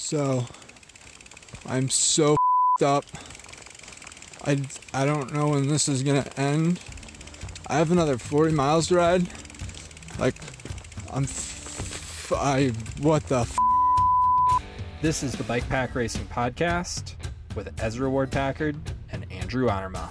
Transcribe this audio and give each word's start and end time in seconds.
So 0.00 0.44
I'm 1.66 1.88
so 1.88 2.34
fed 2.78 2.86
up. 2.86 3.04
I, 4.44 4.60
I 4.92 5.04
don't 5.04 5.32
know 5.32 5.50
when 5.50 5.68
this 5.68 5.88
is 5.88 6.02
gonna 6.02 6.26
end. 6.36 6.80
I 7.68 7.76
have 7.76 7.92
another 7.92 8.18
40 8.18 8.52
miles 8.52 8.88
to 8.88 8.96
ride. 8.96 9.28
Like, 10.18 10.34
I'm. 11.12 11.24
F- 11.24 12.32
I. 12.34 12.72
What 13.00 13.24
the 13.26 13.40
f- 13.40 13.56
This 15.00 15.22
is 15.22 15.32
the 15.32 15.44
Bike 15.44 15.68
Pack 15.68 15.94
Racing 15.94 16.26
Podcast 16.26 17.14
with 17.54 17.72
Ezra 17.80 18.10
Ward 18.10 18.32
Packard 18.32 18.76
and 19.12 19.30
Andrew 19.30 19.68
Honorma. 19.68 20.08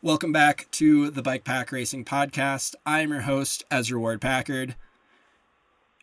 Welcome 0.00 0.32
back 0.32 0.68
to 0.70 1.10
the 1.10 1.20
Bike 1.20 1.44
Pack 1.44 1.72
Racing 1.72 2.04
Podcast. 2.06 2.76
I 2.86 3.00
am 3.00 3.10
your 3.10 3.22
host, 3.22 3.64
Ezra 3.70 4.00
Ward 4.00 4.20
Packard. 4.20 4.76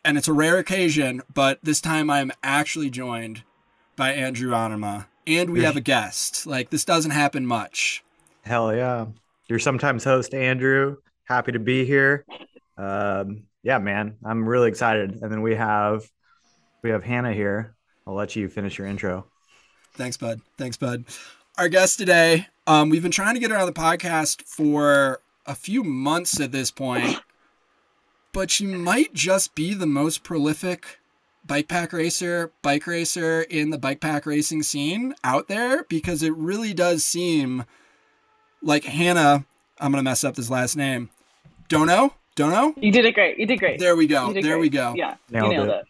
And 0.04 0.18
it's 0.18 0.28
a 0.28 0.32
rare 0.32 0.58
occasion, 0.58 1.22
but 1.32 1.58
this 1.62 1.80
time 1.80 2.10
I'm 2.10 2.30
actually 2.42 2.90
joined 2.90 3.42
by 3.96 4.12
Andrew 4.12 4.50
Honorma. 4.50 5.06
And 5.26 5.50
we 5.50 5.62
have 5.62 5.76
a 5.76 5.80
guest. 5.80 6.46
Like, 6.46 6.68
this 6.68 6.84
doesn't 6.84 7.12
happen 7.12 7.46
much. 7.46 8.04
Hell 8.42 8.74
yeah. 8.74 9.06
Your 9.48 9.58
sometimes 9.58 10.04
host, 10.04 10.34
Andrew. 10.34 10.98
Happy 11.24 11.52
to 11.52 11.58
be 11.58 11.86
here. 11.86 12.26
Um, 12.76 13.44
yeah, 13.62 13.78
man. 13.78 14.16
I'm 14.22 14.46
really 14.46 14.68
excited. 14.68 15.22
And 15.22 15.32
then 15.32 15.40
we 15.40 15.54
have 15.54 16.10
we 16.82 16.90
have 16.90 17.02
Hannah 17.02 17.32
here. 17.32 17.74
I'll 18.06 18.14
let 18.14 18.36
you 18.36 18.48
finish 18.50 18.76
your 18.76 18.86
intro. 18.86 19.26
Thanks, 19.94 20.18
bud. 20.18 20.42
Thanks, 20.58 20.76
bud. 20.76 21.04
Our 21.56 21.68
guest 21.68 21.98
today, 21.98 22.48
um, 22.66 22.90
we've 22.90 23.02
been 23.02 23.10
trying 23.10 23.34
to 23.34 23.40
get 23.40 23.50
her 23.50 23.56
on 23.56 23.64
the 23.64 23.72
podcast 23.72 24.42
for 24.42 25.20
a 25.46 25.54
few 25.54 25.82
months 25.82 26.40
at 26.40 26.52
this 26.52 26.70
point, 26.70 27.20
but 28.34 28.50
she 28.50 28.66
might 28.66 29.14
just 29.14 29.54
be 29.54 29.72
the 29.72 29.86
most 29.86 30.24
prolific 30.24 30.98
bike 31.46 31.68
pack 31.68 31.92
racer, 31.92 32.50
bike 32.62 32.86
racer 32.86 33.42
in 33.42 33.70
the 33.70 33.78
bike 33.78 34.00
pack 34.00 34.26
racing 34.26 34.62
scene 34.62 35.14
out 35.22 35.46
there 35.48 35.84
because 35.84 36.22
it 36.22 36.34
really 36.36 36.74
does 36.74 37.04
seem 37.04 37.64
like 38.60 38.84
Hannah. 38.84 39.46
I'm 39.80 39.92
gonna 39.92 40.02
mess 40.02 40.24
up 40.24 40.34
this 40.34 40.50
last 40.50 40.76
name. 40.76 41.10
Dono, 41.68 42.14
Dono. 42.34 42.74
You 42.76 42.90
did 42.90 43.04
it 43.04 43.14
great. 43.14 43.38
You 43.38 43.46
did 43.46 43.58
great. 43.60 43.78
There 43.78 43.94
we 43.96 44.08
go. 44.08 44.32
There 44.32 44.42
great. 44.42 44.60
we 44.60 44.68
go. 44.68 44.94
Yeah, 44.96 45.14
Nailed 45.30 45.52
you 45.52 45.58
nailed 45.58 45.68
it. 45.68 45.84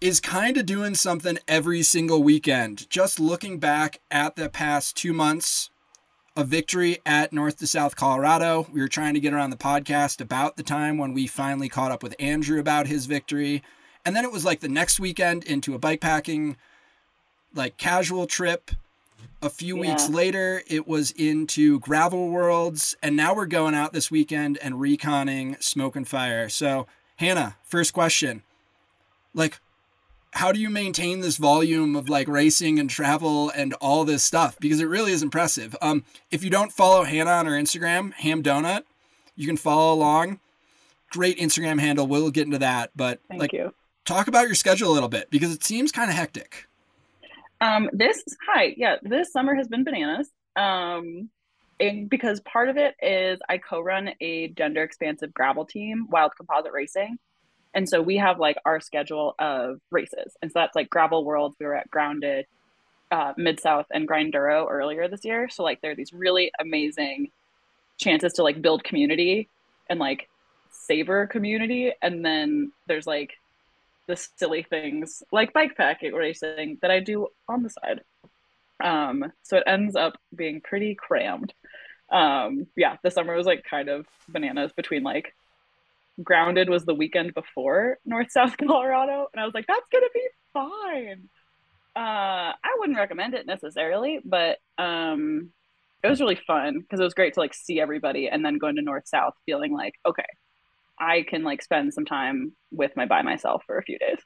it. 0.00 0.06
is 0.06 0.20
kind 0.20 0.56
of 0.56 0.66
doing 0.66 0.94
something 0.94 1.38
every 1.48 1.82
single 1.82 2.22
weekend. 2.22 2.88
Just 2.88 3.18
looking 3.18 3.58
back 3.58 4.00
at 4.10 4.36
the 4.36 4.48
past 4.48 4.96
two 4.96 5.12
months, 5.12 5.70
a 6.38 6.44
victory 6.44 6.98
at 7.04 7.32
North 7.32 7.58
to 7.58 7.66
South 7.66 7.96
Colorado. 7.96 8.68
We 8.72 8.80
were 8.80 8.86
trying 8.86 9.14
to 9.14 9.20
get 9.20 9.32
her 9.32 9.40
on 9.40 9.50
the 9.50 9.56
podcast 9.56 10.20
about 10.20 10.56
the 10.56 10.62
time 10.62 10.96
when 10.96 11.12
we 11.12 11.26
finally 11.26 11.68
caught 11.68 11.90
up 11.90 12.00
with 12.00 12.14
Andrew 12.20 12.60
about 12.60 12.86
his 12.86 13.06
victory. 13.06 13.60
And 14.06 14.14
then 14.14 14.24
it 14.24 14.30
was 14.30 14.44
like 14.44 14.60
the 14.60 14.68
next 14.68 15.00
weekend 15.00 15.42
into 15.42 15.74
a 15.74 15.80
bike 15.80 16.00
packing, 16.00 16.56
like 17.52 17.76
casual 17.76 18.28
trip. 18.28 18.70
A 19.42 19.50
few 19.50 19.76
weeks 19.76 20.08
later, 20.08 20.62
it 20.68 20.86
was 20.86 21.10
into 21.10 21.80
gravel 21.80 22.28
worlds. 22.28 22.96
And 23.02 23.16
now 23.16 23.34
we're 23.34 23.46
going 23.46 23.74
out 23.74 23.92
this 23.92 24.08
weekend 24.08 24.58
and 24.58 24.76
reconning 24.76 25.60
Smoke 25.60 25.96
and 25.96 26.06
Fire. 26.06 26.48
So, 26.48 26.86
Hannah, 27.16 27.56
first 27.64 27.92
question. 27.92 28.44
Like, 29.34 29.58
how 30.32 30.52
do 30.52 30.60
you 30.60 30.70
maintain 30.70 31.20
this 31.20 31.36
volume 31.36 31.96
of 31.96 32.08
like 32.08 32.28
racing 32.28 32.78
and 32.78 32.90
travel 32.90 33.50
and 33.50 33.72
all 33.74 34.04
this 34.04 34.22
stuff 34.22 34.56
because 34.60 34.80
it 34.80 34.86
really 34.86 35.12
is 35.12 35.22
impressive 35.22 35.76
um 35.82 36.04
if 36.30 36.44
you 36.44 36.50
don't 36.50 36.72
follow 36.72 37.04
hannah 37.04 37.30
on 37.30 37.46
her 37.46 37.52
instagram 37.52 38.12
ham 38.14 38.42
donut 38.42 38.82
you 39.36 39.46
can 39.46 39.56
follow 39.56 39.92
along 39.92 40.38
great 41.10 41.38
instagram 41.38 41.80
handle 41.80 42.06
we'll 42.06 42.30
get 42.30 42.46
into 42.46 42.58
that 42.58 42.90
but 42.94 43.20
Thank 43.28 43.40
like 43.40 43.52
you. 43.52 43.72
talk 44.04 44.28
about 44.28 44.46
your 44.46 44.54
schedule 44.54 44.90
a 44.90 44.94
little 44.94 45.08
bit 45.08 45.30
because 45.30 45.52
it 45.54 45.64
seems 45.64 45.90
kind 45.92 46.10
of 46.10 46.16
hectic 46.16 46.66
Um, 47.60 47.90
this 47.92 48.22
hi, 48.48 48.74
yeah, 48.76 48.96
this 49.02 49.32
summer 49.32 49.54
has 49.54 49.66
been 49.66 49.82
bananas. 49.82 50.30
Um, 50.54 51.28
and 51.80 52.08
because 52.08 52.40
part 52.40 52.68
of 52.68 52.76
it 52.76 52.94
is 53.02 53.40
I 53.48 53.58
co-run 53.58 54.10
a 54.20 54.48
gender 54.48 54.82
expansive 54.84 55.34
gravel 55.34 55.64
team, 55.64 56.06
Wild 56.08 56.32
Composite 56.36 56.72
Racing. 56.72 57.18
And 57.74 57.88
so 57.88 58.00
we 58.00 58.16
have 58.16 58.38
like 58.38 58.56
our 58.64 58.80
schedule 58.80 59.34
of 59.38 59.80
races. 59.90 60.36
And 60.42 60.50
so 60.50 60.60
that's 60.60 60.74
like 60.74 60.90
gravel 60.90 61.24
worlds. 61.24 61.56
We 61.58 61.66
were 61.66 61.76
at 61.76 61.90
grounded, 61.90 62.46
uh, 63.10 63.32
mid 63.36 63.60
south 63.60 63.86
and 63.92 64.08
grinduro 64.08 64.66
earlier 64.68 65.08
this 65.08 65.24
year. 65.24 65.48
So 65.48 65.62
like 65.62 65.80
there 65.80 65.92
are 65.92 65.96
these 65.96 66.12
really 66.12 66.50
amazing 66.58 67.30
chances 67.98 68.34
to 68.34 68.42
like 68.42 68.62
build 68.62 68.84
community 68.84 69.48
and 69.88 69.98
like 69.98 70.28
savor 70.70 71.26
community. 71.26 71.92
And 72.02 72.24
then 72.24 72.72
there's 72.86 73.06
like 73.06 73.32
the 74.06 74.16
silly 74.16 74.62
things 74.62 75.22
like 75.30 75.52
bike 75.52 75.76
packing 75.76 76.14
racing 76.14 76.78
that 76.80 76.90
I 76.90 77.00
do 77.00 77.28
on 77.48 77.62
the 77.62 77.70
side. 77.70 78.00
Um, 78.82 79.32
so 79.42 79.58
it 79.58 79.64
ends 79.66 79.96
up 79.96 80.18
being 80.34 80.60
pretty 80.60 80.94
crammed. 80.94 81.52
Um, 82.10 82.66
yeah, 82.76 82.96
the 83.02 83.10
summer 83.10 83.34
was 83.34 83.46
like 83.46 83.64
kind 83.64 83.88
of 83.88 84.06
bananas 84.28 84.72
between 84.72 85.02
like 85.02 85.34
grounded 86.22 86.68
was 86.68 86.84
the 86.84 86.94
weekend 86.94 87.34
before 87.34 87.98
North 88.04 88.30
South 88.30 88.56
Colorado, 88.56 89.28
and 89.32 89.40
I 89.40 89.44
was 89.44 89.54
like, 89.54 89.66
that's 89.66 89.86
gonna 89.92 90.06
be 90.14 90.28
fine. 90.52 91.28
Uh, 91.96 92.52
I 92.54 92.76
wouldn't 92.78 92.98
recommend 92.98 93.34
it 93.34 93.46
necessarily, 93.46 94.20
but 94.24 94.58
um, 94.78 95.50
it 96.04 96.08
was 96.08 96.20
really 96.20 96.38
fun 96.46 96.80
because 96.80 97.00
it 97.00 97.04
was 97.04 97.14
great 97.14 97.34
to 97.34 97.40
like 97.40 97.54
see 97.54 97.80
everybody 97.80 98.28
and 98.28 98.44
then 98.44 98.58
going 98.58 98.76
to 98.76 98.82
North 98.82 99.08
South 99.08 99.34
feeling 99.46 99.72
like, 99.72 99.94
okay, 100.06 100.22
I 101.00 101.24
can 101.28 101.42
like 101.42 101.62
spend 101.62 101.92
some 101.94 102.04
time 102.04 102.52
with 102.70 102.92
my 102.96 103.06
by 103.06 103.22
myself 103.22 103.62
for 103.66 103.78
a 103.78 103.82
few 103.82 103.98
days. 103.98 104.18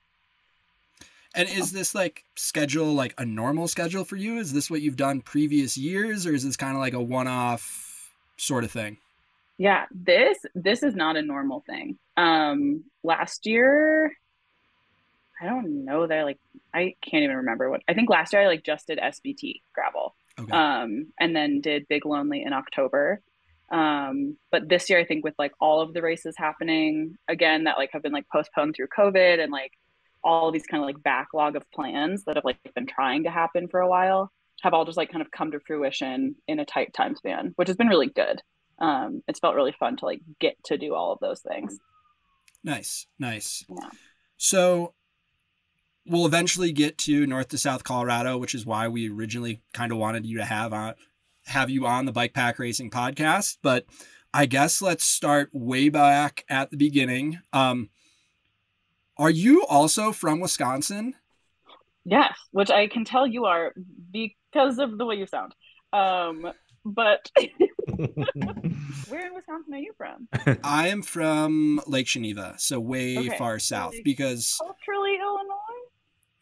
and 1.34 1.48
is 1.48 1.72
this 1.72 1.94
like 1.94 2.24
schedule 2.36 2.92
like 2.92 3.14
a 3.18 3.24
normal 3.24 3.68
schedule 3.68 4.04
for 4.04 4.16
you 4.16 4.38
is 4.38 4.52
this 4.52 4.70
what 4.70 4.82
you've 4.82 4.96
done 4.96 5.20
previous 5.20 5.76
years 5.76 6.26
or 6.26 6.34
is 6.34 6.44
this 6.44 6.56
kind 6.56 6.74
of 6.76 6.80
like 6.80 6.92
a 6.92 7.00
one-off 7.00 8.12
sort 8.36 8.64
of 8.64 8.70
thing 8.70 8.98
Yeah, 9.62 9.84
this 9.92 10.38
this 10.56 10.82
is 10.82 10.96
not 10.96 11.16
a 11.16 11.22
normal 11.22 11.62
thing. 11.64 11.96
Um 12.16 12.82
last 13.04 13.46
year 13.46 14.12
I 15.40 15.46
don't 15.46 15.84
know 15.84 16.04
that 16.04 16.18
I 16.18 16.24
like 16.24 16.40
I 16.74 16.96
can't 17.00 17.22
even 17.22 17.36
remember 17.36 17.70
what 17.70 17.80
I 17.86 17.94
think 17.94 18.10
last 18.10 18.32
year 18.32 18.42
I 18.42 18.48
like 18.48 18.64
just 18.64 18.88
did 18.88 18.98
SBT 18.98 19.60
gravel. 19.72 20.16
okay 20.36 20.50
Um 20.50 21.12
and 21.20 21.36
then 21.36 21.60
did 21.60 21.86
Big 21.86 22.04
Lonely 22.04 22.42
in 22.42 22.52
October. 22.52 23.22
Um 23.70 24.36
but 24.50 24.68
this 24.68 24.90
year 24.90 24.98
I 24.98 25.04
think 25.04 25.22
with 25.22 25.34
like 25.38 25.52
all 25.60 25.80
of 25.80 25.94
the 25.94 26.02
races 26.02 26.34
happening 26.36 27.16
again 27.28 27.62
that 27.62 27.78
like 27.78 27.90
have 27.92 28.02
been 28.02 28.10
like 28.10 28.28
postponed 28.32 28.74
through 28.74 28.88
COVID 28.88 29.40
and 29.40 29.52
like 29.52 29.70
all 30.24 30.48
of 30.48 30.54
these 30.54 30.66
kind 30.66 30.82
of 30.82 30.88
like 30.88 31.00
backlog 31.04 31.54
of 31.54 31.70
plans 31.70 32.24
that 32.24 32.34
have 32.34 32.44
like 32.44 32.58
been 32.74 32.88
trying 32.88 33.22
to 33.22 33.30
happen 33.30 33.68
for 33.68 33.78
a 33.78 33.88
while 33.88 34.32
have 34.62 34.74
all 34.74 34.84
just 34.84 34.98
like 34.98 35.12
kind 35.12 35.22
of 35.22 35.30
come 35.30 35.52
to 35.52 35.60
fruition 35.60 36.34
in 36.48 36.58
a 36.58 36.64
tight 36.64 36.92
time 36.92 37.14
span, 37.14 37.52
which 37.56 37.68
has 37.68 37.76
been 37.76 37.88
really 37.88 38.08
good 38.08 38.42
um, 38.78 39.22
it's 39.28 39.38
felt 39.38 39.54
really 39.54 39.74
fun 39.78 39.96
to 39.98 40.06
like 40.06 40.20
get 40.40 40.62
to 40.64 40.78
do 40.78 40.94
all 40.94 41.12
of 41.12 41.18
those 41.20 41.40
things. 41.40 41.78
Nice, 42.64 43.06
nice. 43.18 43.64
Yeah. 43.68 43.90
So 44.36 44.94
we'll 46.06 46.26
eventually 46.26 46.72
get 46.72 46.98
to 46.98 47.26
North 47.26 47.48
to 47.48 47.58
South 47.58 47.84
Colorado, 47.84 48.38
which 48.38 48.54
is 48.54 48.66
why 48.66 48.88
we 48.88 49.10
originally 49.10 49.62
kind 49.72 49.92
of 49.92 49.98
wanted 49.98 50.26
you 50.26 50.38
to 50.38 50.44
have 50.44 50.72
on 50.72 50.94
have 51.46 51.70
you 51.70 51.86
on 51.86 52.06
the 52.06 52.12
Bike 52.12 52.34
Pack 52.34 52.58
Racing 52.58 52.90
podcast. 52.90 53.58
But 53.62 53.84
I 54.32 54.46
guess 54.46 54.80
let's 54.80 55.04
start 55.04 55.50
way 55.52 55.88
back 55.88 56.44
at 56.48 56.70
the 56.70 56.76
beginning. 56.76 57.40
Um, 57.52 57.90
are 59.18 59.30
you 59.30 59.64
also 59.66 60.12
from 60.12 60.40
Wisconsin? 60.40 61.14
Yes, 62.04 62.34
which 62.50 62.70
I 62.70 62.86
can 62.86 63.04
tell 63.04 63.26
you 63.26 63.44
are 63.44 63.72
because 64.10 64.78
of 64.78 64.98
the 64.98 65.04
way 65.04 65.16
you 65.16 65.26
sound. 65.26 65.54
Um, 65.92 66.52
but 66.84 67.30
where 69.08 69.26
in 69.26 69.34
Wisconsin 69.34 69.74
are 69.74 69.78
you 69.78 69.92
from? 69.96 70.28
I 70.64 70.88
am 70.88 71.02
from 71.02 71.80
Lake 71.86 72.06
Geneva, 72.06 72.54
so 72.58 72.80
way 72.80 73.18
Okay. 73.18 73.38
far 73.38 73.58
south. 73.58 73.94
Like- 73.94 74.04
Because, 74.04 74.58
Culturally, 74.60 75.16
Illinois. 75.20 75.88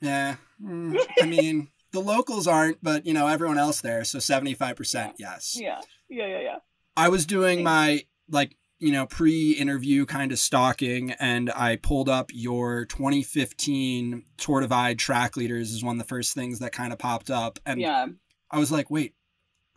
yeah, 0.01 0.37
mm, 0.63 0.99
I 1.21 1.27
mean, 1.27 1.69
the 1.93 2.01
locals 2.01 2.47
aren't, 2.47 2.83
but 2.83 3.07
you 3.07 3.13
know 3.15 3.27
everyone 3.27 3.59
else 3.59 3.81
there. 3.81 4.05
So 4.05 4.19
seventy 4.19 4.55
five 4.55 4.77
percent, 4.77 5.15
yes. 5.19 5.57
Yeah, 5.61 5.81
yeah, 6.09 6.27
yeah, 6.27 6.41
yeah. 6.41 6.57
I 6.97 7.09
was 7.09 7.27
doing 7.27 7.63
my 7.65 8.05
like 8.29 8.57
you 8.79 8.93
know 8.93 9.07
pre-interview 9.07 10.07
kind 10.07 10.33
of 10.33 10.39
stalking, 10.39 11.11
and 11.13 11.51
I 11.51 11.77
pulled 11.77 12.09
up 12.09 12.31
your 12.33 12.85
2015 12.87 14.25
Tour 14.39 14.61
Divide 14.61 14.99
track 14.99 15.37
leaders 15.37 15.73
is 15.73 15.83
one 15.85 15.97
of 15.97 15.99
the 16.03 16.09
first 16.09 16.35
things 16.35 16.61
that 16.61 16.73
kind 16.73 16.93
of 16.93 16.99
popped 16.99 17.31
up, 17.31 17.59
and 17.67 17.81
Yeah, 17.81 18.07
I 18.51 18.59
was 18.59 18.71
like, 18.73 18.91
wait. 18.91 19.15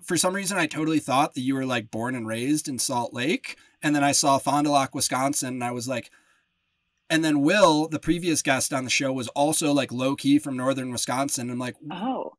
For 0.06 0.18
some 0.18 0.34
reason, 0.36 0.58
I 0.58 0.68
totally 0.68 1.00
thought 1.00 1.34
that 1.34 1.42
you 1.42 1.56
were 1.56 1.66
like 1.66 1.92
born 1.92 2.16
and 2.16 2.28
raised 2.28 2.68
in 2.68 2.80
Salt 2.80 3.14
Lake, 3.14 3.58
and 3.82 3.96
then 3.96 4.04
I 4.04 4.12
saw 4.12 4.38
Fond 4.38 4.66
du 4.66 4.72
Lac, 4.72 4.94
Wisconsin, 4.96 5.50
and 5.50 5.64
I 5.64 5.72
was 5.72 5.88
like. 5.88 6.10
And 7.10 7.24
then 7.24 7.42
Will, 7.42 7.88
the 7.90 8.00
previous 8.00 8.42
guest 8.42 8.74
on 8.74 8.86
the 8.86 8.90
show, 8.90 9.14
was 9.14 9.28
also 9.30 9.72
like 9.72 9.92
low 9.92 10.16
key 10.16 10.40
from 10.40 10.58
northern 10.58 10.90
Wisconsin. 10.90 11.52
I'm 11.52 11.60
like, 11.60 11.76
Oh, 11.92 12.32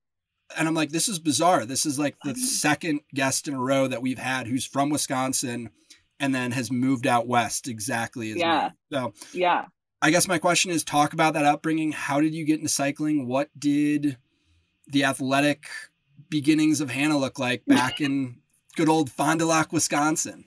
and 0.56 0.66
I'm 0.66 0.74
like, 0.74 0.90
this 0.90 1.06
is 1.08 1.18
bizarre. 1.20 1.64
This 1.64 1.86
is 1.86 1.98
like 1.98 2.16
the 2.24 2.34
second 2.34 3.00
guest 3.14 3.46
in 3.46 3.54
a 3.54 3.60
row 3.60 3.86
that 3.86 4.02
we've 4.02 4.18
had 4.18 4.46
who's 4.48 4.66
from 4.66 4.90
Wisconsin 4.90 5.70
and 6.18 6.34
then 6.34 6.50
has 6.52 6.72
moved 6.72 7.06
out 7.06 7.28
west 7.28 7.68
exactly 7.68 8.30
as 8.32 8.38
Yeah. 8.38 8.70
me. 8.90 8.96
So 8.96 9.12
yeah. 9.32 9.66
I 10.02 10.10
guess 10.10 10.26
my 10.26 10.38
question 10.38 10.70
is 10.72 10.82
talk 10.82 11.12
about 11.12 11.34
that 11.34 11.44
upbringing. 11.44 11.92
How 11.92 12.20
did 12.20 12.34
you 12.34 12.44
get 12.44 12.58
into 12.58 12.68
cycling? 12.68 13.28
What 13.28 13.50
did 13.56 14.16
the 14.88 15.04
athletic 15.04 15.66
beginnings 16.34 16.80
of 16.80 16.90
Hannah 16.90 17.16
look 17.16 17.38
like 17.38 17.64
back 17.64 18.00
in 18.00 18.34
good 18.74 18.88
old 18.88 19.08
Fond 19.08 19.38
du 19.38 19.46
Lac, 19.46 19.72
Wisconsin? 19.72 20.44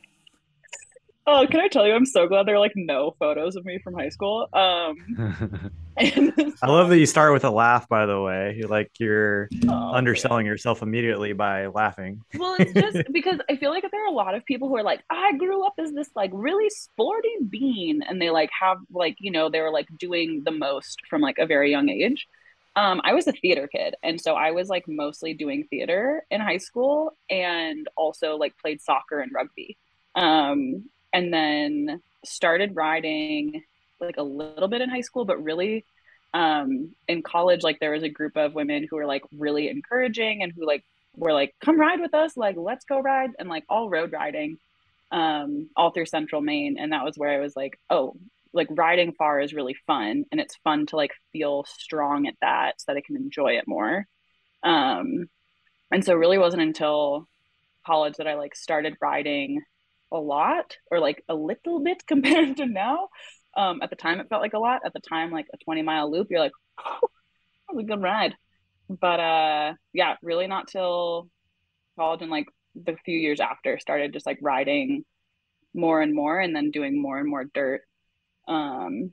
Oh, 1.25 1.47
can 1.49 1.61
I 1.61 1.69
tell 1.69 1.87
you? 1.87 1.93
I'm 1.93 2.05
so 2.05 2.27
glad 2.27 2.45
there 2.45 2.55
are 2.55 2.59
like 2.59 2.73
no 2.75 3.15
photos 3.19 3.55
of 3.55 3.63
me 3.63 3.79
from 3.81 3.93
high 3.93 4.09
school. 4.09 4.49
Um, 4.51 5.71
I 5.97 6.67
love 6.67 6.89
that 6.89 6.97
you 6.99 7.05
start 7.05 7.31
with 7.31 7.45
a 7.45 7.49
laugh. 7.49 7.87
By 7.87 8.05
the 8.05 8.19
way, 8.19 8.55
you're 8.57 8.67
like 8.67 8.91
you're 8.99 9.47
oh, 9.69 9.93
underselling 9.93 10.45
yourself 10.45 10.81
immediately 10.81 11.31
by 11.31 11.67
laughing. 11.67 12.21
Well, 12.37 12.57
it's 12.59 12.73
just 12.73 13.07
because 13.13 13.39
I 13.49 13.55
feel 13.55 13.71
like 13.71 13.85
there 13.89 14.03
are 14.03 14.09
a 14.09 14.13
lot 14.13 14.35
of 14.35 14.43
people 14.43 14.67
who 14.67 14.75
are 14.75 14.83
like, 14.83 15.03
I 15.09 15.37
grew 15.37 15.65
up 15.65 15.75
as 15.77 15.93
this 15.93 16.09
like 16.17 16.31
really 16.33 16.69
sporty 16.69 17.31
bean, 17.49 18.01
and 18.01 18.21
they 18.21 18.29
like 18.29 18.49
have 18.59 18.79
like 18.91 19.15
you 19.19 19.31
know 19.31 19.49
they 19.49 19.61
were 19.61 19.71
like 19.71 19.87
doing 19.97 20.41
the 20.43 20.51
most 20.51 20.99
from 21.09 21.21
like 21.21 21.37
a 21.39 21.45
very 21.45 21.71
young 21.71 21.87
age. 21.87 22.27
Um, 22.77 23.01
I 23.03 23.13
was 23.13 23.27
a 23.27 23.33
theater 23.33 23.67
kid, 23.67 23.95
and 24.03 24.21
so 24.21 24.35
I 24.35 24.51
was 24.51 24.69
like 24.69 24.87
mostly 24.87 25.33
doing 25.33 25.65
theater 25.65 26.23
in 26.31 26.39
high 26.39 26.59
school, 26.59 27.11
and 27.29 27.87
also 27.97 28.37
like 28.37 28.57
played 28.57 28.81
soccer 28.81 29.19
and 29.19 29.31
rugby. 29.33 29.77
Um, 30.15 30.85
and 31.11 31.33
then 31.33 32.01
started 32.23 32.75
riding 32.75 33.63
like 33.99 34.17
a 34.17 34.23
little 34.23 34.67
bit 34.67 34.81
in 34.81 34.89
high 34.89 35.01
school, 35.01 35.25
but 35.25 35.43
really 35.43 35.85
um, 36.33 36.93
in 37.07 37.23
college, 37.23 37.63
like 37.63 37.79
there 37.79 37.91
was 37.91 38.03
a 38.03 38.09
group 38.09 38.37
of 38.37 38.53
women 38.53 38.85
who 38.87 38.97
were 38.97 39.05
like 39.05 39.23
really 39.35 39.69
encouraging 39.69 40.43
and 40.43 40.53
who 40.55 40.65
like 40.65 40.83
were 41.15 41.33
like, 41.33 41.55
come 41.61 41.79
ride 41.79 41.99
with 41.99 42.13
us, 42.13 42.37
like 42.37 42.55
let's 42.57 42.85
go 42.85 42.99
ride 42.99 43.31
and 43.39 43.49
like 43.49 43.63
all 43.69 43.89
road 43.89 44.11
riding 44.11 44.57
um, 45.11 45.69
all 45.75 45.91
through 45.91 46.05
central 46.05 46.41
Maine. 46.41 46.77
And 46.77 46.91
that 46.91 47.03
was 47.03 47.17
where 47.17 47.31
I 47.31 47.39
was 47.39 47.55
like, 47.55 47.79
oh, 47.89 48.15
like 48.57 48.67
riding 48.71 49.13
far 49.13 49.39
is 49.39 49.53
really 49.53 49.75
fun 49.85 50.25
and 50.31 50.41
it's 50.41 50.57
fun 50.63 50.85
to 50.87 50.95
like 50.95 51.11
feel 51.31 51.65
strong 51.67 52.27
at 52.27 52.35
that 52.41 52.81
so 52.81 52.85
that 52.87 52.97
I 52.97 53.01
can 53.05 53.15
enjoy 53.15 53.53
it 53.53 53.67
more. 53.67 54.05
Um, 54.63 55.27
and 55.91 56.03
so 56.03 56.15
really 56.15 56.37
wasn't 56.37 56.63
until 56.63 57.27
college 57.85 58.15
that 58.17 58.27
I 58.27 58.35
like 58.35 58.55
started 58.55 58.97
riding 59.01 59.61
a 60.11 60.17
lot 60.17 60.75
or 60.91 60.99
like 60.99 61.23
a 61.29 61.35
little 61.35 61.79
bit 61.79 62.03
compared 62.07 62.57
to 62.57 62.65
now. 62.65 63.09
Um, 63.55 63.79
at 63.81 63.89
the 63.89 63.95
time, 63.95 64.19
it 64.19 64.29
felt 64.29 64.41
like 64.41 64.53
a 64.53 64.59
lot. 64.59 64.81
At 64.85 64.93
the 64.93 64.99
time, 64.99 65.31
like 65.31 65.47
a 65.53 65.57
20 65.57 65.81
mile 65.81 66.11
loop, 66.11 66.27
you're 66.29 66.39
like, 66.39 66.51
oh, 66.79 66.99
that 67.67 67.75
was 67.75 67.85
a 67.85 67.87
good 67.87 68.01
ride. 68.01 68.35
But 68.89 69.19
uh, 69.19 69.73
yeah, 69.93 70.15
really 70.21 70.47
not 70.47 70.67
till 70.67 71.29
college 71.97 72.21
and 72.21 72.31
like 72.31 72.45
the 72.75 72.95
few 73.03 73.17
years 73.17 73.39
after 73.39 73.79
started 73.79 74.13
just 74.13 74.25
like 74.25 74.37
riding 74.41 75.03
more 75.73 76.01
and 76.01 76.13
more 76.13 76.39
and 76.39 76.55
then 76.55 76.71
doing 76.71 77.01
more 77.01 77.17
and 77.17 77.29
more 77.29 77.45
dirt. 77.53 77.81
Um, 78.47 79.11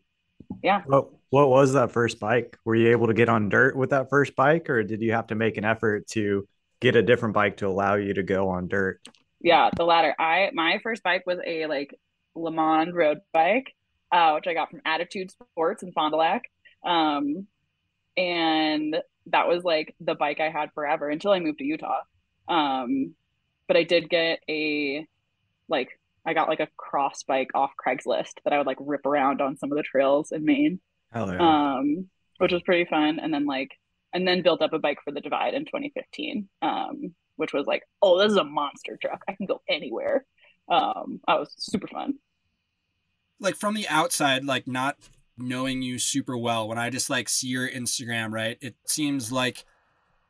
yeah. 0.63 0.83
What, 0.87 1.11
what 1.31 1.49
was 1.49 1.73
that 1.73 1.93
first 1.93 2.21
bike? 2.21 2.57
Were 2.65 2.75
you 2.75 2.91
able 2.91 3.09
to 3.09 3.15
get 3.15 3.29
on 3.29 3.49
dirt 3.49 3.77
with 3.77 3.91
that 3.91 4.09
first 4.11 4.37
bike 4.37 4.71
or 4.71 4.83
did 4.83 5.03
you 5.03 5.13
have 5.13 5.29
to 5.29 5.35
make 5.35 5.57
an 5.57 5.65
effort 5.65 6.07
to 6.09 6.47
get 6.81 6.97
a 6.97 7.03
different 7.03 7.35
bike 7.35 7.59
to 7.59 7.67
allow 7.67 7.95
you 7.95 8.15
to 8.15 8.23
go 8.23 8.49
on 8.49 8.69
dirt? 8.69 9.01
Yeah, 9.41 9.71
the 9.77 9.85
latter. 9.85 10.15
I 10.19 10.51
my 10.55 10.79
first 10.83 11.03
bike 11.03 11.25
was 11.27 11.39
a 11.45 11.67
like 11.67 11.95
Le 12.35 12.51
Mans 12.51 12.95
road 12.95 13.19
bike, 13.33 13.75
uh, 14.11 14.33
which 14.33 14.47
I 14.47 14.55
got 14.55 14.71
from 14.71 14.81
Attitude 14.85 15.31
Sports 15.31 15.83
in 15.83 15.93
Fond 15.93 16.13
du 16.13 16.17
Lac. 16.17 16.43
Um, 16.85 17.47
and 18.17 18.97
that 19.27 19.49
was 19.49 19.65
like 19.65 19.95
the 20.01 20.15
bike 20.15 20.41
I 20.41 20.51
had 20.51 20.71
forever 20.75 21.09
until 21.09 21.33
I 21.33 21.41
moved 21.41 21.59
to 21.59 21.65
Utah. 21.65 22.01
Um, 22.49 23.15
but 23.67 23.77
I 23.77 23.83
did 23.83 24.09
get 24.09 24.41
a 24.49 25.07
like 25.69 25.89
I 26.27 26.35
got 26.35 26.49
like 26.49 26.61
a 26.61 26.69
cross 26.77 27.23
bike 27.23 27.51
off 27.55 27.73
Craigslist 27.85 28.35
that 28.45 28.53
I 28.53 28.59
would 28.59 28.67
like 28.67 28.79
rip 28.81 29.07
around 29.07 29.41
on 29.41 29.57
some 29.57 29.71
of 29.71 29.77
the 29.77 29.83
trails 29.83 30.33
in 30.33 30.45
Maine. 30.45 30.81
Hell 31.13 31.33
yeah. 31.33 31.39
Um, 31.77 32.09
which 32.39 32.53
was 32.53 32.63
pretty 32.63 32.89
fun. 32.89 33.19
And 33.21 33.33
then 33.33 33.47
like 33.47 33.71
and 34.13 34.27
then 34.27 34.43
built 34.43 34.63
up 34.63 34.73
a 34.73 34.79
bike 34.79 34.99
for 35.05 35.11
the 35.13 35.21
divide 35.21 35.55
in 35.55 35.65
2015. 35.65 36.49
Um, 36.63 37.15
which 37.37 37.53
was 37.53 37.67
like, 37.67 37.83
oh, 38.01 38.19
this 38.19 38.31
is 38.31 38.39
a 38.39 38.45
monster 38.45 38.97
truck. 39.01 39.23
I 39.29 39.33
can 39.33 39.47
go 39.47 39.61
anywhere. 39.69 40.25
Um, 40.69 41.21
I 41.27 41.35
was 41.35 41.53
super 41.59 41.89
fun. 41.89 42.15
Like 43.41 43.57
from 43.57 43.75
the 43.75 43.89
outside, 43.89 44.45
like 44.45 44.67
not 44.67 44.97
knowing 45.37 45.83
you 45.83 45.99
super 45.99 46.39
well, 46.39 46.69
when 46.69 46.79
I 46.79 46.91
just 46.91 47.11
like 47.11 47.29
see 47.29 47.49
your 47.49 47.69
Instagram, 47.69 48.33
right? 48.33 48.57
It 48.61 48.77
seems 48.87 49.33
like 49.33 49.65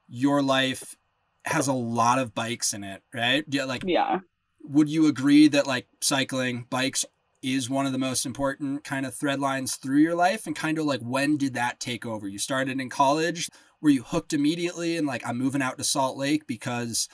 your 0.09 0.43
life 0.43 0.97
has 1.45 1.69
a 1.69 1.73
lot 1.73 2.19
of 2.19 2.35
bikes 2.35 2.73
in 2.73 2.85
it, 2.85 3.03
right? 3.13 3.45
Yeah, 3.49 3.65
like 3.65 3.85
yeah. 3.87 4.21
Would 4.65 4.89
you 4.89 5.07
agree 5.07 5.49
that 5.49 5.67
like 5.67 5.87
cycling, 6.01 6.67
bikes 6.71 7.05
is 7.45 7.69
one 7.69 7.85
of 7.85 7.93
the 7.93 7.99
most 7.99 8.25
important 8.25 8.83
kind 8.85 9.05
of 9.05 9.15
thread 9.15 9.39
lines 9.39 9.77
through 9.77 9.99
your 9.99 10.15
life? 10.15 10.47
And 10.47 10.57
kind 10.57 10.79
of 10.79 10.87
like 10.87 11.01
when 11.01 11.37
did 11.37 11.55
that 11.55 11.79
take 11.79 12.07
over? 12.07 12.27
You 12.27 12.39
started 12.39 12.81
in 12.81 12.89
college. 12.89 13.51
Were 13.81 13.91
you 13.91 14.03
hooked 14.03 14.33
immediately 14.33 14.97
and 14.97 15.07
like 15.07 15.27
i'm 15.27 15.37
moving 15.37 15.61
out 15.61 15.77
to 15.77 15.85
salt 15.85 16.17
lake 16.17 16.47
because 16.47 17.07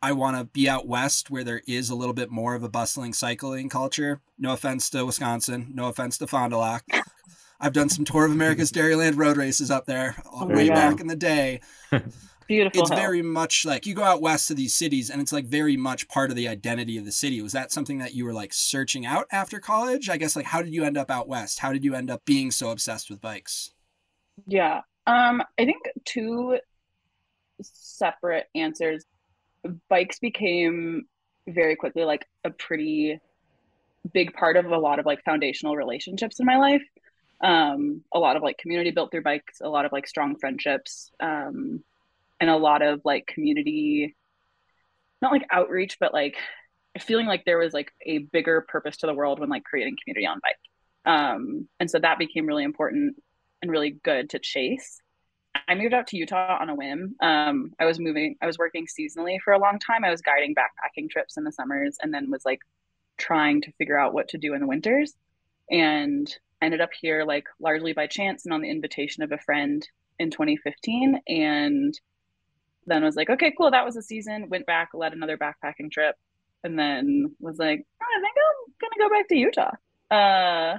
i 0.00 0.12
want 0.12 0.36
to 0.36 0.44
be 0.44 0.66
out 0.66 0.88
west 0.88 1.30
where 1.30 1.44
there 1.44 1.60
is 1.66 1.90
a 1.90 1.94
little 1.94 2.14
bit 2.14 2.30
more 2.30 2.54
of 2.54 2.62
a 2.62 2.70
bustling 2.70 3.12
cycling 3.12 3.68
culture? 3.68 4.22
No 4.38 4.52
offense 4.52 4.88
to 4.90 5.04
wisconsin. 5.04 5.72
No 5.74 5.88
offense 5.88 6.16
to 6.18 6.26
fond 6.26 6.52
du 6.52 6.56
lac. 6.56 6.84
I've 7.60 7.74
done 7.74 7.90
some 7.90 8.06
tour 8.06 8.24
of 8.24 8.32
america's 8.32 8.72
dairyland 8.72 9.18
road 9.18 9.36
races 9.36 9.70
up 9.70 9.84
there 9.84 10.16
oh, 10.32 10.46
way 10.46 10.68
yeah. 10.68 10.74
back 10.74 11.00
in 11.00 11.06
the 11.06 11.16
day 11.16 11.60
Beautiful. 12.46 12.82
It's 12.82 12.90
very 12.90 13.22
much 13.22 13.64
like 13.64 13.86
you 13.86 13.94
go 13.94 14.04
out 14.04 14.22
west 14.22 14.48
to 14.48 14.54
these 14.54 14.74
cities 14.74 15.10
and 15.10 15.20
it's 15.20 15.32
like 15.32 15.46
very 15.46 15.76
much 15.76 16.08
part 16.08 16.30
of 16.30 16.36
the 16.36 16.46
identity 16.46 16.96
of 16.96 17.04
the 17.04 17.12
city. 17.12 17.42
Was 17.42 17.52
that 17.52 17.72
something 17.72 17.98
that 17.98 18.14
you 18.14 18.24
were 18.24 18.32
like 18.32 18.52
searching 18.52 19.04
out 19.04 19.26
after 19.32 19.58
college? 19.58 20.08
I 20.08 20.16
guess 20.16 20.36
like 20.36 20.46
how 20.46 20.62
did 20.62 20.72
you 20.72 20.84
end 20.84 20.96
up 20.96 21.10
out 21.10 21.28
west? 21.28 21.58
How 21.58 21.72
did 21.72 21.84
you 21.84 21.94
end 21.94 22.10
up 22.10 22.24
being 22.24 22.52
so 22.52 22.70
obsessed 22.70 23.10
with 23.10 23.20
bikes? 23.20 23.72
Yeah. 24.46 24.82
Um 25.06 25.42
I 25.58 25.64
think 25.64 25.82
two 26.04 26.58
separate 27.62 28.46
answers. 28.54 29.04
Bikes 29.88 30.20
became 30.20 31.06
very 31.48 31.74
quickly 31.74 32.04
like 32.04 32.26
a 32.44 32.50
pretty 32.50 33.18
big 34.12 34.34
part 34.34 34.56
of 34.56 34.66
a 34.66 34.78
lot 34.78 35.00
of 35.00 35.06
like 35.06 35.24
foundational 35.24 35.74
relationships 35.74 36.38
in 36.38 36.46
my 36.46 36.58
life. 36.58 36.82
Um 37.40 38.04
a 38.14 38.20
lot 38.20 38.36
of 38.36 38.44
like 38.44 38.58
community 38.58 38.92
built 38.92 39.10
through 39.10 39.24
bikes, 39.24 39.60
a 39.60 39.68
lot 39.68 39.84
of 39.84 39.90
like 39.90 40.06
strong 40.06 40.36
friendships. 40.38 41.10
Um 41.18 41.82
and 42.40 42.50
a 42.50 42.56
lot 42.56 42.82
of 42.82 43.00
like 43.04 43.26
community 43.26 44.14
not 45.22 45.32
like 45.32 45.46
outreach 45.50 45.98
but 45.98 46.12
like 46.12 46.36
feeling 46.98 47.26
like 47.26 47.44
there 47.44 47.58
was 47.58 47.72
like 47.72 47.92
a 48.04 48.18
bigger 48.18 48.64
purpose 48.68 48.98
to 48.98 49.06
the 49.06 49.14
world 49.14 49.40
when 49.40 49.48
like 49.48 49.64
creating 49.64 49.96
community 50.02 50.26
on 50.26 50.40
bike. 50.42 51.12
Um 51.12 51.68
and 51.80 51.90
so 51.90 51.98
that 51.98 52.18
became 52.18 52.46
really 52.46 52.64
important 52.64 53.16
and 53.62 53.70
really 53.70 53.90
good 54.02 54.30
to 54.30 54.38
chase. 54.38 55.00
I 55.68 55.74
moved 55.74 55.94
out 55.94 56.06
to 56.08 56.16
utah 56.16 56.58
on 56.60 56.70
a 56.70 56.74
whim. 56.74 57.14
Um 57.20 57.72
i 57.78 57.84
was 57.84 57.98
moving 57.98 58.36
i 58.42 58.46
was 58.46 58.58
working 58.58 58.86
seasonally 58.86 59.38
for 59.42 59.52
a 59.52 59.58
long 59.58 59.78
time. 59.78 60.04
I 60.04 60.10
was 60.10 60.20
guiding 60.20 60.54
backpacking 60.54 61.10
trips 61.10 61.36
in 61.36 61.44
the 61.44 61.52
summers 61.52 61.96
and 62.00 62.12
then 62.12 62.30
was 62.30 62.44
like 62.44 62.60
trying 63.18 63.62
to 63.62 63.72
figure 63.72 63.98
out 63.98 64.14
what 64.14 64.28
to 64.28 64.38
do 64.38 64.54
in 64.54 64.60
the 64.60 64.66
winters 64.66 65.14
and 65.70 66.32
ended 66.62 66.80
up 66.80 66.90
here 66.98 67.24
like 67.24 67.44
largely 67.60 67.92
by 67.92 68.06
chance 68.06 68.44
and 68.44 68.52
on 68.52 68.60
the 68.60 68.70
invitation 68.70 69.22
of 69.22 69.32
a 69.32 69.38
friend 69.38 69.86
in 70.18 70.30
2015 70.30 71.20
and 71.28 71.98
then 72.86 73.02
I 73.02 73.06
was 73.06 73.16
like, 73.16 73.30
okay, 73.30 73.52
cool, 73.56 73.70
that 73.70 73.84
was 73.84 73.96
a 73.96 74.02
season. 74.02 74.48
Went 74.48 74.66
back, 74.66 74.90
led 74.94 75.12
another 75.12 75.36
backpacking 75.36 75.90
trip, 75.90 76.16
and 76.64 76.78
then 76.78 77.34
was 77.40 77.58
like, 77.58 77.84
oh, 78.02 78.06
I 78.06 78.20
think 78.20 78.34
I'm 78.38 78.74
gonna 78.80 79.08
go 79.08 79.14
back 79.14 79.28
to 79.28 79.36
Utah. 79.36 79.72
Uh, 80.10 80.78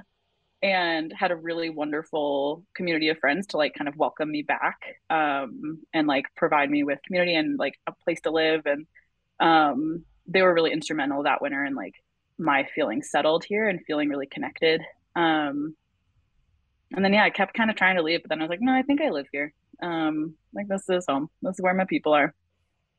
and 0.62 1.12
had 1.12 1.30
a 1.30 1.36
really 1.36 1.70
wonderful 1.70 2.64
community 2.74 3.08
of 3.08 3.18
friends 3.18 3.46
to 3.46 3.56
like 3.56 3.74
kind 3.74 3.88
of 3.88 3.96
welcome 3.96 4.30
me 4.30 4.42
back 4.42 4.80
um, 5.10 5.78
and 5.94 6.08
like 6.08 6.24
provide 6.36 6.70
me 6.70 6.82
with 6.82 6.98
community 7.06 7.34
and 7.34 7.58
like 7.58 7.78
a 7.86 7.92
place 8.04 8.20
to 8.20 8.30
live 8.30 8.66
and 8.66 8.86
um, 9.40 10.04
they 10.26 10.42
were 10.42 10.52
really 10.52 10.72
instrumental 10.72 11.22
that 11.22 11.40
winter 11.40 11.62
and 11.62 11.76
like 11.76 11.94
my 12.38 12.66
feeling 12.74 13.02
settled 13.02 13.44
here 13.44 13.68
and 13.68 13.84
feeling 13.86 14.08
really 14.08 14.26
connected 14.26 14.82
um, 15.14 15.76
and 16.92 17.04
then 17.04 17.12
yeah 17.12 17.24
i 17.24 17.30
kept 17.30 17.54
kind 17.54 17.70
of 17.70 17.76
trying 17.76 17.96
to 17.96 18.02
leave 18.02 18.22
but 18.22 18.28
then 18.28 18.40
i 18.40 18.42
was 18.42 18.50
like 18.50 18.60
no 18.60 18.72
i 18.72 18.82
think 18.82 19.00
i 19.00 19.10
live 19.10 19.26
here 19.30 19.52
um, 19.82 20.34
like 20.54 20.68
this 20.68 20.88
is 20.88 21.04
home. 21.08 21.30
This 21.42 21.54
is 21.54 21.62
where 21.62 21.74
my 21.74 21.84
people 21.84 22.12
are. 22.12 22.34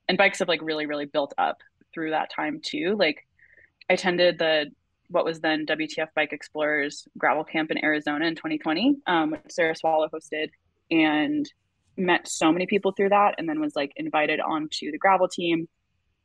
And 0.08 0.18
bikes 0.18 0.40
have 0.40 0.48
like 0.48 0.62
really, 0.62 0.86
really 0.86 1.06
built 1.06 1.34
up 1.38 1.58
through 1.94 2.12
that 2.12 2.32
time 2.32 2.62
too. 2.64 2.96
Like 2.98 3.26
I 3.90 3.94
attended 3.94 4.40
the 4.40 4.72
what 5.10 5.26
was 5.26 5.40
then 5.40 5.66
WTF 5.66 6.08
Bike 6.16 6.34
Explorers 6.34 7.08
gravel 7.18 7.44
camp 7.44 7.72
in 7.72 7.84
Arizona 7.84 8.26
in 8.26 8.36
2020, 8.36 8.98
um, 9.08 9.32
which 9.32 9.42
Sarah 9.50 9.76
Swallow 9.76 10.08
hosted, 10.08 10.50
and 10.92 11.52
met 11.98 12.28
so 12.28 12.52
many 12.52 12.68
people 12.68 12.92
through 12.92 13.10
that, 13.10 13.36
and 13.38 13.50
then 13.50 13.60
was 13.60 13.76
like 13.76 13.92
invited 13.96 14.40
onto 14.40 14.92
the 14.92 14.98
gravel 14.98 15.28
team, 15.28 15.68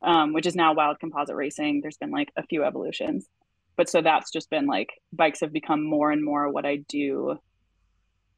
um, 0.03 0.33
which 0.33 0.47
is 0.47 0.55
now 0.55 0.75
Wild 0.75 1.01
Composite 1.01 1.35
Racing. 1.35 1.81
There's 1.81 1.97
been 1.97 2.11
like 2.11 2.31
a 2.37 2.47
few 2.47 2.63
evolutions, 2.63 3.27
but 3.77 3.89
so 3.89 4.03
that's 4.03 4.31
just 4.31 4.51
been 4.51 4.67
like 4.67 4.91
bikes 5.13 5.41
have 5.41 5.53
become 5.53 5.85
more 5.85 6.11
and 6.11 6.23
more 6.23 6.51
what 6.51 6.67
I 6.67 6.77
do 6.77 7.39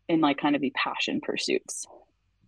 in 0.08 0.20
like 0.20 0.38
kind 0.38 0.54
of 0.54 0.62
the 0.62 0.72
passion 0.76 1.20
pursuits. 1.20 1.86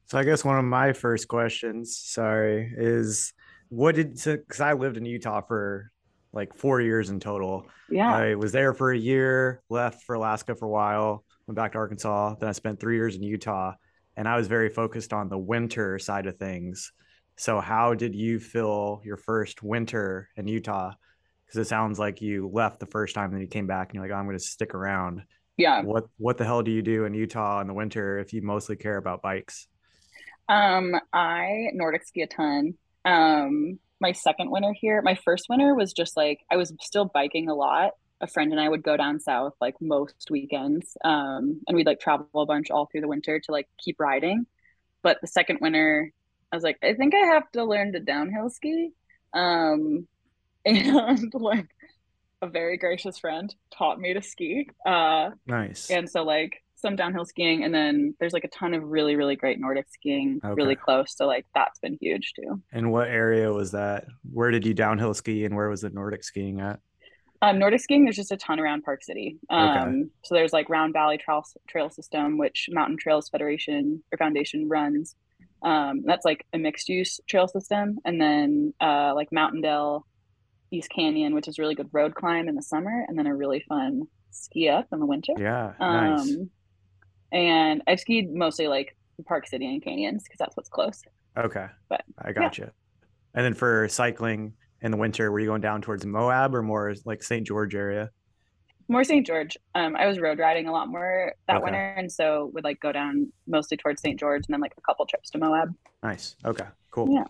So 0.09 0.17
I 0.17 0.25
guess 0.25 0.43
one 0.43 0.59
of 0.59 0.65
my 0.65 0.95
first 0.95 1.29
questions, 1.29 1.99
sorry, 1.99 2.73
is 2.77 3.35
what 3.69 3.95
did 3.95 4.15
because 4.25 4.61
I 4.61 4.73
lived 4.73 4.97
in 4.97 5.05
Utah 5.05 5.43
for 5.43 5.93
like 6.33 6.55
four 6.55 6.81
years 6.81 7.11
in 7.11 7.21
total. 7.21 7.67
Yeah. 7.91 8.15
I 8.15 8.35
was 8.35 8.51
there 8.51 8.73
for 8.73 8.91
a 8.91 8.99
year, 8.99 9.63
left 9.69 10.05
for 10.05 10.15
Alaska 10.15 10.55
for 10.55 10.65
a 10.65 10.71
while, 10.71 11.25
went 11.47 11.57
back 11.57 11.73
to 11.73 11.79
Arkansas. 11.79 12.37
Then 12.37 12.49
I 12.49 12.53
spent 12.53 12.81
three 12.81 12.97
years 12.97 13.17
in 13.17 13.23
Utah, 13.23 13.75
and 14.17 14.27
I 14.27 14.37
was 14.39 14.49
very 14.49 14.71
focused 14.71 15.13
on 15.13 15.29
the 15.29 15.39
winter 15.39 15.99
side 15.99 16.27
of 16.27 16.39
things. 16.39 16.91
So, 17.37 17.61
how 17.61 17.93
did 17.93 18.15
you 18.15 18.41
feel 18.41 19.03
your 19.05 19.19
first 19.19 19.63
winter 19.63 20.31
in 20.37 20.49
Utah? 20.49 20.93
Because 21.47 21.61
it 21.61 21.69
sounds 21.69 21.99
like 21.99 22.23
you 22.23 22.51
left 22.51 22.81
the 22.81 22.87
first 22.87 23.15
time, 23.15 23.31
then 23.31 23.43
you 23.43 23.47
came 23.47 23.67
back, 23.67 23.89
and 23.89 23.97
you're 23.97 24.05
like, 24.05 24.13
oh, 24.13 24.19
"I'm 24.19 24.25
going 24.25 24.39
to 24.39 24.43
stick 24.43 24.75
around." 24.75 25.23
yeah. 25.59 25.83
What 25.83 26.05
What 26.17 26.39
the 26.39 26.45
hell 26.45 26.63
do 26.63 26.71
you 26.71 26.83
do 26.83 27.05
in 27.05 27.13
Utah 27.13 27.61
in 27.61 27.67
the 27.67 27.75
winter 27.75 28.19
if 28.19 28.33
you 28.33 28.41
mostly 28.41 28.77
care 28.77 28.97
about 28.97 29.21
bikes? 29.21 29.69
Um, 30.49 30.95
I 31.13 31.69
Nordic 31.75 32.05
ski 32.05 32.23
a 32.23 32.27
ton. 32.27 32.75
Um, 33.05 33.79
my 34.01 34.13
second 34.13 34.51
winter 34.51 34.73
here, 34.73 35.03
my 35.03 35.17
first 35.25 35.47
winter 35.49 35.75
was 35.75 35.93
just 35.93 36.17
like 36.17 36.41
I 36.51 36.57
was 36.57 36.73
still 36.81 37.05
biking 37.05 37.49
a 37.49 37.55
lot. 37.55 37.93
A 38.21 38.27
friend 38.27 38.51
and 38.51 38.61
I 38.61 38.69
would 38.69 38.83
go 38.83 38.97
down 38.97 39.21
south 39.21 39.55
like 39.61 39.75
most 39.81 40.27
weekends. 40.31 40.97
Um, 41.05 41.61
and 41.69 41.77
we'd 41.77 41.87
like 41.87 42.01
travel 42.01 42.27
a 42.35 42.47
bunch 42.47 42.71
all 42.71 42.87
through 42.87 43.03
the 43.03 43.09
winter 43.09 43.39
to 43.39 43.53
like 43.53 43.69
keep 43.79 44.01
riding. 44.01 44.47
But 45.03 45.19
the 45.21 45.29
second 45.29 45.59
winter, 45.61 46.11
I 46.51 46.57
was 46.57 46.65
like, 46.65 46.79
I 46.83 46.95
think 46.95 47.15
I 47.15 47.35
have 47.35 47.49
to 47.53 47.65
learn 47.65 47.93
to 47.93 48.01
downhill 48.01 48.51
ski. 48.51 48.91
Um, 49.33 50.09
and 50.65 51.33
like 51.35 51.69
a 52.43 52.49
very 52.49 52.77
gracious 52.77 53.19
friend 53.19 53.55
taught 53.77 54.01
me 54.01 54.15
to 54.15 54.23
ski. 54.23 54.69
Uh, 54.85 55.31
Nice. 55.47 55.89
and 55.91 56.11
so 56.11 56.25
like 56.25 56.63
some 56.81 56.97
downhill 56.97 57.25
skiing 57.25 57.65
and 57.65 57.75
then 57.75 58.15
there's 58.21 58.33
like 58.33 58.45
a 58.45 58.49
ton 58.49 58.73
of 58.73 58.83
really 58.85 59.17
really 59.17 59.37
great 59.37 59.59
nordic 59.59 59.87
skiing 59.91 60.41
really 60.55 60.77
close 60.77 61.15
so 61.17 61.27
like 61.27 61.45
that's 61.55 61.79
been 61.81 61.99
huge 62.01 62.33
too 62.37 62.63
And 62.73 62.93
what 62.93 63.09
area 63.09 63.53
was 63.53 63.73
that? 63.73 64.07
Where 64.33 64.51
did 64.51 64.65
you 64.65 64.75
downhill 64.75 65.15
ski 65.15 65.45
and 65.45 65.57
where 65.57 65.69
was 65.69 65.81
the 65.81 65.91
Nordic 65.91 66.23
skiing 66.25 66.61
at? 66.61 66.81
um, 67.41 67.59
nordic 67.59 67.81
skiing 67.81 68.05
there's 68.05 68.17
just 68.17 68.33
a 68.33 68.37
ton 68.37 68.59
around 68.59 68.83
park 68.83 69.03
city 69.03 69.39
um, 69.51 70.11
so 70.25 70.35
there's 70.35 70.53
like 70.53 70.69
round 70.69 70.93
valley 70.93 71.19
trail, 71.19 71.45
trail 71.69 71.89
system 71.91 72.37
which 72.37 72.69
mountain 72.71 72.97
trails 72.99 73.29
federation 73.29 74.03
or 74.13 74.19
foundation 74.19 74.69
runs 74.69 75.15
um, 75.63 76.03
that's 76.05 76.25
like 76.25 76.45
a 76.53 76.59
mixed 76.59 76.89
use 76.89 77.21
trail 77.29 77.47
system 77.49 77.99
and 78.05 78.21
then 78.21 78.75
uh, 78.81 79.13
like 79.15 79.29
mountain 79.33 79.61
dell 79.61 80.05
east 80.73 80.91
canyon 80.91 81.35
which 81.35 81.49
is 81.49 81.59
really 81.59 81.75
good 81.75 81.89
road 81.93 82.15
climb 82.15 82.49
in 82.49 82.55
the 82.55 82.63
summer 82.63 83.05
and 83.09 83.19
then 83.19 83.27
a 83.27 83.35
really 83.35 83.65
fun 83.69 84.03
ski 84.31 84.69
up 84.69 84.87
in 84.93 84.99
the 84.99 85.07
winter 85.07 85.33
Yeah, 85.39 85.73
nice. 85.79 86.37
And 87.33 87.83
I've 87.87 88.01
skied 88.01 88.33
mostly 88.33 88.69
like 88.69 88.97
Park 89.27 89.47
City 89.47 89.67
and 89.67 89.83
canyons 89.83 90.25
because 90.25 90.39
that's 90.39 90.57
what's 90.57 90.69
close. 90.69 91.03
Okay, 91.37 91.67
but, 91.89 92.05
I 92.19 92.33
got 92.33 92.59
you. 92.59 92.71
And 93.35 93.45
then 93.45 93.55
for 93.55 93.89
cycling 93.89 94.55
in 94.81 94.91
the 94.91 94.97
winter, 94.97 95.31
were 95.31 95.39
you 95.41 95.47
going 95.47 95.61
down 95.61 95.83
towards 95.83 96.05
Moab 96.07 96.55
or 96.55 96.63
more 96.63 96.95
like 97.05 97.23
St. 97.23 97.47
George 97.47 97.75
area? 97.75 98.11
More 98.89 99.05
St. 99.05 99.27
George. 99.27 99.57
Um, 99.75 99.95
I 99.97 100.07
was 100.07 100.19
road 100.19 100.39
riding 100.39 100.67
a 100.67 100.73
lot 100.73 100.89
more 100.89 101.35
that 101.47 101.57
Okay. 101.57 101.65
winter, 101.65 101.95
and 101.97 102.11
so 102.11 102.51
would 102.55 102.65
like 102.65 102.81
go 102.81 102.91
down 102.91 103.31
mostly 103.47 103.77
towards 103.77 104.01
St. 104.01 104.19
George 104.19 104.45
and 104.49 104.55
then 104.55 104.61
like 104.61 104.73
a 104.79 104.81
couple 104.81 105.05
trips 105.05 105.31
to 105.31 105.39
Moab. 105.39 105.75
Nice. 106.03 106.37
Okay, 106.45 106.65
cool. 106.91 107.13
Yeah. 107.13 107.25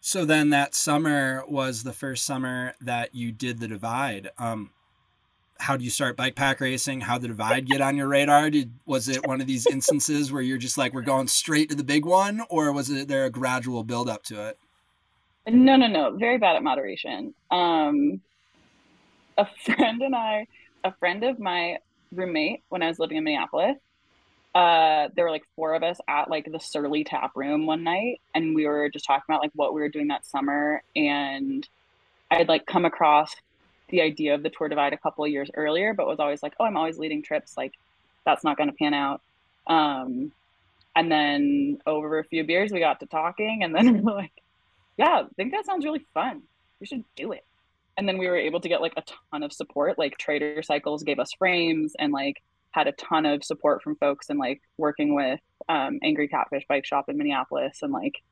So 0.00 0.24
then 0.24 0.50
that 0.50 0.74
summer 0.74 1.42
was 1.48 1.82
the 1.82 1.92
first 1.92 2.24
summer 2.24 2.74
that 2.82 3.14
you 3.14 3.32
did 3.32 3.60
the 3.60 3.68
divide. 3.68 4.30
Um, 4.38 4.70
how 5.60 5.76
do 5.76 5.84
you 5.84 5.90
start 5.90 6.16
bike 6.16 6.34
pack 6.34 6.60
racing? 6.60 7.00
How 7.00 7.14
did 7.14 7.22
the 7.22 7.28
divide 7.28 7.66
get 7.66 7.80
on 7.80 7.96
your 7.96 8.08
radar? 8.08 8.50
Did 8.50 8.72
was 8.86 9.08
it 9.08 9.26
one 9.26 9.40
of 9.40 9.46
these 9.46 9.66
instances 9.66 10.32
where 10.32 10.42
you're 10.42 10.58
just 10.58 10.78
like 10.78 10.94
we're 10.94 11.02
going 11.02 11.28
straight 11.28 11.68
to 11.70 11.76
the 11.76 11.84
big 11.84 12.04
one, 12.04 12.42
or 12.48 12.72
was 12.72 12.90
it 12.90 13.08
there 13.08 13.26
a 13.26 13.30
gradual 13.30 13.84
build 13.84 14.08
up 14.08 14.22
to 14.24 14.48
it? 14.48 14.58
No, 15.46 15.76
no, 15.76 15.86
no. 15.86 16.16
Very 16.16 16.38
bad 16.38 16.56
at 16.56 16.62
moderation. 16.62 17.34
Um, 17.50 18.20
a 19.36 19.46
friend 19.64 20.02
and 20.02 20.14
I, 20.14 20.46
a 20.82 20.92
friend 20.94 21.24
of 21.24 21.38
my 21.38 21.78
roommate 22.12 22.62
when 22.68 22.82
I 22.82 22.88
was 22.88 22.98
living 22.98 23.18
in 23.18 23.24
Minneapolis, 23.24 23.76
uh, 24.54 25.08
there 25.14 25.24
were 25.24 25.30
like 25.30 25.44
four 25.56 25.74
of 25.74 25.82
us 25.82 25.98
at 26.08 26.30
like 26.30 26.50
the 26.50 26.58
Surly 26.58 27.04
Tap 27.04 27.32
Room 27.34 27.66
one 27.66 27.84
night, 27.84 28.20
and 28.34 28.54
we 28.54 28.66
were 28.66 28.88
just 28.88 29.04
talking 29.04 29.24
about 29.28 29.42
like 29.42 29.52
what 29.54 29.74
we 29.74 29.80
were 29.80 29.88
doing 29.88 30.08
that 30.08 30.26
summer. 30.26 30.82
And 30.96 31.68
I'd 32.30 32.48
like 32.48 32.66
come 32.66 32.84
across 32.84 33.34
the 33.90 34.02
idea 34.02 34.34
of 34.34 34.42
the 34.42 34.50
Tour 34.50 34.68
Divide 34.68 34.92
a 34.92 34.98
couple 34.98 35.26
years 35.26 35.50
earlier, 35.54 35.94
but 35.94 36.06
was 36.06 36.20
always 36.20 36.42
like, 36.42 36.54
oh, 36.58 36.64
I'm 36.64 36.76
always 36.76 36.98
leading 36.98 37.22
trips. 37.22 37.56
Like, 37.56 37.74
that's 38.24 38.44
not 38.44 38.56
going 38.56 38.70
to 38.70 38.76
pan 38.76 38.94
out. 38.94 39.20
Um, 39.66 40.32
and 40.96 41.10
then 41.10 41.78
over 41.86 42.18
a 42.18 42.24
few 42.24 42.44
beers, 42.44 42.72
we 42.72 42.80
got 42.80 43.00
to 43.00 43.06
talking, 43.06 43.62
and 43.62 43.74
then 43.74 43.92
we 43.92 44.00
were 44.02 44.12
like, 44.12 44.32
yeah, 44.96 45.22
I 45.24 45.34
think 45.36 45.52
that 45.52 45.66
sounds 45.66 45.84
really 45.84 46.04
fun. 46.12 46.42
We 46.80 46.86
should 46.86 47.04
do 47.16 47.32
it. 47.32 47.44
And 47.96 48.08
then 48.08 48.18
we 48.18 48.28
were 48.28 48.36
able 48.36 48.60
to 48.60 48.68
get 48.68 48.80
like 48.80 48.94
a 48.96 49.02
ton 49.30 49.42
of 49.42 49.52
support. 49.52 49.98
Like 49.98 50.16
Trader 50.18 50.62
Cycles 50.62 51.02
gave 51.02 51.18
us 51.18 51.32
frames 51.38 51.94
and 51.98 52.12
like 52.12 52.42
had 52.70 52.86
a 52.86 52.92
ton 52.92 53.26
of 53.26 53.44
support 53.44 53.82
from 53.82 53.96
folks 53.96 54.30
and 54.30 54.38
like 54.38 54.62
working 54.78 55.14
with 55.14 55.40
um, 55.68 55.98
Angry 56.02 56.28
Catfish 56.28 56.64
Bike 56.68 56.86
Shop 56.86 57.08
in 57.08 57.18
Minneapolis 57.18 57.80
and 57.82 57.92
like 57.92 58.22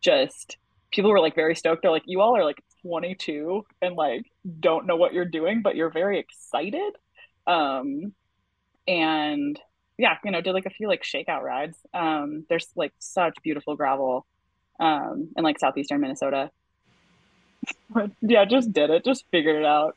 just 0.00 0.58
people 0.92 1.10
were 1.10 1.20
like 1.20 1.34
very 1.34 1.54
stoked. 1.54 1.82
They're 1.82 1.90
like, 1.90 2.04
you 2.06 2.20
all 2.20 2.36
are 2.36 2.44
like 2.44 2.62
22 2.84 3.64
and 3.82 3.96
like 3.96 4.24
don't 4.60 4.86
know 4.86 4.96
what 4.96 5.14
you're 5.14 5.24
doing, 5.26 5.62
but 5.62 5.76
you're 5.76 5.90
very 5.92 6.20
excited. 6.20 6.94
Um, 7.46 8.14
and 8.88 9.60
yeah, 9.98 10.16
you 10.24 10.30
know, 10.32 10.40
did 10.40 10.52
like 10.54 10.66
a 10.66 10.70
few 10.70 10.88
like 10.88 11.02
shakeout 11.04 11.42
rides. 11.42 11.78
Um, 11.94 12.46
there's 12.48 12.68
like 12.76 12.92
such 12.98 13.36
beautiful 13.42 13.76
gravel 13.76 14.26
um, 14.80 15.30
in 15.36 15.44
like 15.44 15.58
southeastern 15.60 16.00
Minnesota. 16.00 16.50
But 17.88 18.10
yeah, 18.20 18.44
just 18.44 18.72
did 18.72 18.90
it, 18.90 19.04
just 19.04 19.24
figured 19.30 19.56
it 19.56 19.64
out. 19.64 19.96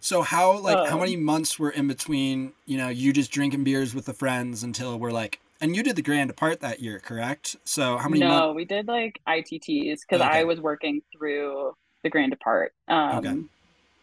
So 0.00 0.22
how 0.22 0.58
like 0.58 0.84
how 0.84 0.96
Um, 0.96 0.98
many 0.98 1.16
months 1.16 1.58
were 1.58 1.70
in 1.70 1.88
between, 1.88 2.52
you 2.66 2.76
know, 2.78 2.88
you 2.88 3.12
just 3.12 3.30
drinking 3.32 3.64
beers 3.64 3.94
with 3.94 4.06
the 4.06 4.14
friends 4.14 4.62
until 4.62 4.98
we're 4.98 5.10
like 5.12 5.40
and 5.60 5.74
you 5.74 5.82
did 5.82 5.96
the 5.96 6.02
grand 6.02 6.28
depart 6.28 6.60
that 6.60 6.80
year, 6.80 7.00
correct? 7.00 7.56
So 7.64 7.96
how 7.98 8.08
many 8.08 8.22
no, 8.22 8.22
months 8.22 8.52
we 8.52 8.64
did 8.64 8.86
like 8.88 9.20
ITTs 9.26 10.00
because 10.02 10.20
Okay. 10.26 10.30
I 10.30 10.44
was 10.44 10.60
working 10.60 11.02
through 11.12 11.74
the 12.08 12.10
Grand 12.10 12.30
Depart 12.32 12.72
Um, 12.88 13.18
Okay. 13.18 13.36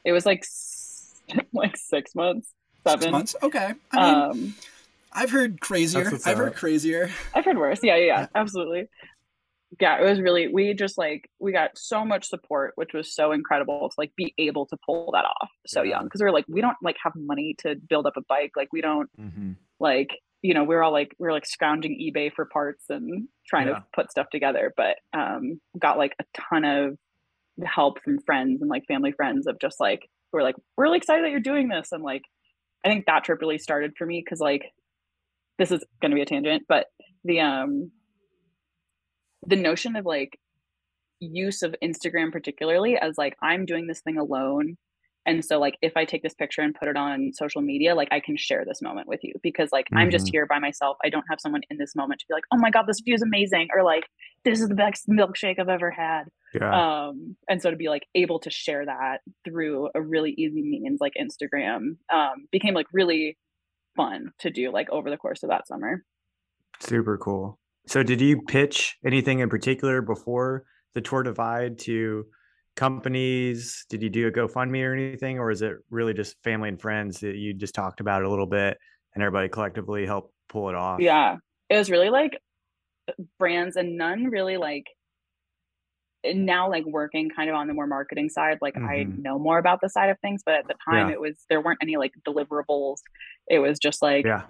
It 0.05 0.11
was 0.11 0.25
like 0.25 0.45
like 1.53 1.75
six 1.77 2.13
months, 2.15 2.53
seven. 2.85 3.01
six 3.01 3.11
months? 3.11 3.35
Okay. 3.41 3.73
I 3.91 3.95
mean, 4.05 4.15
Um, 4.45 4.55
I've 5.11 5.31
heard 5.31 5.59
crazier. 5.61 6.03
That's 6.03 6.27
I've 6.27 6.37
heard 6.37 6.55
crazier. 6.55 7.09
I've 7.33 7.45
heard 7.45 7.57
worse. 7.57 7.79
Yeah, 7.81 7.95
yeah, 7.95 8.05
Yeah. 8.05 8.19
yeah, 8.21 8.27
absolutely. 8.35 8.87
Yeah, 9.79 9.99
it 9.99 10.05
was 10.05 10.21
really 10.21 10.47
we 10.47 10.73
just 10.73 10.97
like 10.97 11.29
we 11.39 11.51
got 11.51 11.71
so 11.77 12.05
much 12.05 12.27
support, 12.29 12.73
which 12.75 12.93
was 12.93 13.13
so 13.13 13.31
incredible 13.31 13.89
to 13.89 13.95
like 13.97 14.11
be 14.15 14.33
able 14.37 14.65
to 14.67 14.77
pull 14.85 15.11
that 15.13 15.25
off 15.25 15.49
so 15.65 15.81
Yeah. 15.81 15.91
young 15.95 16.03
because 16.05 16.21
we 16.21 16.27
are 16.27 16.31
like 16.31 16.45
we 16.47 16.61
don't 16.61 16.77
like 16.83 16.97
have 17.03 17.13
money 17.15 17.55
to 17.59 17.75
build 17.75 18.05
up 18.05 18.15
a 18.17 18.21
bike, 18.29 18.51
like 18.55 18.71
we 18.71 18.81
don't 18.81 19.09
Mm-hmm. 19.19 19.53
like 19.79 20.11
you 20.41 20.53
know 20.53 20.63
we're 20.63 20.83
all 20.83 20.91
like 20.91 21.15
we're 21.17 21.31
like 21.31 21.45
scrounging 21.47 21.93
ebay 21.99 22.31
for 22.31 22.45
parts 22.45 22.85
and 22.89 23.27
trying 23.47 23.67
Yeah. 23.67 23.75
to 23.79 23.85
put 23.93 24.11
stuff 24.11 24.27
together 24.29 24.71
but 24.77 24.97
um 25.13 25.59
got 25.79 25.97
like 25.97 26.13
a 26.19 26.25
ton 26.49 26.63
of 26.65 26.97
help 27.63 28.01
from 28.03 28.19
friends 28.19 28.61
and 28.61 28.69
like 28.69 28.85
family 28.87 29.11
friends 29.11 29.47
of 29.47 29.59
just 29.59 29.79
like 29.79 30.09
who 30.31 30.39
are 30.39 30.43
like 30.43 30.55
really 30.77 30.97
excited 30.97 31.23
that 31.23 31.31
you're 31.31 31.39
doing 31.39 31.69
this 31.69 31.91
and 31.91 32.03
like 32.03 32.23
i 32.83 32.89
think 32.89 33.05
that 33.05 33.23
trip 33.23 33.39
really 33.39 33.57
started 33.57 33.93
for 33.97 34.05
me 34.05 34.21
because 34.23 34.39
like 34.39 34.63
this 35.57 35.71
is 35.71 35.83
going 36.01 36.11
to 36.11 36.15
be 36.15 36.21
a 36.21 36.25
tangent 36.25 36.63
but 36.67 36.87
the 37.23 37.39
um 37.39 37.91
the 39.47 39.55
notion 39.55 39.95
of 39.95 40.05
like 40.05 40.37
use 41.19 41.61
of 41.61 41.75
instagram 41.81 42.31
particularly 42.31 42.97
as 42.97 43.17
like 43.17 43.37
i'm 43.41 43.65
doing 43.65 43.87
this 43.87 44.01
thing 44.01 44.17
alone 44.17 44.75
and 45.25 45.43
so 45.43 45.59
like 45.59 45.77
if 45.81 45.93
I 45.95 46.05
take 46.05 46.23
this 46.23 46.33
picture 46.33 46.61
and 46.61 46.73
put 46.75 46.87
it 46.87 46.95
on 46.97 47.31
social 47.33 47.61
media, 47.61 47.95
like 47.95 48.07
I 48.11 48.19
can 48.19 48.37
share 48.37 48.63
this 48.65 48.81
moment 48.81 49.07
with 49.07 49.21
you 49.23 49.33
because 49.43 49.69
like 49.71 49.87
I'm 49.93 50.09
just 50.11 50.27
Mhm. 50.27 50.31
here 50.31 50.45
by 50.45 50.59
myself. 50.59 50.97
I 51.03 51.09
don't 51.09 51.25
have 51.29 51.39
someone 51.39 51.61
in 51.69 51.77
this 51.77 51.95
moment 51.95 52.19
to 52.21 52.25
be 52.27 52.33
like, 52.33 52.43
"Oh 52.51 52.57
my 52.57 52.69
god, 52.69 52.85
this 52.87 52.99
view 53.01 53.13
is 53.13 53.21
amazing," 53.21 53.67
or 53.75 53.83
like, 53.83 54.05
"This 54.43 54.61
is 54.61 54.69
the 54.69 54.75
best 54.75 55.07
milkshake 55.09 55.59
I've 55.59 55.69
ever 55.69 55.91
had." 55.91 56.23
Yeah. 56.53 56.71
Um 57.07 57.35
and 57.49 57.61
so 57.61 57.69
to 57.71 57.75
be 57.77 57.89
like 57.89 58.03
able 58.15 58.39
to 58.39 58.49
share 58.49 58.85
that 58.85 59.21
through 59.43 59.89
a 59.95 60.01
really 60.01 60.31
easy 60.37 60.61
means 60.61 60.99
like 61.01 61.13
Instagram 61.19 61.97
um 62.13 62.47
became 62.51 62.73
like 62.73 62.87
really 62.93 63.37
fun 63.95 64.31
to 64.39 64.49
do 64.49 64.71
like 64.71 64.89
over 64.89 65.09
the 65.09 65.17
course 65.17 65.43
of 65.43 65.49
that 65.49 65.67
summer. 65.67 66.03
Super 66.79 67.17
cool. 67.17 67.59
So, 67.87 68.03
did 68.03 68.19
you 68.19 68.41
pitch 68.41 68.97
anything 69.05 69.39
in 69.39 69.49
particular 69.49 70.01
before 70.01 70.65
the 70.93 71.01
tour 71.01 71.23
divide 71.23 71.77
to 71.79 72.25
companies? 72.75 73.85
Did 73.89 74.01
you 74.03 74.09
do 74.09 74.27
a 74.27 74.31
GoFundMe 74.31 74.83
or 74.83 74.93
anything, 74.93 75.39
or 75.39 75.51
is 75.51 75.61
it 75.61 75.73
really 75.89 76.13
just 76.13 76.35
family 76.43 76.69
and 76.69 76.79
friends 76.79 77.19
that 77.21 77.35
you 77.35 77.53
just 77.53 77.73
talked 77.75 77.99
about 77.99 78.23
a 78.23 78.29
little 78.29 78.45
bit 78.47 78.77
and 79.13 79.23
everybody 79.23 79.49
collectively 79.49 80.05
helped 80.05 80.33
pull 80.49 80.69
it 80.69 80.75
off? 80.75 80.99
Yeah. 80.99 81.37
It 81.69 81.77
was 81.77 81.89
really 81.89 82.09
like 82.09 82.39
brands 83.39 83.75
and 83.75 83.97
none 83.97 84.25
really 84.25 84.57
like 84.57 84.85
now 86.33 86.67
like 86.69 86.83
working 86.87 87.29
kind 87.35 87.49
of 87.51 87.55
on 87.55 87.67
the 87.67 87.73
more 87.73 87.85
marketing 87.85 88.29
side 88.29 88.57
like 88.59 88.75
i 88.75 89.05
Mhm. 89.05 89.19
know 89.19 89.37
more 89.37 89.59
about 89.59 89.79
the 89.79 89.89
side 89.89 90.09
of 90.09 90.19
things 90.21 90.41
but 90.43 90.55
at 90.55 90.67
the 90.67 90.73
time 90.89 91.09
Yeah. 91.09 91.13
it 91.13 91.21
was 91.21 91.45
there 91.49 91.61
weren't 91.61 91.77
any 91.83 91.97
like 91.97 92.13
deliverables 92.27 92.97
it 93.47 93.59
was 93.59 93.77
just 93.77 94.01
like 94.01 94.25
Yeah. 94.25 94.47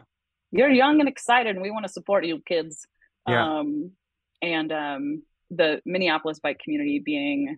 you're 0.51 0.69
young 0.69 1.01
and 1.01 1.09
excited 1.09 1.53
and 1.53 1.61
we 1.61 1.71
want 1.71 1.85
to 1.85 1.91
support 1.91 2.25
you 2.25 2.41
kids 2.47 2.87
Yeah. 3.27 3.57
um 3.57 3.91
and 4.41 4.71
um 4.71 5.23
the 5.49 5.81
minneapolis 5.85 6.39
bike 6.39 6.59
community 6.63 6.99
being 7.03 7.57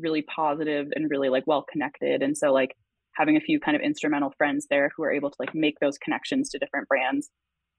really 0.00 0.22
positive 0.22 0.88
and 0.94 1.10
really 1.10 1.28
like 1.28 1.46
well 1.46 1.64
connected. 1.70 2.22
And 2.22 2.36
so 2.36 2.52
like 2.52 2.76
having 3.14 3.36
a 3.36 3.40
few 3.40 3.58
kind 3.60 3.76
of 3.76 3.82
instrumental 3.82 4.32
friends 4.38 4.66
there 4.70 4.90
who 4.96 5.02
are 5.02 5.12
able 5.12 5.30
to 5.30 5.36
like 5.38 5.54
make 5.54 5.78
those 5.80 5.98
connections 5.98 6.50
to 6.50 6.58
different 6.58 6.88
brands. 6.88 7.30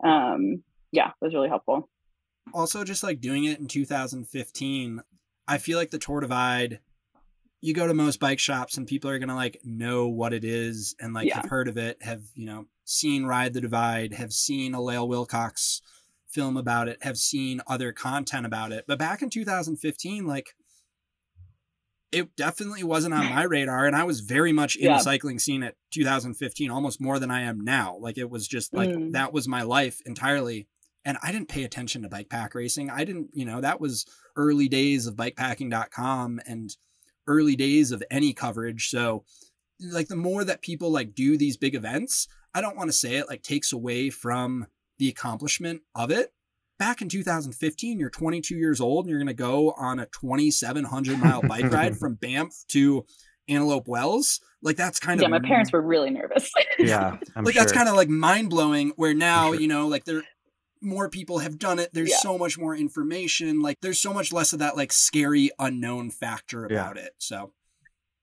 Um, 0.04 0.64
yeah, 0.92 1.12
was 1.22 1.34
really 1.34 1.50
helpful. 1.50 1.90
Also, 2.54 2.84
just 2.84 3.04
like 3.04 3.22
doing 3.22 3.46
it 3.46 3.60
in 3.60 3.68
2015, 3.68 5.02
I 5.48 5.58
feel 5.58 5.78
like 5.78 5.92
the 5.92 6.00
Tour 6.00 6.20
Divide 6.22 6.80
you 7.62 7.74
go 7.74 7.86
to 7.88 7.94
most 7.94 8.20
bike 8.22 8.40
shops 8.40 8.78
and 8.78 8.88
people 8.88 9.10
are 9.10 9.20
gonna 9.20 9.36
like 9.36 9.60
know 9.66 10.08
what 10.08 10.34
it 10.34 10.46
is 10.46 10.96
and 11.00 11.14
like 11.14 11.28
Yeah. 11.28 11.42
have 11.42 11.50
heard 11.50 11.68
of 11.68 11.78
it, 11.78 12.02
have 12.02 12.22
you 12.34 12.46
know 12.46 12.68
seen 12.86 13.26
Ride 13.26 13.54
the 13.54 13.62
Divide, 13.62 14.14
have 14.14 14.32
seen 14.34 14.74
a 14.74 14.82
Lael 14.82 15.08
Wilcox 15.08 15.82
film 16.28 16.56
about 16.58 16.88
it, 16.88 17.04
have 17.04 17.18
seen 17.18 17.60
other 17.68 17.92
content 17.92 18.46
about 18.46 18.72
it. 18.72 18.86
But 18.88 18.98
back 19.00 19.22
in 19.22 19.30
2015, 19.30 20.26
like 20.26 20.56
it 22.12 22.36
definitely 22.36 22.84
wasn't 22.84 23.14
on 23.14 23.26
my 23.36 23.44
radar, 23.44 23.86
and 23.86 23.96
I 23.96 24.04
was 24.04 24.22
very 24.22 24.52
much 24.52 24.76
in 24.76 24.86
Yeah. 24.86 24.98
the 24.98 25.04
cycling 25.04 25.40
scene 25.40 25.64
at 25.64 25.76
2015, 25.94 26.72
almost 26.72 27.00
more 27.02 27.20
than 27.20 27.32
I 27.32 27.42
am 27.42 27.60
now. 27.62 27.98
Like 28.00 28.18
it 28.18 28.30
was 28.30 28.48
just 28.48 28.74
like 28.74 28.90
Mm. 28.90 29.12
that 29.14 29.32
was 29.34 29.48
my 29.48 29.62
life 29.62 30.02
entirely. 30.06 30.68
And 31.06 31.18
I 31.24 31.32
didn't 31.32 31.48
pay 31.48 31.64
attention 31.64 32.02
to 32.02 32.10
bike 32.10 32.30
pack 32.30 32.54
racing. 32.56 32.90
I 32.90 33.06
didn't, 33.06 33.30
you 33.34 33.46
know, 33.46 33.62
that 33.62 33.80
was 33.80 34.06
early 34.36 34.68
days 34.68 35.08
of 35.08 35.16
bikepacking.com 35.16 36.42
and 36.46 36.76
early 37.28 37.56
days 37.56 37.92
of 37.92 38.04
any 38.12 38.34
coverage. 38.34 38.90
So 38.90 39.24
like 39.80 40.08
the 40.08 40.16
more 40.16 40.44
that 40.44 40.62
people 40.62 40.90
like 40.92 41.14
do 41.16 41.38
these 41.38 41.58
big 41.58 41.76
events, 41.76 42.28
I 42.54 42.62
don't 42.62 42.76
want 42.76 42.90
to 42.90 42.94
say 42.98 43.16
it 43.16 43.30
like 43.30 43.44
takes 43.44 43.72
away 43.72 44.10
from 44.10 44.68
the 44.98 45.08
accomplishment 45.10 45.82
of 45.96 46.12
it. 46.12 46.34
Back 46.80 47.02
in 47.02 47.10
2015, 47.10 48.00
you're 48.00 48.10
22 48.10 48.56
years 48.56 48.80
old 48.80 49.06
and 49.06 49.10
you're 49.10 49.20
going 49.20 49.28
to 49.28 49.34
go 49.34 49.72
on 49.72 50.00
a 50.00 50.06
2,700 50.08 51.20
mile 51.20 51.42
bike 51.42 51.66
ride 51.72 51.98
from 51.98 52.16
Banff 52.16 52.54
to 52.70 53.06
Antelope 53.50 53.88
Wells. 53.88 54.40
Like 54.62 54.78
that's 54.78 54.98
kind 55.00 55.20
yeah, 55.20 55.28
of 55.28 55.32
yeah. 55.34 55.40
my 55.40 55.48
parents 55.48 55.72
were 55.74 55.82
really 55.82 56.10
nervous. 56.10 56.52
Yeah, 56.80 57.18
I'm 57.36 57.44
like 57.44 57.56
sure. 57.56 57.62
that's 57.62 57.74
kind 57.74 57.90
of 57.90 57.96
like 57.96 58.08
mind 58.08 58.50
blowing. 58.50 58.94
Where 58.96 59.14
now 59.14 59.52
sure. 59.52 59.60
you 59.60 59.68
know 59.68 59.88
like 59.88 60.06
there 60.06 60.24
more 60.82 61.10
people 61.10 61.40
have 61.40 61.60
done 61.60 61.78
it. 61.80 61.90
There's 61.94 62.10
Yeah. 62.12 62.18
so 62.20 62.38
much 62.38 62.58
more 62.58 62.74
information. 62.74 63.62
Like 63.62 63.78
there's 63.82 64.00
so 64.00 64.14
much 64.14 64.32
less 64.32 64.54
of 64.54 64.60
that 64.60 64.78
like 64.78 64.94
scary 64.94 65.52
unknown 65.60 66.10
factor 66.10 66.68
Yeah. 66.70 66.78
about 66.80 66.98
it. 66.98 67.12
So 67.18 67.52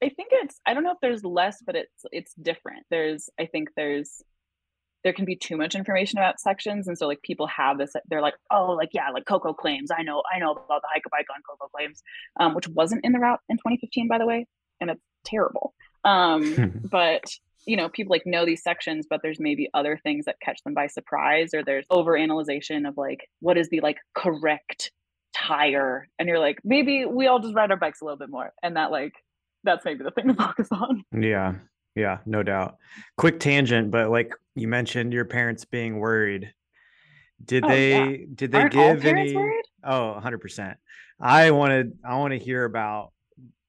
I 0.02 0.08
think 0.08 0.28
it's 0.32 0.58
I 0.64 0.72
don't 0.72 0.84
know 0.84 0.92
if 0.92 0.98
there's 1.02 1.22
less, 1.24 1.62
but 1.64 1.76
it's 1.76 2.04
it's 2.12 2.32
different. 2.34 2.86
There's 2.90 3.28
I 3.38 3.44
think 3.44 3.68
there's 3.76 4.22
there 5.04 5.12
can 5.12 5.24
be 5.24 5.36
too 5.36 5.56
much 5.56 5.74
information 5.74 6.18
about 6.18 6.40
sections, 6.40 6.88
and 6.88 6.98
so 6.98 7.06
like 7.06 7.22
people 7.22 7.46
have 7.46 7.78
this. 7.78 7.92
They're 8.08 8.22
like, 8.22 8.34
oh, 8.50 8.72
like 8.72 8.90
yeah, 8.92 9.10
like 9.10 9.24
Koko 9.24 9.52
Claims. 9.52 9.90
I 9.96 10.02
know, 10.02 10.22
I 10.34 10.38
know 10.38 10.52
about 10.52 10.82
the 10.82 10.88
hike 10.92 11.04
a 11.06 11.10
bike 11.10 11.26
on 11.34 11.42
Koko 11.48 11.68
Claims, 11.68 12.02
um, 12.40 12.54
which 12.54 12.68
wasn't 12.68 13.04
in 13.04 13.12
the 13.12 13.18
route 13.18 13.40
in 13.48 13.56
2015, 13.56 14.08
by 14.08 14.18
the 14.18 14.26
way, 14.26 14.46
and 14.80 14.90
it's 14.90 15.02
terrible. 15.24 15.74
Um, 16.04 16.80
but 16.90 17.24
you 17.66 17.76
know, 17.76 17.88
people 17.88 18.12
like 18.12 18.26
know 18.26 18.46
these 18.46 18.62
sections, 18.62 19.06
but 19.08 19.20
there's 19.22 19.40
maybe 19.40 19.68
other 19.74 19.98
things 20.02 20.24
that 20.24 20.40
catch 20.40 20.62
them 20.64 20.74
by 20.74 20.86
surprise, 20.86 21.52
or 21.52 21.62
there's 21.62 21.86
over 21.90 22.16
analyzation 22.16 22.86
of 22.86 22.96
like 22.96 23.28
what 23.40 23.58
is 23.58 23.68
the 23.68 23.80
like 23.80 23.98
correct 24.14 24.92
tire, 25.34 26.08
and 26.18 26.28
you're 26.28 26.38
like, 26.38 26.58
maybe 26.64 27.04
we 27.04 27.26
all 27.26 27.40
just 27.40 27.54
ride 27.54 27.70
our 27.70 27.76
bikes 27.76 28.00
a 28.00 28.04
little 28.04 28.18
bit 28.18 28.30
more, 28.30 28.52
and 28.62 28.76
that 28.76 28.90
like 28.90 29.12
that's 29.64 29.84
maybe 29.84 30.04
the 30.04 30.10
thing 30.12 30.28
to 30.28 30.34
focus 30.42 30.68
on. 30.70 31.04
Yeah, 31.12 31.54
yeah, 31.96 32.18
no 32.26 32.42
doubt. 32.42 32.76
Quick 33.16 33.40
tangent, 33.40 33.90
but 33.90 34.10
like 34.10 34.32
you 34.54 34.68
mentioned, 34.68 35.12
your 35.12 35.24
parents 35.24 35.64
being 35.64 35.98
worried. 35.98 36.52
Did 37.44 37.64
Oh, 37.64 37.68
they 37.68 37.90
yeah. 37.90 38.26
did 38.34 38.52
they 38.52 38.60
Aren't 38.60 38.72
give 38.72 39.04
any? 39.04 39.34
worried? 39.34 39.64
Oh, 39.82 40.12
100 40.12 40.38
percent. 40.38 40.76
I 41.18 41.50
wanted 41.50 41.98
I 42.04 42.16
want 42.16 42.32
to 42.32 42.38
hear 42.38 42.64
about 42.64 43.12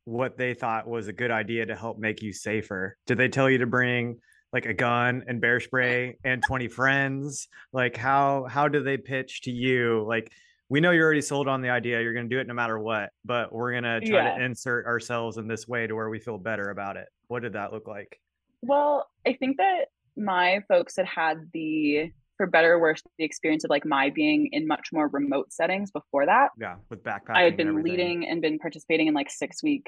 what 0.06 0.38
they 0.38 0.54
thought 0.54 0.88
was 0.88 1.08
a 1.08 1.14
good 1.14 1.32
idea 1.32 1.66
to 1.66 1.76
help 1.76 1.98
make 2.00 2.22
you 2.22 2.32
safer. 2.34 2.98
Did 3.08 3.18
they 3.18 3.28
tell 3.30 3.50
you 3.50 3.58
to 3.60 3.66
bring 3.66 4.20
like 4.54 4.66
a 4.66 4.74
gun 4.74 5.24
and 5.28 5.42
bear 5.42 5.60
spray 5.60 6.18
and 6.24 6.42
20 6.42 6.68
friends? 6.70 7.48
Like 7.74 7.98
how 7.98 8.46
how 8.50 8.68
do 8.70 8.82
they 8.84 8.98
pitch 8.98 9.42
to 9.44 9.52
you? 9.52 10.06
Like 10.08 10.32
we 10.70 10.80
know 10.82 10.92
you're 10.92 11.06
already 11.06 11.22
sold 11.22 11.48
on 11.48 11.62
the 11.62 11.70
idea 11.70 12.02
you're 12.02 12.14
going 12.14 12.30
to 12.30 12.34
do 12.36 12.40
it 12.42 12.48
no 12.48 12.54
matter 12.54 12.78
what, 12.80 13.12
but 13.24 13.54
we're 13.54 13.72
going 13.72 13.84
to 13.84 14.02
try 14.02 14.36
to 14.38 14.44
insert 14.44 14.86
ourselves 14.86 15.38
in 15.38 15.48
this 15.48 15.66
way 15.68 15.88
to 15.88 15.94
where 15.96 16.10
we 16.10 16.20
feel 16.20 16.38
better 16.38 16.70
about 16.70 16.98
it. 16.98 17.08
What 17.28 17.42
did 17.44 17.54
that 17.54 17.74
look 17.74 17.88
like? 17.88 18.20
Well, 18.62 19.08
I 19.26 19.34
think 19.34 19.58
that 19.58 19.86
my 20.16 20.62
folks 20.68 20.96
had 20.98 21.06
had 21.06 21.38
the, 21.54 22.12
for 22.38 22.48
better 22.48 22.74
or 22.74 22.80
worse, 22.80 23.02
the 23.18 23.26
experience 23.26 23.64
of 23.64 23.70
like 23.70 23.86
my 23.86 24.10
being 24.10 24.50
in 24.52 24.68
much 24.68 24.90
more 24.92 25.08
remote 25.10 25.52
settings 25.52 25.92
before 25.92 26.26
that. 26.26 26.50
Yeah, 26.60 26.76
with 26.90 27.04
backpacking. 27.04 27.36
I 27.36 27.42
had 27.44 27.58
been 27.58 27.68
everything. 27.70 27.92
leading 27.92 28.28
and 28.28 28.42
been 28.42 28.60
participating 28.60 29.08
in 29.08 29.14
like 29.14 29.30
six 29.30 29.62
week 29.62 29.86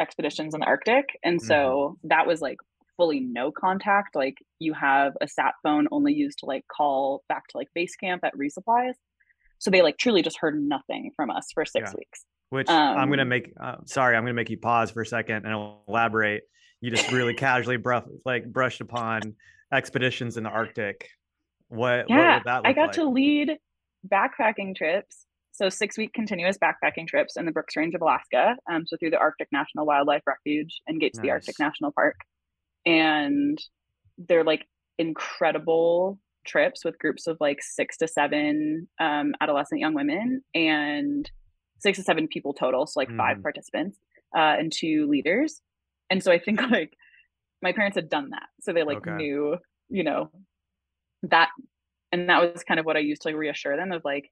expeditions 0.00 0.54
in 0.54 0.60
the 0.60 0.66
Arctic. 0.66 1.04
And 1.22 1.38
Mm-hmm. 1.38 1.46
so 1.46 1.98
that 2.04 2.26
was 2.26 2.40
like 2.40 2.56
fully 2.96 3.20
no 3.20 3.52
contact. 3.52 4.14
Like 4.16 4.38
you 4.58 4.72
have 4.74 5.12
a 5.20 5.28
sat 5.28 5.54
phone 5.62 5.86
only 5.92 6.12
used 6.12 6.38
to 6.40 6.46
like 6.46 6.64
call 6.74 7.22
back 7.28 7.46
to 7.48 7.58
like 7.58 7.68
base 7.74 7.94
camp 7.96 8.24
at 8.24 8.32
resupplies. 8.34 8.94
So 9.58 9.70
they 9.70 9.82
like 9.82 9.96
truly 9.98 10.22
just 10.22 10.38
heard 10.38 10.60
nothing 10.60 11.12
from 11.14 11.30
us 11.30 11.46
for 11.54 11.64
six 11.64 11.90
Yeah. 11.90 11.96
weeks. 11.98 12.24
Which 12.50 12.68
I'm 12.68 13.08
gonna 13.08 13.22
Um, 13.22 13.28
make. 13.30 13.50
Uh, 13.58 13.76
sorry, 13.86 14.14
I'm 14.14 14.24
gonna 14.24 14.34
make 14.34 14.50
you 14.50 14.58
pause 14.58 14.90
for 14.90 15.00
a 15.02 15.06
second 15.06 15.46
and 15.46 15.72
elaborate. 15.88 16.42
You 16.82 16.90
just 16.90 17.10
really 17.12 17.32
casually 17.32 17.76
brush 17.76 18.04
like 18.26 18.44
brushed 18.44 18.80
upon 18.80 19.36
expeditions 19.72 20.36
in 20.36 20.42
the 20.42 20.50
Arctic. 20.50 21.08
What? 21.68 22.08
what 22.08 22.10
Yeah, 22.10 22.42
look 22.44 22.66
I 22.66 22.72
got 22.72 22.88
like? 22.88 22.92
to 22.96 23.08
lead 23.08 23.52
backpacking 24.06 24.74
trips. 24.76 25.26
So 25.52 25.68
six 25.68 25.96
week 25.96 26.12
continuous 26.12 26.58
backpacking 26.58 27.06
trips 27.06 27.36
in 27.36 27.44
the 27.46 27.52
Brooks 27.52 27.76
Range 27.76 27.94
of 27.94 28.02
Alaska. 28.02 28.56
Um, 28.70 28.84
so 28.86 28.96
through 28.96 29.10
the 29.10 29.18
Arctic 29.18 29.48
National 29.52 29.86
Wildlife 29.86 30.22
Refuge 30.26 30.80
and 30.88 31.00
Gates 31.00 31.18
of 31.18 31.22
the 31.22 31.30
Arctic 31.30 31.58
National 31.60 31.92
Park. 31.92 32.16
And 32.84 33.58
they're 34.18 34.44
like 34.44 34.66
incredible 34.98 36.18
trips 36.44 36.84
with 36.84 36.98
groups 36.98 37.28
of 37.28 37.36
like 37.38 37.62
six 37.62 37.96
to 37.98 38.08
seven 38.08 38.88
um, 38.98 39.34
adolescent 39.40 39.80
young 39.80 39.94
women 39.94 40.42
and 40.52 41.30
six 41.78 41.98
to 41.98 42.02
seven 42.04 42.26
people 42.26 42.54
total. 42.54 42.86
So 42.86 42.98
like 42.98 43.10
five 43.16 43.36
Mhm. 43.38 43.42
participants 43.42 43.98
uh, 44.36 44.56
and 44.58 44.72
two 44.72 45.06
leaders. 45.06 45.60
And 46.12 46.22
so 46.24 46.32
I 46.32 46.40
think 46.40 46.62
like 46.72 46.94
my 47.62 47.72
parents 47.72 47.96
had 47.96 48.10
done 48.10 48.30
that. 48.30 48.48
So 48.62 48.74
they 48.74 48.84
like 48.84 49.00
Okay. 49.00 49.18
knew, 49.18 49.58
you 49.90 50.04
know, 50.04 50.32
that 51.24 51.50
and 52.12 52.28
that 52.28 52.42
was 52.54 52.64
kind 52.64 52.80
of 52.80 52.86
what 52.86 52.96
I 52.96 53.00
used 53.00 53.22
to 53.22 53.28
like 53.28 53.36
reassure 53.36 53.76
them 53.76 53.92
of 53.92 54.02
like 54.04 54.30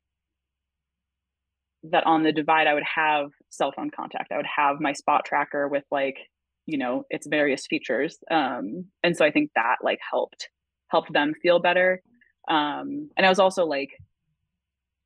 that 1.85 2.05
on 2.07 2.23
the 2.23 2.33
divide 2.33 2.67
I 2.67 2.75
would 2.75 2.83
have 2.95 3.31
cell 3.49 3.73
phone 3.73 3.91
contact. 3.91 4.33
I 4.33 4.37
would 4.37 4.47
have 4.47 4.81
my 4.81 4.93
spot 4.93 5.25
tracker 5.25 5.67
with 5.69 5.85
like, 5.91 6.19
you 6.67 6.77
know, 6.77 7.05
its 7.11 7.27
various 7.27 7.67
features. 7.67 8.19
Um 8.31 8.87
and 9.03 9.17
so 9.17 9.25
I 9.25 9.31
think 9.31 9.51
that 9.55 9.77
like 9.83 9.99
helped 10.09 10.51
helped 10.89 11.13
them 11.13 11.35
feel 11.43 11.59
better. 11.59 12.03
Um 12.49 13.11
and 13.17 13.25
I 13.25 13.29
was 13.29 13.39
also 13.39 13.65
like 13.65 13.91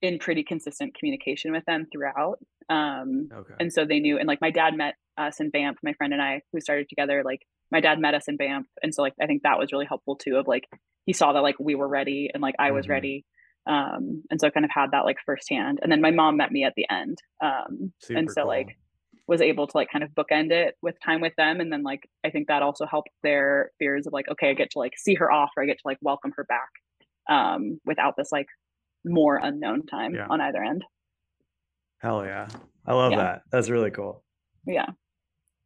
in 0.02 0.18
pretty 0.18 0.42
consistent 0.42 0.94
communication 0.94 1.52
with 1.52 1.64
them 1.64 1.86
throughout. 1.90 2.38
Um 2.68 3.28
Okay. 3.32 3.54
and 3.60 3.72
so 3.72 3.84
they 3.84 4.00
knew 4.00 4.18
and 4.18 4.26
like 4.26 4.40
my 4.40 4.50
dad 4.50 4.74
met 4.76 4.94
us 5.18 5.40
in 5.40 5.50
Banff, 5.50 5.76
my 5.82 5.92
friend 5.94 6.12
and 6.12 6.22
I 6.22 6.42
who 6.52 6.60
started 6.60 6.88
together, 6.88 7.22
like 7.24 7.42
my 7.70 7.80
dad 7.80 7.98
met 8.00 8.14
us 8.14 8.28
in 8.28 8.36
Banff. 8.36 8.66
And 8.82 8.94
so 8.94 9.02
like 9.02 9.14
I 9.20 9.26
think 9.26 9.42
that 9.42 9.58
was 9.58 9.72
really 9.72 9.86
helpful 9.86 10.16
too 10.16 10.36
of 10.36 10.46
like 10.46 10.68
he 11.06 11.12
saw 11.12 11.32
that 11.32 11.42
like 11.42 11.56
we 11.60 11.74
were 11.74 11.88
ready 11.88 12.30
and 12.32 12.42
like 12.42 12.54
I 12.58 12.70
was 12.72 12.86
Mhm. 12.86 12.90
ready. 12.90 13.24
Um 13.66 14.22
and 14.30 14.40
so 14.40 14.46
I 14.46 14.50
kind 14.50 14.64
of 14.64 14.70
had 14.72 14.90
that 14.92 15.04
like 15.04 15.18
firsthand. 15.24 15.78
And 15.82 15.90
then 15.92 16.00
my 16.00 16.10
mom 16.10 16.36
met 16.36 16.52
me 16.52 16.64
at 16.64 16.74
the 16.76 16.86
end. 16.90 17.18
Um 17.42 17.92
Super 18.00 18.18
and 18.18 18.30
so 18.30 18.42
cool. 18.42 18.48
like 18.48 18.76
was 19.26 19.40
able 19.40 19.66
to 19.66 19.76
like 19.76 19.90
kind 19.90 20.04
of 20.04 20.10
bookend 20.10 20.50
it 20.50 20.76
with 20.82 20.96
time 21.02 21.20
with 21.22 21.34
them. 21.36 21.60
And 21.60 21.72
then 21.72 21.82
like 21.82 22.08
I 22.24 22.30
think 22.30 22.48
that 22.48 22.62
also 22.62 22.84
helped 22.86 23.08
their 23.22 23.70
fears 23.78 24.06
of 24.06 24.12
like, 24.12 24.28
okay, 24.28 24.50
I 24.50 24.54
get 24.54 24.70
to 24.72 24.78
like 24.78 24.92
see 24.98 25.14
her 25.14 25.30
off 25.32 25.50
or 25.56 25.62
I 25.62 25.66
get 25.66 25.76
to 25.78 25.86
like 25.86 25.98
welcome 26.02 26.32
her 26.36 26.44
back 26.44 26.68
um 27.30 27.80
without 27.86 28.16
this 28.18 28.30
like 28.32 28.48
more 29.04 29.36
unknown 29.36 29.86
time 29.86 30.14
Yeah. 30.14 30.26
on 30.28 30.40
either 30.42 30.62
end. 30.62 30.84
Hell 32.04 32.22
yeah, 32.26 32.48
I 32.84 32.92
love 32.92 33.12
Yeah. 33.12 33.18
that. 33.18 33.42
That's 33.50 33.70
really 33.70 33.90
cool. 33.90 34.22
Yeah. 34.66 34.90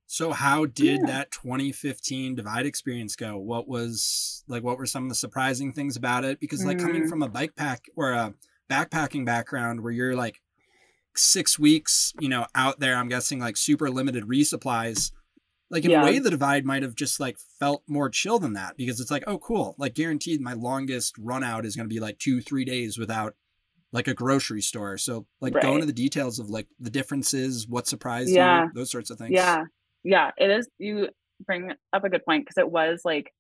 So 0.07 0.31
how 0.31 0.67
did 0.67 1.01
Yeah. 1.01 1.07
that 1.07 1.33
2015 1.33 2.37
Divide 2.37 2.65
experience 2.65 3.17
go? 3.17 3.37
What 3.37 3.67
was 3.67 4.45
like 4.47 4.63
what 4.63 4.79
were 4.79 4.87
some 4.87 5.03
of 5.03 5.09
the 5.09 5.17
surprising 5.17 5.73
things 5.73 5.97
about 5.97 6.25
it? 6.25 6.39
Because 6.39 6.65
like 6.65 6.79
coming 6.79 7.03
Mm. 7.03 7.09
from 7.09 7.25
a 7.25 7.29
bike 7.29 7.57
pack 7.57 7.87
or 7.97 8.13
a 8.13 8.35
backpacking 8.71 9.27
background 9.27 9.81
where 9.83 9.91
you're 9.91 10.15
like 10.15 10.41
6 11.17 11.59
weeks, 11.59 12.13
you 12.21 12.29
know, 12.29 12.47
out 12.55 12.79
there, 12.79 12.95
I'm 12.95 13.09
guessing 13.09 13.41
like 13.41 13.57
super 13.57 13.91
limited 13.91 14.23
resupplies. 14.29 15.11
Like 15.71 15.85
in 15.85 15.91
Yeah. 15.91 16.03
a 16.03 16.05
way 16.05 16.19
the 16.21 16.31
Divide 16.31 16.65
might 16.65 16.85
have 16.85 16.95
just 16.95 17.19
like 17.19 17.37
felt 17.59 17.83
more 17.89 18.09
chill 18.09 18.39
than 18.39 18.53
that 18.53 18.77
because 18.77 19.01
it's 19.01 19.11
like, 19.11 19.25
oh 19.27 19.39
cool, 19.39 19.75
like 19.77 19.95
guaranteed 19.95 20.41
my 20.41 20.53
longest 20.53 21.19
run 21.19 21.43
out 21.43 21.67
is 21.67 21.75
going 21.75 21.89
to 21.89 21.93
be 21.93 21.99
like 22.01 22.19
2-3 22.19 22.65
days 22.65 22.97
without 22.97 23.35
like 23.93 24.09
a 24.09 24.15
grocery 24.15 24.61
store. 24.61 24.99
So 24.99 25.27
like 25.41 25.53
go 25.55 25.61
Right. 25.61 25.75
into 25.75 25.87
the 25.87 25.93
details 25.93 26.39
of 26.39 26.51
like 26.51 26.67
the 26.79 26.91
differences, 26.91 27.67
what 27.69 27.87
surprised 27.87 28.31
Yeah. 28.31 28.65
you, 28.65 28.71
those 28.75 28.91
sorts 28.91 29.11
of 29.11 29.19
things. 29.19 29.31
Yeah. 29.33 29.65
Yeah. 30.05 30.31
It 30.37 30.51
is. 30.51 30.69
You 30.79 31.09
bring 31.47 31.73
up 31.93 32.05
a 32.05 32.09
good 32.11 32.25
point 32.25 32.45
because 32.45 32.59
it 32.59 32.71
was 32.71 33.03
like 33.05 33.33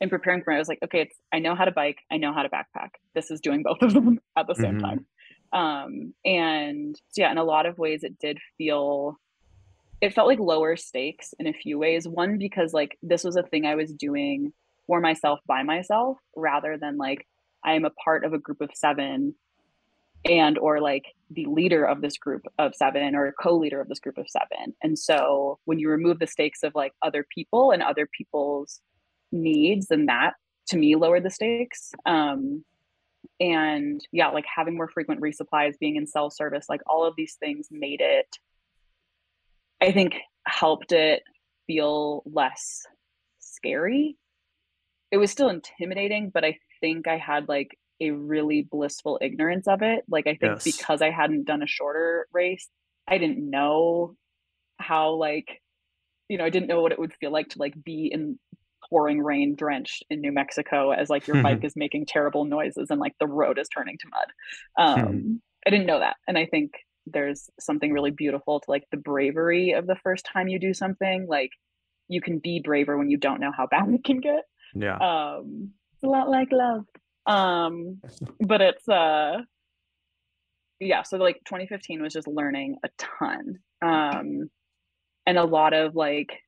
in 0.00 0.08
preparing 0.08 0.42
for 0.42 0.52
it, 0.52 0.56
I 0.56 0.58
was 0.58 0.68
like, 0.68 0.78
okay, 0.84 1.00
it's 1.02 1.16
I 1.32 1.38
know 1.40 1.54
how 1.54 1.64
to 1.64 1.72
bike, 1.72 1.98
I 2.10 2.16
know 2.18 2.32
how 2.32 2.42
to 2.42 2.48
backpack. 2.48 2.90
This 3.14 3.30
is 3.30 3.40
doing 3.40 3.62
both 3.62 3.82
of 3.82 3.92
them 3.94 4.18
at 4.36 4.46
the 4.46 4.54
same 4.54 4.78
Mhm. 4.78 4.80
time. 4.80 5.06
Um, 5.52 6.14
and 6.24 6.94
so 7.10 7.22
yeah, 7.22 7.30
in 7.32 7.38
a 7.38 7.44
lot 7.44 7.66
of 7.66 7.78
ways 7.78 8.04
it 8.04 8.18
did 8.18 8.38
feel 8.56 9.18
it 10.00 10.14
felt 10.14 10.28
like 10.28 10.38
lower 10.38 10.76
stakes 10.76 11.34
in 11.40 11.48
a 11.48 11.52
few 11.52 11.78
ways. 11.78 12.06
One, 12.06 12.38
because 12.38 12.72
like 12.72 12.96
this 13.02 13.24
was 13.24 13.34
a 13.36 13.42
thing 13.42 13.64
I 13.66 13.74
was 13.74 13.92
doing 13.92 14.52
for 14.86 15.00
myself 15.00 15.40
by 15.46 15.62
myself 15.64 16.18
rather 16.36 16.78
than 16.78 16.96
like 16.98 17.26
I 17.64 17.74
am 17.74 17.84
a 17.84 17.90
part 17.90 18.24
of 18.24 18.32
a 18.32 18.38
group 18.38 18.60
of 18.60 18.70
seven 18.74 19.34
and 20.24 20.58
or 20.58 20.80
like 20.80 21.04
the 21.30 21.46
leader 21.46 21.84
of 21.84 22.00
this 22.00 22.16
group 22.16 22.42
of 22.58 22.74
seven 22.74 23.14
or 23.14 23.34
co-leader 23.40 23.80
of 23.80 23.88
this 23.88 24.00
group 24.00 24.18
of 24.18 24.28
seven. 24.28 24.74
And 24.82 24.98
so 24.98 25.58
when 25.64 25.78
you 25.78 25.88
remove 25.90 26.18
the 26.18 26.26
stakes 26.26 26.62
of 26.62 26.74
like 26.74 26.92
other 27.02 27.26
people 27.34 27.70
and 27.70 27.82
other 27.82 28.08
people's 28.16 28.80
needs, 29.30 29.88
then 29.88 30.06
that 30.06 30.32
to 30.68 30.76
me 30.76 30.96
lowered 30.96 31.24
the 31.24 31.30
stakes. 31.30 31.92
Um, 32.06 32.64
and 33.40 34.00
yeah, 34.12 34.28
like 34.28 34.46
having 34.52 34.76
more 34.76 34.88
frequent 34.88 35.20
resupplies, 35.20 35.78
being 35.78 35.96
in 35.96 36.06
cell 36.06 36.30
service, 36.30 36.66
like 36.68 36.80
all 36.86 37.06
of 37.06 37.14
these 37.16 37.36
things 37.40 37.68
made 37.70 38.00
it 38.00 38.38
I 39.80 39.92
think 39.92 40.14
helped 40.46 40.92
it 40.92 41.22
feel 41.66 42.22
less 42.26 42.82
scary. 43.38 44.16
It 45.10 45.18
was 45.18 45.30
still 45.30 45.48
intimidating, 45.48 46.30
but 46.30 46.44
I 46.44 46.58
think 46.80 47.06
I 47.06 47.16
had 47.16 47.48
like 47.48 47.78
a 48.00 48.10
really 48.10 48.62
blissful 48.62 49.18
ignorance 49.20 49.66
of 49.66 49.82
it. 49.82 50.04
Like 50.08 50.26
I 50.26 50.34
think 50.34 50.54
yes. 50.54 50.64
because 50.64 51.02
I 51.02 51.10
hadn't 51.10 51.46
done 51.46 51.62
a 51.62 51.66
shorter 51.66 52.26
race, 52.32 52.68
I 53.06 53.18
didn't 53.18 53.48
know 53.48 54.14
how 54.78 55.12
like 55.12 55.60
you 56.28 56.36
know, 56.36 56.44
I 56.44 56.50
didn't 56.50 56.68
know 56.68 56.82
what 56.82 56.92
it 56.92 56.98
would 56.98 57.14
feel 57.14 57.32
like 57.32 57.48
to 57.50 57.58
like 57.58 57.72
be 57.82 58.10
in 58.12 58.38
pouring 58.90 59.22
rain 59.22 59.54
drenched 59.54 60.04
in 60.10 60.20
New 60.20 60.30
Mexico 60.30 60.90
as 60.90 61.08
like 61.08 61.26
your 61.26 61.42
bike 61.42 61.60
is 61.64 61.74
making 61.74 62.04
terrible 62.04 62.44
noises 62.44 62.90
and 62.90 63.00
like 63.00 63.14
the 63.18 63.26
road 63.26 63.58
is 63.58 63.68
turning 63.68 63.96
to 63.98 64.08
mud. 64.10 64.98
Um 65.06 65.06
hmm. 65.06 65.34
I 65.66 65.70
didn't 65.70 65.86
know 65.86 65.98
that. 65.98 66.16
And 66.26 66.38
I 66.38 66.46
think 66.46 66.72
there's 67.12 67.50
something 67.58 67.92
really 67.92 68.10
beautiful 68.10 68.60
to 68.60 68.70
like 68.70 68.84
the 68.90 68.96
bravery 68.96 69.72
of 69.72 69.86
the 69.86 69.96
first 69.96 70.26
time 70.30 70.48
you 70.48 70.58
do 70.58 70.74
something 70.74 71.26
like 71.28 71.50
you 72.08 72.20
can 72.20 72.38
be 72.38 72.60
braver 72.60 72.96
when 72.96 73.10
you 73.10 73.16
don't 73.16 73.40
know 73.40 73.52
how 73.52 73.66
bad 73.66 73.88
it 73.92 74.04
can 74.04 74.20
get 74.20 74.44
yeah 74.74 74.96
um 74.96 75.70
it's 75.94 76.04
a 76.04 76.06
lot 76.06 76.28
like 76.28 76.48
love 76.52 76.84
um 77.28 78.00
but 78.40 78.60
it's 78.62 78.88
uh 78.88 79.36
yeah 80.80 81.02
so 81.02 81.18
like 81.18 81.36
2015 81.44 82.02
was 82.02 82.12
just 82.12 82.26
learning 82.26 82.76
a 82.84 82.88
ton. 82.98 83.58
Um 83.82 84.50
and 85.26 85.36
a 85.36 85.44
lot 85.44 85.74
of 85.74 85.94
like 85.94 86.40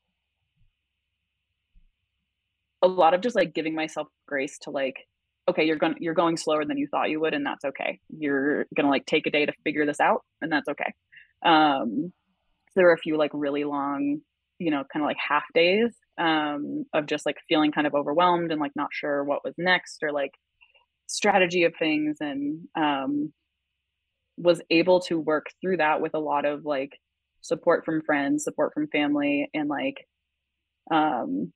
a 2.82 2.88
lot 2.88 3.12
of 3.12 3.20
just 3.20 3.36
like 3.36 3.54
giving 3.54 3.74
myself 3.74 4.08
grace 4.26 4.58
to 4.60 4.70
like 4.70 5.06
okay 5.48 5.64
you're 5.64 5.76
going 5.76 5.96
you're 6.00 6.14
going 6.14 6.38
slower 6.38 6.64
than 6.64 6.78
you 6.78 6.88
thought 6.90 7.10
you 7.10 7.20
would 7.20 7.34
and 7.34 7.44
that's 7.44 7.64
okay. 7.64 8.00
You're 8.08 8.64
going 8.74 8.84
to 8.84 8.90
like 8.90 9.04
take 9.04 9.26
a 9.26 9.30
day 9.30 9.44
to 9.44 9.52
figure 9.64 9.84
this 9.84 10.00
out 10.00 10.24
and 10.40 10.50
that's 10.50 10.68
okay. 10.68 10.92
Um 11.44 12.12
so 12.68 12.72
there 12.76 12.86
were 12.86 12.94
a 12.94 12.98
few 12.98 13.18
like 13.18 13.32
really 13.34 13.64
long 13.64 14.20
you 14.58 14.70
know 14.70 14.84
kind 14.90 15.02
of 15.02 15.08
like 15.08 15.16
half 15.28 15.44
days 15.54 15.94
um 16.18 16.84
of 16.94 17.06
just 17.06 17.26
like 17.26 17.36
feeling 17.48 17.72
kind 17.72 17.86
of 17.86 17.94
overwhelmed 17.94 18.50
and 18.52 18.60
like 18.60 18.72
not 18.76 18.88
sure 18.92 19.24
what 19.24 19.44
was 19.44 19.54
next 19.58 20.02
or 20.02 20.12
like 20.12 20.32
strategy 21.10 21.64
of 21.64 21.74
things 21.76 22.18
and 22.20 22.68
um 22.76 23.32
was 24.36 24.62
able 24.70 25.00
to 25.00 25.18
work 25.18 25.46
through 25.60 25.76
that 25.76 26.00
with 26.00 26.14
a 26.14 26.18
lot 26.18 26.44
of 26.44 26.64
like 26.64 26.96
support 27.40 27.84
from 27.84 28.00
friends 28.00 28.44
support 28.44 28.72
from 28.72 28.86
family 28.86 29.50
and 29.52 29.68
like 29.68 30.06
um 30.92 31.52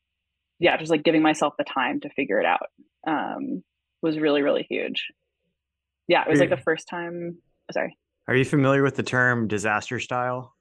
yeah 0.59 0.77
just 0.77 0.90
like 0.90 1.05
giving 1.05 1.23
myself 1.23 1.55
the 1.57 1.64
time 1.64 2.01
to 2.01 2.11
figure 2.11 2.40
it 2.40 2.47
out 2.47 2.67
um 3.07 3.62
was 4.03 4.19
really 4.19 4.43
really 4.43 4.67
huge. 4.69 5.07
Yeah 6.09 6.25
it 6.25 6.31
was 6.31 6.40
like 6.40 6.51
the 6.51 6.57
first 6.57 6.88
time 6.88 7.38
sorry. 7.73 7.97
Are 8.27 8.35
you 8.35 8.45
familiar 8.45 8.83
with 8.83 8.97
the 8.97 9.03
term 9.03 9.47
disaster 9.47 10.01
style? 10.01 10.55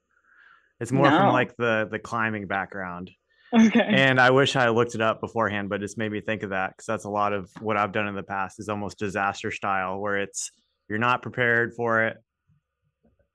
It's 0.80 0.92
more 0.92 1.10
no. 1.10 1.18
from 1.18 1.34
like 1.34 1.58
the 1.58 1.88
the 1.90 2.00
climbing 2.00 2.46
background 2.46 3.10
okay 3.54 3.86
and 3.88 4.20
i 4.20 4.30
wish 4.30 4.56
i 4.56 4.70
looked 4.70 4.96
it 4.96 5.02
up 5.02 5.22
beforehand 5.22 5.70
but 5.70 5.84
it's 5.84 5.98
made 5.98 6.12
me 6.12 6.20
think 6.20 6.44
of 6.44 6.50
that 6.50 6.72
because 6.72 6.86
that's 6.86 7.06
a 7.06 7.10
lot 7.10 7.34
of 7.34 7.50
what 7.62 7.78
i've 7.78 7.92
done 7.92 8.08
in 8.08 8.16
the 8.16 8.24
past 8.24 8.60
is 8.60 8.70
almost 8.70 8.98
disaster 8.98 9.52
style 9.52 10.00
where 10.00 10.18
it's 10.18 10.52
you're 10.90 11.00
not 11.00 11.22
prepared 11.22 11.74
for 11.74 12.04
it 12.04 12.18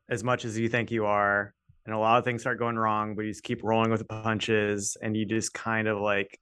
as 0.08 0.24
much 0.24 0.44
as 0.44 0.58
you 0.58 0.68
think 0.68 0.90
you 0.90 1.04
are 1.04 1.54
and 1.86 1.94
a 1.94 1.98
lot 1.98 2.18
of 2.18 2.24
things 2.24 2.42
start 2.42 2.58
going 2.58 2.76
wrong 2.76 3.14
but 3.14 3.22
you 3.22 3.30
just 3.30 3.44
keep 3.44 3.62
rolling 3.62 3.90
with 3.90 4.00
the 4.00 4.06
punches 4.06 4.96
and 5.00 5.16
you 5.16 5.24
just 5.24 5.54
kind 5.54 5.88
of 5.88 5.98
like 5.98 6.38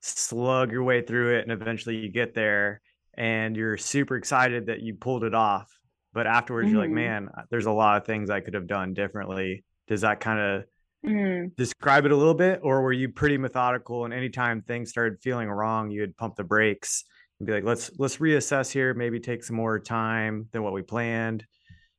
slug 0.00 0.72
your 0.72 0.82
way 0.82 1.00
through 1.00 1.36
it 1.36 1.42
and 1.42 1.52
eventually 1.52 1.96
you 1.96 2.10
get 2.10 2.34
there 2.34 2.80
and 3.14 3.56
you're 3.56 3.76
super 3.76 4.16
excited 4.16 4.66
that 4.66 4.80
you 4.80 4.94
pulled 4.94 5.22
it 5.22 5.34
off 5.34 5.70
but 6.12 6.26
afterwards 6.26 6.66
mm-hmm. 6.66 6.74
you're 6.74 6.82
like 6.82 6.90
mm-hmm. 6.90 7.26
man 7.26 7.28
there's 7.50 7.66
a 7.66 7.72
lot 7.72 7.96
of 7.96 8.06
things 8.06 8.30
i 8.30 8.40
could 8.40 8.54
have 8.54 8.66
done 8.66 8.94
differently 8.94 9.64
does 9.86 10.00
that 10.00 10.20
kind 10.20 10.40
of 10.40 10.64
mm-hmm. 11.04 11.48
describe 11.56 12.04
it 12.04 12.12
a 12.12 12.16
little 12.16 12.34
bit 12.34 12.60
or 12.62 12.82
were 12.82 12.92
you 12.92 13.08
pretty 13.08 13.38
methodical 13.38 14.04
and 14.04 14.14
anytime 14.14 14.62
things 14.62 14.90
started 14.90 15.18
feeling 15.20 15.48
wrong 15.48 15.90
you'd 15.90 16.16
pump 16.16 16.36
the 16.36 16.44
brakes 16.44 17.04
and 17.40 17.46
be 17.46 17.52
like 17.52 17.64
let's 17.64 17.90
let's 17.98 18.18
reassess 18.18 18.70
here 18.70 18.94
maybe 18.94 19.18
take 19.18 19.42
some 19.44 19.56
more 19.56 19.78
time 19.78 20.48
than 20.52 20.62
what 20.62 20.72
we 20.72 20.82
planned 20.82 21.44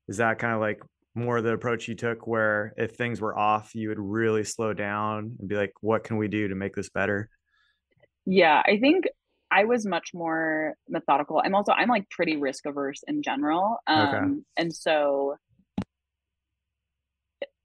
is 0.08 0.18
that 0.18 0.39
kind 0.39 0.54
of 0.54 0.60
like 0.60 0.82
more 1.16 1.42
the 1.42 1.54
approach 1.54 1.88
you 1.88 1.96
took 1.96 2.26
where 2.26 2.74
if 2.78 2.96
things 2.96 3.22
were 3.22 3.38
off 3.38 3.76
you 3.76 3.89
would 3.89 4.00
really 4.00 4.44
slow 4.44 4.74
down 4.74 5.36
and 5.39 5.48
be 5.48 5.56
like 5.56 5.74
what 5.82 6.04
can 6.04 6.18
we 6.18 6.28
do 6.28 6.48
to 6.48 6.56
make 6.56 6.76
this 6.76 6.89
better 6.89 7.30
yeah 8.26 8.62
i 8.66 8.78
think 8.78 9.06
I 9.54 9.66
was 9.66 9.86
much 9.86 10.10
more 10.16 10.74
methodical. 10.89 11.39
I'm 11.46 11.54
also 11.54 11.74
I'm 11.74 11.88
like 11.88 12.10
pretty 12.10 12.38
risk 12.38 12.66
averse 12.66 13.04
in 13.08 13.22
general. 13.22 13.78
Um 13.86 14.08
okay. 14.08 14.42
and 14.58 14.74
so 14.74 15.36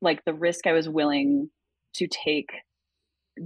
like 0.01 0.25
the 0.25 0.35
risk 0.35 0.67
I 0.67 0.73
was 0.73 0.89
willing 0.89 1.51
to 1.95 2.07
take 2.07 2.51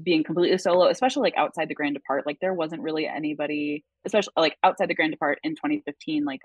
being 0.03 0.25
completely 0.25 0.59
solo, 0.59 0.89
especially 0.89 1.23
like 1.23 1.37
outside 1.37 1.69
the 1.69 1.75
Grand 1.75 1.95
Depart, 1.95 2.27
like 2.27 2.39
there 2.41 2.55
wasn't 2.55 2.83
really 2.83 3.07
anybody, 3.07 3.85
especially 4.05 4.33
like 4.37 4.57
outside 4.63 4.89
the 4.89 4.95
Grand 4.95 5.13
Depart 5.13 5.39
in 5.43 5.53
2015, 5.53 6.25
like 6.25 6.41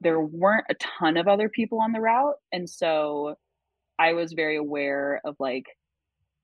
there 0.00 0.20
weren't 0.20 0.66
a 0.70 0.74
ton 0.74 1.16
of 1.16 1.28
other 1.28 1.48
people 1.48 1.80
on 1.80 1.92
the 1.92 2.00
route. 2.00 2.36
And 2.52 2.68
so 2.68 3.36
I 3.98 4.12
was 4.12 4.32
very 4.32 4.56
aware 4.56 5.20
of 5.24 5.36
like 5.38 5.66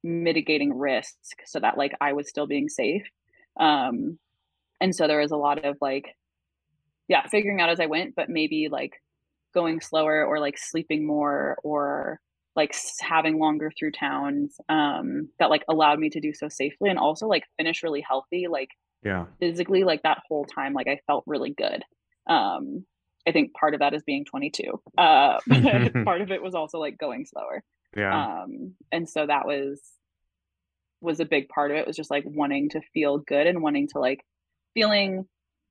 mitigating 0.02 0.76
risk 0.76 1.14
so 1.46 1.60
that 1.60 1.76
like 1.76 1.92
I 2.00 2.12
was 2.12 2.28
still 2.28 2.46
being 2.46 2.68
safe. 2.68 3.06
Um, 3.58 4.18
and 4.80 4.94
so 4.94 5.06
there 5.06 5.20
was 5.20 5.32
a 5.32 5.36
lot 5.36 5.64
of 5.64 5.76
like, 5.80 6.16
yeah, 7.08 7.26
figuring 7.26 7.60
out 7.60 7.70
as 7.70 7.80
I 7.80 7.86
went, 7.86 8.14
but 8.14 8.28
maybe 8.28 8.68
like 8.70 8.92
going 9.54 9.80
slower 9.80 10.24
or 10.24 10.38
like 10.38 10.58
sleeping 10.58 11.06
more 11.06 11.56
or 11.62 12.20
like 12.56 12.74
having 13.00 13.38
longer 13.38 13.70
through 13.78 13.92
towns 13.92 14.56
um, 14.68 15.28
that 15.38 15.50
like 15.50 15.64
allowed 15.68 15.98
me 15.98 16.10
to 16.10 16.20
do 16.20 16.32
so 16.34 16.48
safely 16.48 16.90
and 16.90 16.98
also 16.98 17.26
like 17.26 17.44
finish 17.56 17.82
really 17.82 18.04
healthy. 18.06 18.46
Like, 18.48 18.70
yeah, 19.02 19.26
physically, 19.38 19.84
like 19.84 20.02
that 20.02 20.22
whole 20.28 20.44
time, 20.44 20.74
like 20.74 20.88
I 20.88 21.00
felt 21.06 21.24
really 21.26 21.54
good. 21.56 21.82
Um, 22.28 22.84
I 23.26 23.32
think 23.32 23.54
part 23.54 23.74
of 23.74 23.80
that 23.80 23.94
is 23.94 24.02
being 24.02 24.24
22. 24.24 24.80
Uh, 24.98 25.38
part 26.04 26.20
of 26.20 26.30
it 26.30 26.42
was 26.42 26.54
also 26.54 26.78
like 26.78 26.98
going 26.98 27.24
slower. 27.24 27.62
Yeah. 27.96 28.42
Um, 28.42 28.74
and 28.92 29.08
so 29.08 29.26
that 29.26 29.46
was 29.46 29.80
was 31.00 31.20
a 31.20 31.24
big 31.24 31.48
part 31.48 31.70
of 31.70 31.76
it 31.76 31.86
was 31.86 31.96
just 31.96 32.10
like 32.10 32.24
wanting 32.26 32.68
to 32.68 32.80
feel 32.92 33.18
good 33.18 33.46
and 33.46 33.62
wanting 33.62 33.88
to 33.88 33.98
like 33.98 34.20
feeling 34.74 35.24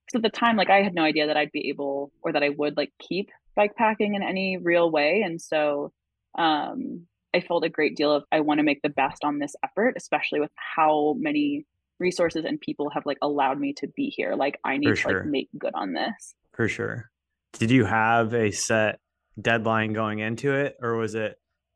because 0.08 0.18
at 0.18 0.24
the 0.24 0.30
time 0.30 0.58
like 0.58 0.72
i 0.72 0.82
had 0.82 0.96
no 0.96 1.04
idea 1.04 1.28
that 1.28 1.38
i'd 1.38 1.52
be 1.52 1.70
able 1.70 2.12
or 2.24 2.34
that 2.34 2.42
i 2.42 2.50
would 2.50 2.76
like 2.76 2.92
keep 3.00 3.30
bike 3.60 3.76
packing 3.76 4.16
in 4.16 4.24
any 4.24 4.58
real 4.58 4.90
way 4.90 5.22
and 5.22 5.42
so 5.42 5.92
um 6.38 7.06
i 7.34 7.40
felt 7.40 7.66
a 7.66 7.70
great 7.70 7.96
deal 7.96 8.12
of 8.12 8.24
i 8.32 8.40
want 8.40 8.60
to 8.60 8.64
make 8.64 8.82
the 8.82 8.90
best 8.90 9.24
on 9.24 9.40
this 9.40 9.54
effort 9.64 9.94
especially 9.98 10.40
with 10.40 10.52
how 10.56 11.16
many 11.18 11.66
resources 12.00 12.46
and 12.46 12.62
people 12.62 12.90
have 12.90 13.06
like 13.06 13.18
allowed 13.22 13.60
me 13.60 13.74
to 13.74 13.88
be 13.96 14.14
here 14.16 14.36
like 14.36 14.58
i 14.64 14.78
need 14.78 14.98
For 14.98 15.10
to 15.10 15.18
like 15.18 15.26
make 15.26 15.50
good 15.58 15.74
on 15.76 15.94
this 15.94 16.36
For 16.56 16.70
sure 16.70 17.10
did 17.54 17.70
you 17.72 17.84
have 17.84 18.34
a 18.34 18.52
set 18.52 19.00
deadline 19.42 19.92
going 19.94 20.20
into 20.20 20.54
it 20.54 20.76
or 20.82 20.96
was 20.96 21.16
it 21.16 21.36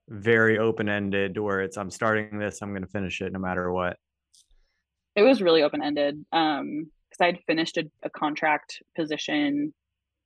very 0.09 0.57
open 0.57 0.89
ended 0.89 1.37
where 1.37 1.61
it's 1.61 1.77
I'm 1.77 1.89
starting 1.89 2.37
this, 2.37 2.61
I'm 2.61 2.71
going 2.71 2.83
to 2.83 2.89
finish 2.89 3.21
it 3.21 3.31
no 3.31 3.39
matter 3.39 3.71
what? 3.71 3.97
It 5.15 5.23
was 5.23 5.41
really 5.41 5.63
open 5.63 5.83
ended. 5.83 6.25
Um, 6.31 6.91
because 7.09 7.27
I'd 7.27 7.43
finished 7.45 7.77
a, 7.77 7.83
a 8.01 8.09
contract 8.09 8.81
position 8.95 9.71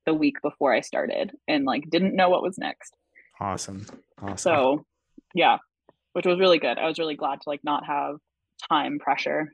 the 0.08 0.14
week 0.14 0.42
before 0.42 0.74
I 0.74 0.82
started 0.82 1.34
and 1.48 1.66
like 1.66 1.84
didn't 1.92 2.16
know 2.16 2.30
what 2.30 2.42
was 2.42 2.58
next. 2.58 2.96
Awesome. 3.40 3.86
Awesome. 4.20 4.38
So 4.38 4.86
yeah, 5.36 5.58
which 6.14 6.26
was 6.26 6.40
really 6.40 6.58
good. 6.58 6.80
I 6.80 6.88
was 6.88 6.98
really 6.98 7.16
glad 7.16 7.42
to 7.42 7.50
like 7.50 7.60
not 7.64 7.86
have 7.86 8.16
time 8.72 8.98
pressure. 8.98 9.54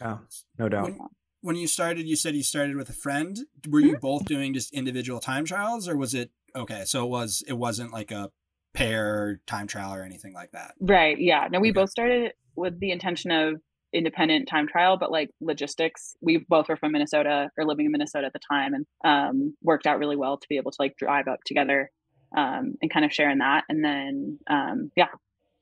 Oh, 0.00 0.20
no 0.58 0.68
doubt. 0.68 0.84
When, 0.84 0.98
when 1.40 1.56
you 1.56 1.66
started, 1.66 2.06
you 2.06 2.14
said 2.14 2.36
you 2.36 2.42
started 2.42 2.76
with 2.76 2.90
a 2.90 2.92
friend. 2.92 3.38
Were 3.68 3.80
you 3.80 3.92
mm-hmm. 3.92 4.00
both 4.00 4.26
doing 4.26 4.54
just 4.54 4.72
individual 4.72 5.18
time 5.18 5.44
trials 5.44 5.88
or 5.88 5.96
was 5.96 6.14
it 6.14 6.30
okay? 6.54 6.84
So 6.84 7.04
it 7.04 7.08
was 7.08 7.42
it 7.48 7.54
wasn't 7.54 7.92
like 7.92 8.10
a 8.10 8.30
pair 8.74 9.40
time 9.46 9.66
trial 9.66 9.94
or 9.94 10.02
anything 10.02 10.34
like 10.34 10.52
that. 10.52 10.74
Right. 10.78 11.18
Yeah. 11.18 11.48
No, 11.50 11.58
we 11.58 11.70
okay. 11.70 11.80
both 11.80 11.90
started 11.90 12.32
with 12.54 12.78
the 12.80 12.90
intention 12.90 13.30
of 13.30 13.60
independent 13.92 14.48
time 14.48 14.66
trial, 14.66 14.96
but 14.96 15.10
like 15.10 15.30
logistics, 15.40 16.16
we 16.20 16.44
both 16.48 16.68
were 16.68 16.76
from 16.76 16.92
Minnesota 16.92 17.50
or 17.58 17.64
living 17.64 17.86
in 17.86 17.92
Minnesota 17.92 18.26
at 18.26 18.32
the 18.32 18.40
time 18.50 18.74
and 18.74 18.86
um, 19.04 19.56
worked 19.62 19.86
out 19.86 19.98
really 19.98 20.16
well 20.16 20.38
to 20.38 20.46
be 20.48 20.56
able 20.56 20.70
to 20.70 20.76
like 20.78 20.96
drive 20.96 21.28
up 21.28 21.40
together 21.44 21.90
um, 22.36 22.74
and 22.80 22.90
kind 22.92 23.04
of 23.04 23.12
share 23.12 23.30
in 23.30 23.38
that. 23.38 23.64
And 23.68 23.84
then, 23.84 24.38
um, 24.48 24.90
yeah, 24.96 25.08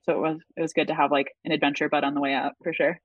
so 0.03 0.13
it 0.13 0.19
was 0.19 0.39
it 0.57 0.63
was 0.63 0.73
good 0.73 0.89
to 0.89 0.95
have 0.95 1.11
like 1.11 1.29
an 1.45 1.53
adventure 1.53 1.89
but 1.89 2.05
on 2.05 2.15
the 2.15 2.21
way 2.21 2.35
up 2.35 2.55
for 2.63 2.73
sure. 2.73 3.01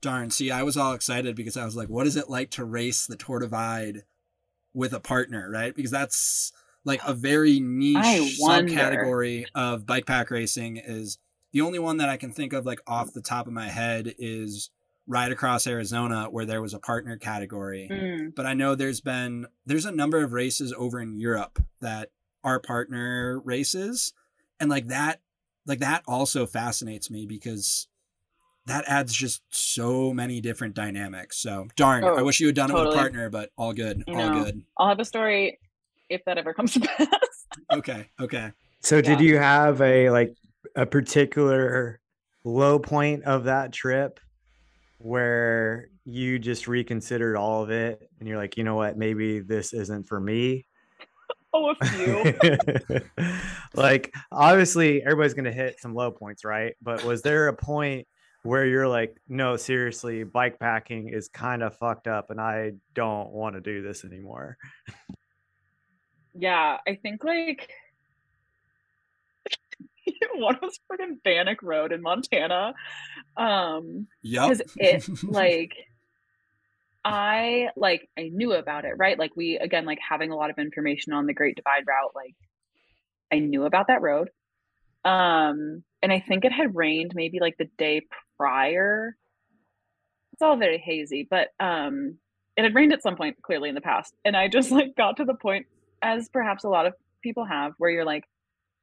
Darn. 0.00 0.30
See, 0.30 0.50
I 0.50 0.64
was 0.64 0.76
all 0.76 0.94
excited 0.94 1.36
because 1.36 1.56
I 1.56 1.64
was 1.64 1.76
like, 1.76 1.88
what 1.88 2.06
is 2.06 2.16
it 2.16 2.28
like 2.28 2.50
to 2.52 2.64
race 2.64 3.06
the 3.06 3.16
Tour 3.16 3.38
Divide 3.38 4.02
with 4.74 4.92
a 4.92 5.00
partner, 5.00 5.48
right? 5.48 5.74
Because 5.74 5.92
that's 5.92 6.52
like 6.84 7.00
a 7.06 7.14
very 7.14 7.60
niche 7.60 8.38
subcategory 8.40 9.46
of 9.54 9.86
bike 9.86 10.06
pack 10.06 10.30
racing 10.30 10.78
is 10.78 11.18
the 11.52 11.60
only 11.60 11.78
one 11.78 11.98
that 11.98 12.08
I 12.08 12.16
can 12.16 12.32
think 12.32 12.52
of 12.52 12.66
like 12.66 12.80
off 12.86 13.12
the 13.12 13.20
top 13.20 13.46
of 13.46 13.52
my 13.52 13.68
head 13.68 14.14
is 14.18 14.70
Ride 15.06 15.32
Across 15.32 15.66
Arizona 15.66 16.28
where 16.30 16.46
there 16.46 16.62
was 16.62 16.74
a 16.74 16.78
partner 16.78 17.16
category. 17.16 17.88
Mm. 17.90 18.34
But 18.34 18.46
I 18.46 18.54
know 18.54 18.74
there's 18.74 19.00
been 19.00 19.46
there's 19.66 19.84
a 19.84 19.92
number 19.92 20.22
of 20.22 20.32
races 20.32 20.72
over 20.76 21.00
in 21.00 21.18
Europe 21.18 21.62
that 21.80 22.10
are 22.44 22.58
partner 22.60 23.40
races 23.44 24.12
and 24.60 24.70
like 24.70 24.86
that 24.88 25.20
like 25.66 25.80
that 25.80 26.02
also 26.06 26.46
fascinates 26.46 27.10
me 27.10 27.26
because 27.26 27.88
that 28.66 28.84
adds 28.86 29.12
just 29.12 29.42
so 29.50 30.12
many 30.14 30.40
different 30.40 30.74
dynamics. 30.74 31.38
So 31.38 31.66
darn, 31.76 32.04
Oh, 32.04 32.14
I 32.16 32.22
wish 32.22 32.38
you 32.40 32.46
had 32.46 32.54
done 32.56 32.70
it 32.70 32.74
with 32.74 32.94
a 32.94 32.96
partner, 32.96 33.28
but 33.28 33.50
all 33.56 33.72
good, 33.72 34.04
You 34.06 34.14
all 34.14 34.30
know. 34.30 34.44
good. 34.44 34.62
I'll 34.78 34.88
have 34.88 35.00
a 35.00 35.04
story 35.04 35.58
if 36.08 36.24
that 36.26 36.38
ever 36.38 36.54
comes 36.54 36.74
to 36.74 36.80
pass. 36.98 37.08
Okay, 37.72 38.08
okay. 38.20 38.52
So 38.80 39.00
did 39.00 39.20
you 39.20 39.38
have 39.38 39.80
a 39.80 40.10
like 40.10 40.34
a 40.76 40.86
particular 40.86 42.00
low 42.44 42.78
point 42.78 43.24
of 43.24 43.44
that 43.44 43.72
trip 43.72 44.20
where 44.98 45.88
you 46.04 46.38
just 46.38 46.68
reconsidered 46.68 47.36
all 47.36 47.62
of 47.62 47.70
it 47.70 48.08
and 48.18 48.28
you're 48.28 48.38
like, 48.38 48.56
you 48.56 48.64
know 48.64 48.74
what, 48.74 48.96
maybe 48.96 49.40
this 49.40 49.72
isn't 49.72 50.06
for 50.06 50.20
me? 50.20 50.66
oh, 51.52 51.74
a 51.80 51.84
few. 51.86 53.00
like 53.74 54.14
obviously 54.30 55.02
everybody's 55.02 55.34
gonna 55.34 55.52
hit 55.52 55.80
some 55.80 55.94
low 55.94 56.10
points, 56.10 56.44
right? 56.44 56.74
But 56.82 57.04
was 57.04 57.22
there 57.22 57.48
a 57.48 57.56
point 57.56 58.06
where 58.42 58.66
you're 58.66 58.88
like, 58.88 59.16
no, 59.28 59.56
seriously, 59.56 60.24
bike 60.24 60.58
packing 60.58 61.08
is 61.08 61.28
kind 61.28 61.62
of 61.62 61.76
fucked 61.76 62.08
up 62.08 62.30
and 62.30 62.40
I 62.40 62.72
don't 62.94 63.30
want 63.30 63.54
to 63.54 63.60
do 63.60 63.82
this 63.82 64.04
anymore? 64.04 64.56
yeah, 66.34 66.78
I 66.86 66.94
think 66.96 67.24
like 67.24 67.70
one 70.34 70.58
was 70.60 70.78
freaking 70.90 71.22
Bannack 71.24 71.62
Road 71.62 71.92
in 71.92 72.02
Montana. 72.02 72.74
Um, 73.36 74.06
Yep. 74.22 74.42
because 74.48 74.62
it 74.76 75.08
like 75.24 75.72
I 77.04 77.68
like 77.76 78.08
I 78.18 78.28
knew 78.32 78.52
about 78.52 78.84
it, 78.84 78.94
right? 78.96 79.18
Like 79.18 79.32
we 79.36 79.56
again 79.58 79.84
like 79.84 79.98
having 80.06 80.30
a 80.30 80.36
lot 80.36 80.50
of 80.50 80.58
information 80.58 81.12
on 81.12 81.26
the 81.26 81.34
Great 81.34 81.56
Divide 81.56 81.84
route, 81.86 82.12
like 82.14 82.34
I 83.32 83.38
knew 83.40 83.64
about 83.64 83.88
that 83.88 84.02
road. 84.02 84.30
Um 85.04 85.82
and 86.00 86.12
I 86.12 86.20
think 86.20 86.44
it 86.44 86.52
had 86.52 86.74
rained 86.76 87.12
maybe 87.14 87.40
like 87.40 87.56
the 87.58 87.68
day 87.76 88.02
prior. 88.36 89.16
It's 90.32 90.42
all 90.42 90.56
very 90.56 90.78
hazy, 90.78 91.26
but 91.28 91.48
um 91.58 92.18
it 92.56 92.62
had 92.64 92.74
rained 92.74 92.92
at 92.92 93.02
some 93.02 93.16
point 93.16 93.40
clearly 93.42 93.68
in 93.68 93.74
the 93.74 93.80
past. 93.80 94.14
And 94.24 94.36
I 94.36 94.46
just 94.46 94.70
like 94.70 94.94
got 94.94 95.16
to 95.16 95.24
the 95.24 95.34
point 95.34 95.66
as 96.02 96.28
perhaps 96.28 96.64
a 96.64 96.68
lot 96.68 96.86
of 96.86 96.94
people 97.22 97.44
have 97.44 97.72
where 97.78 97.90
you're 97.90 98.04
like 98.04 98.24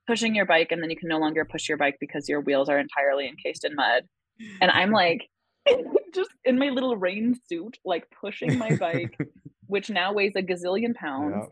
pushing 0.09 0.35
your 0.35 0.45
bike 0.45 0.71
and 0.71 0.81
then 0.81 0.89
you 0.89 0.97
can 0.97 1.07
no 1.07 1.19
longer 1.19 1.45
push 1.45 1.69
your 1.69 1.77
bike 1.77 1.97
because 1.99 2.27
your 2.27 2.41
wheels 2.41 2.69
are 2.69 2.79
entirely 2.79 3.27
encased 3.27 3.63
in 3.63 3.75
mud 3.75 4.03
and 4.61 4.71
I'm 4.71 4.91
like 4.91 5.29
just 6.13 6.31
in 6.45 6.57
my 6.57 6.69
little 6.69 6.97
rain 6.97 7.35
suit, 7.47 7.77
like 7.85 8.05
pushing 8.21 8.57
my 8.57 8.75
bike, 8.75 9.17
which 9.67 9.89
now 9.89 10.13
weighs 10.13 10.35
a 10.35 10.41
gazillion 10.41 10.95
pounds. 10.95 11.45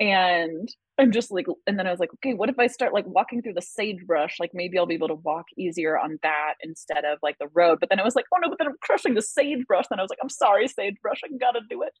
And 0.00 0.68
I'm 0.96 1.10
just 1.10 1.32
like, 1.32 1.46
and 1.66 1.78
then 1.78 1.86
I 1.86 1.90
was 1.90 1.98
like, 1.98 2.12
okay, 2.14 2.34
what 2.34 2.48
if 2.48 2.58
I 2.58 2.68
start 2.68 2.92
like 2.92 3.06
walking 3.06 3.42
through 3.42 3.54
the 3.54 3.62
sagebrush? 3.62 4.36
Like 4.38 4.50
maybe 4.54 4.78
I'll 4.78 4.86
be 4.86 4.94
able 4.94 5.08
to 5.08 5.14
walk 5.14 5.46
easier 5.56 5.98
on 5.98 6.18
that 6.22 6.54
instead 6.62 7.04
of 7.04 7.18
like 7.22 7.36
the 7.38 7.48
road. 7.52 7.78
But 7.80 7.88
then 7.88 7.98
I 7.98 8.04
was 8.04 8.14
like, 8.14 8.26
oh 8.32 8.38
no, 8.40 8.48
but 8.48 8.58
then 8.58 8.68
I'm 8.68 8.76
crushing 8.80 9.14
the 9.14 9.22
sagebrush. 9.22 9.86
Then 9.90 9.98
I 9.98 10.02
was 10.02 10.10
like, 10.10 10.20
I'm 10.22 10.28
sorry, 10.28 10.68
sagebrush, 10.68 11.20
I 11.24 11.36
gotta 11.38 11.60
do 11.68 11.82
it. 11.82 11.92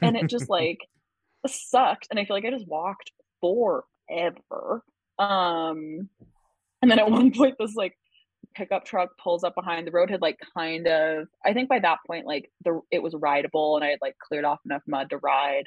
And 0.00 0.16
it 0.16 0.28
just 0.28 0.48
like 0.48 0.78
sucked. 1.46 2.06
And 2.10 2.18
I 2.18 2.24
feel 2.24 2.36
like 2.36 2.46
I 2.46 2.50
just 2.50 2.68
walked 2.68 3.12
forever. 3.42 4.82
Um, 5.22 6.08
and 6.80 6.90
then 6.90 6.98
at 6.98 7.10
one 7.10 7.32
point, 7.32 7.56
this 7.58 7.74
like 7.74 7.96
pickup 8.54 8.84
truck 8.84 9.10
pulls 9.22 9.44
up 9.44 9.54
behind 9.54 9.86
the 9.86 9.90
road 9.90 10.10
had 10.10 10.20
like 10.20 10.38
kind 10.54 10.86
of 10.86 11.26
I 11.44 11.54
think 11.54 11.68
by 11.68 11.78
that 11.78 11.98
point 12.06 12.26
like 12.26 12.50
the 12.64 12.80
it 12.90 13.02
was 13.02 13.14
rideable 13.14 13.76
and 13.76 13.84
I 13.84 13.88
had 13.88 14.00
like 14.02 14.16
cleared 14.18 14.44
off 14.44 14.58
enough 14.64 14.82
mud 14.86 15.10
to 15.10 15.18
ride. 15.18 15.64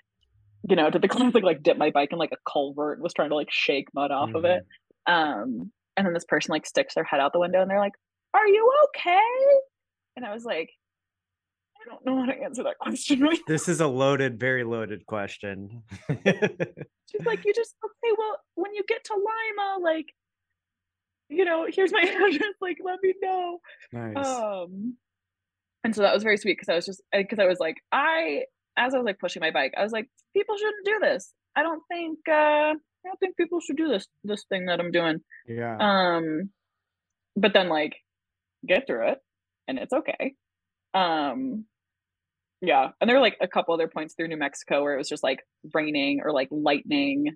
You 0.69 0.75
know, 0.75 0.89
did 0.89 1.01
the 1.01 1.07
classic 1.15 1.43
like 1.43 1.63
dip 1.63 1.77
my 1.77 1.91
bike 1.91 2.09
in 2.11 2.19
like 2.19 2.33
a 2.33 2.51
culvert 2.51 2.97
and 2.97 3.03
was 3.03 3.13
trying 3.13 3.29
to 3.29 3.35
like 3.35 3.51
shake 3.51 3.87
mud 3.93 4.11
off 4.11 4.33
of 4.33 4.45
it. 4.45 4.65
Um 5.07 5.71
and 5.97 6.05
then 6.05 6.13
this 6.13 6.25
person 6.25 6.51
like 6.51 6.65
sticks 6.65 6.95
their 6.95 7.03
head 7.03 7.19
out 7.19 7.33
the 7.33 7.39
window 7.39 7.61
and 7.61 7.69
they're 7.69 7.79
like, 7.79 7.95
Are 8.33 8.47
you 8.47 8.71
okay? 8.89 9.19
And 10.17 10.25
I 10.25 10.33
was 10.33 10.43
like, 10.43 10.69
I 11.85 11.89
don't 11.89 12.05
know 12.05 12.19
how 12.19 12.25
to 12.25 12.41
answer 12.43 12.63
that 12.63 12.77
question 12.79 13.19
right 13.21 13.39
This 13.47 13.67
is 13.69 13.81
a 13.81 13.87
loaded, 13.87 14.39
very 14.39 14.63
loaded 14.63 15.05
question. 15.05 15.83
She's 16.09 17.25
like, 17.25 17.45
you 17.45 17.53
just 17.53 17.75
okay. 17.83 18.15
Well, 18.17 18.39
when 18.55 18.73
you 18.73 18.83
get 18.87 19.03
to 19.05 19.13
Lima, 19.13 19.83
like, 19.83 20.07
you 21.29 21.45
know, 21.45 21.67
here's 21.69 21.91
my 21.91 22.01
address. 22.03 22.53
Like, 22.61 22.77
let 22.83 22.99
me 23.01 23.13
know. 23.21 23.59
nice. 23.91 24.17
Um, 24.25 24.97
and 25.83 25.95
so 25.95 26.01
that 26.01 26.13
was 26.13 26.23
very 26.23 26.37
sweet 26.37 26.53
because 26.53 26.69
I 26.69 26.75
was 26.75 26.85
just 26.85 27.01
because 27.13 27.39
I 27.39 27.45
was 27.45 27.59
like, 27.59 27.77
I 27.91 28.43
as 28.77 28.93
I 28.93 28.97
was 28.97 29.05
like 29.05 29.19
pushing 29.19 29.41
my 29.41 29.51
bike, 29.51 29.73
I 29.77 29.83
was 29.83 29.91
like, 29.91 30.09
people 30.33 30.57
shouldn't 30.57 30.85
do 30.85 30.99
this. 31.01 31.33
I 31.55 31.63
don't 31.63 31.83
think 31.89 32.19
uh, 32.27 32.33
I 32.73 32.75
don't 33.05 33.19
think 33.19 33.37
people 33.37 33.59
should 33.59 33.77
do 33.77 33.87
this 33.87 34.07
this 34.23 34.45
thing 34.49 34.65
that 34.65 34.79
I'm 34.79 34.91
doing. 34.91 35.19
yeah. 35.47 35.77
Um, 35.79 36.49
but 37.35 37.53
then 37.53 37.69
like 37.69 37.95
get 38.67 38.87
through 38.87 39.09
it, 39.09 39.19
and 39.67 39.77
it's 39.77 39.93
okay. 39.93 40.33
Um, 40.93 41.65
yeah, 42.61 42.89
and 42.99 43.09
there 43.09 43.17
were 43.17 43.21
like 43.21 43.37
a 43.41 43.47
couple 43.47 43.73
other 43.73 43.87
points 43.87 44.13
through 44.13 44.27
New 44.27 44.37
Mexico 44.37 44.81
where 44.83 44.93
it 44.93 44.97
was 44.97 45.09
just 45.09 45.23
like 45.23 45.39
raining 45.73 46.21
or 46.23 46.31
like 46.31 46.47
lightning, 46.51 47.35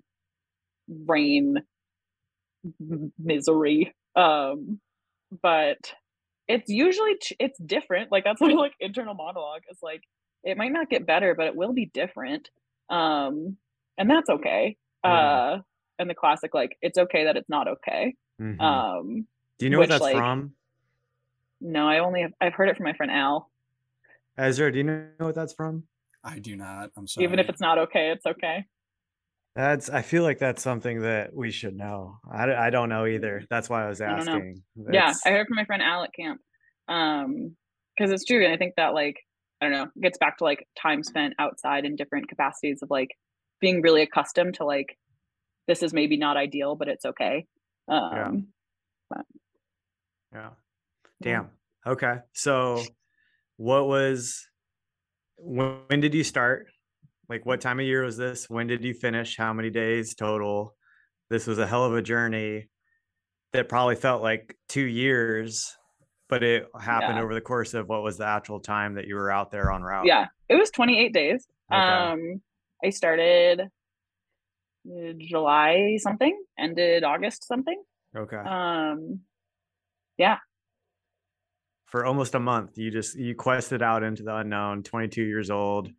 rain, 0.88 1.56
misery. 3.18 3.94
Um, 4.16 4.80
but 5.42 5.78
it's 6.48 6.68
usually 6.68 7.16
ch- 7.16 7.34
it's 7.38 7.58
different. 7.58 8.10
Like 8.10 8.24
that's 8.24 8.40
my 8.40 8.52
like 8.52 8.74
internal 8.80 9.14
monologue. 9.14 9.62
Is 9.70 9.78
like 9.82 10.02
it 10.42 10.56
might 10.56 10.72
not 10.72 10.90
get 10.90 11.06
better, 11.06 11.34
but 11.34 11.46
it 11.46 11.56
will 11.56 11.72
be 11.72 11.86
different. 11.86 12.48
Um, 12.88 13.56
and 13.98 14.10
that's 14.10 14.30
okay. 14.30 14.76
Yeah. 15.04 15.10
Uh, 15.12 15.60
and 15.98 16.08
the 16.08 16.14
classic 16.14 16.54
like 16.54 16.76
it's 16.82 16.98
okay 16.98 17.24
that 17.24 17.36
it's 17.36 17.48
not 17.48 17.68
okay. 17.68 18.14
Mhm. 18.40 18.60
Um, 18.60 19.26
Do 19.58 19.66
you 19.66 19.70
know 19.70 19.78
what 19.78 19.84
which, 19.84 19.90
that's 19.90 20.02
like, 20.02 20.16
from? 20.16 20.54
no, 21.60 21.86
I 21.86 21.98
only 21.98 22.22
have 22.22 22.32
I've 22.40 22.54
heard 22.54 22.70
it 22.70 22.76
from 22.76 22.84
my 22.84 22.94
friend 22.94 23.12
Al. 23.12 23.49
Ezra, 24.40 24.72
do 24.72 24.78
you 24.78 24.84
know 24.84 25.06
what 25.18 25.34
that's 25.34 25.52
from? 25.52 25.84
I 26.24 26.38
do 26.38 26.56
not. 26.56 26.90
I'm 26.96 27.06
sorry. 27.06 27.24
Even 27.24 27.38
if 27.38 27.48
it's 27.48 27.60
not 27.60 27.78
okay, 27.78 28.10
it's 28.10 28.26
okay. 28.26 28.64
That's 29.54 29.90
I 29.90 30.02
feel 30.02 30.22
like 30.22 30.38
that's 30.38 30.62
something 30.62 31.02
that 31.02 31.34
we 31.34 31.50
should 31.50 31.76
know. 31.76 32.18
I, 32.30 32.52
I 32.52 32.70
don't 32.70 32.88
know 32.88 33.06
either. 33.06 33.44
That's 33.50 33.68
why 33.68 33.84
I 33.84 33.88
was 33.88 34.00
I 34.00 34.06
asking. 34.06 34.62
yeah, 34.90 35.12
I 35.24 35.30
heard 35.30 35.46
from 35.46 35.56
my 35.56 35.64
friend 35.64 35.82
Al 35.82 36.04
at 36.04 36.14
camp. 36.14 36.40
Um, 36.88 37.56
because 37.96 38.12
it's 38.12 38.24
true, 38.24 38.42
and 38.44 38.52
I 38.52 38.56
think 38.56 38.74
that 38.76 38.94
like 38.94 39.16
I 39.60 39.68
don't 39.68 39.72
know 39.72 39.88
gets 40.00 40.18
back 40.18 40.38
to 40.38 40.44
like 40.44 40.66
time 40.80 41.02
spent 41.02 41.34
outside 41.38 41.84
in 41.84 41.96
different 41.96 42.28
capacities 42.28 42.80
of 42.82 42.90
like 42.90 43.10
being 43.60 43.82
really 43.82 44.02
accustomed 44.02 44.54
to 44.54 44.64
like 44.64 44.96
this 45.66 45.82
is 45.82 45.92
maybe 45.92 46.16
not 46.16 46.36
ideal, 46.36 46.76
but 46.76 46.88
it's 46.88 47.04
okay. 47.04 47.46
Um, 47.88 48.48
Yeah. 50.32 50.50
Damn. 51.22 51.50
Okay. 51.86 52.16
So, 52.32 52.82
what 53.60 53.86
was 53.86 54.48
when, 55.36 55.76
when 55.88 56.00
did 56.00 56.14
you 56.14 56.24
start? 56.24 56.66
Like, 57.28 57.44
what 57.44 57.60
time 57.60 57.78
of 57.78 57.84
year 57.84 58.02
was 58.02 58.16
this? 58.16 58.48
When 58.48 58.66
did 58.66 58.82
you 58.82 58.94
finish? 58.94 59.36
How 59.36 59.52
many 59.52 59.68
days 59.68 60.14
total? 60.14 60.74
This 61.28 61.46
was 61.46 61.58
a 61.58 61.66
hell 61.66 61.84
of 61.84 61.94
a 61.94 62.00
journey 62.00 62.70
that 63.52 63.68
probably 63.68 63.96
felt 63.96 64.22
like 64.22 64.56
two 64.70 64.80
years, 64.86 65.76
but 66.30 66.42
it 66.42 66.66
happened 66.80 67.18
Yeah. 67.18 67.22
over 67.22 67.34
the 67.34 67.40
course 67.42 67.74
of 67.74 67.86
what 67.86 68.02
was 68.02 68.16
the 68.16 68.24
actual 68.26 68.60
time 68.60 68.94
that 68.94 69.06
you 69.06 69.14
were 69.14 69.30
out 69.30 69.50
there 69.50 69.70
on 69.70 69.82
route? 69.82 70.06
yeah, 70.06 70.28
it 70.48 70.54
was 70.54 70.70
28 70.70 71.12
days. 71.12 71.46
Okay. 71.70 71.78
Um, 71.82 72.40
I 72.82 72.88
started 72.88 73.68
July 75.18 75.98
something, 76.00 76.34
ended 76.58 77.04
August 77.04 77.46
something. 77.46 77.80
okay. 78.16 78.36
Um, 78.38 79.20
For 81.90 82.06
almost 82.06 82.34
a 82.34 82.40
month, 82.40 82.78
you 82.78 82.90
just 82.90 83.18
you 83.18 83.34
quested 83.34 83.82
out 83.82 84.02
into 84.02 84.22
the 84.22 84.36
unknown. 84.36 84.82
Twenty 84.82 85.08
two 85.08 85.24
years 85.24 85.50
old. 85.50 85.90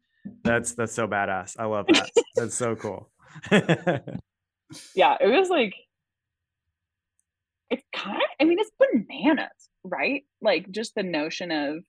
That's 0.44 0.74
that's 0.74 0.94
so 0.94 1.08
badass. 1.08 1.56
I 1.60 1.66
love 1.66 1.88
that. 1.88 2.10
that's 2.36 2.56
so 2.56 2.76
cool. 2.76 3.12
yeah, 4.96 5.18
it 5.20 5.28
was 5.28 5.50
like 5.50 5.74
it's 7.70 7.84
kind 7.94 8.18
of 8.18 8.24
I 8.40 8.44
mean 8.46 8.58
it's 8.60 8.72
bananas, 8.80 9.70
right? 9.84 10.24
Like 10.42 10.72
just 10.72 10.96
the 10.96 11.04
notion 11.04 11.52
of 11.52 11.84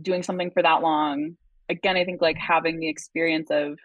doing 0.00 0.22
something 0.22 0.50
for 0.50 0.62
that 0.62 0.82
long. 0.82 1.36
Again, 1.68 1.96
I 1.96 2.04
think 2.04 2.22
like 2.22 2.38
having 2.38 2.78
the 2.78 2.88
experience 2.88 3.50
of 3.50 3.78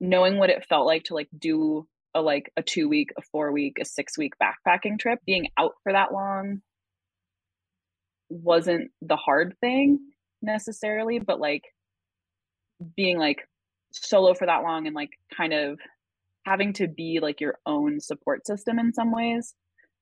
knowing 0.00 0.38
what 0.38 0.50
it 0.50 0.64
felt 0.68 0.86
like 0.86 1.04
to 1.04 1.14
like 1.14 1.28
do 1.38 1.86
a 2.14 2.20
like 2.20 2.52
a 2.56 2.62
two 2.62 2.88
week, 2.88 3.10
a 3.16 3.22
four 3.22 3.52
week, 3.52 3.78
a 3.80 3.84
six 3.84 4.16
week 4.16 4.34
backpacking 4.42 4.98
trip, 4.98 5.18
being 5.26 5.48
out 5.58 5.72
for 5.82 5.92
that 5.92 6.12
long 6.12 6.62
wasn't 8.28 8.90
the 9.02 9.16
hard 9.16 9.54
thing 9.60 9.98
necessarily, 10.42 11.18
but 11.18 11.40
like 11.40 11.62
being 12.96 13.18
like 13.18 13.48
solo 13.92 14.34
for 14.34 14.46
that 14.46 14.62
long 14.62 14.86
and 14.86 14.96
like 14.96 15.10
kind 15.36 15.52
of 15.52 15.78
having 16.44 16.72
to 16.74 16.88
be 16.88 17.20
like 17.22 17.40
your 17.40 17.58
own 17.64 18.00
support 18.00 18.46
system 18.46 18.78
in 18.78 18.92
some 18.92 19.12
ways 19.12 19.54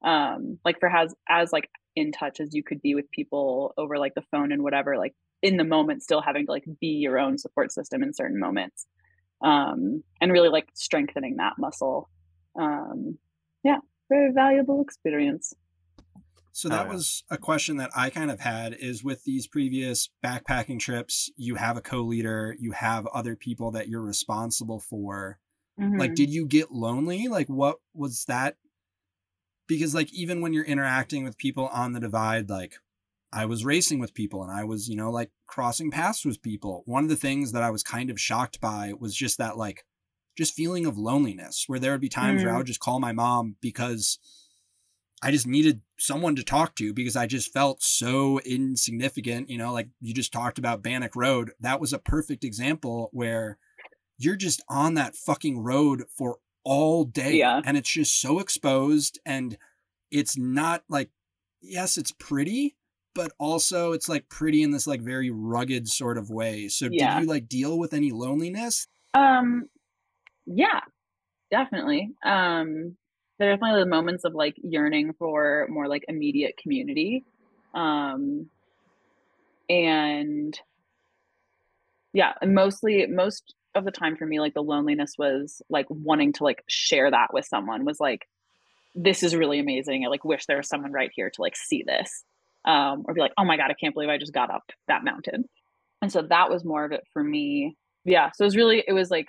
um 0.05 0.59
like 0.65 0.81
for 0.81 0.89
has 0.89 1.15
as 1.29 1.53
like 1.53 1.69
in 1.95 2.11
touch 2.11 2.41
as 2.41 2.55
you 2.55 2.63
could 2.63 2.81
be 2.83 2.95
with 2.95 3.11
people 3.11 3.75
over 3.77 3.99
like 3.99 4.15
the 4.15 4.25
phone 4.31 4.51
and 4.51 4.63
whatever 4.63 4.97
like 4.97 5.15
in 5.43 5.57
the 5.57 5.65
moment 5.65 6.03
still 6.03 6.23
having 6.23 6.47
to 6.47 6.53
like 6.53 6.65
be 6.81 6.89
your 6.89 7.19
own 7.19 7.39
support 7.39 7.71
system 7.71 8.03
in 8.03 8.13
certain 8.13 8.41
moments 8.41 8.87
um 9.43 10.03
and 10.21 10.33
really 10.33 10.49
like 10.49 10.69
strengthening 10.75 11.37
that 11.37 11.55
muscle 11.59 12.09
um 12.59 13.19
yeah 13.65 13.79
very 14.09 14.33
valuable 14.33 14.83
experience 14.83 15.55
So 16.55 16.69
that 16.69 16.87
was 16.87 17.25
a 17.31 17.39
question 17.39 17.79
that 17.79 17.91
I 17.97 18.11
kind 18.11 18.31
of 18.31 18.41
had 18.41 18.75
is 18.75 19.03
with 19.03 19.25
these 19.25 19.47
previous 19.47 20.11
backpacking 20.23 20.79
trips, 20.81 21.31
you 21.37 21.55
have 21.55 21.79
a 21.79 21.81
co-leader, 21.81 22.55
you 22.59 22.73
have 22.73 23.07
other 23.07 23.37
people 23.37 23.71
that 23.71 23.89
you're 23.89 24.03
responsible 24.03 24.79
for. 24.79 25.39
Like 25.97 26.11
Mhm. 26.11 26.17
did 26.17 26.31
you 26.31 26.47
get 26.47 26.71
lonely? 26.73 27.29
Like 27.29 27.49
what 27.49 27.79
was 27.95 28.25
that? 28.27 28.57
Because 29.67 29.95
like 29.95 30.13
even 30.13 30.41
when 30.41 30.53
you're 30.53 30.65
interacting 30.65 31.25
with 31.25 31.39
people 31.39 31.69
on 31.69 31.93
the 31.93 32.01
divide 32.01 32.51
like 32.51 32.77
I 33.33 33.47
was 33.47 33.65
racing 33.65 33.99
with 33.99 34.13
people 34.15 34.43
and 34.43 34.53
I 34.53 34.65
was, 34.65 34.89
you 34.89 34.97
know, 34.97 35.11
like 35.11 35.31
crossing 35.47 35.91
paths 35.91 36.25
with 36.25 36.43
people. 36.43 36.83
One 36.87 37.05
of 37.05 37.11
the 37.11 37.17
things 37.17 37.53
that 37.53 37.63
I 37.63 37.71
was 37.71 37.83
kind 37.83 38.11
of 38.11 38.21
shocked 38.21 38.61
by 38.61 38.93
was 38.99 39.15
just 39.15 39.39
that 39.39 39.57
like 39.57 39.85
just 40.37 40.55
feeling 40.55 40.85
of 40.87 40.99
loneliness 40.99 41.65
where 41.67 41.79
there 41.79 41.93
would 41.93 42.01
be 42.01 42.09
times 42.09 42.43
where 42.43 42.51
I 42.53 42.55
Mm. 42.55 42.59
would 42.59 42.67
just 42.67 42.81
call 42.81 43.01
my 43.01 43.13
mom 43.13 43.57
because 43.61 44.19
I 45.23 45.31
just 45.31 45.47
needed 45.47 45.83
someone 45.99 46.35
to 46.37 46.43
talk 46.43 46.75
to 46.77 46.93
because 46.93 47.17
I 47.17 47.27
just 47.27 47.53
felt 47.53 47.83
so 47.83 48.41
insignificant. 48.41 49.49
You 49.51 49.59
know, 49.59 49.73
like 49.73 49.89
you 50.01 50.13
just 50.13 50.33
talked 50.33 50.59
about 50.59 50.83
Bannack 50.83 51.15
Road. 51.15 51.53
That 51.61 51.81
was 51.81 51.93
a 51.93 51.99
perfect 51.99 52.45
example 52.45 53.09
where 53.13 53.59
you're 54.19 54.37
just 54.37 54.63
on 54.69 54.95
that 54.95 55.17
fucking 55.17 55.61
road 55.63 56.05
for 56.17 56.39
all 56.65 57.05
day. 57.05 57.37
Yeah. 57.37 57.61
And 57.65 57.77
it's 57.77 57.91
just 57.91 58.21
so 58.21 58.41
exposed. 58.41 59.21
And 59.25 59.57
it's 60.11 60.37
not 60.37 60.83
like, 60.89 61.11
yes, 61.61 61.97
it's 61.97 62.13
pretty, 62.13 62.77
but 63.15 63.33
also 63.39 63.93
it's 63.93 64.09
like 64.09 64.29
pretty 64.29 64.63
in 64.63 64.71
this 64.71 64.87
like 64.87 65.01
very 65.01 65.31
rugged 65.31 65.89
sort 65.89 66.19
of 66.19 66.31
way. 66.31 66.69
So 66.69 66.89
Yeah. 66.91 67.15
did 67.15 67.23
you 67.23 67.29
like 67.29 67.49
deal 67.49 67.79
with 67.79 67.93
any 67.93 68.11
loneliness? 68.11 68.87
Um, 69.15 69.69
yeah, 70.47 70.81
definitely. 71.51 72.11
Um, 72.25 72.97
there 73.39 73.51
are 73.51 73.57
definitely 73.57 73.81
the 73.83 73.91
moments 73.91 74.25
of 74.25 74.35
like 74.35 74.55
yearning 74.63 75.15
for 75.19 75.67
more 75.69 75.89
like 75.89 76.05
immediate 76.09 76.57
community. 76.57 77.25
Um, 77.75 78.49
and 79.69 80.59
yeah, 82.13 82.33
and 82.41 82.55
mostly 82.55 83.07
most 83.07 83.55
of 83.75 83.85
the 83.85 83.91
time 83.91 84.17
for 84.17 84.27
me, 84.27 84.39
like 84.39 84.55
the 84.55 84.63
loneliness 84.63 85.15
was 85.19 85.63
like 85.71 85.87
wanting 85.89 86.33
to 86.35 86.45
like 86.45 86.63
share 86.69 87.11
that 87.11 87.33
with 87.33 87.47
someone 87.47 87.85
was 87.85 87.99
like, 87.99 88.29
this 88.95 89.23
is 89.23 89.35
really 89.35 89.59
amazing. 89.59 90.05
I 90.05 90.09
like 90.09 90.25
wish 90.25 90.45
there 90.47 90.59
was 90.59 90.69
someone 90.69 90.93
right 90.93 91.11
here 91.15 91.31
to 91.31 91.41
like 91.41 91.57
see 91.57 91.83
this. 91.87 92.25
Um, 92.65 93.03
or 93.07 93.15
be 93.15 93.21
like, 93.21 93.33
oh 93.37 93.45
my 93.45 93.57
God, 93.57 93.73
I 93.73 93.75
can't 93.75 93.93
believe 93.93 94.09
I 94.09 94.19
just 94.19 94.33
got 94.33 94.49
up 94.49 94.63
that 94.87 95.03
mountain. 95.03 95.47
And 96.01 96.13
so 96.13 96.23
that 96.23 96.49
was 96.49 96.65
more 96.65 96.85
of 96.85 96.93
it 96.93 97.03
for 97.13 97.23
me. 97.23 97.77
Yeah. 98.05 98.31
So 98.35 98.45
it 98.45 98.47
was 98.47 98.57
really, 98.57 98.85
it 98.87 98.93
was 98.93 99.11
like 99.11 99.27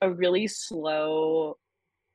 a 0.00 0.08
really 0.08 0.46
slow 0.46 1.56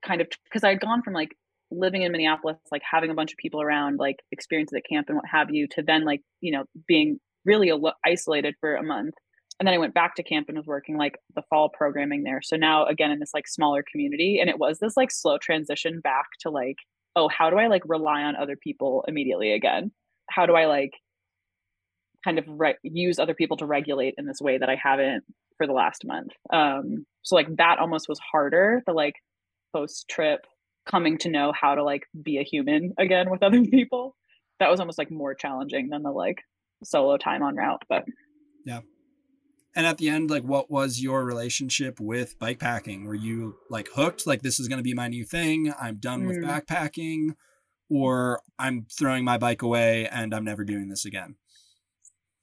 kind 0.06 0.22
of 0.22 0.28
because 0.46 0.64
I 0.64 0.70
had 0.70 0.80
gone 0.80 1.02
from 1.02 1.14
like 1.14 1.36
living 1.72 2.04
in 2.04 2.14
Minneapolis, 2.14 2.58
like 2.72 2.84
having 2.90 3.10
a 3.12 3.14
bunch 3.14 3.34
of 3.34 3.38
people 3.38 3.62
around, 3.62 4.00
like 4.00 4.18
experiences 4.32 4.78
at 4.78 4.84
camp 4.90 5.10
and 5.10 5.18
what 5.18 5.26
have 5.30 5.50
you, 5.52 5.68
to 5.70 5.82
then 5.82 6.06
like, 6.06 6.22
you 6.40 6.54
know, 6.54 6.64
being 6.88 7.20
really 7.44 7.70
alo- 7.70 7.94
isolated 8.06 8.56
for 8.62 8.76
a 8.76 8.84
month. 8.84 9.16
And 9.60 9.68
then 9.68 9.74
I 9.74 9.78
went 9.78 9.94
back 9.94 10.16
to 10.16 10.24
camp 10.24 10.48
and 10.48 10.58
was 10.58 10.68
working 10.68 10.98
like 10.98 11.18
the 11.36 11.42
fall 11.50 11.68
programming 11.68 12.24
there. 12.24 12.42
So 12.42 12.56
now 12.56 12.86
again 12.86 13.12
in 13.12 13.20
this 13.20 13.34
like 13.34 13.48
smaller 13.48 13.84
community. 13.92 14.40
And 14.40 14.50
it 14.50 14.58
was 14.60 14.80
this 14.80 14.96
like 14.96 15.12
slow 15.12 15.38
transition 15.38 16.00
back 16.00 16.28
to 16.42 16.50
like, 16.50 16.78
oh, 17.18 17.28
how 17.28 17.50
do 17.50 17.58
I 17.58 17.68
like 17.68 17.82
rely 17.86 18.22
on 18.22 18.36
other 18.36 18.56
people 18.56 19.04
immediately 19.08 19.52
again? 19.52 19.92
How 20.30 20.46
do 20.46 20.54
I 20.54 20.68
like 20.68 20.92
kind 22.24 22.40
of 22.40 22.46
re- 22.48 22.78
use 22.84 23.20
other 23.20 23.34
people 23.34 23.58
to 23.58 23.66
regulate 23.66 24.16
in 24.18 24.26
this 24.26 24.40
way 24.40 24.58
that 24.58 24.70
I 24.70 24.76
haven't 24.82 25.24
for 25.58 25.68
the 25.68 25.74
last 25.74 26.06
month. 26.06 26.32
Um, 26.54 27.06
so 27.24 27.36
like 27.36 27.48
that 27.58 27.80
almost 27.80 28.08
was 28.08 28.20
harder. 28.20 28.82
The 28.86 28.94
like 28.94 29.16
post 29.76 30.08
trip 30.10 30.46
coming 30.90 31.18
to 31.20 31.30
know 31.30 31.52
how 31.60 31.76
to 31.76 31.84
like 31.84 32.04
be 32.22 32.38
a 32.38 32.44
human 32.44 32.94
again 32.98 33.30
with 33.30 33.44
other 33.44 33.64
people. 33.64 34.16
That 34.60 34.70
was 34.70 34.80
almost 34.80 34.98
like 34.98 35.12
more 35.12 35.36
challenging 35.36 35.90
than 35.90 36.04
the 36.04 36.12
like 36.12 36.42
solo 36.84 37.18
time 37.18 37.44
on 37.44 37.56
route. 37.56 37.84
But 37.90 38.06
And 39.78 39.86
at 39.86 40.00
the 40.00 40.10
end, 40.10 40.32
like, 40.32 40.42
what 40.42 40.72
was 40.72 41.00
your 41.04 41.24
relationship 41.24 42.00
with 42.00 42.40
bike 42.40 42.58
packing? 42.58 43.06
Were 43.06 43.14
you 43.14 43.58
like 43.70 43.88
hooked? 43.94 44.26
Like, 44.26 44.42
this 44.42 44.60
is 44.60 44.68
going 44.68 44.80
to 44.80 44.84
be 44.84 44.96
my 44.96 45.08
new 45.08 45.24
thing. 45.24 45.72
I'm 45.80 45.98
done 45.98 46.26
with 46.26 46.38
Mm. 46.38 46.46
backpacking, 46.50 47.36
or 47.88 48.42
I'm 48.58 48.88
throwing 48.92 49.24
my 49.24 49.38
bike 49.38 49.62
away 49.62 50.08
and 50.08 50.34
I'm 50.34 50.44
never 50.44 50.64
doing 50.66 50.90
this 50.90 51.06
again. 51.06 51.36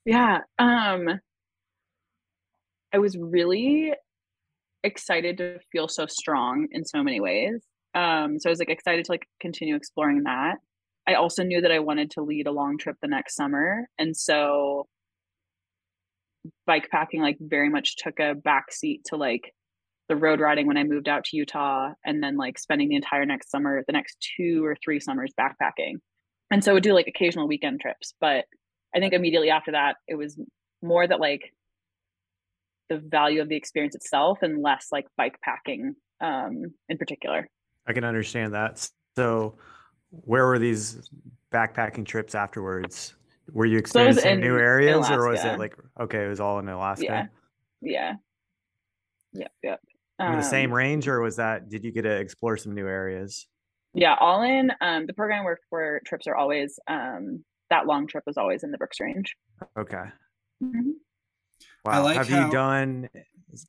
yeah, 0.05 0.41
um, 0.59 1.19
I 2.93 2.99
was 2.99 3.17
really 3.17 3.91
excited 4.83 5.37
to 5.39 5.59
feel 5.73 5.87
so 5.89 6.05
strong 6.05 6.67
in 6.71 6.85
so 6.85 7.03
many 7.03 7.19
ways. 7.19 7.65
Um, 7.95 8.39
so 8.39 8.49
I 8.49 8.51
was 8.51 8.59
like 8.59 8.69
excited 8.69 9.03
to 9.05 9.11
like 9.11 9.27
continue 9.41 9.75
exploring 9.75 10.23
that. 10.23 10.59
I 11.05 11.15
also 11.15 11.43
knew 11.43 11.59
that 11.59 11.71
I 11.71 11.79
wanted 11.79 12.11
to 12.11 12.21
lead 12.21 12.47
a 12.47 12.51
long 12.51 12.77
trip 12.77 12.95
the 13.01 13.07
next 13.09 13.35
summer, 13.35 13.89
and 13.99 14.15
so 14.15 14.87
bike 16.65 16.89
packing 16.89 17.21
like 17.21 17.37
very 17.39 17.69
much 17.69 17.95
took 17.97 18.19
a 18.19 18.35
back 18.35 18.71
seat 18.71 19.01
to 19.05 19.15
like 19.15 19.53
the 20.07 20.15
road 20.15 20.39
riding 20.39 20.67
when 20.67 20.77
I 20.77 20.83
moved 20.83 21.07
out 21.07 21.23
to 21.25 21.37
Utah 21.37 21.91
and 22.05 22.21
then 22.21 22.37
like 22.37 22.59
spending 22.59 22.89
the 22.89 22.95
entire 22.95 23.25
next 23.25 23.49
summer, 23.49 23.83
the 23.87 23.93
next 23.93 24.17
two 24.37 24.63
or 24.63 24.75
three 24.83 24.99
summers 24.99 25.33
backpacking. 25.39 25.95
And 26.51 26.63
so 26.63 26.71
I 26.71 26.73
would 26.75 26.83
do 26.83 26.93
like 26.93 27.07
occasional 27.07 27.47
weekend 27.47 27.81
trips. 27.81 28.13
But 28.21 28.45
I 28.95 28.99
think 28.99 29.13
immediately 29.13 29.49
after 29.49 29.71
that, 29.71 29.97
it 30.07 30.15
was 30.15 30.39
more 30.83 31.07
that 31.07 31.19
like 31.19 31.51
the 32.89 32.99
value 32.99 33.41
of 33.41 33.49
the 33.49 33.55
experience 33.55 33.95
itself 33.95 34.39
and 34.41 34.61
less 34.61 34.87
like 34.91 35.05
bike 35.17 35.37
packing 35.43 35.95
um, 36.21 36.73
in 36.87 36.97
particular. 36.97 37.47
I 37.87 37.93
can 37.93 38.03
understand 38.03 38.53
that. 38.53 38.87
So, 39.15 39.55
where 40.09 40.45
were 40.45 40.59
these 40.59 41.09
backpacking 41.51 42.05
trips 42.05 42.35
afterwards? 42.35 43.15
Were 43.51 43.65
you 43.65 43.81
So 43.85 44.01
it 44.01 44.07
was 44.07 44.17
experiencing 44.17 44.39
new 44.49 44.57
areas, 44.57 45.09
or 45.09 45.29
was 45.29 45.43
it 45.43 45.59
like 45.59 45.75
okay, 45.99 46.25
it 46.25 46.27
was 46.27 46.39
all 46.39 46.59
in 46.59 46.67
Alaska? 46.69 47.03
Yeah. 47.05 47.25
Yeah. 47.81 48.13
Yep. 49.33 49.51
Yep. 49.63 49.79
In 50.19 50.31
the 50.37 50.41
same 50.41 50.71
Um, 50.71 50.77
range, 50.77 51.07
or 51.07 51.19
was 51.21 51.35
that? 51.35 51.69
Did 51.69 51.83
you 51.83 51.91
get 51.91 52.03
to 52.03 52.11
explore 52.11 52.57
some 52.57 52.73
new 52.73 52.87
areas? 52.87 53.47
Yeah, 53.93 54.15
all 54.19 54.41
in. 54.43 54.71
Um, 54.81 55.05
the 55.05 55.13
program 55.13 55.41
I 55.41 55.45
worked 55.45 55.65
for 55.69 56.01
trips 56.05 56.25
are 56.27 56.35
always 56.35 56.79
um, 56.87 57.43
that 57.69 57.85
long 57.85 58.07
trip 58.07 58.23
was 58.25 58.37
always 58.37 58.63
in 58.63 58.71
the 58.71 58.77
Brooks 58.77 58.99
Range. 58.99 59.35
Okay. 59.77 60.03
Mhm. 60.63 60.93
Wow. 61.83 62.03
like 62.03 62.17
Have 62.17 62.29
how- 62.29 62.45
you 62.45 62.51
done? 62.51 63.09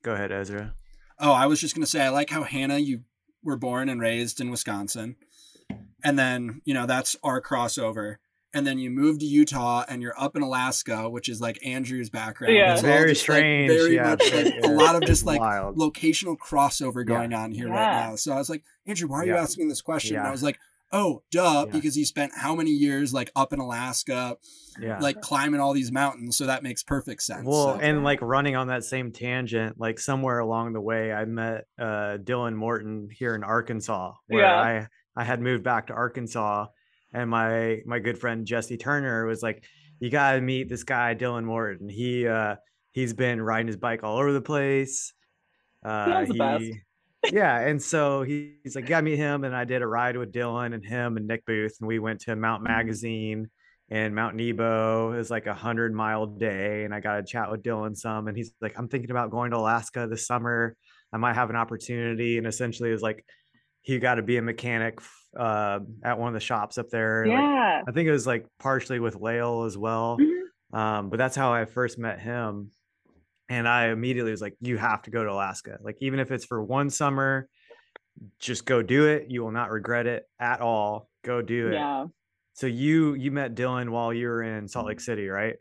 Go 0.02 0.14
ahead, 0.14 0.32
Ezra. 0.32 0.74
Oh, 1.18 1.32
I 1.32 1.46
was 1.46 1.60
just 1.60 1.74
going 1.74 1.84
to 1.84 1.90
say, 1.90 2.02
I 2.02 2.08
like 2.10 2.30
how 2.30 2.42
Hannah, 2.42 2.78
you 2.78 3.00
were 3.42 3.56
born 3.56 3.88
and 3.88 4.00
raised 4.00 4.40
in 4.40 4.50
Wisconsin. 4.50 5.16
And 6.04 6.18
then, 6.18 6.60
you 6.64 6.74
know, 6.74 6.86
that's 6.86 7.16
our 7.22 7.40
crossover. 7.40 8.16
And 8.56 8.66
then 8.66 8.78
you 8.78 8.90
move 8.90 9.18
to 9.18 9.26
Utah 9.26 9.84
and 9.86 10.00
you're 10.00 10.18
up 10.18 10.34
in 10.34 10.42
Alaska, 10.42 11.10
which 11.10 11.28
is 11.28 11.40
like 11.42 11.58
Andrew's 11.64 12.08
background. 12.08 12.54
Yeah. 12.54 12.72
It's 12.72 12.80
Very 12.82 13.12
just, 13.12 13.28
like, 13.28 13.36
strange. 13.38 13.70
very 13.70 13.94
yeah, 13.96 14.08
much 14.10 14.32
like 14.32 14.54
yeah, 14.54 14.66
a 14.66 14.72
lot 14.72 14.94
of 14.96 15.02
just 15.02 15.26
like 15.26 15.40
wild. 15.40 15.76
locational 15.76 16.36
crossover 16.38 17.06
going 17.06 17.34
on 17.34 17.52
here 17.52 17.68
right 17.68 18.08
now. 18.08 18.16
So 18.16 18.32
I 18.32 18.36
was 18.36 18.48
like, 18.48 18.64
Andrew, 18.86 19.08
why 19.08 19.18
are 19.18 19.26
you 19.26 19.34
Yeah. 19.34 19.42
asking 19.42 19.68
this 19.68 19.82
question? 19.82 20.16
And 20.16 20.26
I 20.26 20.30
was 20.30 20.42
like, 20.42 20.58
oh, 20.92 21.22
duh, 21.30 21.64
Yeah. 21.66 21.72
because 21.72 21.94
he 21.94 22.04
spent 22.04 22.32
how 22.34 22.54
many 22.54 22.70
years 22.70 23.12
like 23.12 23.30
up 23.36 23.52
in 23.52 23.58
Alaska, 23.60 24.36
yeah. 24.80 24.98
like 25.00 25.20
climbing 25.20 25.60
all 25.60 25.74
these 25.74 25.92
mountains. 25.92 26.36
So 26.38 26.46
that 26.46 26.62
makes 26.62 26.82
perfect 26.82 27.22
sense. 27.24 27.44
Well, 27.44 27.74
So- 27.74 27.80
and 27.80 28.04
like 28.04 28.22
running 28.22 28.56
on 28.56 28.68
that 28.68 28.84
same 28.84 29.12
tangent, 29.12 29.78
like 29.78 29.98
somewhere 29.98 30.38
along 30.38 30.72
the 30.72 30.80
way, 30.80 31.12
I 31.12 31.24
met 31.26 31.64
uh, 31.78 32.16
Dylan 32.24 32.54
Morton 32.54 33.08
here 33.12 33.34
in 33.34 33.44
Arkansas, 33.44 34.14
where 34.28 34.42
Yeah. 34.44 34.54
I 34.60 34.88
I 35.18 35.24
had 35.24 35.40
moved 35.40 35.64
back 35.64 35.86
to 35.88 35.92
Arkansas, 35.94 36.66
and 37.16 37.30
my 37.30 37.80
my 37.86 37.98
good 37.98 38.18
friend 38.18 38.46
Jesse 38.46 38.76
Turner 38.76 39.26
was 39.26 39.42
like, 39.42 39.64
"You 39.98 40.10
gotta 40.10 40.40
meet 40.40 40.68
this 40.68 40.84
guy, 40.84 41.14
Dylan 41.14 41.44
Morton. 41.44 41.88
He 41.88 42.28
uh, 42.28 42.56
he's 42.92 43.14
been 43.14 43.40
riding 43.40 43.66
his 43.66 43.76
bike 43.76 44.04
all 44.04 44.18
over 44.18 44.32
the 44.32 44.40
place. 44.40 45.14
Uh, 45.84 46.24
the 46.26 46.72
yeah, 47.32 47.58
and 47.60 47.82
so 47.82 48.22
he, 48.22 48.56
he's 48.62 48.76
like, 48.76 48.84
"You 48.84 48.90
gotta 48.90 49.04
meet 49.04 49.16
him." 49.16 49.44
And 49.44 49.56
I 49.56 49.64
did 49.64 49.80
a 49.80 49.86
ride 49.86 50.16
with 50.16 50.30
Dylan 50.30 50.74
and 50.74 50.84
him 50.84 51.16
and 51.16 51.26
Nick 51.26 51.46
Booth, 51.46 51.76
and 51.80 51.88
we 51.88 51.98
went 51.98 52.20
to 52.22 52.36
Mount 52.36 52.62
Mm-hmm. 52.62 52.72
Magazine 52.72 53.50
and 53.88 54.14
Mount 54.14 54.34
Nebo 54.34 55.12
is 55.12 55.30
like 55.30 55.46
a 55.46 55.54
hundred 55.54 55.94
mile 55.94 56.26
day. 56.26 56.84
And 56.84 56.92
I 56.92 57.00
got 57.00 57.16
to 57.16 57.22
chat 57.22 57.50
with 57.50 57.62
Dylan 57.62 57.96
some, 57.96 58.28
and 58.28 58.36
he's 58.36 58.52
like, 58.60 58.74
I'm 58.76 58.88
thinking 58.88 59.10
about 59.10 59.30
going 59.30 59.52
to 59.52 59.58
Alaska 59.58 60.06
this 60.10 60.26
summer. 60.26 60.76
I 61.12 61.18
might 61.18 61.34
have 61.34 61.50
an 61.50 61.56
opportunity. 61.56 62.36
And 62.36 62.46
essentially, 62.46 62.90
is 62.90 63.00
like 63.00 63.24
he 63.80 63.98
got 63.98 64.16
to 64.16 64.22
be 64.22 64.36
a 64.36 64.42
mechanic 64.42 65.00
uh, 65.36 65.80
at 66.02 66.18
one 66.18 66.28
of 66.28 66.34
the 66.34 66.40
shops 66.40 66.78
up 66.78 66.88
there. 66.90 67.24
Yeah. 67.26 67.80
Like, 67.80 67.88
I 67.88 67.92
think 67.92 68.08
it 68.08 68.12
was 68.12 68.26
like 68.26 68.46
partially 68.58 69.00
with 69.00 69.16
Lael 69.16 69.64
as 69.64 69.76
well. 69.76 70.18
Mhm. 70.18 70.76
Um, 70.76 71.10
but 71.10 71.16
that's 71.18 71.36
how 71.36 71.52
I 71.52 71.64
first 71.64 71.98
met 71.98 72.20
him. 72.20 72.70
And 73.48 73.68
I 73.68 73.88
immediately 73.88 74.32
was 74.32 74.40
like, 74.40 74.56
you 74.60 74.76
have 74.76 75.02
to 75.02 75.10
go 75.10 75.22
to 75.22 75.30
Alaska. 75.30 75.78
Like, 75.80 75.96
even 76.00 76.18
if 76.18 76.30
it's 76.32 76.44
for 76.44 76.62
one 76.62 76.90
summer, 76.90 77.48
just 78.40 78.64
go 78.64 78.82
do 78.82 79.06
it. 79.06 79.26
You 79.30 79.42
will 79.44 79.52
not 79.52 79.70
regret 79.70 80.06
it 80.06 80.24
at 80.40 80.60
all. 80.60 81.08
Go 81.24 81.42
do 81.42 81.68
it. 81.68 81.74
Yeah. 81.74 82.06
So 82.54 82.66
you 82.66 83.14
you 83.14 83.30
met 83.30 83.54
Dylan 83.54 83.90
while 83.90 84.12
you 84.12 84.28
were 84.28 84.42
in 84.42 84.66
Salt 84.66 84.86
Lake 84.86 85.00
City, 85.00 85.28
right? 85.28 85.56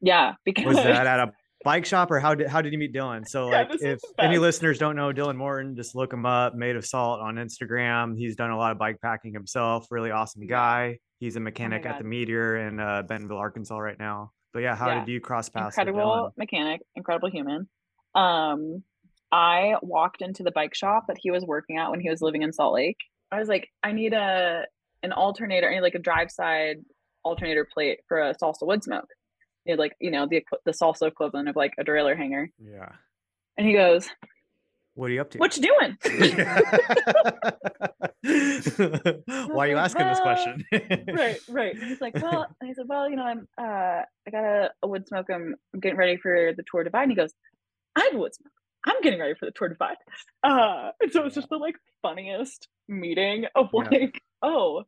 Yeah. 0.00 0.34
Because 0.44 0.64
Was 0.66 0.76
that 0.76 1.06
at 1.06 1.20
a 1.20 1.32
bike 1.64 1.84
shop 1.84 2.10
or 2.10 2.18
how 2.20 2.34
did 2.34 2.48
how 2.48 2.62
did 2.62 2.72
you 2.72 2.78
meet 2.78 2.92
Dylan? 2.94 3.26
So 3.28 3.48
like 3.48 3.68
if 3.80 4.00
any 4.18 4.38
listeners 4.38 4.78
don't 4.78 4.96
know 4.96 5.12
Dylan 5.12 5.36
Morton, 5.36 5.76
just 5.76 5.94
look 5.94 6.12
him 6.12 6.24
up, 6.26 6.54
Made 6.54 6.76
of 6.76 6.86
Salt 6.86 7.20
on 7.20 7.36
Instagram. 7.36 8.16
He's 8.16 8.36
done 8.36 8.50
a 8.50 8.56
lot 8.56 8.72
of 8.72 8.78
bike 8.78 8.96
packing 9.02 9.32
himself, 9.32 9.86
really 9.90 10.10
awesome 10.10 10.46
guy. 10.46 10.98
He's 11.18 11.36
a 11.36 11.40
mechanic 11.40 11.84
at 11.84 11.98
the 11.98 12.04
Meteor 12.04 12.56
in 12.68 12.80
uh, 12.80 13.02
Bentonville, 13.02 13.36
Arkansas 13.36 13.76
right 13.78 13.98
now. 13.98 14.32
But 14.52 14.60
yeah, 14.60 14.74
how 14.74 14.88
Yeah. 14.88 15.00
did 15.00 15.08
you 15.08 15.20
cross 15.20 15.48
paths 15.48 15.76
incredible 15.76 16.32
mechanic, 16.36 16.80
incredible 16.96 17.30
human. 17.30 17.68
Um, 18.14 18.82
I 19.32 19.76
walked 19.82 20.22
into 20.22 20.42
the 20.42 20.50
bike 20.50 20.74
shop 20.74 21.04
that 21.06 21.16
he 21.20 21.30
was 21.30 21.44
working 21.44 21.76
at 21.78 21.90
when 21.90 22.00
he 22.00 22.10
was 22.10 22.20
living 22.20 22.42
in 22.42 22.52
Salt 22.52 22.74
Lake. 22.74 22.96
I 23.30 23.38
was 23.38 23.48
like, 23.48 23.68
I 23.82 23.92
need 23.92 24.12
a 24.12 24.64
an 25.02 25.12
alternator, 25.12 25.70
I 25.70 25.74
need 25.74 25.80
like 25.82 25.94
a 25.94 25.98
drive 26.00 26.30
side 26.30 26.78
alternator 27.22 27.66
plate 27.72 28.00
for 28.08 28.18
a 28.20 28.34
salsa 28.34 28.62
Woodsmoke. 28.62 29.04
Had 29.70 29.78
like, 29.78 29.96
you 30.00 30.10
know, 30.10 30.26
the 30.28 30.44
the 30.64 30.72
salsa 30.72 31.08
equivalent 31.08 31.48
of 31.48 31.56
like 31.56 31.72
a 31.78 31.84
derailleur 31.84 32.16
hanger. 32.16 32.50
Yeah. 32.58 32.90
And 33.56 33.66
he 33.66 33.72
goes, 33.74 34.08
What 34.94 35.10
are 35.10 35.14
you 35.14 35.20
up 35.20 35.30
to? 35.32 35.38
What 35.38 35.56
you 35.56 35.62
doing? 35.62 35.96
Why 38.22 39.66
are 39.66 39.68
you 39.68 39.76
asking 39.76 40.06
this 40.06 40.20
question? 40.20 40.64
right, 40.72 41.38
right. 41.48 41.74
And 41.74 41.84
he's 41.84 42.00
like, 42.00 42.14
well, 42.14 42.46
and 42.60 42.68
he 42.68 42.74
said, 42.74 42.84
well, 42.88 43.08
you 43.08 43.16
know, 43.16 43.24
I'm, 43.24 43.48
uh, 43.58 44.02
I 44.26 44.30
got 44.30 44.44
a, 44.44 44.70
a 44.82 44.88
Woodsmoke. 44.88 45.24
I'm, 45.32 45.54
I'm 45.74 45.80
getting 45.80 45.96
ready 45.98 46.16
for 46.16 46.52
the 46.56 46.62
Tour 46.70 46.84
Divide. 46.84 47.02
And 47.02 47.12
he 47.12 47.16
goes, 47.16 47.32
I 47.96 48.04
have 48.04 48.14
a 48.14 48.18
Woodsmoke. 48.18 48.50
I'm 48.86 49.00
getting 49.02 49.20
ready 49.20 49.34
for 49.34 49.46
the 49.46 49.52
Tour 49.52 49.68
to 49.68 49.74
Divide. 49.74 49.96
Uh, 50.42 50.90
and 51.00 51.12
so 51.12 51.24
it's 51.24 51.34
just 51.34 51.48
the 51.48 51.56
like 51.56 51.76
funniest 52.02 52.68
meeting 52.88 53.46
of 53.54 53.68
Yeah. 53.72 53.88
like, 53.90 54.22
oh, 54.42 54.84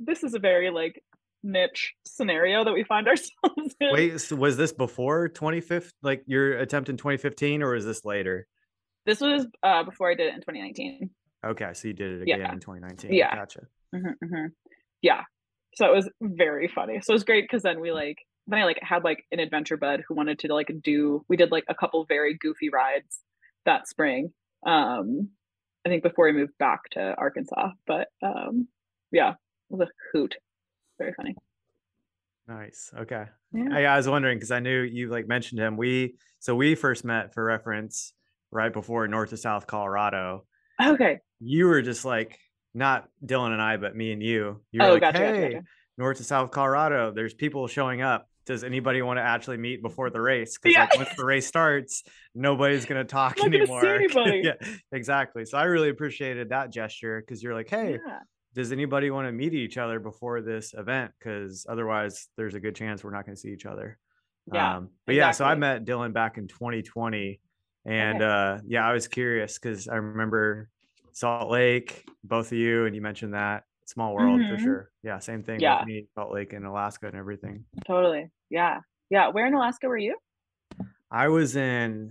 this 0.00 0.22
is 0.24 0.34
a 0.34 0.38
very 0.38 0.70
like 0.70 1.02
niche 1.44 1.94
scenario 2.04 2.64
that 2.64 2.72
we 2.72 2.82
find 2.82 3.06
ourselves 3.08 3.76
in. 3.80 3.92
Wait, 3.92 4.20
so 4.20 4.34
was 4.34 4.56
this 4.56 4.72
before 4.72 5.28
25th, 5.28 5.90
like 6.02 6.24
your 6.26 6.58
attempt 6.58 6.88
in 6.88 6.96
2015, 6.96 7.62
or 7.62 7.72
was 7.74 7.84
this 7.84 8.04
later? 8.04 8.46
This 9.06 9.20
was 9.20 9.46
uh 9.62 9.84
before 9.84 10.10
I 10.10 10.14
did 10.14 10.28
it 10.28 10.34
in 10.34 10.40
2019. 10.40 11.10
Okay, 11.46 11.70
so 11.74 11.88
you 11.88 11.94
did 11.94 12.22
it 12.22 12.28
Yeah. 12.28 12.36
again 12.36 12.54
in 12.54 12.60
2019. 12.60 13.12
Yeah. 13.12 13.34
Gotcha. 13.34 13.60
hmm 13.94 14.08
hmm 14.26 14.46
Yeah. 15.02 15.22
So 15.76 15.86
it 15.92 15.94
was 15.94 16.08
very 16.22 16.68
funny. 16.74 17.00
So 17.02 17.12
it 17.12 17.16
was 17.16 17.24
great 17.24 17.44
because 17.44 17.62
then 17.62 17.80
we 17.80 17.92
like 17.92 18.16
then 18.46 18.60
I 18.60 18.64
like 18.64 18.78
had 18.82 19.04
like 19.04 19.24
an 19.30 19.40
adventure 19.40 19.76
bud 19.76 20.02
who 20.08 20.14
wanted 20.14 20.38
to 20.40 20.54
like 20.54 20.70
do 20.82 21.24
we 21.28 21.36
did 21.36 21.50
like 21.50 21.64
a 21.68 21.74
couple 21.74 22.04
very 22.06 22.34
goofy 22.38 22.70
rides 22.70 23.20
that 23.66 23.86
spring. 23.88 24.32
Um 24.66 25.28
I 25.86 25.90
think 25.90 26.02
before 26.02 26.24
we 26.26 26.32
moved 26.32 26.56
back 26.58 26.80
to 26.92 27.14
Arkansas. 27.18 27.72
But 27.86 28.08
um 28.22 28.68
yeah, 29.12 29.32
it 29.32 29.36
was 29.76 29.88
a 29.88 29.92
hoot. 30.16 30.34
Very 30.98 31.12
funny. 31.14 31.34
Nice. 32.46 32.90
Okay. 32.96 33.24
Yeah. 33.52 33.68
I, 33.72 33.84
I 33.84 33.96
was 33.96 34.08
wondering 34.08 34.36
because 34.36 34.50
I 34.50 34.60
knew 34.60 34.82
you 34.82 35.08
like 35.08 35.26
mentioned 35.26 35.60
him. 35.60 35.76
We 35.76 36.16
so 36.40 36.54
we 36.54 36.74
first 36.74 37.04
met 37.04 37.32
for 37.32 37.42
reference 37.44 38.12
right 38.50 38.72
before 38.72 39.08
North 39.08 39.30
to 39.30 39.36
South 39.36 39.66
Colorado. 39.66 40.44
Okay. 40.82 41.20
You 41.40 41.66
were 41.66 41.80
just 41.82 42.04
like 42.04 42.38
not 42.74 43.08
Dylan 43.24 43.52
and 43.52 43.62
I, 43.62 43.76
but 43.78 43.96
me 43.96 44.12
and 44.12 44.22
you. 44.22 44.60
You 44.72 44.80
were 44.82 44.88
Oh 44.88 44.92
like, 44.94 45.00
gotcha, 45.00 45.18
gotcha, 45.18 45.34
hey, 45.36 45.52
gotcha. 45.54 45.64
North 45.96 46.18
to 46.18 46.24
South 46.24 46.50
Colorado. 46.50 47.12
There's 47.14 47.32
people 47.34 47.66
showing 47.66 48.02
up. 48.02 48.28
Does 48.46 48.62
anybody 48.62 49.00
want 49.00 49.16
to 49.16 49.22
actually 49.22 49.56
meet 49.56 49.80
before 49.80 50.10
the 50.10 50.20
race? 50.20 50.58
Because 50.58 50.74
Yeah. 50.74 50.82
like 50.84 50.96
once 50.98 51.08
the 51.16 51.24
race 51.24 51.46
starts, 51.46 52.02
nobody's 52.34 52.84
gonna 52.84 53.04
talk 53.04 53.38
Not 53.38 53.50
gonna 53.50 53.66
see 53.66 53.72
anymore. 53.72 53.86
anybody. 53.94 54.42
yeah, 54.44 54.76
exactly. 54.92 55.46
So 55.46 55.56
I 55.56 55.62
really 55.64 55.88
appreciated 55.88 56.50
that 56.50 56.70
gesture 56.70 57.22
because 57.26 57.42
you're 57.42 57.54
like, 57.54 57.70
hey, 57.70 57.98
Yeah. 58.06 58.18
Does 58.54 58.72
anybody 58.72 59.10
want 59.10 59.26
to 59.28 59.32
meet 59.32 59.52
each 59.54 59.78
other 59.78 59.98
before 60.00 60.40
this 60.40 60.74
event? 60.74 61.12
Because 61.18 61.66
otherwise, 61.68 62.28
there's 62.36 62.54
a 62.54 62.60
good 62.60 62.74
chance 62.74 63.02
we're 63.02 63.10
not 63.10 63.26
going 63.26 63.34
to 63.34 63.40
see 63.40 63.52
each 63.52 63.66
other. 63.66 63.98
Yeah, 64.52 64.76
Um, 64.76 64.90
but 65.06 65.14
yeah, 65.14 65.30
so 65.30 65.44
I 65.44 65.54
met 65.54 65.84
Dylan 65.84 66.12
back 66.12 66.36
in 66.38 66.48
2020, 66.48 67.40
and 67.86 68.22
Okay. 68.22 68.24
uh, 68.24 68.58
yeah, 68.66 68.86
I 68.86 68.92
was 68.92 69.08
curious 69.08 69.58
because 69.58 69.88
I 69.88 69.96
remember 69.96 70.68
Salt 71.12 71.50
Lake, 71.50 72.04
both 72.22 72.52
of 72.52 72.58
you, 72.58 72.86
and 72.86 72.94
you 72.94 73.00
mentioned 73.02 73.34
that 73.34 73.64
small 73.86 74.14
world 74.14 74.40
for 74.48 74.56
Mhm. 74.56 74.60
sure. 74.62 74.90
Yeah, 75.02 75.18
same 75.18 75.42
thing 75.42 75.60
Yeah. 75.60 75.80
with 75.80 75.88
me, 75.88 76.06
Salt 76.14 76.32
Lake 76.32 76.52
and 76.52 76.64
Alaska 76.66 77.06
and 77.06 77.16
everything. 77.16 77.64
Totally. 77.86 78.30
Yeah. 78.50 78.80
Yeah. 79.10 79.28
Where 79.28 79.46
in 79.46 79.54
Alaska 79.54 79.88
were 79.88 79.98
you? 79.98 80.16
I 81.10 81.28
was 81.28 81.54
in, 81.56 82.10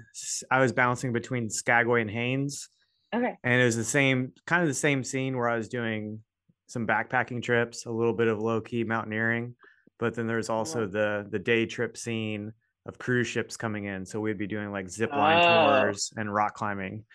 I 0.49 0.59
was 0.59 0.71
bouncing 0.71 1.13
between 1.13 1.49
Skagway 1.49 2.01
and 2.01 2.09
Haines. 2.11 2.69
Okay. 3.15 3.37
and 3.43 3.61
it 3.61 3.63
was 3.65 3.75
the 3.75 3.83
same 3.83 4.33
kind 4.47 4.63
of 4.63 4.67
the 4.67 4.73
same 4.73 5.03
scene 5.03 5.37
where 5.37 5.47
I 5.47 5.55
was 5.55 5.69
doing 5.69 6.23
some 6.67 6.87
backpacking 6.87 7.41
trips, 7.43 7.85
a 7.85 7.91
little 7.91 8.13
bit 8.13 8.27
of 8.27 8.39
low 8.39 8.61
key 8.61 8.83
mountaineering, 8.83 9.55
but 9.99 10.15
then 10.15 10.27
there's 10.27 10.49
also 10.49 10.81
Wow. 10.81 10.87
the 10.91 11.27
the 11.29 11.39
day 11.39 11.65
trip 11.65 11.97
scene 11.97 12.51
of 12.85 12.97
cruise 12.97 13.27
ships 13.27 13.55
coming 13.55 13.85
in. 13.85 14.05
So 14.05 14.19
we'd 14.19 14.37
be 14.37 14.47
doing 14.47 14.71
like 14.71 14.89
zip 14.89 15.11
line 15.11 15.41
Oh. 15.43 15.81
tours 15.81 16.11
and 16.17 16.33
rock 16.33 16.55
climbing. 16.55 17.05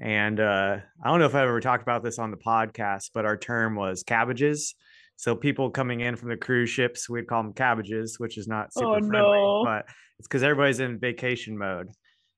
And 0.00 0.38
uh, 0.40 0.78
I 1.04 1.08
don't 1.10 1.18
know 1.18 1.26
if 1.26 1.34
I've 1.34 1.48
ever 1.48 1.60
talked 1.60 1.82
about 1.82 2.02
this 2.02 2.18
on 2.18 2.30
the 2.30 2.36
podcast, 2.36 3.10
but 3.12 3.26
our 3.26 3.36
term 3.36 3.74
was 3.74 4.02
cabbages. 4.02 4.74
So 5.16 5.36
people 5.36 5.68
coming 5.70 6.00
in 6.00 6.16
from 6.16 6.30
the 6.30 6.36
cruise 6.38 6.70
ships, 6.70 7.08
we'd 7.10 7.26
call 7.26 7.42
them 7.42 7.52
cabbages, 7.52 8.18
which 8.18 8.38
is 8.38 8.48
not 8.48 8.72
super 8.72 8.86
Oh, 8.96 8.98
friendly, 9.00 9.38
no. 9.38 9.62
but 9.64 9.86
it's 10.18 10.26
because 10.26 10.42
everybody's 10.42 10.80
in 10.80 10.98
vacation 10.98 11.58
mode. 11.58 11.88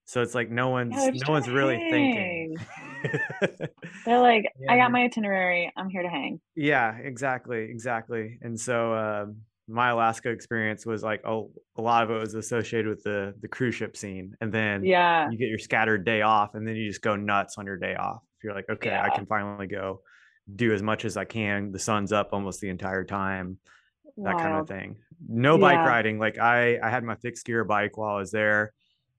So 0.06 0.20
it's 0.22 0.34
like 0.34 0.50
no 0.50 0.70
one's 0.70 0.96
no 0.96 1.32
one's 1.32 1.48
really 1.48 1.76
thinking. 1.90 2.56
They're 4.04 4.20
like, 4.20 4.44
I 4.68 4.76
got 4.76 4.90
my 4.92 5.02
itinerary. 5.04 5.72
I'm 5.76 5.88
here 5.88 6.02
to 6.02 6.08
hang. 6.08 6.40
yeah, 6.54 6.96
exactly, 6.96 7.64
exactly. 7.64 8.38
And 8.42 8.58
so 8.58 8.94
um, 8.94 9.36
my 9.68 9.90
Alaska 9.90 10.30
experience 10.30 10.84
was 10.86 11.02
like 11.02 11.22
oh, 11.24 11.50
a 11.76 11.82
lot 11.82 12.02
of 12.04 12.10
it 12.10 12.18
was 12.18 12.34
associated 12.34 12.88
with 12.88 13.02
the 13.02 13.34
the 13.40 13.48
cruise 13.48 13.74
ship 13.74 13.96
scene, 13.96 14.36
and 14.40 14.52
then 14.52 14.84
Yeah. 14.84 15.28
you 15.30 15.38
get 15.38 15.48
your 15.48 15.58
scattered 15.58 16.04
day 16.04 16.22
off, 16.22 16.54
and 16.54 16.66
then 16.66 16.76
you 16.76 16.88
just 16.88 17.02
go 17.02 17.16
nuts 17.16 17.58
on 17.58 17.66
your 17.66 17.76
day 17.78 17.94
off. 17.94 18.22
If 18.38 18.44
you're 18.44 18.54
like, 18.54 18.68
okay, 18.68 18.96
I 18.98 19.10
can 19.10 19.26
finally 19.26 19.66
go 19.68 20.02
do 20.56 20.72
as 20.72 20.82
much 20.82 21.04
as 21.04 21.16
I 21.16 21.24
can. 21.24 21.70
The 21.70 21.78
sun's 21.78 22.12
up 22.12 22.30
almost 22.32 22.60
the 22.60 22.68
entire 22.68 23.04
time, 23.04 23.58
that 24.16 24.36
kind 24.38 24.56
of 24.56 24.66
thing. 24.66 24.96
No 25.28 25.56
bike 25.56 25.78
riding. 25.86 26.18
Like 26.18 26.38
I 26.38 26.78
I 26.82 26.90
had 26.90 27.04
my 27.04 27.14
fixed 27.16 27.46
gear 27.46 27.62
bike 27.64 27.96
while 27.96 28.16
I 28.16 28.18
was 28.18 28.32
there, 28.32 28.72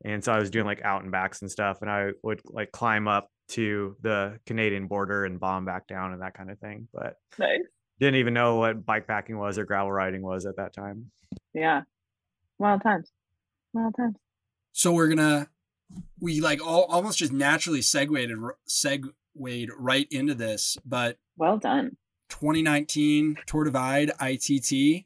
and 0.04 0.22
so 0.22 0.34
I 0.34 0.40
was 0.40 0.50
doing 0.50 0.66
like 0.66 0.82
out 0.84 1.04
and 1.04 1.12
backs 1.12 1.42
and 1.42 1.50
stuff, 1.50 1.78
and 1.82 1.90
I 1.90 2.10
would 2.24 2.42
like 2.46 2.74
climb 2.74 3.08
up 3.08 3.30
to 3.50 3.96
the 4.02 4.40
Canadian 4.46 4.88
border 4.88 5.26
and 5.26 5.40
bomb 5.40 5.66
back 5.66 5.88
down 5.88 6.14
and 6.14 6.22
that 6.22 6.34
kind 6.34 6.50
of 6.50 6.60
thing. 6.60 6.88
But 6.94 7.18
Nice. 7.38 7.60
didn't 8.00 8.16
even 8.16 8.34
know 8.34 8.56
what 8.58 8.86
bike 8.86 9.08
packing 9.08 9.38
was 9.38 9.58
or 9.58 9.66
gravel 9.66 9.92
riding 9.92 10.22
was 10.22 10.46
at 10.46 10.56
that 10.58 10.74
time. 10.74 11.12
Yeah. 11.54 11.82
Wild 12.58 12.82
times. 12.84 13.12
Wild 13.74 13.96
times. 13.96 14.16
So 14.72 14.92
we're 14.94 15.08
gonna 15.10 15.50
we 16.20 16.42
like 16.42 16.66
all 16.66 16.86
almost 16.86 17.20
just 17.20 17.32
naturally 17.34 17.82
segued 17.82 18.18
segued 18.66 19.10
right 19.36 20.08
into 20.12 20.34
this, 20.34 20.78
but 20.86 21.18
Well 21.38 21.58
done. 21.58 21.98
2019 22.30 23.38
Tour 23.46 23.64
Divide 23.66 24.12
ITT. 24.20 25.06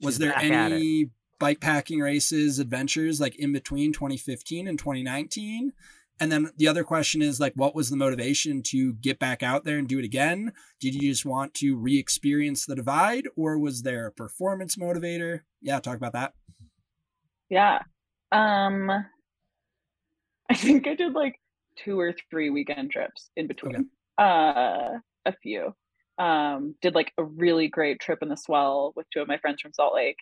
Was 0.00 0.14
She's 0.14 0.18
there 0.18 0.30
back 0.32 0.44
at 0.44 0.72
it. 0.72 0.74
any 0.76 1.10
bike 1.40 1.60
packing 1.60 2.00
races, 2.00 2.58
adventures 2.58 3.20
like 3.20 3.36
in 3.36 3.52
between 3.52 3.92
2015 3.92 4.66
and 4.68 4.78
2019? 4.78 5.72
And 6.20 6.32
then 6.32 6.50
the 6.56 6.66
other 6.68 6.84
question 6.84 7.22
is 7.22 7.38
like, 7.38 7.52
what 7.54 7.74
was 7.74 7.90
the 7.90 7.96
motivation 7.96 8.62
to 8.64 8.94
get 8.94 9.18
back 9.18 9.42
out 9.42 9.64
there 9.64 9.78
and 9.78 9.86
do 9.86 9.98
it 9.98 10.04
again? 10.04 10.52
Did 10.80 10.94
you 10.94 11.10
just 11.10 11.24
want 11.24 11.54
to 11.54 11.76
re-experience 11.76 12.66
the 12.66 12.74
divide, 12.74 13.28
or 13.36 13.58
was 13.58 13.82
there 13.82 14.06
a 14.06 14.12
performance 14.12 14.76
motivator? 14.76 15.40
Yeah, 15.62 15.78
talk 15.80 15.96
about 15.96 16.14
that. 16.14 16.32
Yeah. 17.48 17.80
Um 18.32 18.90
I 20.50 20.54
think 20.54 20.86
I 20.86 20.94
did 20.94 21.12
like 21.12 21.36
two 21.76 22.00
or 22.00 22.14
three 22.30 22.50
weekend 22.50 22.90
trips 22.90 23.30
in 23.36 23.46
between. 23.46 23.88
Uh 24.18 24.98
a 25.24 25.32
few. 25.42 25.74
Um 26.18 26.74
did 26.82 26.94
like 26.94 27.12
a 27.16 27.24
really 27.24 27.68
great 27.68 28.00
trip 28.00 28.20
in 28.22 28.28
the 28.28 28.36
swell 28.36 28.92
with 28.96 29.06
two 29.12 29.20
of 29.20 29.28
my 29.28 29.38
friends 29.38 29.60
from 29.62 29.72
Salt 29.72 29.94
Lake. 29.94 30.18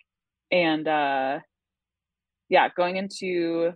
And 0.51 0.87
uh 0.87 1.39
yeah, 2.49 2.69
going 2.75 2.97
into 2.97 3.73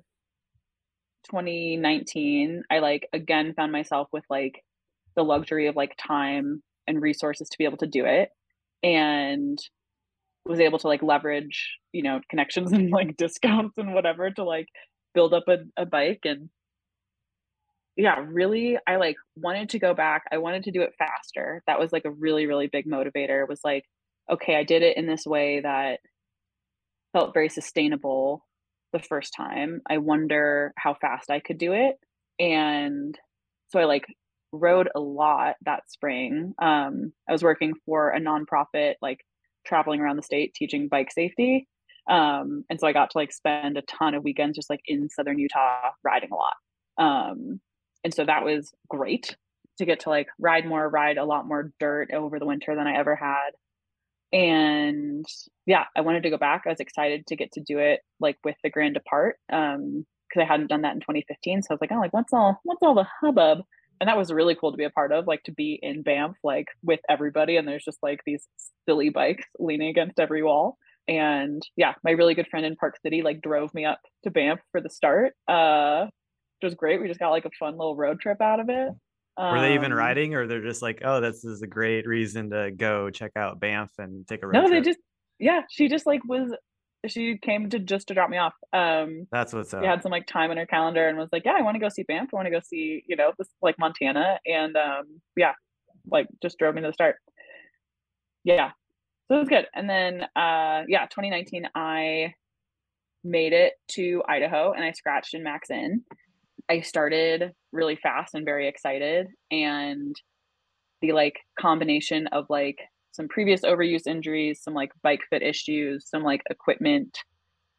2019, 1.26 2.64
I 2.70 2.80
like 2.80 3.08
again 3.14 3.54
found 3.54 3.72
myself 3.72 4.08
with 4.12 4.24
like 4.30 4.64
the 5.16 5.24
luxury 5.24 5.68
of 5.68 5.76
like 5.76 5.96
time 5.98 6.64
and 6.88 7.02
resources 7.02 7.50
to 7.50 7.58
be 7.58 7.66
able 7.66 7.78
to 7.78 7.88
do 7.88 8.06
it. 8.06 8.30
And 8.84 9.60
was 10.46 10.60
able 10.60 10.80
to 10.80 10.88
like 10.88 11.04
leverage, 11.04 11.78
you 11.92 12.04
know, 12.04 12.20
connections 12.30 12.72
and 12.72 12.90
like 12.92 13.18
discounts 13.18 13.78
and 13.78 13.94
whatever 13.94 14.30
to 14.32 14.44
like 14.44 14.68
build 15.14 15.34
up 15.34 15.44
a, 15.48 15.58
a 15.78 15.86
bike 15.86 16.22
and 16.26 16.50
yeah, 17.98 18.24
really 18.26 18.78
I 18.88 18.96
like 18.96 19.18
wanted 19.36 19.70
to 19.70 19.80
go 19.80 19.94
back. 19.94 20.24
I 20.32 20.38
wanted 20.38 20.64
to 20.64 20.72
do 20.72 20.82
it 20.82 20.94
faster. 20.98 21.62
That 21.68 21.80
was 21.80 21.92
like 21.92 22.06
a 22.06 22.12
really, 22.12 22.48
really 22.48 22.68
big 22.68 22.86
motivator. 22.88 23.48
Was 23.48 23.62
like, 23.64 23.84
okay, 24.32 24.56
I 24.56 24.64
did 24.64 24.82
it 24.82 24.98
in 24.98 25.08
this 25.08 25.26
way 25.26 25.60
that 25.60 26.00
felt 27.14 27.34
very 27.34 27.50
sustainable 27.50 28.46
the 28.94 29.00
first 29.00 29.34
time. 29.36 29.82
I 29.90 29.98
wonder 29.98 30.74
how 30.78 30.96
fast 30.96 31.30
I 31.30 31.40
could 31.40 31.58
do 31.58 31.74
it. 31.74 31.96
And 32.40 33.18
so 33.70 33.80
I 33.80 33.86
like 33.86 34.06
rode 34.52 34.90
a 34.96 35.00
lot 35.00 35.56
that 35.66 35.90
spring. 35.90 36.54
Um, 36.62 37.14
I 37.28 37.32
was 37.32 37.44
working 37.44 37.74
for 37.86 38.10
a 38.10 38.20
nonprofit, 38.20 38.96
like 39.02 39.20
traveling 39.66 40.02
around 40.02 40.18
the 40.18 40.24
state 40.24 40.54
teaching 40.54 40.88
bike 40.88 41.12
safety. 41.12 41.68
Um, 42.10 42.66
and 42.70 42.80
so 42.80 42.88
I 42.88 42.94
got 42.94 43.12
to 43.12 43.18
like 43.18 43.32
spend 43.32 43.78
a 43.78 43.84
ton 43.84 44.16
of 44.16 44.24
weekends 44.24 44.58
just 44.58 44.70
like 44.70 44.82
in 44.86 45.10
southern 45.10 45.40
Utah 45.40 45.92
riding 46.04 46.30
a 46.32 46.36
lot. 46.36 46.54
Um, 46.98 47.62
and 48.04 48.14
so 48.14 48.26
that 48.26 48.44
was 48.44 48.74
great 48.90 49.36
to 49.78 49.86
get 49.86 50.02
to 50.02 50.10
like 50.10 50.28
ride 50.40 50.66
more, 50.66 50.90
ride 50.90 51.18
a 51.18 51.26
lot 51.26 51.48
more 51.48 51.72
dirt 51.80 52.12
over 52.12 52.40
the 52.40 52.46
winter 52.46 52.76
than 52.76 52.88
I 52.88 52.98
ever 52.98 53.16
had. 53.16 53.52
And 54.34 55.26
yeah, 55.66 55.86
I 55.96 56.02
wanted 56.02 56.24
to 56.24 56.30
go 56.30 56.38
back. 56.38 56.64
I 56.66 56.70
was 56.70 56.80
excited 56.80 57.28
to 57.28 57.36
get 57.36 57.52
to 57.54 57.62
do 57.62 57.80
it 57.80 58.02
like 58.20 58.38
with 58.44 58.56
the 58.64 58.70
Grand 58.70 58.94
Depart. 58.94 59.38
Um, 59.52 60.06
because 60.32 60.46
I 60.48 60.52
hadn't 60.52 60.68
done 60.68 60.84
that 60.84 60.94
in 60.94 61.02
2015. 61.02 61.64
So 61.64 61.68
I 61.72 61.74
was 61.74 61.82
like, 61.82 61.92
oh, 61.92 62.00
like 62.00 62.14
what's 62.14 62.34
all 62.34 62.60
what's 62.64 62.82
all 62.82 62.96
the 62.96 63.08
hubbub? 63.22 63.60
And 64.00 64.08
that 64.08 64.18
was 64.18 64.32
really 64.32 64.56
cool 64.56 64.72
to 64.72 64.78
be 64.78 64.86
a 64.86 64.90
part 64.90 65.12
of, 65.12 65.28
like 65.28 65.44
to 65.44 65.52
be 65.52 65.78
in 65.82 66.02
Banff, 66.02 66.36
like 66.44 66.68
with 66.84 67.02
everybody. 67.10 67.58
And 67.58 67.68
there's 67.68 67.84
just 67.84 68.00
like 68.02 68.22
these 68.26 68.48
silly 68.88 69.10
bikes 69.10 69.46
leaning 69.60 69.90
against 69.90 70.20
every 70.20 70.42
wall. 70.42 70.78
And 71.08 71.62
yeah, 71.76 71.94
my 72.04 72.12
really 72.12 72.34
good 72.34 72.48
friend 72.48 72.66
in 72.66 72.76
Park 72.76 72.96
City 73.04 73.22
like 73.22 73.42
drove 73.42 73.74
me 73.74 73.86
up 73.86 74.00
to 74.24 74.32
Banff 74.32 74.60
for 74.72 74.82
the 74.82 74.90
start. 74.90 75.34
Uh 75.48 76.06
which 76.62 76.70
was 76.70 76.76
great. 76.76 77.02
We 77.02 77.08
just 77.08 77.20
got 77.20 77.30
like 77.30 77.46
a 77.46 77.52
fun 77.60 77.78
little 77.78 77.96
road 77.96 78.20
trip 78.20 78.40
out 78.40 78.60
of 78.60 78.70
it. 78.70 78.92
Were 79.38 79.60
they 79.60 79.74
even 79.76 79.92
Um, 79.92 79.98
riding, 79.98 80.36
or 80.36 80.46
they're 80.48 80.62
just 80.62 80.82
like, 80.82 81.02
"Oh, 81.04 81.20
this 81.22 81.44
is 81.46 81.62
a 81.62 81.68
great 81.68 82.06
reason 82.06 82.50
to 82.52 82.72
go 82.72 83.10
check 83.10 83.32
out 83.36 83.60
Banff 83.60 83.92
and 83.98 84.28
take 84.28 84.44
a 84.44 84.48
road 84.48 84.54
No, 84.54 84.68
trip"? 84.68 84.84
they 84.84 84.90
just 84.90 85.00
yeah, 85.40 85.62
she 85.72 85.88
just 85.88 86.06
like 86.06 86.24
was 86.26 86.54
she 87.08 87.38
came 87.40 87.68
to 87.72 87.80
just 87.80 88.08
to 88.10 88.14
drop 88.14 88.30
me 88.30 88.38
off. 88.38 88.54
Um 88.74 89.28
That's 89.32 89.54
what's 89.54 89.74
up. 89.74 89.82
she 89.82 89.88
had 89.88 90.04
some 90.04 90.12
like 90.12 90.28
time 90.28 90.52
in 90.52 90.58
her 90.58 90.68
calendar 90.68 91.08
and 91.08 91.18
was 91.18 91.30
like, 91.32 91.44
Yeah, 91.46 91.54
I 91.58 91.62
want 91.64 91.76
to 91.76 91.80
go 91.80 91.90
see 91.90 92.04
Banff. 92.04 92.30
I 92.32 92.36
want 92.36 92.46
to 92.46 92.52
go 92.52 92.60
see, 92.64 93.04
you 93.08 93.16
know, 93.16 93.32
this 93.40 93.48
like 93.62 93.80
Montana. 93.80 94.40
And 94.46 94.78
um 94.78 95.22
yeah, 95.36 95.54
like 96.06 96.28
just 96.44 96.60
drove 96.60 96.76
me 96.76 96.82
to 96.82 96.88
the 96.88 96.94
start. 96.94 97.16
Yeah. 98.44 98.72
So 99.28 99.36
it 99.38 99.40
was 99.40 99.50
good. 99.50 99.68
And 99.74 99.90
then 99.90 100.24
uh 100.36 100.84
yeah, 100.88 101.08
2019 101.08 101.68
I 101.74 102.36
made 103.24 103.54
it 103.54 103.74
to 103.90 104.24
Idaho 104.28 104.74
and 104.74 104.84
I 104.84 104.92
scratched 104.92 105.34
and 105.34 105.44
Macks 105.44 105.70
Inn. 105.72 106.04
I 106.70 106.82
started 106.82 107.52
really 107.72 107.96
fast 107.96 108.34
and 108.34 108.46
very 108.46 108.68
excited 108.68 109.28
and 109.50 110.16
the 111.02 111.14
like 111.14 111.40
combination 111.60 112.28
of 112.28 112.46
like 112.50 112.78
some 113.12 113.28
previous 113.28 113.62
overuse 113.62 114.08
injuries, 114.08 114.62
some 114.64 114.74
like 114.74 114.92
bike 115.04 115.22
fit 115.30 115.42
issues, 115.42 116.08
some 116.10 116.24
like 116.24 116.42
equipment 116.50 117.18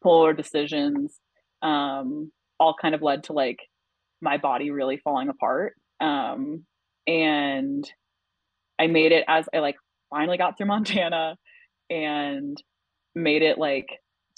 polar 0.03 0.33
decisions, 0.33 1.19
um, 1.63 2.31
all 2.59 2.75
kind 2.81 2.95
of 2.95 3.03
led 3.03 3.25
to 3.25 3.33
like 3.33 3.59
my 4.21 4.37
body 4.37 4.71
really 4.71 4.99
falling 4.99 5.29
apart. 5.29 5.75
Um, 6.01 6.65
and 7.07 7.89
I 8.79 8.87
made 8.89 9.13
it 9.13 9.25
as 9.29 9.49
I 9.55 9.61
like 9.61 9.77
finally 10.11 10.39
got 10.39 10.57
through 10.57 10.67
Montana 10.69 11.37
and 11.89 12.63
made 13.15 13.43
it 13.43 13.59
like 13.59 13.87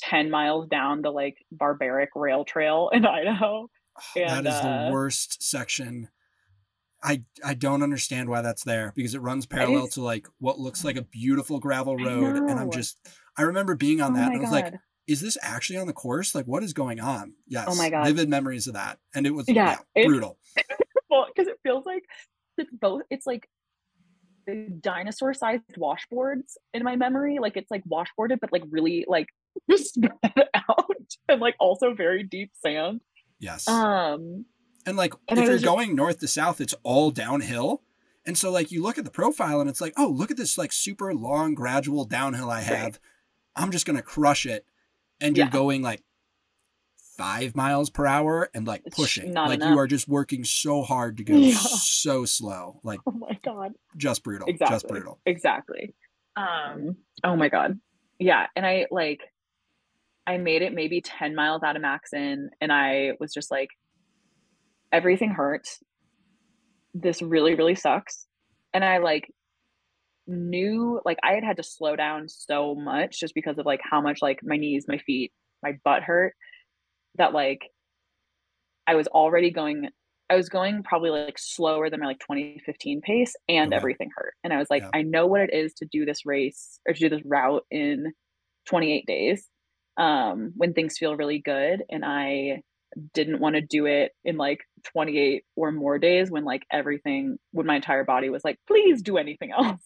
10 0.00 0.30
miles 0.30 0.68
down 0.68 1.02
the 1.02 1.10
like 1.10 1.36
barbaric 1.50 2.10
rail 2.14 2.44
trail 2.44 2.90
in 2.92 3.04
Idaho. 3.06 3.68
That 4.16 4.38
And, 4.38 4.46
is 4.46 4.54
uh, 4.54 4.86
the 4.86 4.92
worst 4.92 5.42
section. 5.42 6.08
I 7.02 7.22
I 7.44 7.54
don't 7.54 7.82
understand 7.82 8.28
why 8.28 8.40
that's 8.40 8.64
there 8.64 8.92
because 8.96 9.14
it 9.14 9.20
runs 9.20 9.44
parallel 9.44 9.88
to 9.88 10.02
like 10.02 10.26
what 10.38 10.58
looks 10.58 10.84
like 10.84 10.96
a 10.96 11.02
beautiful 11.02 11.60
gravel 11.60 11.96
road, 11.96 12.36
and 12.36 12.58
I'm 12.58 12.70
just 12.70 12.98
I 13.36 13.42
remember 13.42 13.74
being 13.74 14.00
on 14.00 14.12
oh 14.12 14.16
that 14.16 14.28
and 14.28 14.36
I 14.36 14.40
was 14.40 14.50
God. 14.50 14.72
like, 14.72 14.74
is 15.06 15.20
this 15.20 15.36
actually 15.42 15.78
on 15.78 15.86
the 15.86 15.92
course? 15.92 16.34
Like, 16.34 16.46
what 16.46 16.62
is 16.62 16.72
going 16.72 17.00
on? 17.00 17.34
Yes. 17.46 17.66
Oh 17.68 17.74
my 17.74 17.90
God. 17.90 18.06
Vivid 18.06 18.28
memories 18.28 18.66
of 18.66 18.74
that, 18.74 18.98
and 19.14 19.26
it 19.26 19.32
was 19.32 19.48
Yeah, 19.48 19.78
yeah, 19.94 20.06
brutal. 20.06 20.38
well, 21.10 21.26
because 21.34 21.48
it 21.48 21.58
feels 21.62 21.84
like 21.84 22.04
it's 22.56 22.70
both. 22.72 23.02
It's 23.10 23.26
like 23.26 23.48
the 24.46 24.68
dinosaur-sized 24.80 25.62
washboards 25.76 26.54
in 26.72 26.82
my 26.84 26.96
memory. 26.96 27.38
Like 27.38 27.56
it's 27.56 27.70
like 27.70 27.84
washboarded, 27.84 28.40
but 28.40 28.52
like 28.52 28.62
really 28.70 29.04
like 29.06 29.28
spread 29.76 30.12
out 30.54 30.90
and 31.28 31.40
like 31.40 31.56
also 31.60 31.94
very 31.94 32.22
deep 32.22 32.52
sand. 32.64 33.00
Yes. 33.44 33.68
Um, 33.68 34.46
And 34.86 34.96
like 34.96 35.14
And 35.28 35.38
if 35.38 35.44
you're 35.46 35.54
just- 35.54 35.64
going 35.64 35.94
north 35.94 36.18
to 36.20 36.28
south, 36.28 36.60
it's 36.60 36.74
all 36.82 37.10
downhill. 37.10 37.82
And 38.26 38.36
so 38.38 38.50
like 38.50 38.72
you 38.72 38.82
look 38.82 38.96
at 38.98 39.04
the 39.04 39.10
profile 39.10 39.60
and 39.60 39.68
it's 39.68 39.80
like, 39.82 39.92
oh, 39.98 40.08
look 40.08 40.30
at 40.30 40.36
this 40.38 40.56
like 40.58 40.72
super 40.72 41.14
long 41.14 41.54
gradual 41.54 42.04
downhill 42.06 42.50
I 42.50 42.62
have. 42.62 42.98
I'm 43.54 43.70
just 43.70 43.84
gonna 43.86 44.02
crush 44.02 44.46
it. 44.46 44.64
And 45.20 45.36
you're 45.36 45.48
going 45.48 45.82
like 45.82 46.02
five 47.16 47.54
miles 47.54 47.90
per 47.90 48.06
hour 48.06 48.50
and 48.54 48.66
like 48.66 48.82
It's 48.86 48.96
pushing. 48.96 49.34
like 49.34 49.60
you 49.62 49.78
are 49.78 49.86
just 49.86 50.08
working 50.08 50.44
so 50.44 50.82
hard 50.82 51.18
to 51.18 51.24
go 51.24 51.34
Yeah. 51.36 51.54
so 51.56 52.24
slow. 52.24 52.80
Like 52.82 53.00
oh 53.06 53.12
my 53.12 53.38
god. 53.44 53.74
just 53.96 54.24
brutal. 54.24 54.48
Just 54.58 54.88
brutal. 54.88 55.20
Exactly. 55.26 55.94
Um, 56.36 56.96
oh 57.22 57.36
my 57.36 57.48
god. 57.48 57.78
Yeah. 58.18 58.46
And 58.56 58.66
I 58.66 58.86
like 58.90 59.20
I 60.26 60.38
made 60.38 60.62
it 60.62 60.72
maybe 60.72 61.00
10 61.00 61.34
miles 61.34 61.62
out 61.62 61.76
of 61.76 61.82
Macks 61.82 62.12
Inn 62.12 62.50
and 62.60 62.72
I 62.72 63.12
was 63.20 63.32
just 63.32 63.50
like, 63.50 63.68
everything 64.92 65.30
hurts. 65.30 65.82
This 66.94 67.20
really, 67.20 67.54
really 67.54 67.74
sucks. 67.74 68.26
And 68.72 68.84
I 68.84 68.98
like 68.98 69.30
knew 70.26 71.00
like 71.04 71.18
I 71.22 71.32
had 71.34 71.44
had 71.44 71.58
to 71.58 71.62
slow 71.62 71.96
down 71.96 72.28
so 72.28 72.74
much 72.74 73.20
just 73.20 73.34
because 73.34 73.58
of 73.58 73.66
like 73.66 73.80
how 73.82 74.00
much 74.00 74.22
like 74.22 74.40
my 74.42 74.56
knees, 74.56 74.86
my 74.88 74.98
feet, 74.98 75.32
my 75.62 75.72
butt 75.84 76.02
hurt 76.02 76.34
that 77.16 77.32
like 77.32 77.60
I 78.86 78.94
was 78.94 79.06
already 79.08 79.50
going 79.50 79.88
I 80.30 80.36
was 80.36 80.48
going 80.48 80.82
probably 80.82 81.10
like 81.10 81.38
slower 81.38 81.90
than 81.90 82.00
my 82.00 82.06
like 82.06 82.18
2015 82.20 83.02
pace 83.02 83.34
and 83.48 83.72
Okay. 83.72 83.76
everything 83.76 84.10
hurt. 84.16 84.34
And 84.42 84.52
I 84.54 84.58
was 84.58 84.68
like, 84.70 84.82
Yeah. 84.82 84.90
I 84.94 85.02
know 85.02 85.26
what 85.26 85.42
it 85.42 85.52
is 85.52 85.74
to 85.74 85.86
do 85.86 86.06
this 86.06 86.24
race 86.24 86.80
or 86.88 86.94
to 86.94 87.00
do 87.00 87.08
this 87.10 87.24
route 87.26 87.64
in 87.70 88.12
28 88.66 89.04
days 89.06 89.48
um 89.96 90.52
when 90.56 90.72
things 90.72 90.98
feel 90.98 91.16
really 91.16 91.38
good 91.38 91.84
and 91.90 92.04
I 92.04 92.62
didn't 93.12 93.40
want 93.40 93.56
to 93.56 93.60
do 93.60 93.86
it 93.86 94.12
in 94.24 94.36
like 94.36 94.60
28 94.84 95.44
or 95.56 95.72
more 95.72 95.98
days 95.98 96.30
when 96.30 96.44
like 96.44 96.62
everything 96.72 97.38
when 97.52 97.66
my 97.66 97.76
entire 97.76 98.04
body 98.04 98.30
was 98.30 98.44
like 98.44 98.58
please 98.66 99.02
do 99.02 99.16
anything 99.16 99.50
else. 99.56 99.82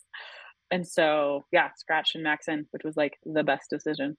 And 0.70 0.86
so 0.86 1.44
yeah 1.52 1.68
scratch 1.76 2.12
and 2.14 2.24
Macks 2.24 2.48
Inn 2.48 2.66
which 2.70 2.84
was 2.84 2.96
like 2.96 3.18
the 3.24 3.44
best 3.44 3.70
decision. 3.70 4.16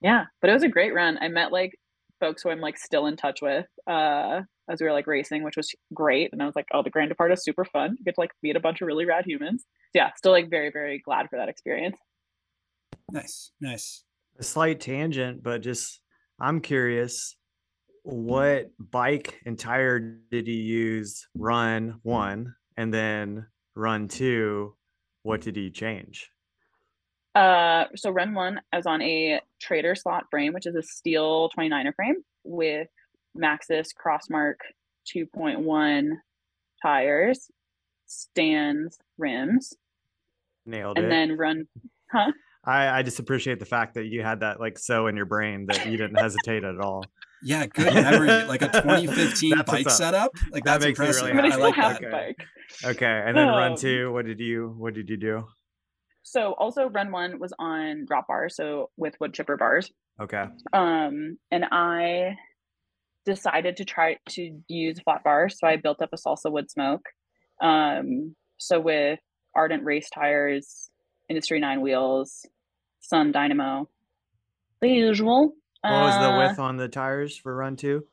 Yeah 0.00 0.24
but 0.40 0.50
it 0.50 0.54
was 0.54 0.62
a 0.62 0.68
great 0.68 0.94
run. 0.94 1.18
I 1.20 1.28
met 1.28 1.52
like 1.52 1.72
folks 2.18 2.42
who 2.42 2.48
i'm 2.48 2.60
like 2.60 2.78
still 2.78 3.04
in 3.04 3.14
touch 3.14 3.42
with 3.42 3.66
uh 3.86 4.40
as 4.70 4.80
we 4.80 4.86
were 4.86 4.92
like 4.94 5.06
racing 5.06 5.42
which 5.42 5.54
was 5.54 5.74
great 5.92 6.30
and 6.32 6.42
i 6.42 6.46
was 6.46 6.56
like 6.56 6.64
oh 6.72 6.82
the 6.82 6.88
grand 6.88 7.10
depart 7.10 7.30
is 7.30 7.44
super 7.44 7.64
fun. 7.64 7.94
You 7.98 8.04
get 8.04 8.14
to 8.14 8.20
like 8.20 8.30
meet 8.42 8.56
a 8.56 8.60
bunch 8.60 8.80
of 8.80 8.86
really 8.86 9.04
rad 9.04 9.26
humans. 9.26 9.64
So, 9.64 10.00
yeah 10.00 10.10
still 10.16 10.32
like 10.32 10.48
very 10.48 10.70
very 10.70 10.98
glad 10.98 11.28
for 11.28 11.36
that 11.36 11.48
experience. 11.48 11.98
Nice. 13.10 13.52
Nice. 13.60 14.05
A 14.38 14.42
slight 14.42 14.80
tangent, 14.80 15.42
but 15.42 15.62
just 15.62 16.00
I'm 16.38 16.60
curious, 16.60 17.36
what 18.02 18.70
bike 18.78 19.40
and 19.46 19.58
tire 19.58 19.98
did 20.30 20.46
you 20.46 20.54
use 20.54 21.26
run 21.34 22.00
one 22.02 22.54
and 22.76 22.92
then 22.92 23.46
run 23.74 24.08
two? 24.08 24.74
What 25.22 25.40
did 25.40 25.56
you 25.56 25.70
change? 25.70 26.30
Uh, 27.34 27.86
so 27.96 28.10
run 28.10 28.34
one, 28.34 28.60
I 28.72 28.76
was 28.76 28.86
on 28.86 29.02
a 29.02 29.40
Trader 29.60 29.94
slot 29.94 30.24
frame, 30.30 30.52
which 30.52 30.66
is 30.66 30.74
a 30.74 30.82
steel 30.82 31.50
29er 31.56 31.94
frame 31.94 32.16
with 32.44 32.88
Maxxis 33.36 33.88
Crossmark 33.94 34.56
2.1 35.14 36.12
tires, 36.82 37.50
Stan's, 38.06 38.98
rims, 39.18 39.74
Nailed 40.64 40.98
and 40.98 41.06
it. 41.06 41.10
then 41.10 41.36
run. 41.36 41.68
Huh? 42.10 42.32
I, 42.66 42.98
I 42.98 43.02
just 43.02 43.18
appreciate 43.20 43.58
the 43.60 43.64
fact 43.66 43.94
that 43.94 44.06
you 44.06 44.22
had 44.22 44.40
that 44.40 44.58
like 44.60 44.78
so 44.78 45.06
in 45.06 45.16
your 45.16 45.26
brain 45.26 45.66
that 45.66 45.86
you 45.86 45.96
didn't 45.96 46.16
hesitate 46.16 46.64
at 46.64 46.80
all. 46.80 47.10
Yeah, 47.42 47.66
good 47.66 47.92
memory. 47.94 48.44
like 48.44 48.62
a 48.62 48.68
2015 48.72 49.50
That's 49.58 49.70
bike 49.70 49.90
setup. 49.90 50.32
Like 50.52 50.64
That 50.64 50.80
that's 50.80 50.84
makes 50.84 50.98
me 50.98 51.06
really 51.08 51.32
But 51.32 51.44
I 51.44 51.48
Yeah, 51.48 51.54
still 51.54 51.64
like 51.66 51.74
have 51.76 51.92
that. 51.92 52.00
the 52.00 52.06
Okay. 52.08 52.34
bike. 52.36 52.48
Okay, 52.96 53.22
and 53.26 53.36
then 53.36 53.48
run 53.48 53.72
Um, 53.72 53.76
two. 53.78 54.12
What 54.12 54.26
did 54.26 54.40
you 54.40 54.74
What 54.76 54.94
did 54.94 55.08
you 55.08 55.16
do? 55.16 55.44
So 56.22 56.54
also 56.54 56.88
run 56.88 57.12
one 57.12 57.38
was 57.38 57.52
on 57.58 58.04
drop 58.06 58.26
bar, 58.26 58.48
so 58.48 58.90
with 58.96 59.14
Woodchipper 59.20 59.56
bars. 59.58 59.92
Okay, 60.20 60.46
Um, 60.72 61.38
and 61.52 61.66
I 61.70 62.36
decided 63.24 63.76
to 63.76 63.84
try 63.84 64.16
to 64.30 64.60
use 64.68 64.98
flat 65.00 65.22
bars, 65.24 65.58
so 65.58 65.66
I 65.66 65.76
built 65.76 66.02
up 66.02 66.10
a 66.12 66.16
salsa 66.16 66.46
Woodsmoke. 66.46 67.02
Um, 67.64 68.34
so 68.58 68.80
with 68.80 69.20
Ardent 69.54 69.84
race 69.84 70.08
tires, 70.10 70.90
Industry 71.28 71.60
Nine 71.60 71.80
wheels, 71.80 72.44
SON 73.06 73.30
Dynamo, 73.32 73.88
the 74.80 74.88
usual. 74.88 75.54
What 75.82 75.92
was 75.92 76.14
the 76.16 76.30
Uh, 76.32 76.38
width 76.38 76.58
on 76.58 76.76
the 76.76 76.88
tires 76.88 77.36
for 77.36 77.54
run 77.54 77.76
two? 77.76 78.06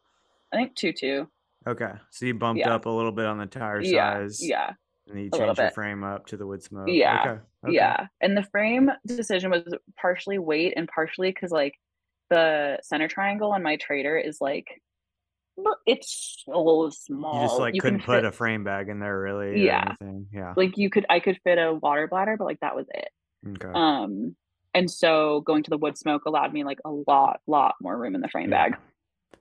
I 0.52 0.58
think 0.58 0.76
two 0.76 0.94
two. 0.94 1.28
Okay, 1.66 1.92
so 2.12 2.26
you 2.26 2.34
bumped 2.36 2.60
Yeah. 2.60 2.76
up 2.76 2.86
a 2.86 2.90
little 2.90 3.12
bit 3.12 3.26
on 3.26 3.38
the 3.40 3.46
tire 3.48 3.82
Yeah, 3.82 4.14
size. 4.20 4.48
yeah, 4.48 4.74
and 5.08 5.20
you 5.20 5.32
changed 5.32 5.58
your 5.60 5.72
frame 5.72 6.04
up 6.04 6.28
to 6.28 6.38
the 6.38 6.46
Woodsmoke. 6.46 6.94
Yeah, 6.96 7.22
Okay. 7.22 7.30
okay. 7.66 7.74
yeah. 7.76 8.08
And 8.22 8.38
the 8.38 8.44
frame 8.44 8.92
decision 9.08 9.50
was 9.50 9.74
partially 9.98 10.38
weight 10.38 10.74
and 10.78 10.88
partially 10.88 11.30
because 11.32 11.52
like 11.52 11.74
the 12.30 12.80
center 12.84 13.08
triangle 13.08 13.52
on 13.54 13.64
my 13.64 13.78
trader 13.78 14.18
is 14.18 14.40
like 14.42 14.82
it's 15.86 16.44
so 16.46 16.90
small. 16.92 17.36
You 17.42 17.48
just 17.48 17.60
like 17.60 17.74
can 17.74 17.82
couldn't 17.82 18.00
put 18.04 18.18
fit- 18.18 18.26
a 18.26 18.32
frame 18.32 18.64
bag 18.64 18.90
in 18.90 19.00
there 19.00 19.20
really. 19.20 19.50
or 19.52 19.56
Yeah. 19.56 19.96
anything. 20.02 20.28
Yeah. 20.34 20.54
like 20.58 20.78
you 20.78 20.90
could 20.90 21.06
I 21.10 21.20
could 21.20 21.40
fit 21.44 21.58
a 21.58 21.74
water 21.74 22.08
bladder, 22.08 22.36
but 22.38 22.46
like 22.46 22.60
that 22.62 22.76
was 22.76 22.88
it. 22.94 23.10
Okay. 23.48 23.72
Um, 23.74 24.36
and 24.74 24.90
so 24.90 25.42
going 25.42 25.64
to 25.64 25.70
the 25.70 25.78
Woodsmoke 25.80 26.22
allowed 26.26 26.54
me 26.54 26.64
like 26.64 26.80
a 26.86 26.90
lot, 26.92 27.40
lot 27.48 27.76
more 27.82 27.98
room 27.98 28.16
in 28.16 28.22
the 28.22 28.28
frame 28.28 28.50
Yeah. 28.52 28.70
bag. 28.70 28.78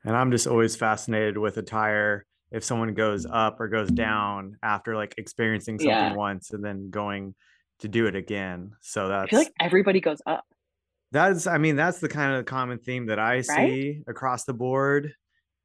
And 0.05 0.16
I'm 0.16 0.30
just 0.30 0.47
always 0.47 0.74
fascinated 0.76 1.39
with 1.39 1.57
a 1.59 1.62
tire 1.62 2.24
if 2.51 2.64
someone 2.64 2.93
goes 2.95 3.24
up 3.24 3.61
or 3.61 3.68
goes 3.68 3.89
down 3.91 4.57
after 4.62 4.95
like 4.97 5.14
experiencing 5.16 5.78
something 5.78 5.89
Yeah. 5.91 6.14
once 6.14 6.51
and 6.51 6.64
then 6.64 6.91
going 6.91 7.35
to 7.80 7.89
do 7.89 8.07
it 8.07 8.14
again. 8.16 8.72
So 8.80 9.07
I 9.07 9.09
that's 9.09 9.30
feel 9.30 9.39
like 9.39 9.53
everybody 9.61 10.01
goes 10.01 10.20
up. 10.26 10.45
that's 11.12 11.47
I 11.47 11.59
mean 11.59 11.76
that's 11.76 11.99
the 12.01 12.09
kind 12.09 12.35
of 12.35 12.45
common 12.47 12.78
theme 12.78 13.07
that 13.07 13.18
I 13.18 13.41
see 13.43 14.03
across 14.07 14.45
the 14.45 14.55
board. 14.55 15.14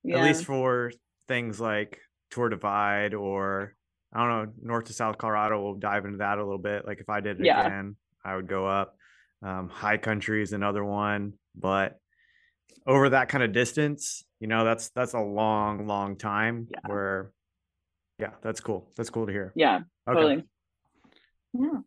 Yeah. 0.04 0.20
At 0.20 0.24
least 0.24 0.46
for 0.46 0.92
things 1.28 1.60
like 1.60 2.00
Tour 2.32 2.50
Divide 2.50 3.14
or 3.14 3.74
I 4.14 4.20
don't 4.26 4.30
know, 4.46 4.54
North 4.62 4.86
to 4.86 4.94
South 4.94 5.18
Colorado. 5.18 5.62
We'll 5.62 5.76
dive 5.76 6.06
into 6.06 6.20
that 6.20 6.38
a 6.38 6.44
little 6.44 6.58
bit. 6.58 6.86
Like 6.88 7.00
if 7.02 7.10
I 7.10 7.20
did 7.22 7.40
it 7.40 7.46
Yeah. 7.46 7.66
again, 7.66 7.96
I 8.24 8.36
would 8.36 8.48
go 8.48 8.66
up. 8.68 8.97
Um, 9.44 9.70
high 9.70 9.98
country 9.98 10.42
is 10.42 10.52
another 10.54 10.84
one, 10.84 11.34
but 11.56 12.00
over 12.86 13.10
that 13.10 13.30
kind 13.30 13.44
of 13.44 13.52
distance, 13.52 14.24
you 14.40 14.48
know, 14.48 14.64
that's 14.66 14.90
that's 14.90 15.14
a 15.14 15.20
long, 15.20 15.86
long 15.88 16.16
time 16.18 16.68
Yeah. 16.72 16.80
where 16.88 17.32
yeah, 18.20 18.32
that's 18.42 18.60
cool. 18.60 18.90
That's 18.98 19.10
cool 19.12 19.28
to 19.28 19.32
hear. 19.32 19.54
yeah, 19.56 19.82
Okay. 20.10 20.20
totally. 20.20 20.44
Yeah. 21.54 21.80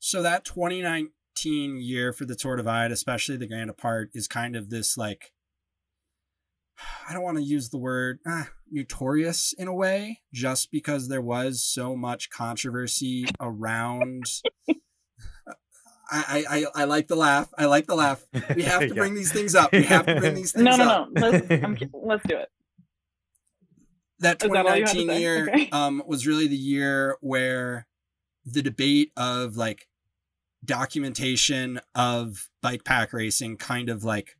So 0.00 0.22
that 0.22 0.44
2019 0.44 1.12
year 1.80 2.12
for 2.12 2.24
the 2.24 2.34
Tour 2.34 2.56
Divide, 2.56 2.90
especially 2.90 3.36
the 3.36 3.46
Grand 3.46 3.68
Depart, 3.68 4.10
is 4.14 4.26
kind 4.26 4.56
of 4.56 4.70
this 4.70 4.96
like 4.96 5.32
I 7.08 7.12
don't 7.12 7.22
want 7.22 7.36
to 7.38 7.42
use 7.42 7.70
the 7.70 7.78
word 7.78 8.18
ah, 8.26 8.48
notorious 8.70 9.52
in 9.58 9.66
a 9.68 9.74
way, 9.74 10.20
just 10.32 10.70
because 10.70 11.08
there 11.08 11.22
was 11.22 11.62
so 11.62 11.94
much 11.96 12.30
controversy 12.30 13.26
around. 13.40 14.24
I, 16.10 16.44
I, 16.48 16.56
I 16.58 16.66
I 16.82 16.84
like 16.84 17.08
the 17.08 17.16
laugh. 17.16 17.48
I 17.58 17.66
like 17.66 17.86
the 17.86 17.94
laugh. 17.94 18.24
We 18.54 18.62
have 18.62 18.80
to 18.80 18.86
Yeah. 18.88 18.94
bring 18.94 19.14
these 19.14 19.32
things 19.32 19.54
up. 19.54 19.72
We 19.72 19.82
have 19.84 20.06
to 20.06 20.16
bring 20.18 20.34
these 20.34 20.52
things 20.54 20.66
up. 20.68 20.78
No, 20.78 20.84
no, 20.84 20.90
up. 20.90 21.08
no. 21.10 21.20
Let's, 21.30 21.50
I'm, 21.64 21.78
let's 21.92 22.22
do 22.26 22.36
it. 22.36 22.48
that 24.20 24.42
all 24.42 24.48
you 24.48 24.54
had 24.56 24.64
to 24.86 24.94
2019 24.94 25.08
say? 25.08 25.20
year 25.20 25.48
Okay. 25.48 25.68
um 25.72 26.02
was 26.06 26.26
really 26.26 26.46
the 26.48 26.56
year 26.56 27.16
where 27.20 27.86
the 28.44 28.62
debate 28.62 29.12
of 29.16 29.56
like 29.56 29.86
documentation 30.64 31.80
of 31.94 32.48
bike 32.62 32.84
pack 32.84 33.12
racing 33.12 33.56
kind 33.56 33.88
of 33.88 34.04
like 34.04 34.36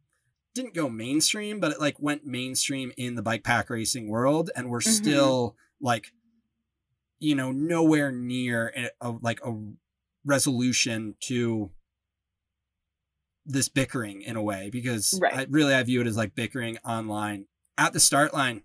didn't 0.54 0.74
go 0.74 0.88
mainstream 0.88 1.60
but 1.60 1.70
it 1.72 1.80
like 1.80 2.00
went 2.00 2.24
mainstream 2.26 2.90
in 2.96 3.14
the 3.14 3.22
bike 3.22 3.44
pack 3.44 3.70
racing 3.70 4.08
world 4.08 4.50
and 4.56 4.68
we're 4.68 4.80
Mhm. 4.80 4.88
still 4.88 5.56
like 5.80 6.06
you 7.20 7.34
know 7.34 7.52
nowhere 7.52 8.10
near 8.10 8.72
a, 8.76 8.90
a- 9.00 9.18
like 9.20 9.40
a 9.44 9.52
resolution 10.24 11.14
to 11.20 11.70
this 13.46 13.68
bickering 13.68 14.20
in 14.20 14.36
a 14.36 14.42
way 14.42 14.68
because 14.70 15.18
Right. 15.20 15.34
I 15.34 15.46
really 15.48 15.74
I 15.74 15.82
view 15.82 16.00
it 16.00 16.06
as 16.06 16.16
like 16.16 16.34
bickering 16.34 16.78
online. 16.84 17.46
At 17.78 17.92
the 17.92 18.00
start 18.00 18.34
line 18.34 18.62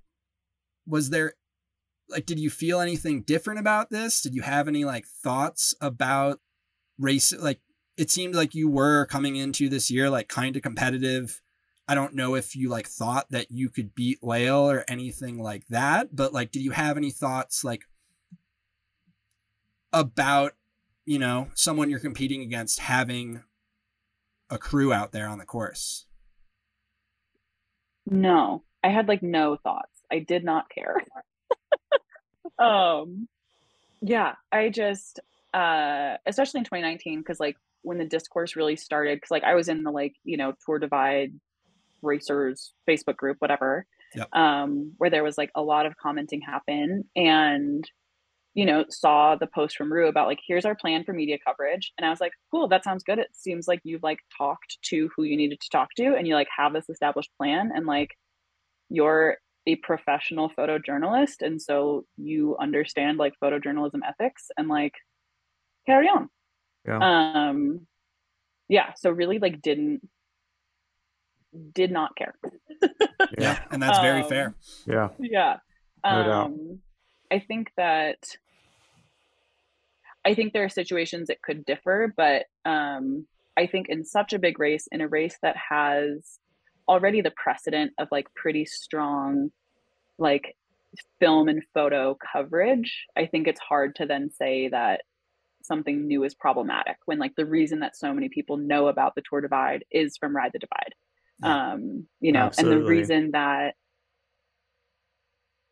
was 0.86 1.10
there 1.10 1.34
like 2.10 2.26
did 2.26 2.40
you 2.40 2.50
feel 2.50 2.82
anything 2.82 3.22
different 3.22 3.60
about 3.60 3.90
this? 3.90 4.22
Did 4.22 4.36
you 4.36 4.42
have 4.42 4.68
any 4.68 4.84
like 4.84 5.06
thoughts 5.06 5.74
about 5.80 6.40
race 7.00 7.34
like 7.34 7.62
it 7.96 8.10
seemed 8.10 8.36
like 8.36 8.56
you 8.56 8.70
were 8.70 9.06
coming 9.06 9.36
into 9.36 9.70
this 9.70 9.90
year 9.90 10.10
like 10.10 10.28
kind 10.28 10.56
of 10.56 10.62
competitive. 10.62 11.42
I 11.88 11.96
don't 11.96 12.16
know 12.16 12.36
if 12.36 12.56
you 12.56 12.70
like 12.70 12.88
thought 12.88 13.30
that 13.32 13.52
you 13.52 13.70
could 13.70 13.94
beat 13.94 14.24
Lael 14.24 14.70
or 14.70 14.84
anything 14.88 15.42
like 15.42 15.68
that 15.70 16.16
but 16.16 16.34
like 16.34 16.52
did 16.52 16.62
you 16.62 16.72
have 16.72 16.98
any 16.98 17.12
thoughts 17.12 17.64
like 17.64 17.84
about 19.92 20.54
you 21.06 21.20
know 21.20 21.50
someone 21.54 21.90
you're 21.90 22.00
competing 22.00 22.42
against 22.42 22.80
having 22.80 23.44
a 24.50 24.58
crew 24.58 24.94
out 24.94 25.12
there 25.12 25.28
on 25.28 25.38
the 25.38 25.46
course 25.46 26.06
No, 28.06 28.64
I 28.84 28.90
had 28.90 29.08
like 29.08 29.24
no 29.24 29.56
thoughts. 29.56 30.02
I 30.12 30.20
did 30.20 30.44
not 30.44 30.70
care. 30.70 30.98
um, 32.60 33.28
yeah, 34.02 34.36
I 34.52 34.70
just, 34.70 35.20
uh, 35.54 36.18
especially 36.26 36.60
in 36.60 36.66
2019, 36.66 37.20
because 37.20 37.40
like 37.40 37.56
when 37.82 37.98
the 37.98 38.06
discourse 38.06 38.56
really 38.56 38.76
started, 38.76 39.18
because 39.18 39.32
like 39.32 39.44
I 39.44 39.56
was 39.56 39.70
in 39.70 39.84
the 39.84 39.92
like 39.92 40.16
you 40.24 40.38
know 40.38 40.54
Tour 40.66 40.80
Divide 40.80 41.34
racers 42.02 42.74
Facebook 42.88 43.16
group, 43.16 43.38
whatever, 43.40 43.86
Yep. 44.16 44.30
um, 44.34 44.94
where 44.98 45.10
there 45.10 45.24
was 45.24 45.38
like 45.38 45.52
a 45.56 45.62
lot 45.62 45.86
of 45.86 45.98
commenting 45.98 46.42
happen, 46.42 47.06
and 47.16 47.90
you 48.54 48.66
know 48.66 48.86
saw 48.90 49.36
the 49.36 49.48
post 49.48 49.76
from 49.76 49.92
Rue 49.92 50.08
about 50.08 50.28
like 50.28 50.40
here's 50.48 50.66
our 50.66 50.76
plan 50.76 51.04
for 51.04 51.14
media 51.14 51.38
coverage, 51.46 51.92
and 51.98 52.06
I 52.06 52.10
was 52.10 52.20
like, 52.22 52.34
cool, 52.52 52.68
that 52.70 52.84
sounds 52.84 53.04
good. 53.04 53.20
It 53.20 53.30
seems 53.34 53.68
like 53.68 53.80
you've 53.84 54.04
like 54.04 54.20
talked 54.38 54.78
to 54.90 55.10
who 55.16 55.24
you 55.24 55.36
needed 55.38 55.60
to 55.62 55.70
talk 55.70 55.90
to, 55.98 56.16
and 56.16 56.28
you 56.28 56.36
like 56.36 56.48
have 56.56 56.74
this 56.74 56.90
established 56.90 57.32
plan, 57.38 57.72
and 57.76 57.86
like 57.86 58.12
you're 58.90 59.38
a 59.66 59.78
professional 59.78 60.50
photojournalist 60.50 61.42
and 61.42 61.62
so 61.62 62.04
you 62.18 62.58
understand 62.60 63.18
like 63.18 63.34
photojournalism 63.42 64.02
ethics 64.06 64.52
and 64.58 64.68
like 64.68 64.94
carry 65.86 66.06
on 66.08 66.30
Yeah. 66.86 67.00
um 67.48 67.88
yeah 68.68 68.92
so 68.98 69.10
really 69.10 69.40
like 69.40 69.62
didn't 69.62 70.02
did 71.74 71.92
not 71.92 72.16
care 72.18 72.34
yeah. 73.38 73.58
and 73.72 73.82
that's 73.82 74.00
very 74.00 74.22
Um, 74.24 74.30
fair 74.30 74.56
Yeah. 74.86 75.10
yeah 75.18 75.58
No 76.04 76.24
doubt. 76.24 76.46
um 76.48 76.80
i 77.32 77.40
think 77.40 77.72
that 77.78 78.18
i 80.26 80.34
think 80.34 80.54
there 80.54 80.64
are 80.64 80.70
situations 80.70 81.30
it 81.30 81.42
could 81.42 81.66
differ 81.66 82.14
but 82.16 82.46
um 82.66 83.26
i 83.58 83.66
think 83.66 83.88
in 83.90 84.04
such 84.04 84.34
a 84.34 84.40
big 84.40 84.60
race 84.60 84.88
in 84.92 85.02
a 85.02 85.08
race 85.08 85.38
that 85.42 85.56
has 85.58 86.40
already 86.88 87.22
the 87.22 87.32
precedent 87.32 87.92
of 87.98 88.08
like 88.12 88.28
pretty 88.36 88.66
strong 88.66 89.52
like 90.18 90.56
film 91.20 91.48
and 91.48 91.64
photo 91.74 92.16
coverage 92.32 93.06
i 93.18 93.26
think 93.26 93.48
it's 93.48 93.60
hard 93.60 93.96
to 93.96 94.06
then 94.06 94.30
say 94.30 94.68
that 94.68 95.02
something 95.64 96.08
new 96.08 96.24
is 96.24 96.36
problematic 96.36 96.98
when 97.06 97.20
like 97.20 97.36
the 97.36 97.46
reason 97.46 97.80
that 97.80 97.96
so 97.96 98.14
many 98.14 98.30
people 98.30 98.58
know 98.58 98.88
about 98.88 99.16
the 99.16 99.24
tour 99.28 99.42
divide 99.42 99.86
is 99.90 100.18
from 100.18 100.36
ride 100.36 100.52
the 100.54 100.60
divide. 100.60 100.94
Um 101.42 102.06
you 102.20 102.32
know 102.32 102.52
and 102.58 102.68
the 102.70 102.84
reason 102.84 103.32
that 103.32 103.76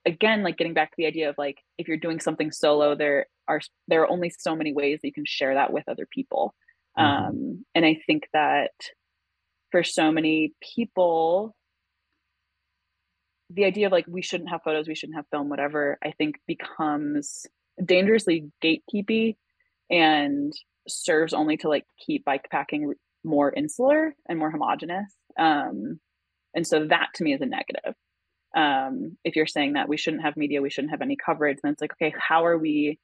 again 0.05 0.43
like 0.43 0.57
getting 0.57 0.73
back 0.73 0.89
to 0.89 0.95
the 0.97 1.05
idea 1.05 1.29
of 1.29 1.35
like 1.37 1.59
if 1.77 1.87
you're 1.87 1.97
doing 1.97 2.19
something 2.19 2.51
solo 2.51 2.95
there 2.95 3.27
are 3.47 3.61
there 3.87 4.01
are 4.03 4.09
only 4.11 4.29
so 4.29 4.55
many 4.55 4.73
ways 4.73 4.99
that 5.01 5.07
you 5.07 5.13
can 5.13 5.25
share 5.25 5.53
that 5.55 5.71
with 5.73 5.83
other 5.87 6.05
people. 6.09 6.53
Mhm. 6.97 7.03
um 7.03 7.65
and 7.73 7.85
i 7.85 7.93
think 8.05 8.27
that 8.33 8.71
for 9.71 9.81
so 9.83 10.11
many 10.11 10.53
people 10.75 11.55
the 13.49 13.65
idea 13.65 13.85
of 13.85 13.91
like 13.91 14.05
we 14.07 14.21
shouldn't 14.21 14.49
have 14.49 14.61
photos 14.63 14.87
we 14.87 14.95
shouldn't 14.95 15.15
have 15.17 15.25
film 15.31 15.49
whatever 15.49 15.97
i 16.03 16.11
think 16.11 16.35
becomes 16.47 17.45
dangerously 17.83 18.51
gatekeepy 18.63 19.35
and 19.89 20.53
serves 20.87 21.33
only 21.33 21.57
to 21.57 21.69
like 21.69 21.85
keep 22.05 22.25
bikepacking 22.25 22.87
r- 22.87 22.93
more 23.23 23.51
insular 23.53 24.15
and 24.27 24.39
more 24.39 24.51
homogenous. 24.51 25.13
Um 25.37 25.99
and 26.55 26.65
so 26.67 26.85
that 26.87 27.09
to 27.15 27.23
me 27.23 27.33
is 27.33 27.41
a 27.41 27.45
negative. 27.45 27.93
Um 28.55 29.17
if 29.23 29.35
you're 29.35 29.47
saying 29.47 29.73
that 29.73 29.87
we 29.87 29.97
shouldn't 29.97 30.23
have 30.23 30.35
media 30.37 30.61
we 30.61 30.69
shouldn't 30.69 30.91
have 30.91 31.01
any 31.01 31.15
coverage 31.15 31.59
then 31.61 31.71
it's 31.73 31.81
like 31.81 31.93
okay 31.93 32.13
how 32.17 32.45
are 32.45 32.57
we 32.57 32.99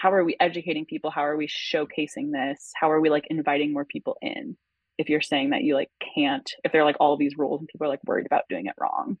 how 0.00 0.12
are 0.12 0.24
we 0.24 0.36
educating 0.40 0.84
people 0.84 1.10
how 1.10 1.24
are 1.24 1.36
we 1.36 1.48
showcasing 1.48 2.30
this 2.32 2.70
how 2.80 2.90
are 2.90 3.00
we 3.00 3.10
like 3.10 3.26
inviting 3.30 3.72
more 3.72 3.84
people 3.84 4.16
in 4.22 4.56
if 4.96 5.08
you're 5.08 5.20
saying 5.20 5.50
that 5.50 5.62
you 5.62 5.74
like 5.74 5.90
can't 6.14 6.50
if 6.64 6.72
there 6.72 6.82
are 6.82 6.84
like 6.84 6.96
all 7.00 7.16
these 7.16 7.36
rules 7.36 7.60
and 7.60 7.68
people 7.68 7.86
are 7.86 7.90
like 7.90 8.04
worried 8.04 8.26
about 8.26 8.44
doing 8.48 8.66
it 8.66 8.74
wrong 8.80 9.16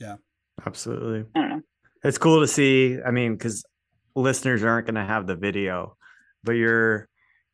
Yeah. 0.00 0.16
Absolutely. 0.64 1.24
i 1.34 1.40
don't 1.40 1.50
know 1.50 1.62
It's 2.04 2.18
cool 2.18 2.40
to 2.40 2.46
see. 2.48 2.98
I 3.04 3.10
mean, 3.10 3.32
because 3.34 3.64
listeners 4.14 4.62
aren't 4.64 4.86
going 4.86 4.94
to 4.94 5.04
have 5.04 5.26
the 5.26 5.34
video, 5.36 5.96
but 6.44 6.52
you're 6.52 7.08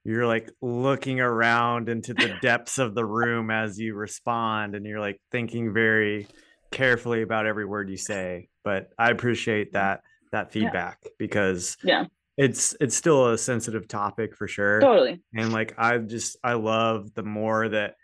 you're 0.05 0.27
like 0.27 0.51
looking 0.61 1.21
around 1.21 1.89
into 1.89 2.13
the 2.15 2.29
depths 2.43 2.79
of 2.79 2.95
the 2.95 3.05
room 3.05 3.51
as 3.51 3.79
you 3.79 3.95
respond, 3.95 4.75
and 4.75 4.85
you're 4.85 5.01
like 5.01 5.21
thinking 5.31 5.73
very 5.73 6.27
carefully 6.71 7.23
about 7.23 7.47
every 7.47 7.65
word 7.65 7.89
you 7.91 7.97
say. 7.97 8.49
But 8.63 8.91
I 8.99 9.11
appreciate 9.11 9.73
that 9.73 10.03
that 10.33 10.47
Yeah. 10.47 10.53
feedback 10.53 10.99
because 11.19 11.77
Yeah. 11.83 12.05
It's 12.37 12.75
it's 12.81 12.97
still 12.97 13.31
a 13.31 13.39
sensitive 13.39 13.89
topic 13.89 14.37
for 14.37 14.49
sure. 14.49 14.81
Totally. 14.81 15.23
And 15.35 15.53
like 15.53 15.75
I 15.79 15.99
just 15.99 16.37
I 16.43 16.55
love 16.55 17.13
the 17.15 17.23
more 17.23 17.69
that 17.69 17.95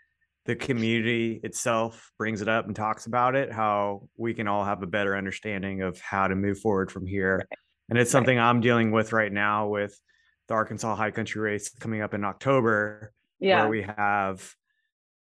the 0.45 0.55
community 0.55 1.39
itself 1.43 2.11
brings 2.17 2.41
it 2.41 2.47
up 2.47 2.65
and 2.65 2.75
talks 2.75 3.05
about 3.05 3.35
it, 3.35 3.51
how 3.51 4.07
we 4.17 4.33
can 4.33 4.47
all 4.47 4.63
have 4.63 4.81
a 4.81 4.87
better 4.87 5.15
understanding 5.15 5.81
of 5.81 5.99
how 5.99 6.27
to 6.27 6.35
move 6.35 6.59
forward 6.59 6.91
from 6.91 7.05
here. 7.05 7.37
Right. 7.37 7.59
And 7.89 7.99
it's 7.99 8.11
something 8.11 8.37
right. 8.37 8.49
I'm 8.49 8.61
dealing 8.61 8.91
with 8.91 9.13
right 9.13 9.31
now 9.31 9.67
with 9.67 9.99
the 10.47 10.53
Arkansas 10.53 10.95
High 10.95 11.11
Country 11.11 11.41
race 11.41 11.69
coming 11.69 12.01
up 12.01 12.13
in 12.13 12.23
October, 12.23 13.13
yeah. 13.39 13.61
where 13.61 13.69
we 13.69 13.81
have 13.83 14.53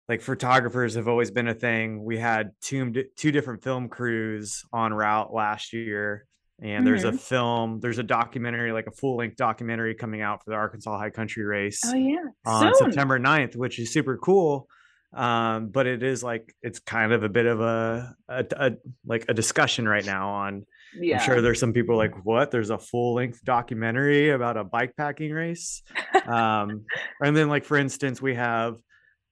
like 0.08 0.22
photographers 0.22 0.96
have 0.96 1.08
always 1.08 1.32
been 1.32 1.48
a 1.48 1.54
thing. 1.54 2.04
We 2.04 2.18
had 2.18 2.52
two 2.62 3.06
two 3.18 3.32
different 3.32 3.64
film 3.64 3.90
crews 3.90 4.64
on 4.72 4.94
route 4.94 5.34
last 5.34 5.74
year, 5.74 6.28
and 6.62 6.70
mm-hmm. 6.70 6.86
there's 6.86 7.04
a 7.04 7.10
mm-hmm. 7.10 7.18
film, 7.18 7.80
there's 7.82 8.00
a 8.00 8.04
documentary, 8.04 8.72
like 8.72 8.88
a 8.88 8.92
full 8.92 9.18
length 9.18 9.36
documentary 9.36 9.96
coming 9.96 10.22
out 10.22 10.44
for 10.44 10.52
the 10.52 10.56
Arkansas 10.56 10.98
High 10.98 11.10
Country 11.10 11.44
race. 11.44 11.82
Oh 11.86 11.94
yeah, 11.94 12.18
on 12.46 12.74
Soon. 12.76 12.92
September 12.92 13.20
9th, 13.20 13.56
which 13.56 13.80
is 13.80 13.92
super 13.92 14.18
cool. 14.18 14.68
Um, 15.14 15.70
but 15.70 15.88
it 15.88 16.04
is 16.04 16.24
like 16.24 16.54
it's 16.62 16.80
kind 16.80 17.14
of 17.14 17.24
a 17.24 17.30
bit 17.30 17.46
of 17.46 17.62
a, 17.62 18.16
a, 18.28 18.46
a 18.58 18.72
like 19.06 19.26
a 19.30 19.34
discussion 19.34 19.88
right 19.88 20.06
now 20.06 20.30
on. 20.30 20.66
Yeah. 20.98 21.20
I'm 21.20 21.26
sure 21.26 21.42
there's 21.42 21.60
some 21.60 21.74
people 21.74 21.98
like, 21.98 22.26
what? 22.26 22.52
There's 22.52 22.70
a 22.70 22.78
full 22.78 23.16
length 23.16 23.44
documentary 23.44 24.30
about 24.30 24.58
a 24.58 24.64
bike 24.64 24.94
packing 24.98 25.32
race. 25.32 25.84
um, 26.26 26.86
and 27.22 27.36
then 27.36 27.50
like 27.50 27.66
for 27.66 27.78
instance, 27.78 28.22
we 28.22 28.36
have 28.36 28.76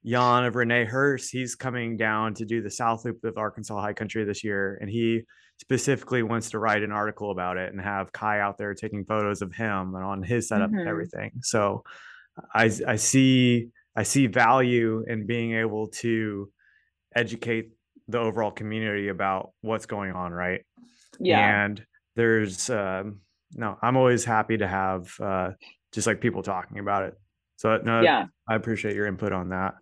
Jan 0.06 0.46
of 0.46 0.56
Rene 0.56 0.86
Herse, 0.86 1.30
he's 1.30 1.56
coming 1.56 1.96
down 1.98 2.34
to 2.36 2.46
do 2.46 2.62
the 2.62 2.70
South 2.70 3.06
Loop 3.06 3.24
of 3.24 3.38
Arkansas 3.38 3.80
High 3.80 3.94
Country 3.94 4.26
this 4.26 4.44
year, 4.44 4.78
and 4.82 4.90
he 4.90 5.22
specifically 5.60 6.24
wants 6.24 6.52
to 6.52 6.60
write 6.60 6.84
an 6.84 6.92
article 6.92 7.32
about 7.32 7.58
it 7.58 7.72
and 7.72 7.82
have 7.82 8.12
Kai 8.12 8.40
out 8.40 8.58
there 8.58 8.74
taking 8.74 9.06
photos 9.06 9.42
of 9.42 9.54
him 9.54 9.96
and 9.96 10.04
on 10.04 10.24
his 10.24 10.48
setup 10.48 10.70
mm-hmm. 10.70 10.80
and 10.80 10.90
everything. 10.90 11.32
So 11.42 11.84
I 12.54 12.72
I 12.88 12.96
see 12.96 13.70
I 13.96 14.04
see 14.04 14.28
value 14.28 15.04
in 15.08 15.26
being 15.26 15.54
able 15.54 15.88
to 15.88 16.50
educate 17.16 17.72
the 18.08 18.20
overall 18.20 18.52
community 18.52 19.08
about 19.08 19.52
what's 19.62 19.86
going 19.86 20.12
on, 20.12 20.32
right? 20.32 20.62
Yeah. 21.20 21.64
And 21.64 21.86
there's 22.16 22.70
um, 22.70 23.20
no, 23.54 23.78
I'm 23.82 23.98
always 23.98 24.26
happy 24.26 24.58
to 24.58 24.68
have 24.68 25.14
uh, 25.20 25.52
just 25.92 26.08
like 26.08 26.22
people 26.22 26.44
talking 26.44 26.80
about 26.80 27.04
it. 27.04 27.14
So 27.58 27.78
no, 27.78 28.02
yeah, 28.02 28.26
I 28.50 28.56
appreciate 28.56 28.96
your 28.96 29.08
input 29.08 29.32
on 29.32 29.50
that 29.50 29.76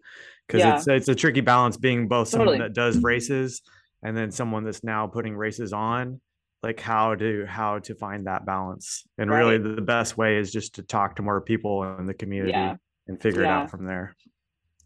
because 0.48 0.60
yeah. 0.60 0.76
it's 0.76 0.88
it's 0.88 1.08
a 1.08 1.16
tricky 1.16 1.42
balance 1.42 1.78
being 1.78 2.08
both 2.08 2.28
someone 2.28 2.48
totally. 2.50 2.68
that 2.68 2.74
does 2.74 3.02
races 3.02 3.62
and 4.04 4.16
then 4.16 4.32
someone 4.32 4.64
that's 4.64 4.84
now 4.84 5.08
putting 5.08 5.36
races 5.36 5.74
on 5.74 6.20
like 6.64 6.80
how 6.80 7.16
to 7.16 7.46
how 7.46 7.80
to 7.80 7.96
find 7.96 8.28
that 8.28 8.46
balance 8.46 9.04
and 9.18 9.30
right. 9.30 9.40
really 9.40 9.58
the 9.58 9.82
best 9.82 10.18
way 10.18 10.38
is 10.38 10.52
just 10.52 10.76
to 10.76 10.84
talk 10.84 11.16
to 11.16 11.22
more 11.22 11.42
people 11.42 11.84
in 11.98 12.06
the 12.06 12.14
community 12.14 12.52
yeah. 12.52 12.76
and 13.08 13.22
figure 13.22 13.42
yeah. 13.42 13.62
it 13.62 13.64
out 13.64 13.72
from 13.72 13.86
there 13.86 14.16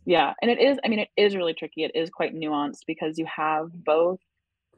yeah 0.06 0.34
and 0.42 0.50
it 0.50 0.60
is 0.60 0.78
i 0.86 0.88
mean 0.88 1.00
it 1.00 1.10
is 1.18 1.36
really 1.36 1.54
tricky 1.54 1.84
it 1.84 1.92
is 1.96 2.10
quite 2.10 2.34
nuanced 2.34 2.86
because 2.88 3.18
you 3.18 3.26
have 3.26 3.68
both 3.72 4.20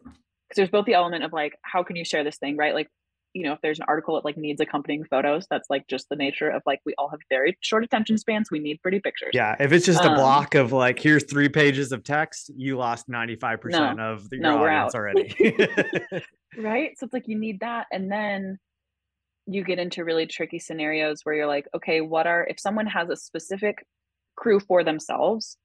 because 0.03 0.55
there's 0.55 0.69
both 0.69 0.85
the 0.85 0.93
element 0.93 1.23
of 1.23 1.33
like 1.33 1.53
how 1.61 1.83
can 1.83 1.95
you 1.95 2.05
share 2.05 2.23
this 2.23 2.37
thing 2.37 2.57
right 2.57 2.73
like 2.73 2.89
you 3.37 3.43
know 3.43 3.53
if 3.53 3.61
there's 3.61 3.79
an 3.79 3.85
article 3.87 4.15
that 4.15 4.25
like 4.25 4.35
needs 4.35 4.59
accompanying 4.59 5.03
photos 5.03 5.45
that's 5.49 5.69
like 5.69 5.87
just 5.87 6.09
the 6.09 6.15
nature 6.15 6.49
of 6.49 6.63
like 6.65 6.79
we 6.85 6.93
all 6.97 7.09
have 7.09 7.19
very 7.29 7.57
short 7.61 7.83
attention 7.83 8.17
spans 8.17 8.49
we 8.49 8.59
need 8.59 8.81
pretty 8.81 8.99
pictures. 8.99 9.31
Yeah 9.33 9.55
if 9.59 9.71
it's 9.71 9.85
just 9.85 10.03
a 10.03 10.09
um, 10.09 10.15
block 10.15 10.55
of 10.55 10.71
like 10.71 10.99
here's 10.99 11.23
three 11.23 11.49
pages 11.49 11.91
of 11.91 12.03
text 12.03 12.51
you 12.55 12.77
lost 12.77 13.07
95% 13.09 13.97
no, 13.97 14.13
of 14.13 14.29
the, 14.29 14.37
your 14.37 14.43
no, 14.43 14.65
audience 14.65 14.95
already. 14.95 15.35
Right? 16.57 16.97
So 16.97 17.03
it's 17.03 17.13
like 17.13 17.27
you 17.27 17.37
need 17.37 17.59
that 17.59 17.85
and 17.91 18.11
then 18.11 18.57
you 19.45 19.63
get 19.63 19.79
into 19.79 20.03
really 20.03 20.25
tricky 20.25 20.59
scenarios 20.59 21.21
where 21.23 21.35
you're 21.35 21.47
like 21.47 21.67
okay 21.75 22.01
what 22.01 22.25
are 22.25 22.47
if 22.49 22.59
someone 22.59 22.87
has 22.87 23.09
a 23.09 23.15
specific 23.15 23.85
crew 24.35 24.59
for 24.59 24.83
themselves 24.83 25.57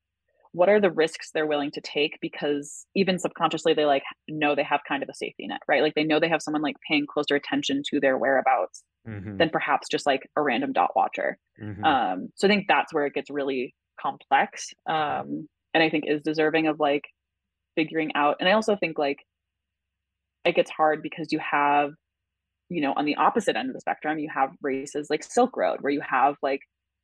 what 0.52 0.68
are 0.68 0.80
the 0.80 0.90
risks 0.90 1.30
they're 1.32 1.46
willing 1.46 1.70
to 1.72 1.80
take? 1.80 2.18
Because 2.20 2.86
even 2.94 3.18
subconsciously 3.18 3.74
they 3.74 3.86
like 3.86 4.02
know 4.28 4.54
they 4.54 4.62
have 4.62 4.80
kind 4.86 5.02
of 5.02 5.08
a 5.08 5.14
safety 5.14 5.46
net 5.46 5.60
right? 5.66 5.82
Like 5.82 5.94
they 5.94 6.04
know 6.04 6.20
they 6.20 6.28
have 6.28 6.42
someone 6.42 6.62
like 6.62 6.76
paying 6.88 7.06
closer 7.06 7.34
attention 7.34 7.82
to 7.90 8.00
their 8.00 8.18
whereabouts 8.18 8.84
mm-hmm. 9.08 9.36
than 9.38 9.50
perhaps 9.50 9.88
just 9.88 10.06
like 10.06 10.28
a 10.36 10.42
random 10.42 10.72
dot 10.72 10.90
watcher. 10.94 11.38
Mm-hmm. 11.62 11.84
um 11.84 12.28
so 12.34 12.46
i 12.46 12.50
think 12.50 12.64
that's 12.66 12.94
where 12.94 13.04
it 13.06 13.12
gets 13.12 13.30
really 13.30 13.74
complex 14.00 14.70
um 14.88 15.46
and 15.74 15.82
i 15.82 15.90
think 15.90 16.04
is 16.06 16.22
deserving 16.22 16.66
of 16.66 16.80
like 16.80 17.04
figuring 17.76 18.10
out. 18.14 18.36
And 18.40 18.48
i 18.48 18.52
also 18.52 18.74
think 18.76 18.98
like 18.98 19.18
it 20.44 20.54
gets 20.54 20.70
hard 20.70 21.02
because 21.02 21.28
you 21.30 21.38
have 21.38 21.92
you 22.68 22.80
know 22.80 22.94
on 22.96 23.04
the 23.04 23.16
opposite 23.16 23.56
end 23.56 23.68
of 23.68 23.74
the 23.74 23.80
spectrum 23.80 24.18
you 24.18 24.28
have 24.34 24.50
races 24.62 25.08
like 25.10 25.22
silk 25.22 25.56
road 25.56 25.78
where 25.80 25.92
you 25.92 26.00
have 26.00 26.36
like 26.42 26.60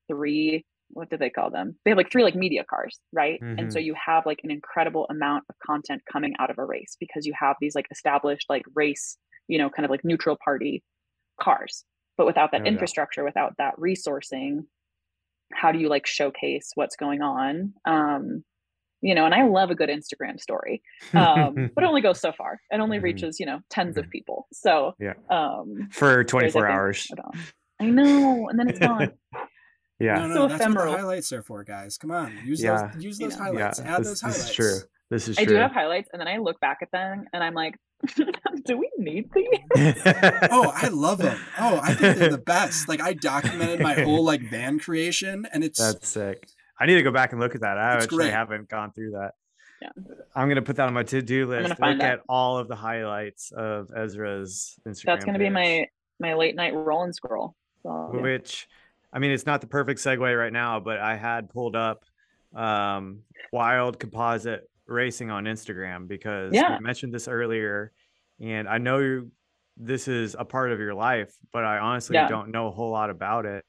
three 0.09 0.65
what 0.91 1.11
do 1.11 1.17
they 1.17 1.31
call 1.31 1.51
them? 1.51 1.77
They 1.85 1.91
have 1.91 1.99
like 1.99 2.11
three 2.11 2.23
like 2.23 2.35
media 2.35 2.65
cars, 2.69 2.99
right? 3.13 3.41
Mm-hmm. 3.41 3.59
And 3.59 3.73
so 3.73 3.79
mm-hmm. 3.79 3.87
you 3.87 3.95
have 4.07 4.27
like 4.27 4.41
an 4.45 4.51
incredible 4.51 5.07
amount 5.11 5.45
of 5.49 5.57
content 5.65 6.03
coming 6.11 6.35
out 6.39 6.51
of 6.51 6.59
a 6.59 6.65
race 6.65 6.97
because 6.99 7.27
you 7.27 7.33
have 7.39 7.57
these 7.61 7.75
like 7.75 7.87
established 7.91 8.47
like 8.49 8.65
race, 8.75 9.17
you 9.49 9.59
know, 9.59 9.71
kind 9.71 9.85
of 9.85 9.91
like 9.91 10.05
neutral 10.05 10.37
party 10.43 10.83
cars. 11.41 11.85
But 12.17 12.27
without 12.27 12.53
that 12.53 12.63
oh, 12.63 12.67
infrastructure, 12.67 13.23
yeah. 13.23 13.27
without 13.27 13.55
that 13.59 13.75
resourcing, 13.79 14.65
how 15.53 15.73
do 15.73 15.79
you 15.79 15.89
like 15.89 16.07
showcase 16.07 16.71
what's 16.75 16.97
going 16.97 17.23
on? 17.23 17.73
Um, 17.85 18.45
you 19.01 19.15
know, 19.15 19.25
and 19.25 19.35
I 19.35 19.45
love 19.45 19.71
a 19.71 19.77
good 19.77 19.89
Instagram 19.89 20.41
story, 20.41 20.83
um, 21.15 21.71
but 21.75 21.85
it 21.85 21.87
only 21.89 22.01
goes 22.01 22.21
so 22.21 22.33
far. 22.33 22.61
It 22.71 22.81
only 22.81 22.97
mm-hmm. 22.97 23.05
reaches, 23.05 23.39
you 23.39 23.47
know, 23.47 23.61
10s 23.73 23.91
of 23.91 23.95
mm-hmm. 23.95 24.11
people. 24.11 24.49
So 24.53 24.95
yeah, 24.99 25.15
um, 25.31 25.89
for 25.93 26.25
24 26.25 26.67
hours. 26.69 27.09
I 27.81 27.85
know, 27.85 28.49
and 28.49 28.59
then 28.59 28.69
it's 28.69 28.81
gone. 28.81 29.13
Yeah. 30.01 30.15
No, 30.15 30.27
no, 30.29 30.35
so 30.35 30.49
that's 30.49 30.61
ephemeral. 30.61 30.87
what 30.87 30.93
the 30.93 30.99
highlights 30.99 31.33
are 31.33 31.43
for, 31.43 31.65
guys. 31.65 31.99
Come 31.99 32.11
on, 32.13 32.33
use 32.45 32.63
yeah. 32.63 32.91
those. 32.95 33.05
Use 33.05 33.19
those 33.19 33.37
yeah. 33.37 33.43
highlights. 33.43 33.81
Yeah. 33.81 33.95
Add 33.95 34.01
this, 34.01 34.09
those 34.09 34.21
highlights. 34.21 34.39
This 34.39 34.51
is 34.51 34.55
true. 34.55 34.79
This 35.11 35.29
is 35.29 35.37
true. 35.37 35.43
I 35.43 35.45
true. 35.47 35.55
do 35.57 35.61
have 35.61 35.73
highlights, 35.73 36.11
and 36.13 36.21
then 36.21 36.29
I 36.29 36.37
look 36.39 36.61
back 36.61 36.79
at 36.83 36.91
them, 36.93 37.27
and 37.33 37.43
I'm 37.43 37.55
like, 37.55 37.75
do 38.65 38.79
we 38.79 38.91
need 38.99 39.29
these? 39.35 39.49
oh, 40.51 40.73
I 40.75 40.89
love 40.89 41.19
them. 41.19 41.39
Oh, 41.59 41.81
I 41.83 41.95
think 41.95 42.19
they're 42.19 42.29
the 42.31 42.39
best. 42.39 42.89
Like 42.89 43.01
I 43.01 43.15
documented 43.15 43.81
my 43.81 43.95
whole 43.95 44.25
like 44.25 44.43
van 44.51 44.79
creation, 44.79 45.47
and 45.53 45.65
it's 45.65 45.79
that's 45.79 46.09
sick. 46.09 46.49
I 46.79 46.87
need 46.87 46.95
to 46.95 47.03
go 47.03 47.11
back 47.11 47.33
and 47.33 47.41
look 47.41 47.55
at 47.55 47.63
that. 47.63 47.77
I 47.77 47.95
actually 47.95 48.19
great. 48.19 48.33
haven't 48.33 48.69
gone 48.69 48.93
through 48.93 49.13
that. 49.13 49.33
Yeah. 49.83 49.89
I'm 50.35 50.49
gonna 50.49 50.63
put 50.63 50.77
that 50.77 50.87
on 50.87 50.95
my 50.95 51.03
to-do 51.03 51.47
list. 51.47 51.71
Look 51.71 51.79
that. 51.79 52.01
at 52.01 52.21
all 52.29 52.59
of 52.59 52.69
the 52.69 52.77
highlights 52.77 53.51
of 53.53 53.91
Ezra's 53.97 54.79
Instagram. 54.87 55.05
That's 55.05 55.25
gonna 55.25 55.39
page. 55.39 55.49
be 55.49 55.51
my 55.51 55.87
my 56.21 56.35
late 56.35 56.55
night 56.55 56.75
roll 56.75 57.03
and 57.03 57.15
scroll. 57.15 57.55
So, 57.83 58.11
Which 58.13 58.69
I 59.13 59.19
mean, 59.19 59.31
it's 59.31 59.47
not 59.47 59.61
the 59.61 59.67
perfect 59.67 60.01
segue 60.01 60.39
right 60.39 60.53
now, 60.53 60.81
but 60.81 60.99
I 60.99 61.17
had 61.17 61.49
pulled 61.49 61.77
up 61.77 62.05
um, 62.55 63.21
Wild 63.53 63.99
Composite 63.99 64.69
Racing 64.87 65.31
on 65.31 65.45
Instagram 65.45 66.09
because 66.09 66.53
yeah. 66.53 66.79
we 66.79 66.85
mentioned 66.85 67.13
this 67.13 67.29
earlier, 67.29 67.93
and 68.41 68.69
I 68.69 68.79
know 68.79 68.99
you, 68.99 69.31
this 69.77 70.09
is 70.09 70.37
a 70.39 70.45
part 70.45 70.73
of 70.73 70.79
your 70.79 70.95
life, 70.95 71.35
but 71.53 71.65
I 71.65 71.79
honestly 71.79 72.15
yeah. 72.15 72.29
don't 72.29 72.51
know 72.51 72.69
a 72.69 72.71
whole 72.71 72.91
lot 72.91 73.11
about 73.11 73.47
it. 73.47 73.65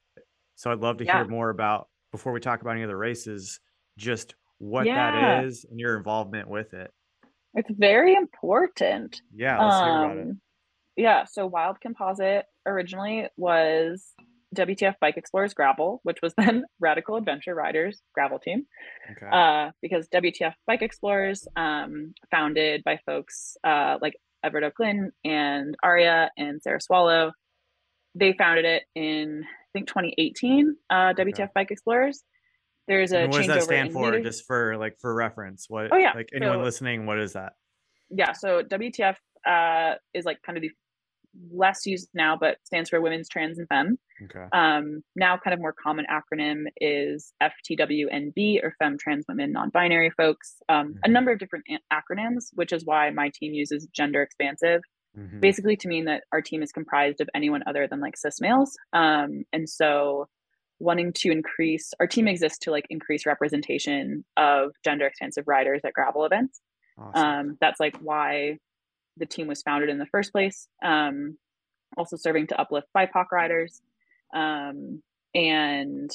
So 0.56 0.70
I'd 0.70 0.80
love 0.80 0.98
to 0.98 1.04
yeah. 1.04 1.18
hear 1.18 1.28
more 1.28 1.50
about 1.50 1.88
before 2.12 2.32
we 2.32 2.40
talk 2.40 2.60
about 2.60 2.72
any 2.72 2.84
other 2.84 2.96
races, 2.96 3.60
just 3.96 4.34
what 4.58 4.84
that 4.84 5.44
is 5.44 5.64
and 5.70 5.80
your 5.80 5.96
involvement 5.96 6.48
with 6.48 6.74
it. 6.74 6.90
It's 7.54 7.70
very 7.70 8.14
important. 8.14 9.22
Yeah, 9.34 9.62
let's 9.62 9.80
hear 9.80 9.88
about 9.88 10.16
it. 10.16 10.20
Um, 10.22 10.40
yeah, 10.96 11.24
so 11.24 11.46
Wild 11.46 11.80
Composite 11.80 12.44
originally 12.66 13.26
was 13.36 14.12
WTF 14.56 14.94
Bike 15.00 15.16
Explorers 15.16 15.54
Gravel, 15.54 16.00
which 16.02 16.18
was 16.22 16.34
then 16.38 16.64
Radical 16.78 17.16
Adventure 17.16 17.54
Riders 17.54 18.00
Gravel 18.14 18.38
Team. 18.38 18.66
Okay. 19.10 19.26
Uh, 19.30 19.70
because 19.82 20.08
WTF 20.08 20.54
Bike 20.66 20.82
Explorers, 20.82 21.46
um, 21.56 22.14
founded 22.30 22.82
by 22.84 22.98
folks 23.06 23.56
uh, 23.64 23.98
like 24.00 24.14
Everett 24.44 24.64
O'Glynn 24.64 25.10
and 25.24 25.76
Aria 25.82 26.30
and 26.36 26.62
Sarah 26.62 26.80
Swallow, 26.80 27.32
they 28.14 28.32
founded 28.32 28.64
it 28.64 28.82
in 28.94 29.44
I 29.44 29.78
think 29.78 29.88
2018. 29.88 30.76
Uh, 30.88 30.94
WTF 30.94 31.32
okay. 31.32 31.46
Bike 31.54 31.70
Explorers. 31.70 32.24
There's 32.88 33.12
a 33.12 33.20
and 33.20 33.32
what 33.32 33.38
does 33.38 33.46
that 33.46 33.62
stand 33.62 33.92
for? 33.92 34.18
Just 34.18 34.46
for 34.46 34.76
like 34.76 34.96
for 35.00 35.14
reference, 35.14 35.66
what? 35.68 35.90
Oh 35.92 35.96
yeah. 35.96 36.12
Like 36.12 36.30
anyone 36.34 36.58
so, 36.58 36.62
listening, 36.62 37.06
what 37.06 37.20
is 37.20 37.34
that? 37.34 37.52
Yeah. 38.08 38.32
So 38.32 38.62
WTF 38.62 39.14
uh, 39.46 39.94
is 40.12 40.24
like 40.24 40.42
kind 40.42 40.58
of 40.58 40.62
the 40.62 40.70
less 41.52 41.86
used 41.86 42.08
now, 42.14 42.36
but 42.38 42.58
stands 42.64 42.90
for 42.90 43.00
Women's 43.00 43.28
Trans 43.28 43.58
and 43.58 43.68
Femme. 43.68 43.98
Okay. 44.24 44.46
Um, 44.52 45.02
now, 45.16 45.38
kind 45.38 45.54
of 45.54 45.60
more 45.60 45.74
common 45.74 46.06
acronym 46.10 46.64
is 46.80 47.32
FTWNB 47.42 48.62
or 48.62 48.74
Femme 48.78 48.98
Trans 48.98 49.24
Women 49.28 49.52
Non 49.52 49.70
Binary 49.70 50.10
Folks. 50.10 50.56
Um, 50.68 50.88
mm-hmm. 50.88 50.98
A 51.04 51.08
number 51.08 51.32
of 51.32 51.38
different 51.38 51.64
a- 51.70 51.94
acronyms, 51.94 52.46
which 52.54 52.72
is 52.72 52.84
why 52.84 53.10
my 53.10 53.30
team 53.34 53.54
uses 53.54 53.86
gender 53.94 54.22
expansive, 54.22 54.82
mm-hmm. 55.16 55.40
basically 55.40 55.76
to 55.76 55.88
mean 55.88 56.04
that 56.06 56.24
our 56.32 56.42
team 56.42 56.62
is 56.62 56.72
comprised 56.72 57.20
of 57.20 57.28
anyone 57.34 57.62
other 57.66 57.86
than 57.86 58.00
like 58.00 58.16
cis 58.16 58.40
males. 58.40 58.76
Um, 58.92 59.44
and 59.52 59.68
so, 59.68 60.26
wanting 60.78 61.12
to 61.12 61.30
increase 61.30 61.92
our 62.00 62.06
team 62.06 62.26
exists 62.26 62.58
to 62.58 62.70
like 62.70 62.86
increase 62.88 63.26
representation 63.26 64.24
of 64.36 64.70
gender 64.84 65.06
expansive 65.06 65.44
riders 65.46 65.82
at 65.84 65.92
gravel 65.92 66.24
events. 66.24 66.60
Awesome. 66.98 67.22
Um, 67.22 67.58
that's 67.60 67.80
like 67.80 67.96
why 67.98 68.58
the 69.20 69.26
team 69.26 69.46
was 69.46 69.62
founded 69.62 69.88
in 69.88 69.98
the 69.98 70.06
first 70.06 70.32
place. 70.32 70.66
Um, 70.84 71.36
also 71.96 72.16
serving 72.16 72.48
to 72.48 72.60
uplift 72.60 72.88
BIPOC 72.96 73.26
riders. 73.32 73.80
Um, 74.34 75.02
and 75.34 76.10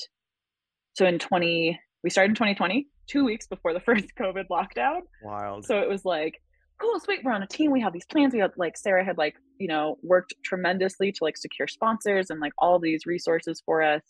so 0.93 1.05
in 1.05 1.19
20, 1.19 1.79
we 2.03 2.09
started 2.09 2.31
in 2.31 2.35
2020, 2.35 2.87
two 3.07 3.23
weeks 3.23 3.47
before 3.47 3.73
the 3.73 3.79
first 3.85 4.07
COVID 4.19 4.45
lockdown. 4.51 5.01
Wild. 5.23 5.65
So 5.65 5.79
it 5.79 5.87
was 5.87 6.03
like, 6.05 6.41
cool, 6.81 6.99
sweet, 6.99 7.21
we're 7.23 7.31
on 7.31 7.43
a 7.43 7.47
team. 7.47 7.71
We 7.71 7.81
have 7.81 7.93
these 7.93 8.05
plans. 8.05 8.33
We 8.33 8.39
had 8.39 8.51
like 8.57 8.77
Sarah 8.77 9.05
had 9.05 9.17
like, 9.17 9.35
you 9.59 9.67
know, 9.67 9.97
worked 10.03 10.33
tremendously 10.43 11.11
to 11.13 11.23
like 11.23 11.37
secure 11.37 11.67
sponsors 11.67 12.29
and 12.29 12.39
like 12.41 12.53
all 12.57 12.79
these 12.79 13.05
resources 13.05 13.61
for 13.65 13.81
us. 13.81 14.01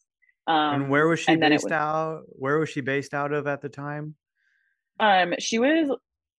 Um, 0.48 0.82
and 0.84 0.90
where 0.90 1.08
was 1.08 1.20
she 1.20 1.36
based 1.36 1.64
was- 1.66 1.72
out? 1.72 2.22
Where 2.30 2.58
was 2.60 2.70
she 2.70 2.82
based 2.82 3.14
out 3.14 3.34
of 3.34 3.48
at 3.48 3.62
the 3.62 3.70
time? 3.70 4.16
um, 5.00 5.34
she 5.40 5.60
was 5.60 5.90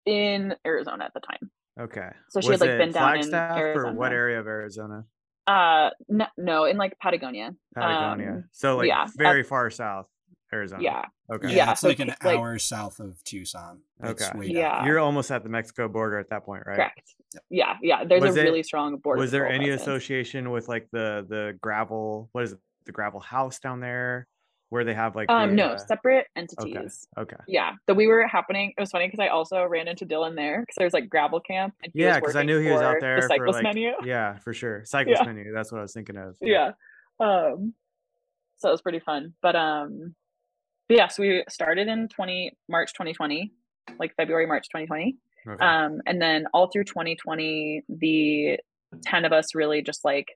in 0.06 0.54
Arizona 0.64 1.04
at 1.04 1.12
the 1.14 1.20
time. 1.20 1.50
Okay. 1.78 2.08
So 2.30 2.40
she 2.40 2.50
had, 2.50 2.60
like, 2.60 2.70
it 2.70 2.78
been 2.78 2.92
down 2.92 3.16
in 3.18 3.22
Flagstaff 3.24 3.58
or 3.76 3.92
what 3.92 4.12
area 4.12 4.40
of 4.40 4.46
Arizona? 4.46 5.04
Uh, 5.46 5.90
no, 6.08 6.26
no 6.36 6.64
in 6.64 6.76
like 6.76 6.98
Patagonia. 6.98 7.54
Patagonia. 7.74 8.30
Um, 8.30 8.44
so 8.52 8.78
like 8.78 8.88
yeah, 8.88 9.02
at- 9.02 9.10
very 9.16 9.42
far 9.44 9.70
south, 9.70 10.08
Arizona. 10.52 10.82
yeah. 10.82 11.02
Okay. 11.32 11.50
Yeah, 11.50 11.54
Yeah, 11.56 11.72
it's 11.72 11.80
so 11.82 11.88
like 11.88 11.98
an 12.00 12.10
it's 12.10 12.24
like- 12.24 12.38
hour 12.38 12.58
south 12.58 12.98
of 12.98 13.22
Tucson. 13.24 13.80
It's 14.02 14.28
Okay. 14.28 14.46
Yeah. 14.48 14.78
down. 14.78 14.86
You're 14.86 14.98
almost 14.98 15.30
at 15.30 15.42
the 15.44 15.48
Mexico 15.48 15.86
border 15.88 16.18
at 16.18 16.30
that 16.30 16.44
point, 16.44 16.64
right? 16.66 16.76
Correct. 16.76 17.14
Yeah, 17.50 17.76
yeah. 17.82 18.04
There's 18.04 18.22
Was 18.22 18.36
a 18.36 18.40
it- 18.40 18.44
really 18.44 18.62
strong 18.62 18.96
border. 18.96 19.20
Was 19.20 19.30
there 19.30 19.46
any 19.48 19.66
presence. 19.66 19.82
association 19.82 20.50
with 20.50 20.66
like 20.68 20.88
the 20.92 21.24
the 21.28 21.56
gravel? 21.60 22.28
What 22.32 22.44
is 22.44 22.52
it? 22.52 22.58
The 22.86 22.92
gravel 22.92 23.20
house 23.20 23.58
down 23.58 23.80
there, 23.80 24.26
where 24.70 24.84
they 24.84 24.94
have 24.94 25.14
like 25.14 25.30
Um, 25.30 25.50
the, 25.50 25.56
no, 25.56 25.64
uh, 25.70 25.78
separate 25.78 26.26
entities. 26.34 27.06
okay. 27.16 27.36
Yeah, 27.46 27.72
that 27.86 27.94
we 27.94 28.06
were 28.06 28.26
happening. 28.26 28.72
It 28.76 28.80
was 28.80 28.90
funny 28.90 29.06
because 29.06 29.20
I 29.20 29.28
also 29.28 29.64
ran 29.64 29.86
into 29.88 30.04
Dylan 30.04 30.34
there 30.34 30.60
because 30.60 30.74
there's 30.76 30.92
like 30.92 31.08
gravel 31.08 31.40
camp. 31.40 31.74
And 31.82 31.92
Yeah, 31.94 32.18
because 32.18 32.34
I 32.36 32.42
knew 32.42 32.58
he 32.58 32.70
was 32.70 32.82
out 32.82 32.96
there 33.00 33.20
The 33.28 33.34
for 33.36 33.50
like 33.52 33.62
menu. 33.62 33.92
yeah, 34.04 34.38
for 34.38 34.52
sure. 34.52 34.82
Cyclist 34.86 35.22
Yeah. 35.22 35.26
menu. 35.32 35.52
That's 35.52 35.70
what 35.70 35.78
I 35.78 35.82
was 35.82 35.92
thinking 35.92 36.16
of. 36.16 36.36
yeah 36.40 36.72
um 37.18 37.72
so 38.58 38.68
it 38.68 38.72
was 38.72 38.82
pretty 38.82 38.98
fun 39.00 39.32
but 39.40 39.56
um 39.56 40.14
but 40.86 40.98
yeah 40.98 41.08
so 41.08 41.22
we 41.22 41.42
started 41.48 41.88
in 41.88 42.08
20 42.08 42.52
march 42.68 42.92
2020 42.92 43.52
like 43.98 44.14
february 44.16 44.46
march 44.46 44.68
2020 44.68 45.16
Okay. 45.48 45.64
um 45.64 46.02
and 46.06 46.20
then 46.20 46.44
all 46.52 46.66
through 46.68 46.84
2020 46.84 47.84
the 47.88 48.58
10 49.02 49.24
of 49.24 49.32
us 49.32 49.54
really 49.54 49.80
just 49.80 50.04
like 50.04 50.28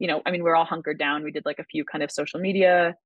you 0.00 0.08
know 0.08 0.22
i 0.26 0.32
mean 0.32 0.42
we're 0.42 0.56
all 0.56 0.64
hunkered 0.64 0.98
down 0.98 1.22
we 1.22 1.30
did 1.30 1.44
like 1.44 1.60
a 1.60 1.64
few 1.64 1.84
kind 1.84 2.02
of 2.02 2.10
social 2.10 2.40
media 2.40 2.96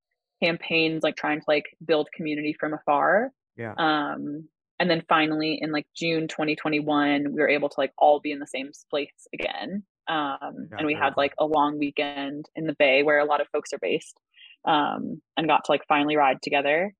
campaigns 0.43 1.03
like 1.03 1.17
trying 1.17 1.39
to 1.41 1.45
like 1.49 1.67
build 1.85 2.09
community 2.15 2.55
from 2.59 2.73
afar 2.75 3.31
yeah. 3.57 3.75
um 3.79 4.49
and 4.81 4.89
then 4.91 5.03
finally 5.09 5.59
in 5.61 5.73
like 5.73 5.87
june 5.97 6.29
2021 6.29 7.33
we 7.33 7.41
were 7.41 7.49
able 7.49 7.69
to 7.69 7.81
like 7.81 7.93
all 7.99 8.21
be 8.21 8.31
in 8.33 8.39
the 8.39 8.47
same 8.47 8.71
place 8.91 9.27
again 9.33 9.83
um 10.09 10.69
Yeah, 10.71 10.79
and 10.79 10.87
we 10.87 10.95
had 10.95 11.15
cool. 11.15 11.23
like 11.23 11.35
a 11.39 11.45
long 11.45 11.79
weekend 11.79 12.47
in 12.55 12.67
the 12.67 12.75
bay 12.79 13.03
where 13.03 13.19
a 13.19 13.25
lot 13.25 13.41
of 13.41 13.49
folks 13.49 13.73
are 13.73 13.79
based 13.81 14.19
um 14.65 15.21
and 15.37 15.47
got 15.49 15.65
to 15.65 15.73
like 15.73 15.83
finally 15.89 16.17
ride 16.17 16.41
together 16.43 16.95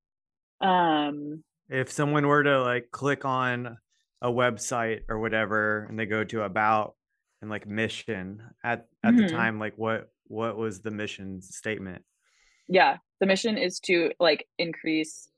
um 0.61 1.43
if 1.69 1.91
someone 1.93 2.27
were 2.27 2.43
to 2.43 2.63
like 2.63 2.91
click 2.91 3.25
on 3.25 3.77
a 4.21 4.31
website 4.31 5.03
or 5.09 5.19
whatever 5.21 5.87
and 5.89 5.99
they 5.99 6.07
go 6.07 6.25
to 6.25 6.43
about 6.43 6.95
and 7.41 7.51
like 7.51 7.67
mission 7.69 8.43
at 8.65 8.87
at 9.05 9.17
the 9.17 9.23
Mhm. 9.23 9.31
time 9.31 9.59
like 9.61 9.75
what 9.77 10.11
what 10.25 10.57
was 10.57 10.81
the 10.81 10.91
mission 10.91 11.41
statement 11.41 12.03
yeah 12.69 12.97
the 13.21 13.27
mission 13.27 13.59
is 13.59 13.81
to 13.81 14.11
like 14.21 14.47
increase 14.59 15.29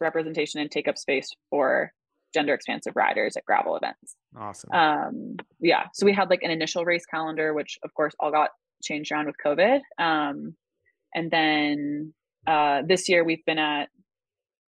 representation 0.00 0.60
and 0.60 0.70
take 0.70 0.88
up 0.88 0.98
space 0.98 1.30
for 1.50 1.92
gender 2.34 2.54
expansive 2.54 2.94
riders 2.94 3.36
at 3.36 3.44
gravel 3.44 3.76
events. 3.76 4.16
Awesome. 4.36 4.70
Um 4.72 5.36
yeah 5.60 5.84
so 5.94 6.04
we 6.04 6.12
had 6.12 6.30
like 6.30 6.42
an 6.42 6.50
initial 6.50 6.84
race 6.84 7.06
calendar 7.06 7.54
which 7.54 7.78
of 7.82 7.94
course 7.94 8.14
all 8.20 8.30
got 8.30 8.50
changed 8.82 9.12
around 9.12 9.26
with 9.26 9.36
covid. 9.44 9.80
Um 9.98 10.54
and 11.14 11.30
then 11.30 12.12
uh 12.46 12.82
this 12.86 13.08
year 13.08 13.24
we've 13.24 13.44
been 13.44 13.58
at 13.58 13.88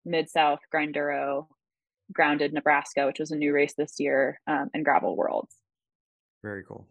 mid 0.04 0.28
south 0.28 0.60
grinduro 0.74 1.46
grounded 2.12 2.52
nebraska 2.52 3.06
which 3.06 3.18
was 3.20 3.30
a 3.30 3.36
new 3.36 3.52
race 3.52 3.74
this 3.76 3.96
year 3.98 4.40
um, 4.46 4.70
and 4.74 4.84
gravel 4.84 5.16
worlds. 5.16 5.54
Very 6.42 6.64
cool. 6.64 6.88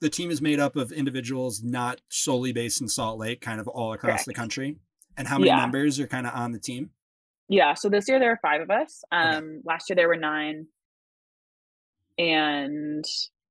The 0.00 0.08
team 0.08 0.30
is 0.30 0.40
made 0.40 0.58
up 0.58 0.76
of 0.76 0.92
individuals 0.92 1.62
not 1.62 2.00
solely 2.08 2.52
based 2.52 2.80
in 2.80 2.88
Salt 2.88 3.18
Lake, 3.18 3.42
kind 3.42 3.60
of 3.60 3.68
all 3.68 3.92
across 3.92 4.24
the 4.24 4.32
country. 4.32 4.76
And 5.20 5.28
how 5.28 5.36
many 5.36 5.48
Yeah. 5.50 5.56
members 5.60 6.00
are 6.00 6.06
kind 6.06 6.26
of 6.26 6.34
on 6.34 6.50
the 6.52 6.58
team? 6.58 6.90
yeah 7.52 7.74
so 7.74 7.88
this 7.88 8.08
year 8.08 8.20
there 8.20 8.30
are 8.30 8.38
five 8.40 8.60
of 8.60 8.70
us 8.70 9.02
Okay. 9.12 9.36
um 9.36 9.60
last 9.64 9.90
year 9.90 9.96
there 9.96 10.06
were 10.06 10.14
nine 10.14 10.66
and 12.16 13.04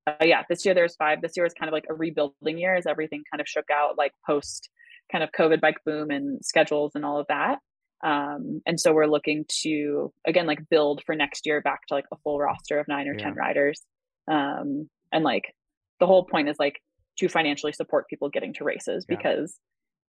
uh, 0.07 0.13
yeah 0.21 0.43
this 0.49 0.63
year 0.65 0.73
there's 0.73 0.95
five 0.95 1.21
this 1.21 1.33
year 1.35 1.43
was 1.43 1.53
kind 1.53 1.67
of 1.67 1.73
like 1.73 1.83
a 1.89 1.93
rebuilding 1.93 2.57
year 2.57 2.75
as 2.75 2.85
everything 2.87 3.23
kind 3.29 3.41
of 3.41 3.47
shook 3.47 3.65
out 3.69 3.97
like 3.97 4.13
post 4.25 4.69
kind 5.11 5.21
of 5.23 5.29
covid 5.37 5.59
bike 5.59 5.75
boom 5.85 6.11
and 6.11 6.39
schedules 6.45 6.93
and 6.95 7.03
all 7.03 7.19
of 7.19 7.27
that 7.27 7.59
um 8.03 8.61
and 8.65 8.79
so 8.79 8.93
we're 8.93 9.05
looking 9.05 9.43
to 9.49 10.13
again 10.25 10.47
like 10.47 10.59
build 10.69 11.03
for 11.05 11.13
next 11.13 11.45
year 11.45 11.59
back 11.61 11.85
to 11.87 11.93
like 11.93 12.05
a 12.13 12.15
full 12.23 12.39
roster 12.39 12.79
of 12.79 12.87
nine 12.87 13.05
or 13.09 13.13
Yeah. 13.15 13.25
ten 13.25 13.33
riders 13.35 13.81
um 14.31 14.89
and 15.11 15.25
like 15.25 15.53
the 15.99 16.07
whole 16.07 16.23
point 16.23 16.47
is 16.47 16.55
like 16.57 16.79
to 17.17 17.27
financially 17.27 17.73
support 17.73 18.07
people 18.07 18.29
getting 18.29 18.53
to 18.53 18.63
races 18.63 19.05
Yeah. 19.09 19.17
because 19.17 19.57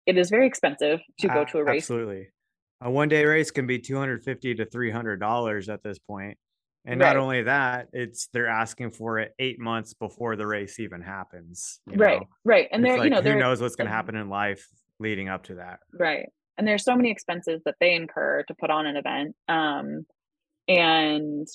it 0.06 0.18
is 0.18 0.30
very 0.30 0.48
expensive 0.48 1.00
to 1.20 1.28
go 1.28 1.44
to 1.46 1.58
a 1.58 1.64
race 1.64 1.84
absolutely 1.84 2.28
a 2.82 2.92
one 2.92 3.08
day 3.10 3.24
race 3.26 3.52
can 3.52 3.66
be 3.68 3.80
250 3.80 4.56
to 4.56 4.66
300 4.66 5.20
dollars 5.20 5.70
at 5.70 5.82
this 5.84 5.98
point 6.00 6.38
and 6.86 7.00
not 7.00 7.18
only 7.18 7.44
that 7.44 7.88
it's 7.94 8.28
they're 8.28 8.48
asking 8.48 8.92
for 8.92 9.18
it 9.20 9.34
eight 9.40 9.60
months 9.60 9.94
before 9.94 10.36
the 10.36 10.46
race 10.46 10.80
even 10.80 11.02
happens 11.02 11.80
right 11.88 12.20
know? 12.20 12.28
right 12.44 12.68
and 12.72 12.84
It's 12.84 12.90
they're 12.92 12.98
like, 12.98 13.06
you 13.06 13.10
know 13.12 13.22
who 13.22 13.36
knows 13.40 13.62
what's 13.62 13.76
going 13.76 13.88
to 13.88 13.94
happen 13.94 14.16
in 14.16 14.30
life 14.30 14.68
leading 15.00 15.30
up 15.30 15.44
to 15.46 15.56
that 15.56 15.80
right 15.94 16.28
and 16.58 16.68
there's 16.68 16.84
so 16.84 16.96
many 16.96 17.12
expenses 17.12 17.62
that 17.66 17.76
they 17.80 17.94
incur 17.94 18.44
to 18.48 18.56
put 18.56 18.70
on 18.70 18.86
an 18.86 18.96
event 18.98 19.36
um 19.48 20.06
and 20.68 21.48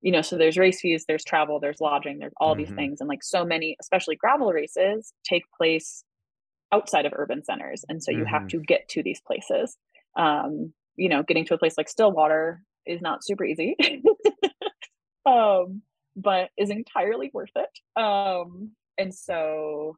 you 0.00 0.10
know 0.12 0.22
so 0.22 0.36
there's 0.36 0.56
race 0.58 0.80
fees 0.80 1.04
there's 1.06 1.24
travel 1.24 1.60
there's 1.60 1.80
lodging 1.80 2.18
there's 2.18 2.32
all 2.38 2.54
Mhm. 2.54 2.58
these 2.58 2.72
things 2.72 3.00
and 3.00 3.08
like 3.08 3.22
so 3.22 3.44
many 3.44 3.76
especially 3.80 4.16
gravel 4.16 4.52
races 4.52 5.12
take 5.24 5.44
place 5.56 6.04
outside 6.72 7.06
of 7.06 7.12
urban 7.16 7.44
centers. 7.44 7.84
And 7.88 8.02
so 8.02 8.10
you 8.12 8.24
have 8.26 8.42
Mhm. 8.42 8.50
to 8.50 8.60
get 8.60 8.88
to 8.90 9.02
these 9.02 9.20
places. 9.26 9.76
Um 10.16 10.72
you 10.96 11.08
know 11.08 11.22
getting 11.22 11.44
to 11.46 11.54
a 11.54 11.58
place 11.58 11.76
like 11.78 11.88
stillwater 11.88 12.62
is 12.86 13.00
not 13.02 13.24
super 13.24 13.44
easy. 13.44 13.76
Um 15.26 15.82
but 16.16 16.50
is 16.58 16.70
entirely 16.70 17.30
worth 17.32 17.52
it. 17.56 17.70
Um 18.02 18.72
and 18.98 19.14
so 19.14 19.96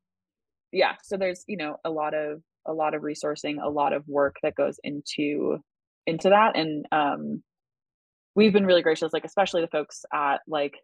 yeah 0.73 0.97
so 1.03 1.17
there's 1.17 1.45
you 1.49 1.57
know 1.57 1.77
a 1.85 1.91
lot 1.91 2.15
of 2.15 2.43
a 2.67 2.73
lot 2.75 2.95
of 2.95 3.03
resourcing 3.03 3.63
a 3.63 3.71
lot 3.71 3.93
of 3.93 4.07
work 4.09 4.37
that 4.43 4.55
goes 4.57 4.79
into 4.85 5.59
into 6.07 6.31
that. 6.31 6.57
And 6.57 6.87
um 6.93 7.43
we've 8.37 8.53
been 8.53 8.67
really 8.67 8.83
gracious 8.83 9.13
like 9.13 9.25
especially 9.25 9.63
the 9.63 9.69
folks 9.69 10.05
at 10.13 10.39
like 10.49 10.75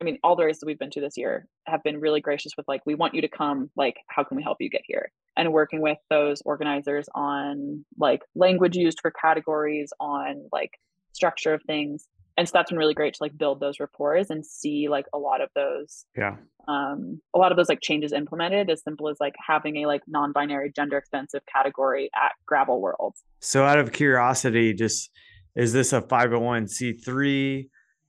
i 0.00 0.04
mean 0.04 0.18
all 0.22 0.36
the 0.36 0.44
races 0.44 0.62
we've 0.64 0.78
been 0.78 0.90
to 0.90 1.00
this 1.00 1.16
year 1.16 1.46
have 1.66 1.82
been 1.82 2.00
really 2.00 2.20
gracious 2.20 2.52
with 2.56 2.66
like 2.68 2.80
we 2.86 2.94
want 2.94 3.14
you 3.14 3.20
to 3.20 3.28
come 3.28 3.70
like 3.76 3.96
how 4.08 4.22
can 4.24 4.36
we 4.36 4.42
help 4.42 4.58
you 4.60 4.70
get 4.70 4.82
here 4.84 5.10
and 5.36 5.52
working 5.52 5.80
with 5.80 5.98
those 6.08 6.42
organizers 6.44 7.08
on 7.14 7.84
like 7.98 8.22
language 8.34 8.76
used 8.76 8.98
for 9.00 9.10
categories 9.10 9.92
on 10.00 10.48
like 10.52 10.72
structure 11.12 11.54
of 11.54 11.62
things 11.66 12.06
and 12.36 12.48
so 12.48 12.52
that's 12.54 12.70
been 12.70 12.78
really 12.78 12.94
great 12.94 13.14
to 13.14 13.22
like 13.22 13.36
build 13.36 13.60
those 13.60 13.80
rapports 13.80 14.30
and 14.30 14.46
see 14.46 14.88
like 14.88 15.06
a 15.12 15.18
lot 15.18 15.40
of 15.40 15.48
those 15.54 16.04
yeah 16.16 16.36
um, 16.68 17.20
a 17.34 17.38
lot 17.38 17.50
of 17.50 17.56
those 17.56 17.68
like 17.68 17.80
changes 17.82 18.12
implemented 18.12 18.70
as 18.70 18.82
simple 18.82 19.08
as 19.08 19.16
like 19.18 19.34
having 19.44 19.78
a 19.78 19.86
like 19.86 20.02
non-binary 20.06 20.70
gender 20.74 20.98
expansive 20.98 21.40
category 21.52 22.10
at 22.14 22.32
gravel 22.46 22.80
worlds 22.80 23.22
So, 23.40 23.64
out 23.64 23.78
of 23.78 23.92
curiosity, 23.92 24.72
just 24.74 25.10
is 25.56 25.72
this 25.72 25.92
a 25.92 26.00
501c3? 26.00 27.68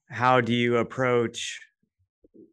How 0.09 0.41
do 0.41 0.53
you 0.53 0.77
approach? 0.77 1.59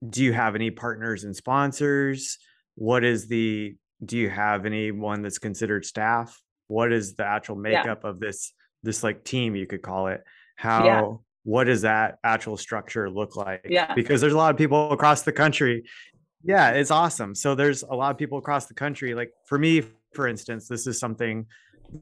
Do 0.07 0.23
you 0.23 0.33
have 0.33 0.55
any 0.55 0.71
partners 0.71 1.25
and 1.25 1.35
sponsors? 1.35 2.39
What 2.75 3.05
is 3.05 3.27
the, 3.27 3.77
do 4.05 4.17
you 4.17 4.31
have 4.31 4.65
anyone 4.67 5.23
that's 5.23 5.39
considered 5.39 5.85
staff? 5.85 6.41
What 6.69 6.93
is 6.93 7.15
the 7.15 7.25
actual 7.25 7.57
Yeah. 7.57 7.83
makeup 7.83 8.05
of 8.05 8.21
this, 8.21 8.53
this 8.83 9.03
like 9.03 9.25
team, 9.25 9.57
you 9.57 9.67
could 9.67 9.83
call 9.83 10.09
it? 10.09 10.23
How, 10.57 11.23
what 11.45 11.65
does 11.65 11.83
that 11.83 12.19
actual 12.23 12.57
structure 12.57 13.11
look 13.11 13.37
like? 13.37 13.67
Yeah. 13.69 13.95
Because 13.95 14.21
there's 14.21 14.33
a 14.33 14.37
lot 14.37 14.51
of 14.51 14.57
people 14.59 14.93
across 14.93 15.23
the 15.23 15.33
country. 15.33 15.85
Yeah, 16.45 16.71
it's 16.71 16.91
awesome. 16.93 17.35
So, 17.35 17.57
there's 17.57 17.83
a 17.83 17.95
lot 17.95 18.13
of 18.13 18.19
people 18.19 18.39
across 18.39 18.67
the 18.67 18.75
country. 18.75 19.15
Like 19.15 19.33
for 19.47 19.59
me, 19.59 19.83
for 20.15 20.29
instance, 20.29 20.69
this 20.69 20.87
is 20.87 20.99
something 21.01 21.47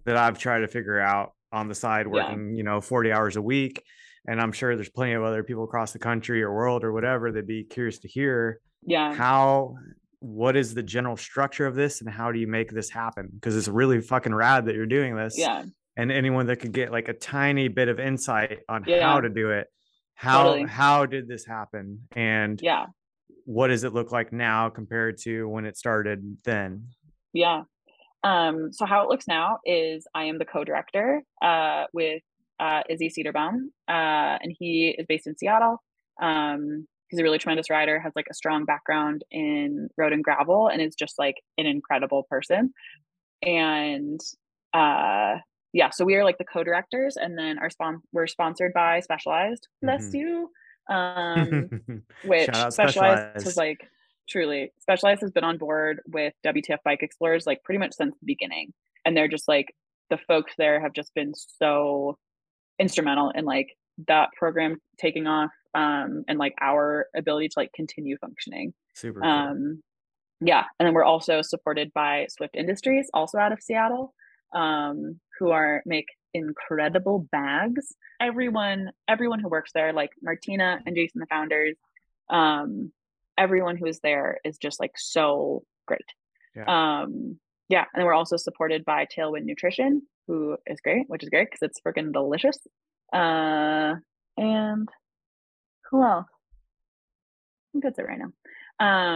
that 0.04 0.16
I've 0.18 0.38
tried 0.38 0.60
to 0.60 0.68
figure 0.68 0.98
out 1.00 1.32
on 1.52 1.68
the 1.68 1.74
side, 1.74 2.06
Yeah. 2.06 2.12
working, 2.12 2.54
you 2.54 2.62
know, 2.62 2.80
40 2.82 3.12
hours 3.12 3.36
a 3.36 3.42
week. 3.42 3.82
And 4.28 4.40
I'm 4.40 4.52
sure 4.52 4.74
there's 4.74 4.88
plenty 4.88 5.12
of 5.12 5.22
other 5.22 5.42
people 5.44 5.64
across 5.64 5.92
the 5.92 5.98
country 5.98 6.42
or 6.42 6.52
world 6.52 6.82
or 6.84 6.92
whatever 6.92 7.30
that'd 7.30 7.46
be 7.46 7.64
curious 7.64 7.98
to 8.00 8.08
hear 8.08 8.60
yeah 8.84 9.14
how, 9.14 9.74
what 10.20 10.56
is 10.56 10.74
the 10.74 10.82
general 10.82 11.16
structure 11.16 11.66
of 11.66 11.74
this 11.74 12.00
and 12.00 12.10
how 12.10 12.32
do 12.32 12.38
you 12.38 12.46
make 12.46 12.70
this 12.70 12.90
happen? 12.90 13.28
Because 13.34 13.56
it's 13.56 13.68
really 13.68 14.00
fucking 14.00 14.34
rad 14.34 14.66
that 14.66 14.74
you're 14.74 14.86
doing 14.86 15.16
this. 15.16 15.38
yeah 15.38 15.64
And 15.96 16.10
anyone 16.12 16.46
that 16.46 16.56
could 16.56 16.72
get 16.72 16.90
like 16.92 17.08
a 17.08 17.14
tiny 17.14 17.68
bit 17.68 17.88
of 17.88 17.98
insight 18.00 18.60
on 18.68 18.84
Yeah. 18.86 19.08
how 19.08 19.20
to 19.20 19.28
do 19.28 19.50
it, 19.50 19.68
how 20.14 20.44
Totally. 20.44 20.68
how 20.68 21.06
did 21.06 21.28
this 21.28 21.44
happen? 21.46 22.08
And 22.14 22.60
yeah 22.62 22.86
what 23.44 23.68
does 23.68 23.84
it 23.84 23.92
look 23.94 24.10
like 24.10 24.32
now 24.32 24.68
compared 24.70 25.18
to 25.18 25.48
when 25.48 25.66
it 25.66 25.76
started 25.76 26.36
then? 26.44 26.88
Yeah. 27.32 27.62
Um, 28.24 28.72
so 28.72 28.86
how 28.86 29.04
it 29.04 29.08
looks 29.08 29.28
now 29.28 29.58
is 29.64 30.04
I 30.16 30.24
am 30.24 30.38
the 30.38 30.44
co-director 30.44 31.22
uh, 31.40 31.84
with 31.92 32.22
uh, 32.60 32.82
Izzy 32.88 33.10
Cedarbaum, 33.10 33.66
uh, 33.88 34.38
and 34.42 34.54
he 34.58 34.94
is 34.98 35.06
based 35.06 35.26
in 35.26 35.36
Seattle. 35.36 35.82
Um, 36.20 36.86
he's 37.08 37.20
a 37.20 37.22
really 37.22 37.38
tremendous 37.38 37.70
rider, 37.70 38.00
has 38.00 38.12
like 38.16 38.26
a 38.30 38.34
strong 38.34 38.64
background 38.64 39.22
in 39.30 39.88
road 39.96 40.12
and 40.12 40.24
gravel, 40.24 40.68
and 40.68 40.80
is 40.82 40.94
just 40.94 41.18
like 41.18 41.36
an 41.58 41.66
incredible 41.66 42.24
person. 42.30 42.72
And 43.42 44.20
uh, 44.74 45.36
yeah, 45.72 45.90
so 45.90 46.04
we 46.04 46.14
are 46.14 46.24
like 46.24 46.38
the 46.38 46.44
co-directors, 46.44 47.16
and 47.16 47.38
then 47.38 47.58
our 47.58 47.70
spon 47.70 48.00
we're 48.12 48.26
sponsored 48.26 48.72
by 48.72 49.00
Specialized. 49.00 49.68
Bless 49.82 50.10
Mhm. 50.10 50.14
you. 50.14 50.50
Um, 50.88 52.02
which 52.24 52.44
Specialized 52.44 52.74
Specialized. 52.74 53.44
has 53.44 53.56
like 53.56 53.86
truly 54.28 54.72
Specialized 54.80 55.20
has 55.20 55.30
been 55.32 55.44
on 55.44 55.58
board 55.58 56.00
with 56.06 56.32
WTF 56.44 56.78
Bike 56.84 57.02
Explorers 57.02 57.46
like 57.46 57.62
pretty 57.64 57.78
much 57.78 57.92
since 57.94 58.14
the 58.18 58.26
beginning, 58.26 58.72
and 59.04 59.16
they're 59.16 59.28
just 59.28 59.48
like 59.48 59.74
the 60.10 60.18
folks 60.28 60.52
there 60.56 60.80
have 60.80 60.92
just 60.92 61.12
been 61.14 61.32
so 61.34 62.16
instrumental 62.78 63.30
in 63.30 63.44
like 63.44 63.68
that 64.08 64.28
program 64.38 64.76
taking 64.98 65.26
off 65.26 65.50
um 65.74 66.24
and 66.28 66.38
like 66.38 66.54
our 66.60 67.06
ability 67.16 67.48
to 67.48 67.54
like 67.58 67.72
continue 67.74 68.16
functioning 68.18 68.72
Super. 68.94 69.20
cool. 69.20 69.28
um 69.30 69.82
yeah 70.40 70.64
and 70.78 70.86
then 70.86 70.94
we're 70.94 71.04
also 71.04 71.40
supported 71.42 71.92
by 71.94 72.26
swift 72.28 72.54
industries 72.56 73.08
also 73.14 73.38
out 73.38 73.52
of 73.52 73.62
seattle 73.62 74.12
um 74.54 75.18
who 75.38 75.50
are 75.50 75.82
make 75.86 76.06
incredible 76.34 77.26
bags 77.32 77.94
everyone 78.20 78.90
everyone 79.08 79.40
who 79.40 79.48
works 79.48 79.70
there 79.74 79.92
like 79.94 80.10
martina 80.22 80.78
and 80.86 80.94
jason 80.94 81.20
the 81.20 81.26
founders 81.26 81.76
um 82.30 82.92
everyone 83.38 83.76
who 83.76 83.86
is 83.86 84.00
there 84.00 84.38
is 84.44 84.58
just 84.58 84.78
like 84.80 84.92
so 84.96 85.62
great 85.86 86.00
Yeah. 86.54 87.00
um 87.00 87.38
yeah 87.70 87.80
and 87.92 88.00
then 88.00 88.04
we're 88.04 88.14
also 88.14 88.36
supported 88.36 88.84
by 88.84 89.06
tailwind 89.06 89.44
nutrition 89.44 90.02
who 90.26 90.56
is 90.66 90.80
great 90.82 91.04
which 91.08 91.22
is 91.22 91.28
great 91.28 91.48
because 91.50 91.62
it's 91.62 91.80
freaking 91.86 92.12
delicious. 92.12 92.58
Uh 93.12 93.94
and 94.36 94.88
who 95.90 96.02
else? 96.02 96.26
I 96.28 97.66
think 97.72 97.84
that's 97.84 97.98
it 97.98 98.02
right 98.06 98.18
now. 98.18 98.32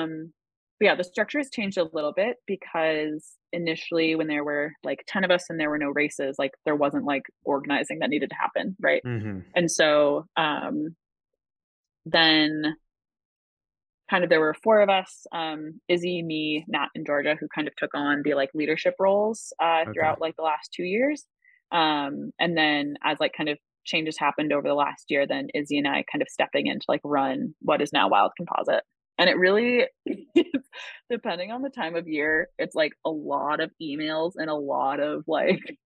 Um 0.02 0.32
but 0.78 0.86
yeah 0.86 0.94
the 0.94 1.04
structure 1.04 1.38
has 1.38 1.50
changed 1.50 1.78
a 1.78 1.88
little 1.92 2.12
bit 2.14 2.36
because 2.46 3.32
initially 3.52 4.14
when 4.14 4.28
there 4.28 4.44
were 4.44 4.72
like 4.84 5.04
10 5.08 5.24
of 5.24 5.30
us 5.30 5.44
and 5.50 5.58
there 5.58 5.68
were 5.70 5.78
no 5.78 5.88
races 5.90 6.36
like 6.38 6.52
there 6.64 6.76
wasn't 6.76 7.04
like 7.04 7.24
organizing 7.44 7.98
that 7.98 8.10
needed 8.10 8.30
to 8.30 8.36
happen 8.36 8.76
right? 8.80 9.02
Mhm. 9.04 9.44
and 9.54 9.70
so 9.70 10.24
um 10.36 10.94
then 12.06 12.76
kind 14.10 14.24
of 14.24 14.30
there 14.30 14.40
were 14.40 14.56
four 14.64 14.80
of 14.82 14.90
us 14.90 15.26
um 15.32 15.80
izzy 15.88 16.22
me 16.22 16.64
nat 16.68 16.88
and 16.94 17.06
georgia 17.06 17.36
who 17.38 17.46
kind 17.54 17.68
of 17.68 17.76
took 17.76 17.90
on 17.94 18.22
the 18.24 18.34
like 18.34 18.50
leadership 18.54 18.94
roles 18.98 19.52
uh 19.62 19.84
Okay. 19.86 19.92
throughout 19.94 20.20
like 20.20 20.36
the 20.36 20.42
last 20.42 20.72
two 20.74 20.82
years 20.84 21.26
um 21.72 22.32
and 22.40 22.56
then 22.56 22.96
as 23.04 23.18
like 23.20 23.32
kind 23.36 23.48
of 23.48 23.58
changes 23.84 24.18
happened 24.18 24.52
over 24.52 24.68
the 24.68 24.74
last 24.74 25.06
year 25.08 25.26
then 25.26 25.48
izzy 25.54 25.78
and 25.78 25.88
i 25.88 26.04
kind 26.10 26.22
of 26.22 26.28
stepping 26.28 26.66
in 26.66 26.78
to 26.78 26.86
like 26.88 27.00
run 27.04 27.54
what 27.60 27.80
is 27.80 27.92
now 27.92 28.08
wild 28.08 28.32
composite 28.36 28.82
and 29.18 29.30
it 29.30 29.38
really 29.38 29.86
depending 31.10 31.50
on 31.50 31.62
the 31.62 31.70
time 31.70 31.96
of 31.96 32.08
year 32.08 32.48
it's 32.58 32.74
like 32.74 32.92
a 33.06 33.10
lot 33.10 33.60
of 33.60 33.70
emails 33.82 34.32
and 34.36 34.50
a 34.50 34.54
lot 34.54 35.00
of 35.00 35.24
like 35.26 35.78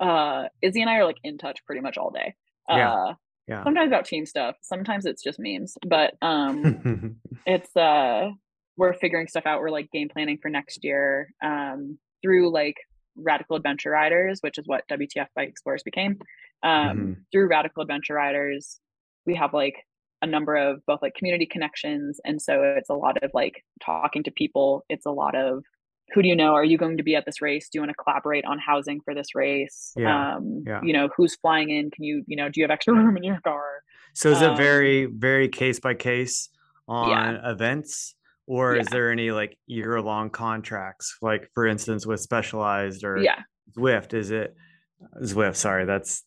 uh 0.00 0.44
izzy 0.62 0.80
and 0.80 0.90
i 0.90 0.94
are 0.96 1.04
like 1.04 1.18
in 1.24 1.38
touch 1.38 1.58
pretty 1.66 1.80
much 1.80 1.98
all 1.98 2.10
day 2.10 2.34
Yeah. 2.68 2.94
uh 2.94 3.14
Yeah. 3.48 3.64
sometimes 3.64 3.88
about 3.88 4.04
team 4.04 4.26
stuff 4.26 4.56
sometimes 4.62 5.06
it's 5.06 5.22
just 5.22 5.38
memes 5.40 5.76
but 5.86 6.14
um 6.22 7.16
it's 7.46 7.74
uh 7.76 8.30
we're 8.76 8.94
figuring 8.94 9.26
stuff 9.28 9.44
out 9.46 9.60
we're 9.60 9.70
like 9.70 9.90
game 9.90 10.08
planning 10.08 10.38
for 10.40 10.48
next 10.50 10.84
year 10.84 11.30
um 11.42 11.98
through 12.22 12.50
like 12.52 12.76
radical 13.16 13.56
adventure 13.56 13.90
riders 13.90 14.38
which 14.42 14.56
is 14.58 14.64
what 14.66 14.84
wtf 14.88 15.26
bike 15.34 15.48
explorers 15.48 15.82
became 15.82 16.18
um 16.62 16.70
Mhm. 16.98 17.16
through 17.32 17.48
radical 17.48 17.82
adventure 17.82 18.14
riders 18.14 18.80
we 19.26 19.34
have 19.34 19.52
like 19.52 19.74
a 20.22 20.26
number 20.26 20.54
of 20.54 20.84
both 20.86 21.00
like 21.02 21.14
community 21.14 21.46
connections 21.46 22.20
and 22.24 22.40
so 22.40 22.62
it's 22.62 22.90
a 22.90 22.94
lot 22.94 23.22
of 23.22 23.30
like 23.34 23.64
talking 23.84 24.22
to 24.22 24.30
people 24.30 24.84
it's 24.88 25.06
a 25.06 25.10
lot 25.10 25.34
of 25.34 25.64
who 26.12 26.22
do 26.22 26.28
you 26.28 26.36
know 26.36 26.54
are 26.54 26.64
you 26.64 26.76
going 26.78 26.96
to 26.96 27.02
be 27.02 27.14
at 27.16 27.24
this 27.24 27.40
race 27.42 27.68
do 27.68 27.78
you 27.78 27.82
want 27.82 27.90
to 27.90 27.94
collaborate 28.02 28.44
on 28.44 28.58
housing 28.58 29.00
for 29.00 29.14
this 29.14 29.34
race 29.34 29.92
Yeah, 29.96 30.36
um 30.36 30.64
yeah. 30.66 30.80
you 30.82 30.92
know 30.92 31.08
who's 31.16 31.36
flying 31.36 31.70
in 31.70 31.90
can 31.90 32.04
you 32.04 32.22
you 32.26 32.36
know 32.36 32.48
do 32.48 32.60
you 32.60 32.64
have 32.64 32.70
extra 32.70 32.94
room 32.94 33.16
in 33.16 33.22
your 33.24 33.40
car 33.40 33.82
So 34.14 34.30
is 34.30 34.42
it 34.42 34.50
Um, 34.50 34.56
very, 34.56 35.06
very 35.06 35.48
case 35.48 35.78
by 35.80 35.94
case 35.94 36.48
on 36.88 37.10
Yeah. 37.10 37.50
events? 37.50 38.14
Or 38.46 38.74
is 38.74 38.88
there 38.88 39.12
any 39.12 39.30
like 39.30 39.56
year 39.66 40.00
long 40.02 40.28
contracts? 40.30 41.16
Like 41.22 41.48
for 41.54 41.64
instance 41.68 42.04
with 42.06 42.20
specialized 42.20 43.04
or 43.04 43.18
yeah 43.18 43.38
Zwift, 43.76 44.12
is 44.14 44.32
it 44.32 44.56
Zwift, 45.22 45.54
sorry, 45.56 45.84
that's 45.86 46.24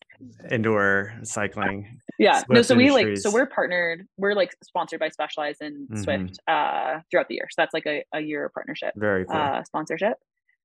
indoor 0.49 1.13
cycling. 1.23 1.99
Yeah. 2.19 2.43
no, 2.49 2.61
Swift 2.61 2.67
so 2.67 2.75
we 2.75 2.91
like 2.91 3.17
so 3.17 3.31
we're 3.31 3.45
partnered, 3.47 4.05
we're 4.17 4.33
like 4.35 4.55
sponsored 4.63 4.99
by 4.99 5.09
Specialized 5.09 5.61
and 5.61 5.87
Mhm. 5.89 6.03
Swift 6.03 6.39
uh 6.47 6.99
throughout 7.09 7.27
the 7.27 7.35
year. 7.35 7.47
So 7.49 7.61
that's 7.61 7.73
like 7.73 7.85
a, 7.85 8.03
a 8.13 8.21
year 8.21 8.49
partnership 8.53 8.93
Very 8.95 9.25
cool. 9.25 9.35
uh 9.35 9.63
sponsorship. 9.63 10.17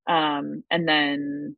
Um 0.09 0.62
and 0.70 0.88
then 0.88 1.57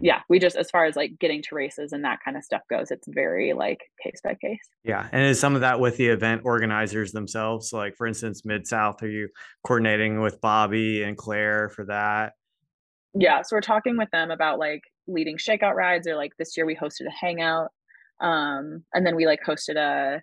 yeah, 0.00 0.20
we 0.28 0.38
just 0.38 0.56
as 0.56 0.70
far 0.70 0.84
as 0.86 0.96
like 0.96 1.18
getting 1.18 1.42
to 1.42 1.54
races 1.54 1.92
and 1.92 2.04
that 2.04 2.20
kind 2.24 2.36
of 2.36 2.44
stuff 2.44 2.62
goes, 2.70 2.90
it's 2.90 3.06
very 3.08 3.52
like 3.52 3.80
case 4.02 4.20
by 4.24 4.34
case. 4.34 4.58
yeah. 4.84 5.08
And 5.12 5.22
is 5.24 5.38
some 5.38 5.54
of 5.54 5.60
that 5.60 5.78
with 5.80 5.96
the 5.98 6.06
event 6.06 6.42
organizers 6.44 7.12
themselves? 7.12 7.72
Like 7.72 7.96
for 7.96 8.06
instance, 8.06 8.44
Mid 8.44 8.66
South, 8.66 9.02
are 9.02 9.08
you 9.10 9.28
coordinating 9.66 10.20
with 10.20 10.40
Bobby 10.40 11.02
and 11.02 11.16
Claire 11.16 11.68
for 11.68 11.84
that? 11.86 12.32
Yeah. 13.14 13.42
So 13.42 13.56
we're 13.56 13.60
talking 13.60 13.96
with 13.98 14.10
them 14.10 14.30
about 14.30 14.58
like 14.58 14.82
leading 15.08 15.36
shakeout 15.36 15.74
rides 15.74 16.06
or 16.06 16.14
like 16.14 16.32
this 16.38 16.56
year 16.56 16.64
we 16.64 16.76
hosted 16.76 17.06
a 17.06 17.10
hangout. 17.10 17.70
Um 18.20 18.84
and 18.94 19.06
then 19.06 19.16
we 19.16 19.26
like 19.26 19.40
hosted 19.46 19.76
a 19.76 20.22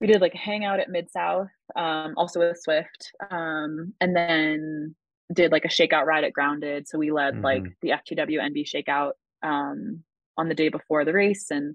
we 0.00 0.06
did 0.06 0.20
like 0.20 0.34
a 0.34 0.38
hangout 0.38 0.78
at 0.78 0.90
Mid 0.90 1.10
South, 1.10 1.48
um, 1.74 2.12
also 2.18 2.38
with 2.40 2.58
Swift. 2.60 3.12
Um, 3.30 3.94
and 3.98 4.14
then 4.14 4.94
did 5.32 5.50
like 5.52 5.64
a 5.64 5.68
shakeout 5.68 6.04
ride 6.04 6.22
at 6.24 6.34
Grounded. 6.34 6.86
So 6.86 6.98
we 6.98 7.10
led 7.10 7.40
like 7.42 7.62
Mhm. 7.62 7.74
the 7.82 7.90
FTW 7.92 8.38
NB 8.40 8.64
shakeout 8.66 9.12
um 9.42 10.04
on 10.38 10.48
the 10.48 10.54
day 10.54 10.68
before 10.68 11.04
the 11.04 11.12
race 11.14 11.50
and 11.50 11.74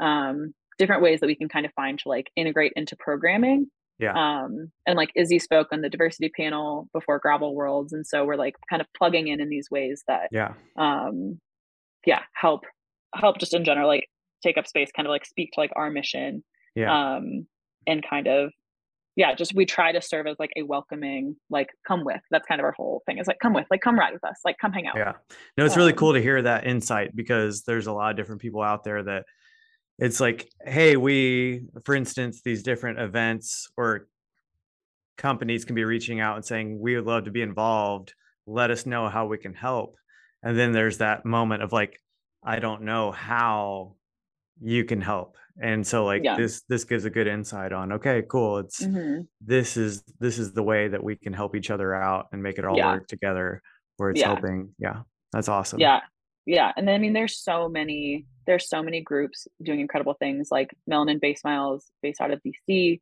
um 0.00 0.54
different 0.78 1.02
ways 1.02 1.20
that 1.20 1.26
we 1.26 1.34
can 1.36 1.48
kind 1.48 1.64
of 1.66 1.72
find 1.74 1.98
to 2.00 2.08
like 2.08 2.30
integrate 2.36 2.72
into 2.76 2.94
programming. 2.96 3.70
Yeah. 3.98 4.12
Um 4.14 4.70
and 4.86 4.96
like 4.96 5.10
Izzy 5.16 5.38
spoke 5.38 5.68
on 5.72 5.80
the 5.80 5.88
diversity 5.88 6.28
panel 6.28 6.88
before 6.92 7.18
Gravel 7.18 7.54
Worlds. 7.54 7.92
And 7.92 8.06
so 8.06 8.24
we're 8.24 8.36
like 8.36 8.54
kind 8.70 8.80
of 8.82 8.88
plugging 8.96 9.28
in 9.28 9.40
in 9.40 9.48
these 9.48 9.70
ways 9.70 10.04
that 10.08 10.28
Yeah. 10.30 10.54
um 10.76 11.40
yeah, 12.06 12.22
help 12.34 12.64
help 13.14 13.38
just 13.38 13.54
in 13.54 13.64
general, 13.64 13.88
like 13.88 14.08
take 14.42 14.58
up 14.58 14.66
space, 14.66 14.90
kind 14.94 15.06
of 15.06 15.10
like 15.10 15.24
speak 15.24 15.50
to 15.52 15.60
like 15.60 15.72
our 15.76 15.90
mission 15.90 16.42
Yeah. 16.74 17.16
um 17.16 17.46
and 17.86 18.04
kind 18.08 18.26
of 18.28 18.50
yeah 19.16 19.34
just 19.34 19.54
we 19.54 19.66
try 19.66 19.92
to 19.92 20.00
serve 20.00 20.26
as 20.26 20.36
like 20.38 20.52
a 20.56 20.62
welcoming 20.62 21.36
like 21.50 21.68
come 21.86 22.04
with 22.04 22.20
that's 22.30 22.46
kind 22.46 22.60
of 22.60 22.64
our 22.64 22.72
whole 22.72 23.02
thing 23.06 23.18
is 23.18 23.26
like 23.26 23.38
come 23.40 23.52
with 23.52 23.66
like 23.70 23.80
come 23.82 23.98
ride 23.98 24.12
with 24.14 24.24
us 24.24 24.38
like 24.44 24.56
come 24.58 24.72
hang 24.72 24.86
out 24.86 24.96
Yeah. 24.96 25.12
No, 25.58 25.64
it's 25.66 25.76
really 25.76 25.92
Um, 25.92 25.98
cool 25.98 26.12
to 26.14 26.20
hear 26.22 26.40
that 26.42 26.66
insight 26.66 27.14
because 27.14 27.62
there's 27.62 27.86
a 27.88 27.92
lot 27.92 28.10
of 28.10 28.16
different 28.16 28.40
people 28.40 28.62
out 28.62 28.84
there 28.84 29.02
that 29.02 29.24
it's 29.98 30.18
like, 30.18 30.48
hey, 30.64 30.96
we, 30.96 31.66
for 31.84 31.94
instance, 31.94 32.40
these 32.42 32.62
different 32.62 32.98
events 32.98 33.68
or 33.76 34.08
companies 35.18 35.64
can 35.64 35.74
be 35.74 35.84
reaching 35.84 36.18
out 36.18 36.36
and 36.36 36.44
saying, 36.44 36.80
we 36.80 36.96
would 36.96 37.04
love 37.04 37.24
to 37.24 37.30
be 37.30 37.42
involved. 37.42 38.14
Let 38.46 38.70
us 38.70 38.86
know 38.86 39.08
how 39.08 39.26
we 39.26 39.38
can 39.38 39.54
help. 39.54 39.96
And 40.42 40.58
then 40.58 40.72
there's 40.72 40.98
that 40.98 41.24
moment 41.24 41.62
of 41.62 41.72
like, 41.72 42.00
I 42.42 42.58
don't 42.58 42.82
know 42.82 43.12
how 43.12 43.94
you 44.62 44.84
can 44.84 45.00
help. 45.00 45.36
And 45.60 45.86
so 45.86 46.04
like 46.04 46.22
Yeah. 46.24 46.36
this 46.36 46.62
this 46.68 46.84
gives 46.84 47.04
a 47.04 47.10
good 47.10 47.26
insight 47.26 47.72
on 47.72 47.92
okay, 47.92 48.22
cool. 48.28 48.58
It's 48.58 48.82
Mhm. 48.84 49.26
this 49.40 49.76
is 49.76 50.02
this 50.20 50.38
is 50.38 50.52
the 50.52 50.62
way 50.62 50.88
that 50.88 51.02
we 51.02 51.16
can 51.16 51.32
help 51.32 51.54
each 51.56 51.70
other 51.70 51.94
out 51.94 52.28
and 52.32 52.42
make 52.42 52.58
it 52.58 52.64
all 52.64 52.76
Yeah. 52.76 52.92
work 52.94 53.06
together 53.06 53.60
where 53.98 54.10
it's 54.10 54.20
Yeah. 54.20 54.28
helping. 54.28 54.74
Yeah. 54.78 55.02
That's 55.32 55.48
awesome. 55.48 55.80
yeah 55.80 56.00
yeah 56.44 56.72
and 56.76 56.86
then 56.88 56.96
i 56.96 56.98
mean 56.98 57.12
there's 57.12 57.38
so 57.38 57.68
many 57.68 58.26
there's 58.46 58.68
so 58.68 58.82
many 58.82 59.00
groups 59.00 59.46
doing 59.62 59.78
incredible 59.80 60.14
things 60.14 60.48
like 60.50 60.74
melanin 60.90 61.20
base 61.20 61.42
miles 61.44 61.90
based 62.02 62.20
out 62.20 62.32
of 62.32 62.40
dc 62.42 63.00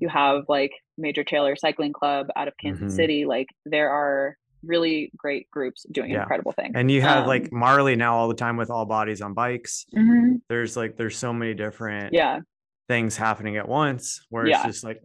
you 0.00 0.08
have 0.08 0.44
like 0.48 0.70
major 0.98 1.24
taylor 1.24 1.56
cycling 1.56 1.94
club 1.94 2.26
out 2.36 2.46
of 2.46 2.54
kansas 2.58 2.92
Mhm. 2.92 2.96
city 2.96 3.24
like 3.24 3.48
there 3.64 3.88
are 3.90 4.36
really 4.66 5.10
great 5.16 5.50
groups 5.50 5.84
doing 5.90 6.10
Yeah. 6.10 6.22
incredible 6.22 6.52
things 6.52 6.72
And 6.74 6.90
you 6.90 7.00
have 7.02 7.22
Um, 7.22 7.28
like 7.28 7.52
Marley 7.52 7.96
now 7.96 8.16
all 8.16 8.28
the 8.28 8.34
time 8.34 8.56
with 8.56 8.70
all 8.70 8.84
bodies 8.86 9.20
on 9.20 9.34
bikes. 9.34 9.86
mhm, 9.94 10.40
There's 10.48 10.76
like 10.76 10.96
there's 10.96 11.16
so 11.16 11.32
many 11.32 11.54
different 11.54 12.12
yeah 12.12 12.40
things 12.88 13.16
happening 13.16 13.56
at 13.56 13.66
once 13.68 14.26
where 14.28 14.46
Yeah. 14.46 14.56
it's 14.56 14.64
just 14.64 14.84
like 14.84 15.00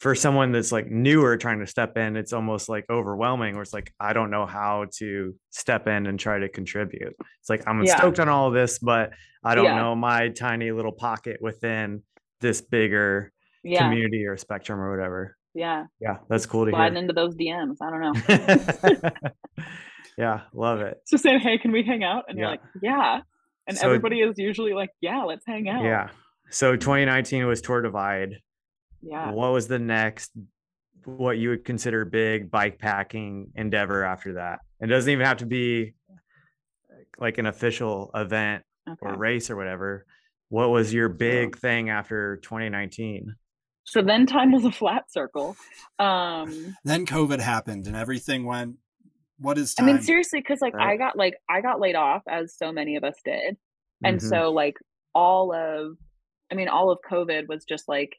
for 0.00 0.14
someone 0.14 0.52
that's 0.52 0.72
like 0.72 0.90
newer 0.90 1.36
trying 1.36 1.60
to 1.60 1.66
step 1.66 1.96
in, 1.96 2.16
it's 2.16 2.32
almost 2.32 2.68
like 2.68 2.84
overwhelming 2.90 3.54
where 3.54 3.62
it's 3.62 3.72
like 3.72 3.92
I 4.00 4.12
don't 4.12 4.30
know 4.30 4.44
how 4.44 4.86
to 4.98 5.34
step 5.50 5.86
in 5.86 6.06
and 6.06 6.18
try 6.18 6.38
to 6.40 6.48
contribute. 6.48 7.14
It's 7.40 7.48
like 7.48 7.66
I'm 7.66 7.86
Yeah. 7.86 7.96
stoked 7.98 8.18
on 8.18 8.28
all 8.28 8.48
of 8.48 8.54
this, 8.54 8.78
but 8.78 9.12
I 9.44 9.54
don't 9.54 9.66
Yeah. 9.66 9.76
know 9.76 9.94
my 9.94 10.28
tiny 10.30 10.72
little 10.72 10.92
pocket 10.92 11.38
within 11.40 12.02
this 12.40 12.60
bigger 12.60 13.32
yeah 13.62 13.78
community 13.78 14.26
or 14.26 14.36
spectrum 14.36 14.78
or 14.80 14.90
whatever. 14.94 15.36
Yeah. 15.54 15.84
Yeah, 16.00 16.16
that's 16.28 16.46
cool 16.46 16.64
to 16.66 16.70
Sliding 16.72 16.94
hear. 16.94 17.02
into 17.02 17.12
those 17.14 17.36
DMs. 17.36 17.76
I 17.80 17.90
don't 17.90 18.00
know. 19.02 19.10
yeah, 20.18 20.40
love 20.52 20.80
it. 20.80 20.98
Just 21.08 21.22
saying, 21.22 21.40
hey, 21.40 21.58
can 21.58 21.72
we 21.72 21.82
hang 21.82 22.02
out? 22.04 22.24
And 22.28 22.38
you're 22.38 22.46
Yeah. 22.46 22.50
like, 22.50 22.60
yeah. 22.82 23.20
And 23.66 23.76
So- 23.76 23.86
everybody 23.86 24.20
is 24.20 24.38
usually 24.38 24.74
like, 24.74 24.90
yeah, 25.00 25.22
let's 25.22 25.44
hang 25.46 25.68
out. 25.68 25.84
Yeah. 25.84 26.08
So 26.50 26.76
2019 26.76 27.46
was 27.46 27.60
Tour 27.60 27.82
Divide. 27.82 28.34
Yeah. 29.02 29.30
What 29.32 29.52
was 29.52 29.68
the 29.68 29.78
next 29.78 30.32
what 31.04 31.36
you 31.36 31.50
would 31.50 31.64
consider 31.64 32.04
big 32.04 32.50
bike 32.50 32.78
packing 32.78 33.52
endeavor 33.54 34.04
after 34.04 34.34
that? 34.34 34.60
It 34.80 34.86
doesn't 34.86 35.10
even 35.10 35.24
have 35.26 35.38
to 35.38 35.46
be 35.46 35.94
like 37.18 37.38
an 37.38 37.46
official 37.46 38.10
event 38.14 38.64
or 39.00 39.16
race 39.16 39.50
or 39.50 39.56
whatever. 39.56 40.04
What 40.48 40.70
was 40.70 40.92
your 40.92 41.08
big 41.08 41.56
thing 41.58 41.88
after 41.90 42.36
2019? 42.38 43.34
So 43.84 44.02
then 44.02 44.26
time 44.26 44.50
was 44.52 44.64
a 44.64 44.72
flat 44.72 45.10
circle. 45.10 45.56
Um, 45.98 46.76
Then 46.84 47.06
COVID 47.06 47.40
happened 47.40 47.86
and 47.86 47.94
everything 47.96 48.44
went. 48.44 48.76
What 49.38 49.58
is 49.58 49.74
time? 49.74 49.88
I 49.88 49.92
mean, 49.92 50.02
seriously, 50.02 50.40
because 50.40 50.60
like 50.60 50.74
I 50.74 50.96
got 50.96 51.16
like 51.16 51.34
I 51.50 51.60
got 51.60 51.80
laid 51.80 51.94
off, 51.96 52.22
as 52.28 52.56
so 52.56 52.72
many 52.72 52.96
of 52.96 53.04
us 53.04 53.16
did, 53.24 53.56
and 54.02 54.18
Mhm. 54.18 54.28
so 54.28 54.50
like 54.52 54.76
all 55.14 55.52
of, 55.54 55.96
I 56.50 56.54
mean, 56.54 56.68
all 56.68 56.90
of 56.90 56.98
COVID 57.08 57.46
was 57.48 57.64
just 57.64 57.88
like, 57.88 58.16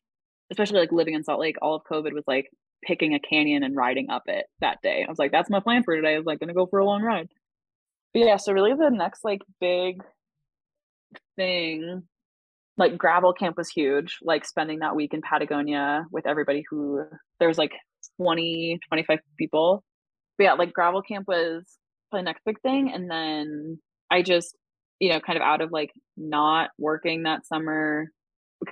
especially 0.51 0.79
like 0.79 0.91
living 0.91 1.13
in 1.15 1.23
Salt 1.23 1.39
Lake, 1.39 1.57
all 1.61 1.75
of 1.75 1.83
COVID 1.83 2.13
was 2.13 2.23
like 2.27 2.49
picking 2.83 3.15
a 3.15 3.19
canyon 3.19 3.63
and 3.63 3.75
riding 3.75 4.09
up 4.09 4.23
it 4.27 4.45
that 4.61 4.81
day. 4.83 5.03
I 5.05 5.09
was 5.09 5.17
like, 5.19 5.31
that's 5.31 5.49
my 5.49 5.59
plan 5.59 5.83
for 5.83 5.95
today. 5.95 6.13
I 6.13 6.17
was 6.17 6.25
like, 6.27 6.39
gonna 6.39 6.53
go 6.53 6.67
for 6.67 6.79
a 6.79 6.85
long 6.85 7.01
ride. 7.01 7.29
But 8.13 8.19
yeah, 8.23 8.37
so 8.37 8.53
really 8.53 8.73
the 8.73 8.89
next 8.91 9.23
like 9.23 9.41
big 9.59 10.03
thing, 11.35 12.03
like 12.77 12.97
gravel 12.97 13.33
camp 13.33 13.57
was 13.57 13.69
huge. 13.69 14.17
Like 14.21 14.45
spending 14.45 14.79
that 14.79 14.95
week 14.95 15.13
in 15.13 15.21
Patagonia 15.21 16.05
with 16.11 16.27
everybody 16.27 16.63
who 16.69 17.03
there 17.39 17.47
was 17.47 17.57
like 17.57 17.71
20, 18.19 18.79
25 18.87 19.19
people. 19.37 19.83
But 20.37 20.43
yeah, 20.43 20.53
like 20.53 20.73
gravel 20.73 21.01
camp 21.01 21.27
was 21.27 21.63
the 22.11 22.21
next 22.21 22.43
big 22.45 22.59
thing. 22.61 22.91
And 22.93 23.09
then 23.09 23.79
I 24.11 24.21
just, 24.21 24.55
you 24.99 25.09
know, 25.09 25.19
kind 25.19 25.37
of 25.37 25.43
out 25.43 25.61
of 25.61 25.71
like 25.71 25.91
not 26.17 26.69
working 26.77 27.23
that 27.23 27.45
summer, 27.45 28.07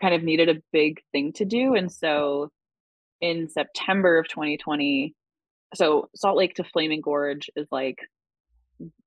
kind 0.01 0.13
of 0.13 0.23
needed 0.23 0.49
a 0.49 0.61
big 0.71 0.99
thing 1.11 1.33
to 1.33 1.45
do. 1.45 1.75
And 1.75 1.91
so 1.91 2.49
in 3.21 3.49
September 3.49 4.17
of 4.17 4.27
2020, 4.27 5.13
so 5.75 6.09
Salt 6.15 6.37
Lake 6.37 6.55
to 6.55 6.63
Flaming 6.63 7.01
Gorge 7.01 7.49
is 7.55 7.67
like 7.71 7.97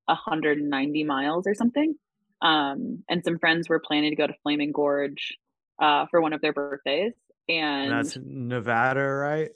190 0.07 1.05
miles 1.05 1.47
or 1.47 1.55
something. 1.55 1.95
Um, 2.43 3.03
and 3.09 3.25
some 3.25 3.39
friends 3.39 3.69
were 3.69 3.81
planning 3.81 4.11
to 4.11 4.17
go 4.17 4.27
to 4.27 4.35
Flaming 4.43 4.73
Gorge 4.73 5.37
uh, 5.81 6.07
for 6.11 6.21
one 6.21 6.33
of 6.33 6.41
their 6.41 6.53
birthdays. 6.53 7.13
And 7.49 7.93
And 7.93 7.93
that's 7.93 8.19
Nevada, 8.23 9.03
right? 9.03 9.51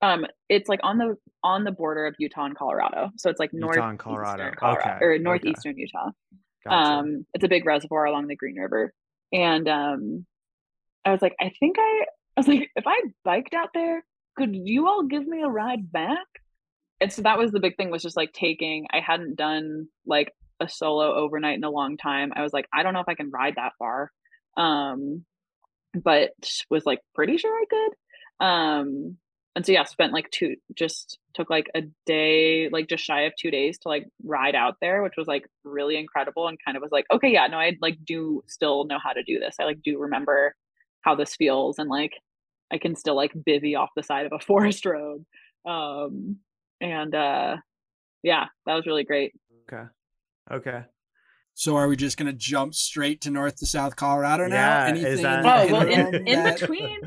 um, 0.00 0.26
it's 0.48 0.68
like 0.68 0.80
on 0.82 0.98
the 0.98 1.16
on 1.42 1.64
the 1.64 1.72
border 1.72 2.06
of 2.06 2.14
Utah 2.18 2.44
and 2.44 2.56
Colorado. 2.56 3.10
So 3.16 3.30
it's 3.30 3.40
like 3.40 3.50
Utah 3.52 3.66
north 3.66 3.78
and 3.78 3.98
Colorado. 3.98 4.52
Colorado 4.56 4.80
Okay, 4.80 5.04
or 5.04 5.12
okay. 5.14 5.22
northeastern 5.22 5.76
Utah. 5.76 6.10
Gotcha. 6.64 6.76
Um, 6.76 7.26
it's 7.34 7.44
a 7.44 7.48
big 7.48 7.64
reservoir 7.66 8.04
along 8.04 8.26
the 8.28 8.36
Green 8.36 8.56
River. 8.56 8.92
And 9.32 9.68
um, 9.68 10.26
I 11.04 11.12
was 11.12 11.22
like, 11.22 11.34
I 11.40 11.52
think 11.58 11.76
I, 11.78 12.04
I 12.36 12.40
was 12.40 12.48
like, 12.48 12.70
if 12.76 12.84
I 12.86 13.00
biked 13.24 13.54
out 13.54 13.70
there, 13.74 14.04
could 14.36 14.54
you 14.54 14.86
all 14.86 15.04
give 15.04 15.26
me 15.26 15.42
a 15.42 15.48
ride 15.48 15.90
back? 15.90 16.26
And 17.00 17.12
so 17.12 17.22
that 17.22 17.38
was 17.38 17.52
the 17.52 17.60
big 17.60 17.76
thing 17.76 17.90
was 17.90 18.02
just 18.02 18.16
like 18.16 18.32
taking, 18.32 18.86
I 18.90 19.00
hadn't 19.00 19.36
done 19.36 19.88
like 20.06 20.32
a 20.60 20.68
solo 20.68 21.14
overnight 21.14 21.56
in 21.56 21.64
a 21.64 21.70
long 21.70 21.96
time. 21.96 22.32
I 22.34 22.42
was 22.42 22.52
like, 22.52 22.66
I 22.72 22.82
don't 22.82 22.94
know 22.94 23.00
if 23.00 23.08
I 23.08 23.14
can 23.14 23.30
ride 23.30 23.54
that 23.56 23.72
far. 23.78 24.10
Um, 24.56 25.24
but 25.94 26.32
was 26.70 26.84
like 26.84 27.00
pretty 27.14 27.38
sure 27.38 27.54
I 27.54 27.64
could. 27.68 28.46
Um, 28.46 29.16
and 29.56 29.66
so 29.66 29.72
yeah, 29.72 29.84
spent 29.84 30.12
like 30.12 30.30
two, 30.30 30.56
just 30.76 31.18
took 31.34 31.50
like 31.50 31.68
a 31.74 31.82
day, 32.06 32.68
like 32.70 32.88
just 32.88 33.04
shy 33.04 33.22
of 33.22 33.32
two 33.36 33.50
days 33.50 33.78
to 33.80 33.88
like 33.88 34.06
ride 34.22 34.54
out 34.54 34.76
there, 34.80 35.02
which 35.02 35.14
was 35.16 35.26
like 35.26 35.46
really 35.64 35.96
incredible 35.96 36.46
and 36.46 36.58
kind 36.64 36.76
of 36.76 36.82
was 36.82 36.92
like, 36.92 37.06
okay, 37.12 37.32
yeah, 37.32 37.46
no, 37.48 37.58
I 37.58 37.76
like 37.80 37.98
do 38.04 38.42
still 38.46 38.84
know 38.84 38.98
how 39.02 39.12
to 39.12 39.22
do 39.22 39.38
this. 39.40 39.56
I 39.60 39.64
like 39.64 39.82
do 39.82 39.98
remember 39.98 40.54
how 41.00 41.14
this 41.14 41.34
feels 41.34 41.78
and 41.78 41.88
like 41.88 42.12
I 42.70 42.78
can 42.78 42.94
still 42.94 43.16
like 43.16 43.32
bivy 43.32 43.76
off 43.76 43.90
the 43.96 44.02
side 44.02 44.26
of 44.26 44.32
a 44.32 44.38
forest 44.44 44.84
road. 44.84 45.24
Um, 45.66 46.36
and 46.80 47.14
uh, 47.14 47.56
yeah, 48.22 48.46
that 48.66 48.74
was 48.74 48.86
really 48.86 49.04
great. 49.04 49.32
okay. 49.72 49.88
Okay. 50.50 50.82
so 51.54 51.76
are 51.76 51.88
we 51.88 51.96
just 51.96 52.16
gonna 52.16 52.32
jump 52.32 52.72
straight 52.74 53.20
to 53.22 53.30
North 53.30 53.56
to 53.56 53.66
South 53.66 53.96
Colorado 53.96 54.46
now? 54.46 54.54
Yeah, 54.86 54.94
is 54.94 55.04
Anything 55.04 55.22
that- 55.24 55.40
in, 55.40 55.46
Oh 55.46 55.72
well, 55.72 55.88
in, 55.88 56.10
between 56.10 56.28
in 56.28 56.44
that- 56.44 56.60
between. 56.60 56.98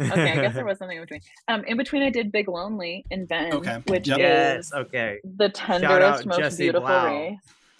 okay, 0.00 0.32
I 0.32 0.34
guess 0.42 0.54
there 0.54 0.64
was 0.64 0.78
something 0.78 0.96
in 0.96 1.02
between. 1.02 1.20
Um, 1.48 1.64
in 1.64 1.76
between, 1.76 2.02
I 2.02 2.10
did 2.10 2.32
Big 2.32 2.48
Lonely 2.48 3.04
in 3.10 3.26
Bend, 3.26 3.52
Okay, 3.54 3.82
which 3.86 4.08
yep. 4.08 4.18
Yes. 4.18 4.66
is 4.66 4.72
Okay. 4.72 5.18
the 5.24 5.44
out 5.46 5.54
tenderest, 5.54 6.26
most 6.26 6.38
Jesse 6.38 6.64
beautiful 6.64 6.86
Blau. 6.88 7.06
race. 7.06 7.38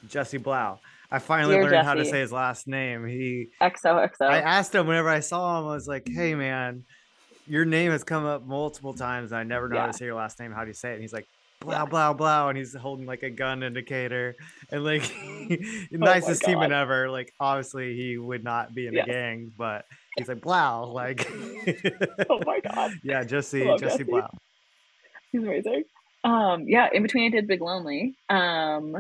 Jesse 0.08 0.38
Blau. 0.38 0.78
I 1.10 1.18
finally 1.20 1.54
Dear 1.54 1.64
learned 1.70 1.86
how 1.86 1.94
to 1.94 2.04
say 2.04 2.20
his 2.20 2.32
last 2.32 2.66
name. 2.66 3.06
He 3.06 3.48
XOXO. 3.62 4.22
I 4.26 4.40
asked 4.40 4.74
him 4.74 4.86
whenever 4.86 5.08
I 5.08 5.20
saw 5.20 5.60
him, 5.60 5.66
I 5.68 5.74
was 5.74 5.86
like, 5.88 6.08
hey 6.08 6.34
man, 6.34 6.84
your 7.46 7.64
name 7.64 7.92
has 7.92 8.02
come 8.04 8.24
up 8.24 8.44
multiple 8.44 8.94
times 8.94 9.30
and 9.32 9.38
I 9.38 9.44
never 9.44 9.68
know 9.68 9.78
how 9.78 9.86
to 9.86 9.92
say 9.92 10.06
your 10.06 10.14
last 10.16 10.40
name. 10.40 10.50
How 10.52 10.62
do 10.62 10.68
you 10.68 10.74
say 10.74 10.90
it? 10.90 10.94
And 10.94 11.02
he's 11.02 11.12
like, 11.12 11.26
blah, 11.64 11.80
Yeah. 11.80 11.84
blah, 11.86 12.12
blah. 12.12 12.48
And 12.48 12.58
he's 12.58 12.74
holding 12.74 13.06
like 13.06 13.22
a 13.22 13.30
gun 13.30 13.62
indicator 13.62 14.36
and 14.70 14.84
like 14.84 15.02
Oh 15.50 15.56
nicest 15.92 16.44
human 16.46 16.70
God. 16.70 16.82
ever. 16.82 17.10
Like 17.10 17.32
obviously 17.40 17.96
he 17.96 18.18
would 18.18 18.44
not 18.44 18.74
be 18.74 18.86
in 18.86 18.94
Yes. 18.94 19.06
the 19.06 19.12
gang, 19.12 19.52
but 19.56 19.84
he's 20.16 20.28
like, 20.28 20.40
blah, 20.48 20.80
like 20.82 21.28
oh 22.30 22.40
my 22.46 22.60
god, 22.60 22.92
yeah, 23.02 23.24
Jesse, 23.24 23.64
Jesse 23.64 23.78
Jesse. 23.80 24.02
Blau. 24.04 24.28
he's 25.32 25.42
amazing. 25.42 25.84
Um, 26.24 26.64
yeah, 26.66 26.88
in 26.92 27.02
between, 27.02 27.26
I 27.26 27.36
did 27.36 27.46
Big 27.46 27.60
Lonely, 27.60 28.16
um, 28.30 28.94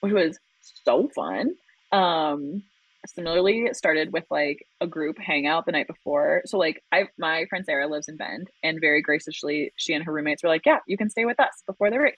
which 0.00 0.12
was 0.12 0.38
so 0.84 1.08
fun. 1.14 1.54
Um, 1.90 2.62
similarly, 3.06 3.60
it 3.64 3.76
started 3.76 4.12
with 4.12 4.24
like 4.30 4.66
a 4.80 4.86
group 4.86 5.18
hangout 5.18 5.66
the 5.66 5.72
night 5.72 5.86
before. 5.86 6.42
So 6.46 6.58
like, 6.58 6.82
I 6.92 7.08
my 7.18 7.46
friend 7.46 7.64
Sarah 7.64 7.88
lives 7.88 8.08
in 8.08 8.16
Bend, 8.16 8.50
and 8.62 8.80
very 8.80 9.02
graciously, 9.02 9.72
she 9.76 9.94
and 9.94 10.04
her 10.04 10.12
roommates 10.12 10.42
were 10.42 10.48
like, 10.48 10.66
"Yeah, 10.66 10.78
you 10.86 10.96
can 10.96 11.10
stay 11.10 11.24
with 11.24 11.40
us 11.40 11.62
before 11.66 11.90
the 11.90 11.98
race." 11.98 12.16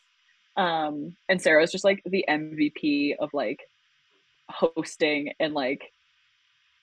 Um, 0.56 1.16
and 1.28 1.40
Sarah 1.40 1.60
was 1.60 1.72
just 1.72 1.84
like 1.84 2.02
the 2.04 2.24
MVP 2.28 3.16
of 3.18 3.30
like 3.32 3.60
hosting 4.48 5.32
and 5.40 5.54
like 5.54 5.82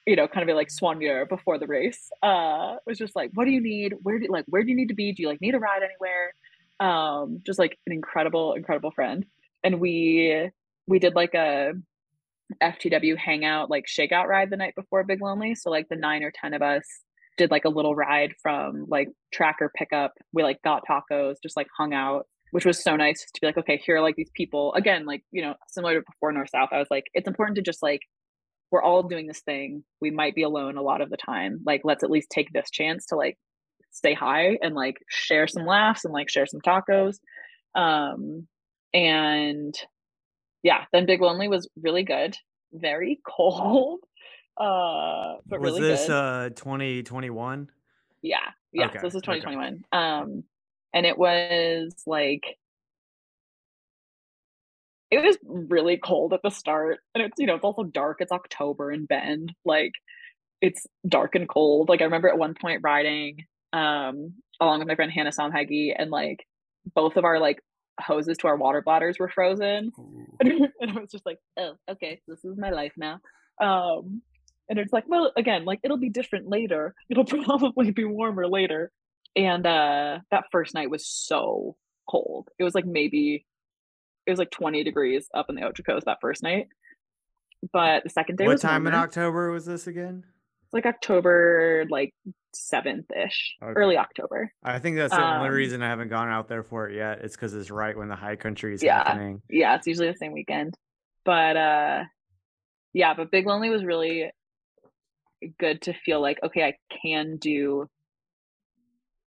you 0.10 0.16
know, 0.16 0.28
kind 0.28 0.50
of 0.50 0.56
like 0.56 0.70
soigneur 0.70 1.30
before 1.30 1.60
the 1.60 1.68
race. 1.68 2.10
Uh, 2.24 2.78
was 2.88 2.98
just 2.98 3.16
like, 3.16 3.30
what 3.36 3.46
do 3.46 3.52
you 3.52 3.62
need? 3.62 3.94
Where 4.02 4.18
do 4.18 4.26
like 4.28 4.46
where 4.48 4.64
do 4.64 4.70
you 4.70 4.76
need 4.76 4.88
to 4.88 4.96
be? 4.96 5.14
Do 5.14 5.22
you 5.22 5.30
like 5.30 5.40
need 5.40 5.54
a 5.54 5.60
ride 5.60 5.84
anywhere? 5.84 6.34
Um, 6.80 7.42
just 7.46 7.60
like 7.60 7.78
an 7.86 7.94
incredible, 7.94 8.54
incredible 8.54 8.90
friend. 8.90 9.26
And 9.64 9.80
we 9.80 10.50
we 10.88 10.98
did 10.98 11.14
like 11.14 11.36
a 11.36 11.74
FTW 12.62 13.18
hangout, 13.18 13.70
like 13.70 13.86
shakeout 13.86 14.28
ride 14.28 14.50
the 14.50 14.58
night 14.58 14.76
before 14.76 15.04
Big 15.04 15.22
Lonely. 15.22 15.56
So 15.56 15.70
like 15.70 15.88
the 15.90 15.96
nine 15.96 16.24
or 16.24 16.32
ten 16.32 16.54
of 16.54 16.62
us 16.62 16.84
did 17.38 17.52
like 17.52 17.66
a 17.66 17.70
little 17.70 17.96
ride 17.96 18.34
from 18.42 18.86
like 18.88 19.10
tracker 19.34 19.72
pickup. 19.76 20.14
We 20.34 20.44
like 20.44 20.62
got 20.62 20.84
tacos, 20.90 21.36
just 21.42 21.56
like 21.56 21.68
hung 21.78 21.94
out, 21.94 22.28
which 22.52 22.66
was 22.66 22.84
so 22.84 22.96
nice 22.96 23.26
to 23.34 23.42
be 23.42 23.48
like, 23.48 23.58
okay, 23.58 23.82
here 23.84 23.98
are 23.98 24.02
like 24.02 24.16
these 24.16 24.32
people. 24.34 24.74
Again, 24.74 25.06
like, 25.06 25.24
you 25.32 25.42
know, 25.42 25.56
similar 25.70 25.96
to 25.96 26.06
before 26.06 26.32
North 26.32 26.50
South, 26.50 26.70
I 26.72 26.80
was 26.80 26.90
like, 26.92 27.06
it's 27.14 27.28
important 27.28 27.56
to 27.56 27.62
just 27.62 27.82
like 27.82 28.02
we're 28.72 28.84
all 28.84 29.04
doing 29.04 29.28
this 29.28 29.42
thing. 29.42 29.84
We 30.02 30.12
might 30.12 30.36
be 30.36 30.44
alone 30.44 30.78
a 30.78 30.82
lot 30.82 31.02
of 31.02 31.10
the 31.10 31.18
time. 31.18 31.62
Like, 31.66 31.82
let's 31.84 32.04
at 32.04 32.12
least 32.12 32.30
take 32.30 32.52
this 32.54 32.70
chance 32.70 33.08
to 33.08 33.16
like 33.16 33.38
stay 33.92 34.14
high 34.14 34.58
and 34.62 34.76
like 34.76 34.98
share 35.10 35.48
some 35.48 35.66
laughs 35.66 36.06
and 36.06 36.14
like 36.14 36.30
share 36.30 36.46
some 36.46 36.62
tacos. 36.62 37.18
Um, 37.74 38.48
and 38.94 39.74
yeah, 40.64 40.86
then 40.92 41.06
Big 41.06 41.22
Lonely 41.22 41.48
was 41.48 41.70
really 41.82 42.04
good, 42.04 42.36
very 42.74 43.20
cold, 43.28 44.00
uh, 44.58 45.36
but 45.46 45.60
was 45.60 45.74
really 45.74 45.82
this 45.82 46.08
good. 46.08 46.14
uh 46.14 46.50
2021? 46.50 47.70
yeah, 48.22 48.38
yeah. 48.72 48.88
okay, 48.88 48.98
so 49.00 49.08
this 49.08 49.16
is 49.16 49.24
okay. 49.24 49.40
2021. 49.40 49.84
Um, 49.92 50.44
and 50.94 51.06
it 51.06 51.18
was 51.18 51.94
like 52.06 52.58
it 55.12 55.24
was 55.24 55.38
really 55.44 55.98
cold 55.98 56.34
at 56.34 56.42
the 56.44 56.50
start 56.50 57.00
and 57.16 57.24
it's 57.24 57.40
you 57.40 57.48
know 57.48 57.56
it's 57.56 57.64
also 57.64 57.84
dark 57.84 58.18
it's 58.20 58.32
october 58.32 58.92
in 58.92 59.06
bend 59.06 59.54
like 59.66 59.94
it's 60.62 60.86
dark 61.08 61.36
and 61.36 61.50
cold 61.50 61.90
like 61.90 62.02
i 62.02 62.06
remember 62.06 62.30
at 62.30 62.38
one 62.38 62.54
point 62.54 62.82
riding 62.84 63.46
um 63.74 64.34
along 64.60 64.80
with 64.80 64.88
my 64.88 64.96
friend 64.96 65.12
hannah 65.12 65.32
somhaggy 65.32 65.94
and 65.98 66.12
like 66.12 66.46
both 66.94 67.18
of 67.18 67.26
our 67.26 67.40
like 67.40 67.60
hoses 68.00 68.38
to 68.38 68.48
our 68.48 68.56
water 68.56 68.82
bladders 68.82 69.18
were 69.20 69.30
frozen 69.30 69.92
and 70.40 70.70
i 70.82 71.00
was 71.00 71.12
just 71.12 71.26
like 71.26 71.40
oh 71.58 71.74
okay 71.90 72.22
this 72.28 72.44
is 72.44 72.58
my 72.58 72.70
life 72.70 72.94
now 72.98 73.20
um 73.62 74.22
and 74.70 74.80
it's 74.80 74.94
like 74.94 75.04
well 75.08 75.32
again 75.38 75.66
like 75.66 75.80
it'll 75.84 75.98
be 75.98 76.10
different 76.10 76.48
later 76.48 76.94
it'll 77.10 77.26
probably 77.44 77.92
be 77.92 78.06
warmer 78.06 78.48
later 78.48 78.92
and 79.36 79.66
uh 79.66 80.20
that 80.32 80.46
first 80.52 80.74
night 80.74 80.90
was 80.90 81.08
so 81.08 81.76
cold 82.10 82.50
it 82.58 82.64
was 82.64 82.74
like 82.74 82.86
maybe 82.86 83.46
it 84.30 84.32
was 84.32 84.40
like 84.40 84.52
20 84.52 84.84
degrees 84.84 85.28
up 85.34 85.48
in 85.50 85.56
the 85.56 85.62
Ochocos 85.62 86.04
that 86.06 86.20
first 86.22 86.44
night. 86.44 86.68
But 87.74 88.04
the 88.04 88.10
second 88.10 88.38
day 88.38 88.46
What 88.46 88.62
time 88.62 88.88
in. 88.88 88.94
October 88.94 89.52
was 89.52 89.66
this 89.66 89.88
again? 89.88 90.24
It's 90.70 90.74
like 90.76 90.86
October 90.86 91.86
like 91.90 92.14
seventh 92.54 93.10
ish, 93.12 93.56
Okay. 93.62 93.72
early 93.76 93.98
October. 93.98 94.52
I 94.64 94.78
think 94.78 94.98
that's 94.98 95.12
the 95.16 95.20
only 95.24 95.48
Um, 95.50 95.54
reason 95.56 95.82
I 95.82 95.88
haven't 95.88 96.10
gone 96.10 96.28
out 96.30 96.48
there 96.48 96.62
for 96.62 96.88
it 96.88 96.96
yet. 96.96 97.22
It's 97.22 97.36
because 97.36 97.56
it's 97.56 97.72
right 97.72 97.98
when 97.98 98.08
the 98.08 98.16
high 98.16 98.36
country 98.36 98.76
is 98.76 98.84
Yeah. 98.84 99.04
happening. 99.04 99.42
Yeah, 99.50 99.76
it's 99.76 99.88
usually 99.88 100.12
the 100.12 100.18
same 100.18 100.32
weekend. 100.32 100.76
But 101.26 101.58
uh 101.58 102.04
yeah, 102.94 103.16
but 103.16 103.32
Big 103.32 103.48
Lonely 103.48 103.70
was 103.72 103.84
really 103.84 104.32
good 105.58 105.82
to 105.84 105.94
feel 105.94 106.22
like 106.22 106.38
okay, 106.44 106.64
I 106.66 106.78
can 107.02 107.38
do 107.38 107.90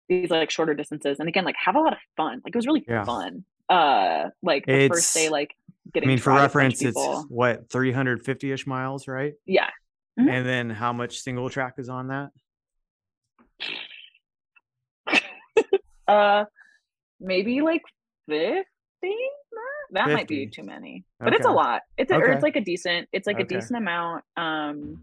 these 0.10 0.30
like 0.30 0.51
shorter 0.51 0.76
distances 0.76 1.19
and 1.19 1.27
again 1.27 1.45
like 1.45 1.55
have 1.64 1.76
a 1.76 1.80
lot 1.80 1.93
of 1.93 1.99
fun. 2.15 2.41
Like 2.43 2.53
it 2.53 2.55
was 2.57 2.68
really 2.68 2.85
Yeah. 2.88 3.05
fun. 3.05 3.43
Uh 3.69 4.30
like 4.43 4.68
the 4.68 4.88
first 4.88 5.15
day 5.15 5.22
It's- 5.26 5.31
like 5.31 5.55
I 5.95 5.99
mean, 6.05 6.18
for 6.18 6.30
ride 6.30 6.35
with 6.43 6.43
a 6.43 6.57
bunch 6.57 6.81
reference, 6.81 6.81
it's 6.81 7.26
what 7.30 7.69
350 7.69 8.51
ish 8.51 8.65
miles, 8.65 9.07
right? 9.07 9.34
yeah. 9.45 9.69
Mhm. 10.19 10.30
And 10.30 10.45
then 10.45 10.69
how 10.69 10.94
much 10.94 11.19
single 11.19 11.49
track 11.49 11.76
is 11.77 11.90
on 11.90 12.07
that? 12.07 12.31
Uh 16.07 16.44
maybe 17.22 17.61
like 17.61 17.81
50 18.27 18.65
that 19.91 20.10
might 20.11 20.27
be 20.27 20.48
too 20.48 20.64
many 20.64 21.06
but 21.19 21.34
it's 21.34 21.45
a 21.45 21.49
lot 21.52 21.81
it's 21.98 22.11
a, 22.11 22.15
or 22.15 22.23
Okay. 22.26 22.34
it's 22.34 22.44
like 22.44 22.56
a 22.57 22.61
decent 22.61 23.07
it's 23.14 23.26
like 23.27 23.40
a 23.40 23.45
decent 23.45 23.77
amount 23.77 24.26
um 24.35 24.99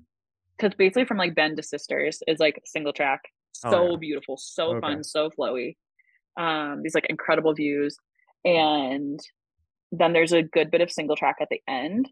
because 0.58 0.74
basically 0.76 1.06
from 1.06 1.16
like 1.16 1.34
bend 1.34 1.56
to 1.56 1.62
sisters 1.62 2.22
is 2.28 2.38
like 2.38 2.60
single 2.66 2.92
track 2.92 3.20
Oh, 3.64 3.70
so 3.70 3.90
yeah. 3.92 3.96
beautiful 3.96 4.36
so 4.36 4.72
Okay. 4.72 4.80
fun 4.80 5.04
so 5.04 5.30
flowy 5.30 5.76
um 6.38 6.82
these 6.82 6.94
like 6.94 7.06
incredible 7.08 7.54
views 7.54 7.96
and 8.44 9.18
then 9.92 10.12
there's 10.12 10.32
a 10.32 10.42
good 10.42 10.70
bit 10.70 10.82
of 10.82 10.90
single 10.92 11.16
track 11.16 11.36
at 11.40 11.48
the 11.50 11.62
end 11.66 12.10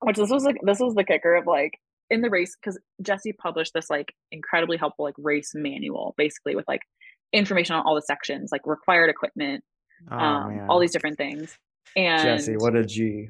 which 0.00 0.16
this 0.16 0.30
was 0.30 0.44
like 0.44 0.56
this 0.62 0.80
was 0.80 0.94
the 0.94 1.04
kicker 1.04 1.36
of 1.36 1.46
like 1.46 1.78
in 2.10 2.20
the 2.20 2.30
race 2.30 2.56
because 2.60 2.78
jesse 3.02 3.32
published 3.32 3.72
this 3.74 3.88
like 3.90 4.12
incredibly 4.32 4.76
helpful 4.76 5.04
like 5.04 5.14
race 5.18 5.52
manual 5.54 6.14
basically 6.16 6.54
with 6.54 6.64
like 6.68 6.82
information 7.32 7.74
on 7.74 7.82
all 7.86 7.94
the 7.94 8.02
sections 8.02 8.50
like 8.52 8.62
required 8.66 9.10
equipment 9.10 9.62
Oh, 10.10 10.16
um 10.16 10.56
man. 10.56 10.66
all 10.68 10.80
these 10.80 10.92
different 10.92 11.16
things 11.16 11.56
and 11.96 12.22
Jesse, 12.22 12.56
what 12.56 12.74
a 12.74 12.84
G. 12.84 13.28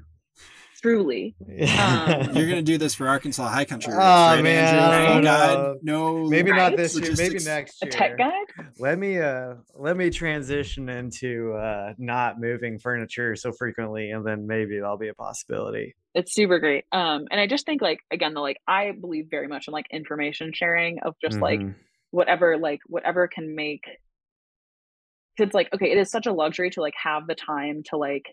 truly 0.84 1.34
Um, 1.40 2.36
You're 2.36 2.46
gonna 2.48 2.60
do 2.62 2.76
this 2.76 2.94
for 2.94 3.08
Arkansas 3.08 3.48
High 3.48 3.64
Country. 3.64 3.92
Race, 3.94 4.02
Oh, 4.02 4.26
right, 4.34 4.42
man, 4.42 4.74
Andrew? 4.74 4.82
I 4.82 5.04
Full 5.06 5.14
don't 5.14 5.24
guide, 5.24 5.76
no. 5.82 6.28
maybe 6.28 6.50
not 6.50 6.56
Right? 6.58 6.76
this 6.76 6.92
year, 6.94 7.02
maybe 7.02 7.10
Logistics. 7.20 7.44
next 7.46 7.82
a 7.82 7.86
tech 7.86 8.18
guide 8.18 8.46
Let 8.78 8.98
me 8.98 9.18
uh 9.18 9.54
let 9.74 9.96
me 9.96 10.10
transition 10.10 10.90
into 10.90 11.54
uh 11.54 11.94
not 11.96 12.38
moving 12.38 12.78
furniture 12.78 13.34
so 13.34 13.50
frequently 13.52 14.10
and 14.10 14.26
then 14.26 14.46
maybe 14.46 14.78
that'll 14.78 14.98
be 14.98 15.08
a 15.08 15.14
possibility. 15.14 15.94
it's 16.14 16.34
super 16.34 16.58
great 16.58 16.84
um 16.92 17.24
and 17.30 17.40
i 17.40 17.46
just 17.46 17.64
think 17.64 17.80
like 17.80 18.00
again 18.10 18.34
the 18.34 18.40
like 18.40 18.58
i 18.68 18.92
believe 19.00 19.26
very 19.30 19.48
much 19.48 19.66
in 19.68 19.72
like 19.72 19.86
information 19.90 20.52
sharing 20.52 20.98
of 21.00 21.14
just 21.24 21.40
like 21.40 21.60
Mhm. 21.60 21.74
whatever 22.10 22.58
like 22.58 22.80
whatever 22.88 23.26
can 23.26 23.54
make 23.56 23.84
it's 25.38 25.54
like 25.54 25.68
okay 25.74 25.90
it 25.90 25.98
is 25.98 26.10
such 26.10 26.26
a 26.26 26.32
luxury 26.32 26.70
to 26.70 26.80
like 26.80 26.94
have 27.02 27.26
the 27.26 27.34
time 27.34 27.82
to 27.90 27.96
like 27.96 28.26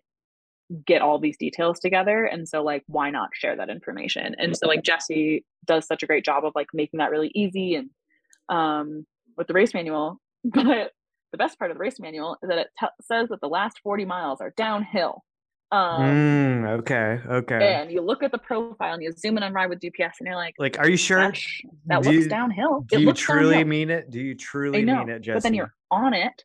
get 0.85 1.01
all 1.01 1.19
these 1.19 1.37
details 1.37 1.79
together 1.79 2.23
and 2.25 2.47
so 2.47 2.63
like 2.63 2.83
why 2.87 3.09
not 3.09 3.29
share 3.33 3.55
that 3.57 3.69
information 3.69 4.35
and 4.39 4.55
so 4.55 4.67
like 4.67 4.83
jesse 4.83 5.43
does 5.65 5.85
such 5.85 6.01
a 6.03 6.05
great 6.07 6.23
job 6.23 6.45
of 6.45 6.53
like 6.55 6.67
making 6.73 6.99
that 6.99 7.11
really 7.11 7.31
easy 7.35 7.75
and 7.75 7.89
um 8.49 9.05
with 9.37 9.47
the 9.47 9.53
race 9.53 9.73
manual 9.73 10.19
but 10.45 10.91
the 11.31 11.37
best 11.37 11.57
part 11.59 11.71
of 11.71 11.77
the 11.77 11.81
race 11.81 11.99
manual 11.99 12.37
is 12.41 12.49
that 12.49 12.57
it 12.57 12.67
t- 12.79 12.85
says 13.01 13.29
that 13.29 13.41
the 13.41 13.47
last 13.49 13.79
40 13.83 14.05
miles 14.05 14.39
are 14.41 14.53
downhill 14.55 15.23
um 15.71 16.01
Mm, 16.01 16.79
okay, 16.79 17.19
okay. 17.29 17.73
and 17.75 17.91
you 17.91 18.01
look 18.01 18.23
at 18.23 18.31
the 18.31 18.37
profile 18.37 18.93
and 18.93 19.01
you 19.03 19.11
zoom 19.13 19.37
in 19.37 19.43
on 19.43 19.53
ride 19.53 19.69
with 19.69 19.79
gps 19.79 20.11
and 20.19 20.27
you're 20.27 20.35
like 20.35 20.53
Like, 20.59 20.77
are 20.79 20.89
you 20.89 20.97
sure? 20.97 21.31
that, 21.87 22.03
Do 22.03 22.09
looks 22.11 22.23
you- 22.25 22.29
downhill 22.29 22.81
Do 22.89 22.97
it 22.97 23.01
you 23.01 23.13
truly 23.13 23.51
downhill. 23.55 23.67
mean 23.67 23.89
it? 23.89 24.09
Do 24.11 24.19
you 24.19 24.35
truly 24.35 24.83
know, 24.83 24.99
mean 24.99 25.09
it, 25.09 25.19
Jesse? 25.21 25.35
but 25.35 25.43
then 25.43 25.53
you're 25.53 25.73
on 25.89 26.13
it 26.13 26.43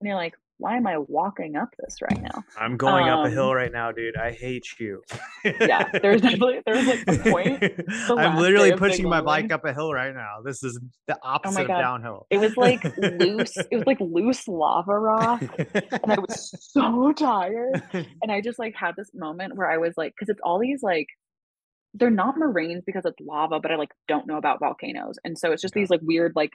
and 0.00 0.06
you're 0.06 0.14
like, 0.16 0.34
why 0.58 0.76
am 0.76 0.86
I 0.86 0.98
walking 0.98 1.56
up 1.56 1.68
this 1.78 2.02
right 2.02 2.20
now? 2.20 2.42
I'm 2.58 2.76
going 2.76 3.08
up 3.08 3.20
a 3.20 3.28
um, 3.28 3.32
hill 3.32 3.54
right 3.54 3.70
now, 3.72 3.92
dude. 3.92 4.16
I 4.16 4.32
hate 4.32 4.66
you. 4.78 5.02
Yeah, 5.44 5.88
there's 6.02 6.20
definitely 6.20 6.60
there's 6.66 6.86
like 6.86 7.04
a 7.06 7.30
point. 7.30 7.64
I'm 8.08 8.36
literally 8.36 8.70
day 8.70 8.74
of 8.74 8.80
Big 8.80 8.90
pushing 8.90 9.08
my 9.08 9.20
bike 9.20 9.52
up 9.52 9.64
a 9.64 9.72
hill 9.72 9.92
right 9.92 10.12
now. 10.12 10.40
This 10.44 10.64
is 10.64 10.78
the 11.06 11.16
opposite 11.22 11.62
of 11.62 11.68
downhill. 11.68 12.26
It 12.30 12.38
was 12.38 12.56
like 12.56 12.82
loose. 12.98 13.56
It 13.56 13.76
was 13.76 13.86
like 13.86 14.00
loose 14.00 14.48
lava 14.48 14.98
rock, 14.98 15.42
and 15.74 16.12
I 16.12 16.18
was 16.18 16.52
so 16.72 17.12
tired. 17.12 17.82
And 17.92 18.32
I 18.32 18.40
just 18.40 18.58
like 18.58 18.74
had 18.74 18.96
this 18.96 19.10
moment 19.14 19.56
where 19.56 19.70
I 19.70 19.78
was 19.78 19.94
like, 19.96 20.12
because 20.18 20.28
it's 20.28 20.40
all 20.42 20.58
these 20.58 20.82
like, 20.82 21.06
they're 21.94 22.10
not 22.10 22.36
moraines 22.36 22.82
because 22.84 23.04
it's 23.04 23.20
lava, 23.20 23.60
but 23.60 23.70
I 23.70 23.76
like 23.76 23.92
don't 24.08 24.26
know 24.26 24.38
about 24.38 24.58
volcanoes, 24.58 25.16
and 25.24 25.38
so 25.38 25.52
it's 25.52 25.62
just 25.62 25.74
these 25.74 25.90
like 25.90 26.00
weird 26.02 26.32
like 26.34 26.50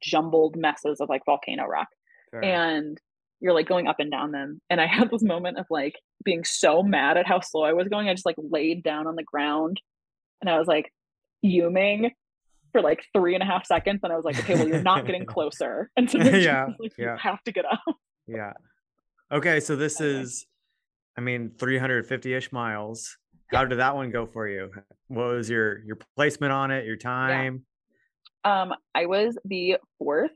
jumbled 0.00 0.56
messes 0.56 1.00
of 1.00 1.08
like 1.08 1.24
volcano 1.26 1.66
rock. 1.66 1.88
Fair. 2.30 2.44
and 2.44 2.98
you're 3.42 3.52
like 3.52 3.68
going 3.68 3.88
up 3.88 3.96
and 3.98 4.10
down 4.10 4.30
them. 4.30 4.60
And 4.70 4.80
I 4.80 4.86
had 4.98 5.10
this 5.10 5.22
moment 5.22 5.58
of 5.58 5.66
like 5.68 5.96
being 6.24 6.44
so 6.44 6.82
mad 6.82 7.16
at 7.18 7.26
how 7.26 7.40
slow 7.40 7.64
I 7.64 7.72
was 7.74 7.88
going. 7.88 8.08
I 8.08 8.14
just 8.14 8.24
like 8.24 8.36
laid 8.38 8.82
down 8.82 9.06
on 9.06 9.16
the 9.16 9.24
ground 9.24 9.80
and 10.40 10.48
I 10.48 10.58
was 10.58 10.68
like 10.68 10.90
fuming 11.42 12.12
for 12.70 12.80
like 12.80 13.04
three 13.14 13.34
and 13.34 13.42
a 13.42 13.46
half 13.46 13.66
seconds. 13.66 14.00
And 14.02 14.12
I 14.12 14.16
was 14.16 14.24
like, 14.24 14.38
okay, 14.38 14.54
well, 14.54 14.68
you're 14.68 14.82
not 14.82 15.04
getting 15.04 15.26
closer. 15.34 15.90
And 15.96 16.10
so 16.10 16.18
then 16.18 16.32
she 16.34 16.44
Yeah, 16.44 16.68
you 16.80 16.88
yeah. 16.96 17.18
have 17.18 17.42
to 17.44 17.52
get 17.52 17.64
up. 17.66 17.80
Yeah. 18.26 18.52
Okay, 19.30 19.60
so 19.60 19.76
this 19.76 20.00
Okay. 20.00 20.20
is, 20.20 20.46
I 21.18 21.20
mean, 21.20 21.50
350-ish 21.58 22.52
miles. 22.52 23.16
How 23.50 23.64
did 23.66 23.78
that 23.80 23.94
one 23.94 24.10
go 24.10 24.24
for 24.24 24.48
you? 24.48 24.70
What 25.08 25.26
was 25.26 25.50
your 25.50 25.84
your 25.84 25.98
placement 26.16 26.52
on 26.52 26.70
it? 26.70 26.86
Your 26.86 26.96
time? 26.96 27.66
Um, 28.44 28.72
I 28.94 29.04
was 29.06 29.36
the 29.44 29.76
fourth 29.98 30.30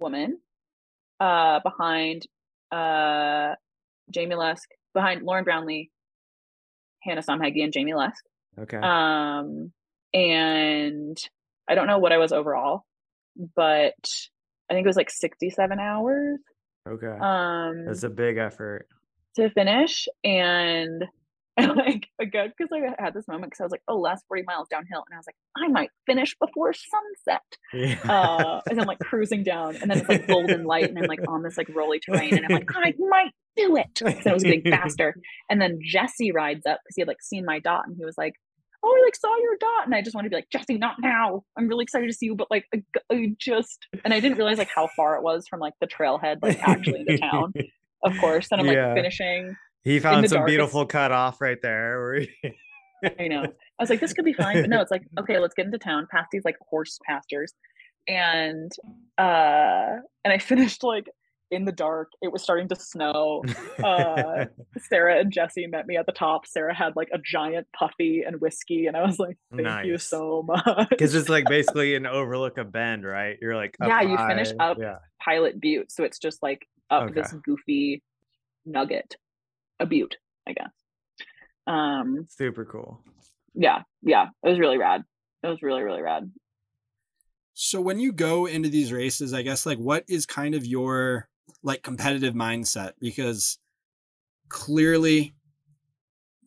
woman 0.00 0.38
uh 1.22 1.60
behind 1.60 2.26
uh 2.70 3.54
Jamie 4.10 4.34
Lusk, 4.34 4.68
behind 4.94 5.22
Lauren 5.22 5.44
Brownlee, 5.44 5.90
Hannah 7.02 7.22
Somhaggy, 7.22 7.62
and 7.62 7.72
Jamie 7.72 7.94
Lusk. 7.94 8.24
Okay. 8.58 8.76
Um, 8.76 9.72
and 10.12 11.16
I 11.68 11.74
don't 11.74 11.86
know 11.86 11.98
what 11.98 12.12
I 12.12 12.18
was 12.18 12.32
overall, 12.32 12.84
but 13.56 13.94
I 14.70 14.74
think 14.74 14.84
it 14.84 14.88
was 14.88 14.96
like 14.96 15.10
67 15.10 15.78
hours 15.78 16.38
okay. 16.88 17.16
um 17.20 17.86
That's 17.86 18.02
a 18.02 18.10
big 18.10 18.38
effort. 18.38 18.88
to 19.36 19.50
finish. 19.50 20.08
And 20.24 21.04
and 21.56 21.76
like 21.76 22.06
again, 22.20 22.52
because 22.56 22.70
I 22.72 23.02
had 23.02 23.14
this 23.14 23.28
moment 23.28 23.50
because 23.50 23.60
I 23.60 23.64
was 23.64 23.72
like, 23.72 23.82
oh, 23.88 23.98
last 23.98 24.24
40 24.28 24.44
miles 24.46 24.68
downhill. 24.68 25.04
And 25.08 25.14
I 25.14 25.18
was 25.18 25.26
like, 25.26 25.36
I 25.56 25.68
might 25.68 25.90
finish 26.06 26.36
before 26.40 26.72
sunset. 26.72 27.42
Yeah. 27.72 27.98
Uh 28.12 28.60
as 28.70 28.78
I'm 28.78 28.86
like 28.86 28.98
cruising 29.00 29.42
down, 29.44 29.76
and 29.76 29.90
then 29.90 29.98
it's 29.98 30.08
like 30.08 30.26
golden 30.26 30.64
light, 30.64 30.88
and 30.88 30.98
I'm 30.98 31.06
like 31.06 31.20
on 31.28 31.42
this 31.42 31.56
like 31.58 31.68
rolly 31.74 32.00
terrain, 32.00 32.34
and 32.34 32.44
I'm 32.44 32.52
like, 32.52 32.68
I 32.74 32.94
might 32.98 33.32
do 33.56 33.76
it. 33.76 33.98
So 33.98 34.06
it 34.08 34.24
was 34.32 34.42
getting 34.44 34.62
faster. 34.70 35.14
And 35.50 35.60
then 35.60 35.78
Jesse 35.82 36.32
rides 36.32 36.64
up 36.66 36.80
because 36.84 36.96
he 36.96 37.02
had 37.02 37.08
like 37.08 37.22
seen 37.22 37.44
my 37.44 37.58
dot 37.58 37.86
and 37.86 37.96
he 37.98 38.04
was 38.04 38.16
like, 38.16 38.34
Oh, 38.84 38.88
I 38.98 39.04
like 39.04 39.14
saw 39.14 39.36
your 39.38 39.56
dot. 39.60 39.84
And 39.84 39.94
I 39.94 40.02
just 40.02 40.14
wanted 40.14 40.28
to 40.28 40.30
be 40.30 40.36
like, 40.36 40.50
Jesse, 40.50 40.76
not 40.78 40.96
now. 41.00 41.44
I'm 41.56 41.68
really 41.68 41.82
excited 41.84 42.06
to 42.08 42.12
see 42.14 42.26
you, 42.26 42.34
but 42.34 42.50
like 42.50 42.64
I, 42.74 42.82
I 43.12 43.34
just 43.38 43.86
and 44.04 44.12
I 44.14 44.20
didn't 44.20 44.38
realize 44.38 44.58
like 44.58 44.70
how 44.74 44.88
far 44.96 45.16
it 45.16 45.22
was 45.22 45.46
from 45.48 45.60
like 45.60 45.74
the 45.80 45.86
trailhead, 45.86 46.38
like 46.42 46.58
actually 46.66 47.00
into 47.00 47.18
town, 47.18 47.52
of 48.02 48.16
course. 48.18 48.48
And 48.50 48.60
I'm 48.60 48.66
like 48.66 48.76
Yeah. 48.76 48.94
finishing. 48.94 49.54
He 49.84 49.98
found 49.98 50.28
some 50.28 50.38
dark, 50.38 50.48
beautiful 50.48 50.86
cutoff 50.86 51.40
right 51.40 51.58
there. 51.62 52.20
I 53.18 53.28
know. 53.28 53.42
I 53.44 53.82
was 53.82 53.90
like, 53.90 54.00
this 54.00 54.12
could 54.12 54.24
be 54.24 54.32
fine. 54.32 54.60
But 54.60 54.70
no, 54.70 54.80
it's 54.80 54.90
like, 54.90 55.02
okay, 55.18 55.38
let's 55.38 55.54
get 55.54 55.66
into 55.66 55.78
town, 55.78 56.06
past 56.10 56.28
these 56.32 56.44
like 56.44 56.56
horse 56.60 56.98
pastures. 57.04 57.52
And 58.08 58.70
uh 59.18 59.96
and 60.24 60.32
I 60.32 60.38
finished 60.40 60.82
like 60.84 61.08
in 61.50 61.64
the 61.64 61.72
dark. 61.72 62.10
It 62.22 62.32
was 62.32 62.42
starting 62.42 62.68
to 62.68 62.76
snow. 62.76 63.44
Uh 63.82 64.46
Sarah 64.88 65.18
and 65.20 65.32
Jesse 65.32 65.66
met 65.66 65.86
me 65.86 65.96
at 65.96 66.06
the 66.06 66.12
top. 66.12 66.46
Sarah 66.46 66.74
had 66.74 66.94
like 66.96 67.08
a 67.12 67.18
giant 67.18 67.66
puffy 67.76 68.22
and 68.26 68.40
whiskey, 68.40 68.86
and 68.86 68.96
I 68.96 69.04
was 69.04 69.18
like, 69.18 69.36
"Thank 69.54 69.86
you 69.86 69.98
so 69.98 70.42
much." 70.46 70.88
Because 70.88 71.14
it's 71.14 71.28
like 71.28 71.46
basically 71.48 71.94
an 71.94 72.06
overlook 72.06 72.56
of 72.58 72.72
Bend, 72.72 73.04
right? 73.04 73.36
You're 73.40 73.56
like, 73.56 73.76
up 73.80 73.88
Yeah, 73.88 74.00
you 74.02 74.16
finish 74.16 74.52
up 74.58 74.78
Yeah. 74.80 74.96
Pilot 75.22 75.60
Butte, 75.60 75.90
so 75.92 76.04
it's 76.04 76.18
just 76.18 76.42
like 76.42 76.66
up 76.90 77.04
Okay. 77.04 77.14
this 77.14 77.32
goofy 77.44 78.02
nugget, 78.64 79.16
a 79.82 79.86
butte, 79.86 80.16
I 80.46 80.52
guess. 80.52 80.68
Um, 81.66 82.26
Super 82.28 82.64
cool. 82.64 83.00
yeah, 83.54 83.82
yeah, 84.02 84.28
it 84.42 84.48
was 84.48 84.58
really 84.58 84.78
rad. 84.78 85.02
It 85.42 85.48
was 85.48 85.62
really, 85.62 85.82
really 85.82 86.02
rad. 86.02 86.30
So 87.54 87.80
when 87.80 88.00
you 88.00 88.12
go 88.12 88.46
into 88.46 88.68
these 88.68 88.92
races, 88.92 89.34
I 89.34 89.42
guess 89.42 89.66
like 89.66 89.78
what 89.78 90.04
is 90.08 90.24
kind 90.26 90.54
of 90.54 90.64
your 90.64 91.28
like 91.62 91.82
competitive 91.82 92.34
mindset? 92.34 92.92
Because 93.00 93.58
clearly 94.48 95.34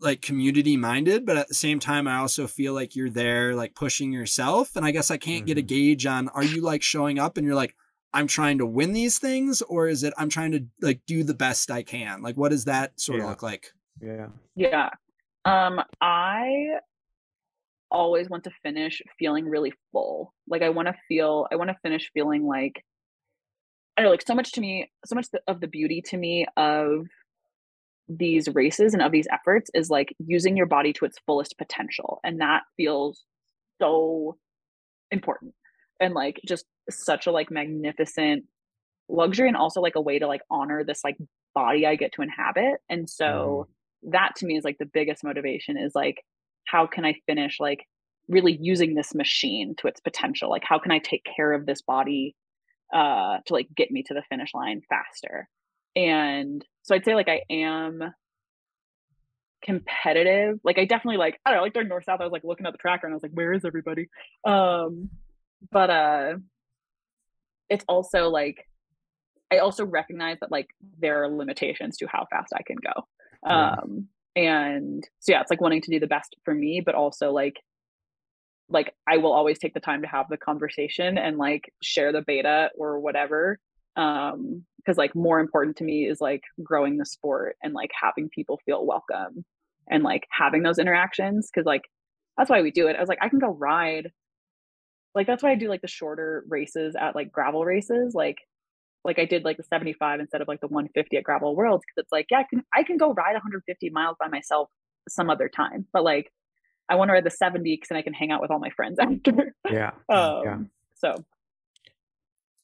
like 0.02 0.22
community 0.22 0.78
minded, 0.78 1.26
but 1.26 1.38
at 1.38 1.48
the 1.48 1.54
same 1.54 1.80
time 1.80 2.08
I 2.08 2.18
also 2.18 2.48
feel 2.48 2.74
like 2.74 2.96
you're 2.96 3.10
there 3.10 3.56
like 3.56 3.76
pushing 3.76 4.12
yourself. 4.12 4.76
And 4.76 4.86
I 4.86 4.92
guess 4.92 5.10
I 5.12 5.18
can't 5.18 5.46
get 5.46 5.58
a 5.58 5.62
Mhm. 5.62 5.68
gauge 5.68 6.06
on 6.06 6.30
are 6.30 6.44
you 6.44 6.62
like 6.62 6.82
showing 6.84 7.18
up 7.20 7.38
and 7.38 7.46
you're 7.46 7.56
like, 7.56 7.76
I'm 8.16 8.28
trying 8.28 8.60
to 8.60 8.66
win 8.66 8.94
these 8.94 9.20
things, 9.20 9.62
or 9.64 9.90
is 9.90 10.04
it 10.04 10.14
I'm 10.18 10.30
trying 10.30 10.54
to 10.54 10.66
like 10.82 11.02
do 11.06 11.24
the 11.24 11.34
best 11.34 11.70
I 11.70 11.84
can? 11.84 12.22
Like 12.22 12.38
what 12.38 12.50
does 12.50 12.66
that 12.66 12.98
sort 13.00 13.20
of 13.20 13.28
look 13.28 13.44
like? 13.44 13.74
Yeah. 14.02 14.28
Yeah. 14.56 14.90
Um, 15.44 15.82
I 16.00 16.78
always 17.92 18.30
want 18.30 18.46
to 18.46 18.52
finish 18.64 19.02
feeling 19.20 19.46
really 19.46 19.74
full. 19.92 20.34
Like 20.48 20.62
I 20.62 20.70
want 20.70 20.88
to 20.88 20.96
feel, 21.10 21.46
I 21.52 21.58
want 21.58 21.70
to 21.70 21.78
finish 21.84 22.10
feeling 22.14 22.48
like, 22.48 22.84
I 23.98 24.02
don't 24.02 24.08
know, 24.08 24.12
like 24.12 24.26
so 24.26 24.34
much 24.34 24.54
to 24.54 24.62
me, 24.62 24.90
so 25.06 25.16
much 25.16 25.28
of 25.48 25.60
the 25.60 25.68
beauty 25.68 26.02
to 26.08 26.18
me 26.18 26.46
of 26.56 27.08
these 28.08 28.48
races 28.54 28.94
and 28.94 29.02
of 29.02 29.12
these 29.12 29.28
efforts 29.30 29.70
is 29.74 29.90
like 29.90 30.16
using 30.26 30.56
your 30.56 30.68
body 30.68 30.94
to 30.94 31.06
its 31.06 31.18
fullest 31.26 31.58
potential. 31.58 32.22
And 32.24 32.40
that 32.40 32.64
feels 32.78 33.24
so 33.82 34.38
important 35.12 35.54
and 36.00 36.14
like 36.14 36.40
just 36.48 36.66
such 36.90 37.28
a 37.28 37.32
like 37.32 37.52
magnificent 37.52 38.46
luxury 39.10 39.48
and 39.48 39.58
also 39.58 39.82
like 39.82 39.96
a 39.96 40.02
way 40.02 40.20
to 40.20 40.28
like 40.28 40.42
honor 40.50 40.84
this 40.84 41.02
like 41.04 41.18
body 41.54 41.86
I 41.86 41.96
get 41.96 42.14
to 42.14 42.22
inhabit. 42.22 42.80
And 42.90 43.10
so 43.10 43.68
mm. 44.04 44.12
that 44.12 44.36
to 44.38 44.46
me 44.46 44.58
is 44.58 44.64
like 44.64 44.78
the 44.78 44.90
biggest 44.92 45.24
motivation 45.24 45.78
is 45.78 45.94
like 45.96 46.24
how 46.66 46.88
can 46.88 47.06
I 47.06 47.16
finish 47.28 47.60
like 47.60 47.86
really 48.28 48.58
using 48.60 48.96
this 48.96 49.14
machine 49.14 49.76
to 49.78 49.88
its 49.88 50.02
potential? 50.02 50.50
Like 50.50 50.64
how 50.66 50.80
can 50.80 50.92
I 50.92 51.00
take 51.00 51.26
care 51.36 51.54
of 51.54 51.66
this 51.66 51.82
body 51.82 52.36
uh 52.94 53.38
to 53.46 53.54
like 53.54 53.68
get 53.76 53.92
me 53.92 54.04
to 54.04 54.14
the 54.14 54.24
finish 54.30 54.54
line 54.54 54.82
faster? 54.90 55.48
And 55.96 56.66
so 56.84 56.96
I'd 56.96 57.06
say 57.06 57.16
like 57.16 57.30
I 57.30 57.42
am 57.50 58.02
competitive. 59.64 60.60
Like 60.64 60.78
I 60.78 60.86
definitely 60.86 61.18
like 61.18 61.40
I 61.46 61.52
don't 61.52 61.60
know, 61.60 61.64
like 61.64 61.74
during 61.74 61.90
North 61.90 62.06
South, 62.06 62.20
I 62.22 62.24
was 62.24 62.32
like 62.32 62.44
looking 62.44 62.66
at 62.66 62.72
the 62.72 62.78
tracker 62.78 63.08
and 63.08 63.14
I 63.14 63.16
was 63.16 63.24
like, 63.24 63.32
where 63.34 63.54
is 63.54 63.66
everybody? 63.66 64.08
Um 64.46 65.10
but 65.72 65.90
uh 65.90 66.34
it's 67.70 67.86
also 67.88 68.30
like 68.30 68.68
I 69.52 69.60
also 69.60 69.86
recognize 69.86 70.38
that 70.42 70.52
like 70.52 70.68
there 71.00 71.24
are 71.24 71.30
limitations 71.30 71.98
to 71.98 72.08
how 72.08 72.26
fast 72.32 72.54
I 72.54 72.64
can 72.64 72.78
go. 72.78 73.50
Um 73.50 74.08
and 74.36 75.04
so 75.20 75.32
yeah, 75.32 75.42
it's 75.42 75.50
like 75.50 75.62
wanting 75.62 75.82
to 75.82 75.92
do 75.92 76.00
the 76.00 76.08
best 76.08 76.36
for 76.44 76.54
me, 76.54 76.82
but 76.86 76.96
also 76.96 77.32
like 77.32 77.56
like 78.68 78.94
I 79.08 79.18
will 79.18 79.34
always 79.34 79.60
take 79.60 79.74
the 79.74 79.80
time 79.80 80.02
to 80.02 80.08
have 80.08 80.26
the 80.30 80.38
conversation 80.38 81.18
and 81.18 81.38
like 81.38 81.72
share 81.84 82.12
the 82.12 82.24
beta 82.26 82.70
or 82.78 83.00
whatever. 83.00 83.60
Um 83.96 84.66
because 84.78 84.98
like 84.98 85.16
more 85.16 85.40
important 85.40 85.78
to 85.78 85.84
me 85.84 86.06
is 86.06 86.22
like 86.22 86.42
growing 86.64 86.98
the 86.98 87.06
sport 87.06 87.56
and 87.64 87.74
like 87.74 87.92
having 88.00 88.30
people 88.30 88.60
feel 88.66 88.86
welcome 88.86 89.44
and 89.90 90.04
like 90.04 90.28
having 90.32 90.64
those 90.64 90.78
interactions 90.78 91.50
because 91.52 91.66
like 91.66 91.84
that's 92.38 92.50
why 92.50 92.62
we 92.62 92.72
do 92.72 92.88
it. 92.88 92.96
I 92.96 93.00
was 93.00 93.10
like, 93.10 93.20
I 93.22 93.30
can 93.30 93.40
go 93.40 93.48
ride. 93.48 94.12
Like 95.16 95.28
that's 95.28 95.42
why 95.42 95.52
I 95.52 95.56
do 95.56 95.70
like 95.70 95.82
the 95.82 95.88
shorter 95.88 96.44
races 96.48 96.96
at 97.00 97.16
like 97.16 97.32
gravel 97.32 97.66
races. 97.66 98.14
Like 98.14 98.38
like 99.06 99.20
I 99.20 99.26
did 99.26 99.46
like 99.46 99.58
the 99.58 99.64
75 99.64 100.20
instead 100.20 100.42
of 100.42 100.48
like 100.48 100.60
the 100.62 100.68
150 100.68 101.16
at 101.16 101.24
Gravel 101.24 101.56
Worlds 101.56 101.84
because 101.86 102.04
it's 102.04 102.12
like, 102.12 102.26
yeah, 102.32 102.40
I 102.40 102.46
can 102.50 102.64
I 102.74 102.84
can 102.84 102.98
go 102.98 103.14
ride 103.14 103.34
150 103.34 103.90
miles 103.92 104.18
by 104.20 104.28
myself 104.28 104.70
some 105.08 105.30
other 105.30 105.48
time. 105.48 105.86
But 105.94 106.04
like 106.04 106.32
I 106.90 106.96
want 106.96 107.10
to 107.10 107.14
ride 107.14 107.24
the 107.24 107.32
70 107.32 107.64
because 107.64 107.90
then 107.90 107.98
I 107.98 108.02
can 108.02 108.14
hang 108.14 108.32
out 108.32 108.42
with 108.42 108.52
all 108.52 108.60
my 108.60 108.72
friends 108.72 108.98
after. 109.02 109.56
Yeah. 109.72 109.92
um, 110.10 110.42
yeah. 110.44 110.58
So 110.96 111.24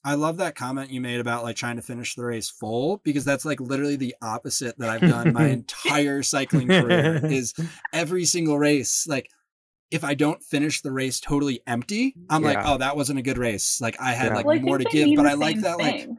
I 0.04 0.14
love 0.14 0.38
that 0.38 0.56
comment 0.56 0.90
you 0.90 1.00
made 1.00 1.20
about 1.20 1.44
like 1.44 1.54
trying 1.54 1.76
to 1.76 1.82
finish 1.82 2.16
the 2.16 2.24
race 2.24 2.50
full 2.50 3.00
because 3.04 3.24
that's 3.24 3.44
like 3.44 3.60
literally 3.60 3.96
the 3.96 4.16
opposite 4.20 4.76
that 4.78 4.90
I've 4.90 5.00
done 5.00 5.32
my 5.32 5.46
entire 5.48 6.24
cycling 6.24 6.66
career 6.66 7.24
is 7.24 7.54
every 7.92 8.24
single 8.24 8.58
race 8.58 9.06
like 9.06 9.30
if 9.92 10.04
I 10.04 10.14
don't 10.14 10.42
finish 10.42 10.80
the 10.80 10.90
race 10.90 11.20
totally 11.20 11.60
empty, 11.66 12.14
I'm 12.30 12.42
yeah. 12.42 12.48
like, 12.48 12.66
oh, 12.66 12.78
that 12.78 12.96
wasn't 12.96 13.18
a 13.18 13.22
good 13.22 13.38
race. 13.38 13.80
Like 13.80 14.00
I 14.00 14.12
had 14.12 14.28
yeah. 14.28 14.36
like 14.36 14.46
well, 14.46 14.58
more 14.60 14.78
to 14.78 14.84
give, 14.84 15.14
but 15.16 15.26
I 15.26 15.34
like 15.34 15.60
that 15.60 15.76
thing. 15.76 16.08
like 16.08 16.18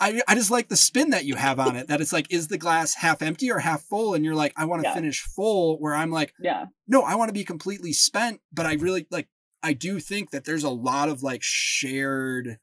I, 0.00 0.22
I 0.26 0.34
just 0.34 0.50
like 0.50 0.68
the 0.68 0.76
spin 0.76 1.10
that 1.10 1.26
you 1.26 1.34
have 1.34 1.60
on 1.60 1.76
it 1.76 1.88
that 1.88 2.00
it's 2.00 2.12
like 2.12 2.32
is 2.32 2.48
the 2.48 2.56
glass 2.56 2.94
half 2.94 3.20
empty 3.20 3.50
or 3.50 3.58
half 3.58 3.82
full 3.82 4.14
and 4.14 4.24
you're 4.24 4.34
like 4.34 4.54
i 4.56 4.64
want 4.64 4.82
to 4.82 4.88
yeah. 4.88 4.94
finish 4.94 5.20
full 5.20 5.78
where 5.78 5.94
i'm 5.94 6.10
like 6.10 6.32
yeah 6.40 6.64
no 6.88 7.02
i 7.02 7.14
want 7.16 7.28
to 7.28 7.34
be 7.34 7.44
completely 7.44 7.92
spent 7.92 8.40
but 8.50 8.64
i 8.64 8.72
really 8.74 9.06
like 9.10 9.28
i 9.62 9.74
do 9.74 10.00
think 10.00 10.30
that 10.30 10.44
there's 10.44 10.64
a 10.64 10.70
lot 10.70 11.10
of 11.10 11.22
like 11.22 11.42
shared 11.42 12.58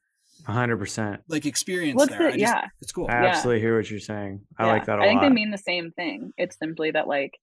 100% 0.48 1.18
like 1.28 1.46
experience 1.46 1.96
What's 1.96 2.10
there. 2.10 2.28
It? 2.28 2.32
Just, 2.32 2.40
yeah 2.40 2.64
it's 2.82 2.90
cool 2.90 3.06
i 3.08 3.12
absolutely 3.12 3.60
hear 3.60 3.76
what 3.76 3.88
you're 3.88 4.00
saying 4.00 4.40
i 4.58 4.64
yeah. 4.64 4.72
like 4.72 4.86
that 4.86 4.98
a 4.98 5.02
I 5.02 5.06
think 5.06 5.22
lot. 5.22 5.28
they 5.28 5.34
mean 5.34 5.52
the 5.52 5.58
same 5.58 5.92
thing 5.92 6.32
it's 6.36 6.58
simply 6.58 6.90
that 6.90 7.06
like 7.06 7.38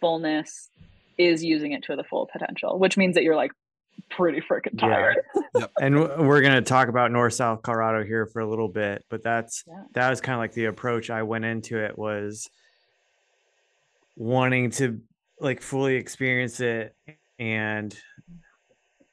fullness 0.00 0.68
is 1.18 1.44
using 1.44 1.72
it 1.72 1.82
to 1.84 1.96
the 1.96 2.04
full 2.04 2.28
potential 2.32 2.78
which 2.78 2.96
means 2.96 3.14
that 3.14 3.22
you're 3.22 3.36
like 3.36 3.52
pretty 4.10 4.40
freaking 4.40 4.78
tired. 4.78 5.18
Yeah. 5.34 5.42
yep. 5.60 5.72
And 5.80 5.98
we're 5.98 6.40
going 6.40 6.54
to 6.54 6.62
talk 6.62 6.88
about 6.88 7.10
North 7.10 7.34
South 7.34 7.62
Colorado 7.62 8.04
here 8.04 8.26
for 8.26 8.40
a 8.40 8.48
little 8.48 8.68
bit, 8.68 9.04
but 9.08 9.22
that's 9.22 9.64
yeah. 9.66 9.84
that 9.94 10.10
was 10.10 10.20
kind 10.20 10.34
of 10.34 10.40
like 10.40 10.52
the 10.52 10.66
approach 10.66 11.10
I 11.10 11.22
went 11.22 11.44
into 11.44 11.78
it 11.78 11.96
was 11.98 12.48
wanting 14.16 14.70
to 14.70 15.00
like 15.40 15.62
fully 15.62 15.96
experience 15.96 16.60
it 16.60 16.94
and 17.38 17.96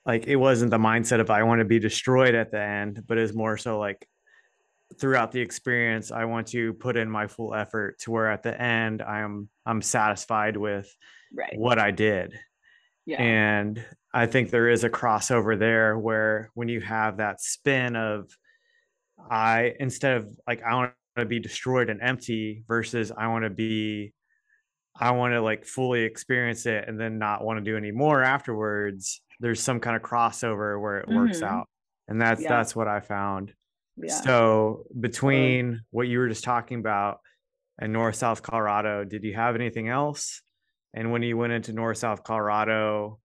like 0.05 0.27
it 0.27 0.35
wasn't 0.35 0.71
the 0.71 0.77
mindset 0.77 1.19
of 1.19 1.29
I 1.29 1.43
want 1.43 1.59
to 1.59 1.65
be 1.65 1.79
destroyed 1.79 2.35
at 2.35 2.51
the 2.51 2.61
end, 2.61 3.03
but 3.07 3.17
it's 3.17 3.33
more 3.33 3.57
so 3.57 3.79
like 3.79 4.07
throughout 4.99 5.31
the 5.31 5.39
experience 5.39 6.11
I 6.11 6.25
want 6.25 6.47
to 6.47 6.73
put 6.73 6.97
in 6.97 7.09
my 7.09 7.27
full 7.27 7.53
effort 7.53 7.99
to 7.99 8.11
where 8.11 8.29
at 8.29 8.43
the 8.43 8.59
end 8.59 9.01
I'm 9.01 9.49
I'm 9.65 9.81
satisfied 9.81 10.57
with 10.57 10.93
right. 11.33 11.53
what 11.55 11.79
I 11.79 11.91
did. 11.91 12.33
Yeah. 13.05 13.21
And 13.21 13.83
I 14.13 14.25
think 14.25 14.49
there 14.49 14.69
is 14.69 14.83
a 14.83 14.89
crossover 14.89 15.57
there 15.57 15.97
where 15.97 16.51
when 16.53 16.69
you 16.69 16.81
have 16.81 17.17
that 17.17 17.41
spin 17.41 17.95
of 17.95 18.29
I 19.29 19.73
instead 19.79 20.17
of 20.17 20.37
like 20.47 20.61
I 20.63 20.75
want 20.75 20.93
to 21.17 21.25
be 21.25 21.39
destroyed 21.39 21.89
and 21.89 22.01
empty 22.01 22.63
versus 22.67 23.11
I 23.15 23.27
want 23.27 23.43
to 23.43 23.49
be 23.49 24.13
I 24.99 25.11
want 25.11 25.33
to 25.33 25.41
like 25.41 25.65
fully 25.65 26.03
experience 26.03 26.65
it 26.65 26.85
and 26.87 26.99
then 26.99 27.19
not 27.19 27.43
want 27.43 27.57
to 27.57 27.63
do 27.63 27.77
any 27.77 27.91
more 27.91 28.21
afterwards. 28.21 29.21
There's 29.39 29.61
some 29.61 29.79
kind 29.79 29.95
of 29.95 30.01
crossover 30.01 30.79
where 30.81 30.99
it 30.99 31.07
mm-hmm. 31.07 31.17
works 31.17 31.41
out. 31.41 31.67
And 32.07 32.21
that's 32.21 32.41
yeah. 32.41 32.49
that's 32.49 32.75
what 32.75 32.87
I 32.87 32.99
found. 32.99 33.53
Yeah. 33.95 34.13
So 34.21 34.85
between 34.99 35.81
what 35.91 36.07
you 36.07 36.19
were 36.19 36.29
just 36.29 36.43
talking 36.43 36.79
about 36.79 37.19
and 37.79 37.93
North 37.93 38.15
South 38.15 38.41
Colorado, 38.41 39.03
did 39.03 39.23
you 39.23 39.35
have 39.35 39.55
anything 39.55 39.87
else? 39.89 40.41
And 40.93 41.11
when 41.11 41.21
you 41.21 41.37
went 41.37 41.53
into 41.53 41.73
North 41.73 41.97
South 41.97 42.23
Colorado, 42.23 43.19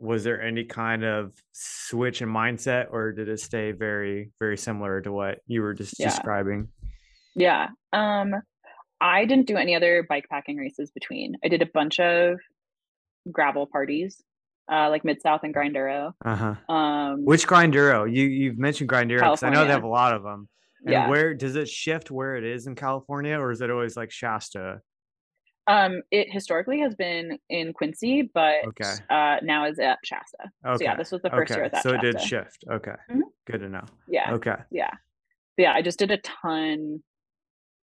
was 0.00 0.24
there 0.24 0.40
any 0.40 0.64
kind 0.64 1.04
of 1.04 1.34
switch 1.52 2.22
in 2.22 2.28
mindset 2.28 2.86
or 2.90 3.12
did 3.12 3.28
it 3.28 3.38
stay 3.38 3.72
very 3.72 4.30
very 4.40 4.56
similar 4.56 5.00
to 5.02 5.12
what 5.12 5.40
you 5.46 5.60
were 5.60 5.74
just 5.74 5.94
yeah. 5.98 6.08
describing? 6.08 6.68
Yeah 7.36 7.68
um 7.92 8.34
i 9.00 9.24
didn't 9.24 9.46
do 9.46 9.56
any 9.56 9.74
other 9.74 10.04
bike 10.08 10.24
packing 10.30 10.56
races 10.56 10.90
between. 10.90 11.36
I 11.44 11.48
did 11.48 11.62
a 11.62 11.66
bunch 11.66 12.00
of 12.00 12.38
gravel 13.30 13.66
parties 13.66 14.22
uh 14.72 14.88
like 14.88 15.04
mid 15.04 15.20
south 15.20 15.42
and 15.42 15.54
grinduro. 15.54 16.12
Uh-huh. 16.24 16.72
Um 16.74 17.24
which 17.24 17.46
grinduro? 17.46 18.10
You 18.10 18.24
you've 18.24 18.58
mentioned 18.58 18.88
grinduro 18.88 19.20
because 19.20 19.42
i 19.42 19.50
know 19.50 19.64
they 19.64 19.72
have 19.72 19.84
a 19.84 19.88
lot 19.88 20.14
of 20.14 20.22
them 20.22 20.48
and 20.84 20.92
yeah. 20.92 21.08
where 21.10 21.34
does 21.34 21.56
it 21.56 21.68
shift 21.68 22.10
where 22.10 22.36
it 22.36 22.44
is 22.44 22.66
in 22.66 22.74
california 22.74 23.38
or 23.38 23.50
is 23.50 23.60
it 23.60 23.70
always 23.70 23.98
like 23.98 24.10
shasta 24.10 24.80
um, 25.70 26.02
it 26.10 26.32
historically 26.32 26.80
has 26.80 26.94
been 26.94 27.38
in 27.48 27.72
Quincy, 27.72 28.22
but 28.22 28.66
okay. 28.68 28.92
uh, 29.08 29.36
now 29.42 29.66
is 29.66 29.78
at 29.78 29.98
Shasta. 30.04 30.50
Okay. 30.66 30.78
So 30.78 30.84
yeah, 30.84 30.96
this 30.96 31.12
was 31.12 31.22
the 31.22 31.30
first 31.30 31.52
okay. 31.52 31.58
year 31.58 31.64
at 31.66 31.72
that. 31.72 31.82
So 31.82 31.92
Shasta. 31.92 32.08
it 32.08 32.12
did 32.12 32.20
shift. 32.20 32.64
Okay. 32.70 32.94
Mm-hmm. 33.10 33.20
Good 33.46 33.60
to 33.60 33.68
know. 33.68 33.84
Yeah. 34.08 34.32
Okay. 34.32 34.56
Yeah. 34.70 34.90
Yeah. 35.56 35.72
I 35.72 35.82
just 35.82 35.98
did 35.98 36.10
a 36.10 36.18
ton 36.18 37.02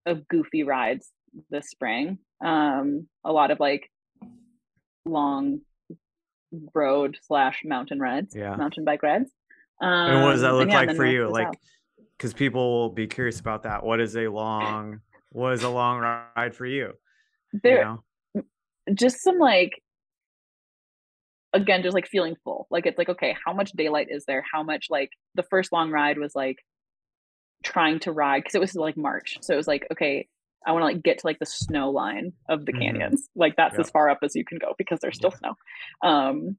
of 0.06 0.28
goofy 0.28 0.62
rides 0.62 1.10
this 1.50 1.70
spring. 1.70 2.18
Um, 2.44 3.08
a 3.24 3.32
lot 3.32 3.50
of 3.50 3.58
like 3.58 3.90
long 5.04 5.60
road 6.74 7.18
slash 7.22 7.62
mountain 7.64 7.98
rides. 7.98 8.34
Yeah. 8.36 8.54
Mountain 8.54 8.84
bike 8.84 9.02
rides. 9.02 9.30
Um, 9.80 9.90
and 9.90 10.22
what 10.22 10.32
does 10.32 10.42
that 10.42 10.54
look 10.54 10.68
yeah, 10.68 10.76
like 10.76 10.94
for 10.94 11.06
you? 11.06 11.28
Like, 11.28 11.48
because 12.16 12.32
people 12.32 12.78
will 12.78 12.90
be 12.90 13.08
curious 13.08 13.40
about 13.40 13.64
that. 13.64 13.82
What 13.82 14.00
is 14.00 14.16
a 14.16 14.28
long? 14.28 15.00
what 15.30 15.54
is 15.54 15.62
a 15.64 15.68
long 15.68 15.98
ride 15.98 16.54
for 16.54 16.66
you? 16.66 16.92
There 17.52 17.78
you 17.78 17.84
know? 17.84 18.42
just 18.94 19.22
some 19.22 19.38
like 19.38 19.80
again 21.52 21.82
just 21.82 21.94
like 21.94 22.08
feeling 22.08 22.36
full. 22.44 22.66
Like 22.70 22.86
it's 22.86 22.98
like 22.98 23.08
okay 23.08 23.36
how 23.44 23.52
much 23.52 23.72
daylight 23.72 24.08
is 24.10 24.24
there? 24.26 24.44
How 24.50 24.62
much 24.62 24.86
like 24.90 25.10
the 25.34 25.42
first 25.42 25.72
long 25.72 25.90
ride 25.90 26.18
was 26.18 26.34
like 26.34 26.56
trying 27.62 28.00
to 28.00 28.12
ride 28.12 28.42
because 28.42 28.54
it 28.54 28.60
was 28.60 28.74
like 28.74 28.96
march. 28.96 29.38
So 29.42 29.54
it 29.54 29.56
was 29.56 29.68
like 29.68 29.86
okay 29.92 30.28
i 30.64 30.70
want 30.70 30.82
to 30.82 30.86
like 30.86 31.02
get 31.02 31.18
to 31.18 31.26
like 31.26 31.40
the 31.40 31.46
snow 31.46 31.90
line 31.90 32.32
of 32.48 32.64
the 32.66 32.72
mm-hmm. 32.72 32.82
canyons. 32.82 33.28
Like 33.34 33.56
that's 33.56 33.78
as 33.78 33.90
far 33.90 34.08
up 34.08 34.18
as 34.22 34.34
you 34.34 34.44
can 34.44 34.58
go 34.58 34.74
because 34.78 35.00
there's 35.00 35.16
still 35.16 35.32
yeah. 35.32 35.38
snow. 35.38 36.08
Um 36.08 36.56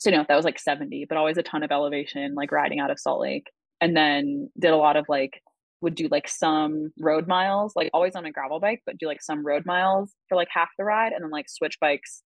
so 0.00 0.10
you 0.10 0.16
know 0.16 0.24
that 0.28 0.36
was 0.36 0.44
like 0.44 0.58
70 0.58 1.06
but 1.08 1.18
always 1.18 1.38
a 1.38 1.42
ton 1.42 1.62
of 1.62 1.72
elevation 1.72 2.34
like 2.34 2.52
riding 2.52 2.80
out 2.80 2.90
of 2.90 2.98
salt 2.98 3.20
lake. 3.20 3.50
And 3.80 3.96
then 3.96 4.50
did 4.58 4.72
a 4.72 4.76
lot 4.76 4.96
of 4.96 5.06
like 5.08 5.40
would 5.80 5.94
do 5.94 6.08
like 6.10 6.28
some 6.28 6.92
road 6.98 7.28
miles, 7.28 7.72
like 7.76 7.90
always 7.94 8.14
on 8.14 8.24
a 8.24 8.32
gravel 8.32 8.60
bike, 8.60 8.82
but 8.84 8.98
do 8.98 9.06
like 9.06 9.22
some 9.22 9.46
road 9.46 9.64
miles 9.64 10.12
for 10.28 10.36
like 10.36 10.48
half 10.50 10.68
the 10.78 10.84
ride 10.84 11.12
and 11.12 11.22
then 11.22 11.30
like 11.30 11.48
switch 11.48 11.78
bikes 11.80 12.22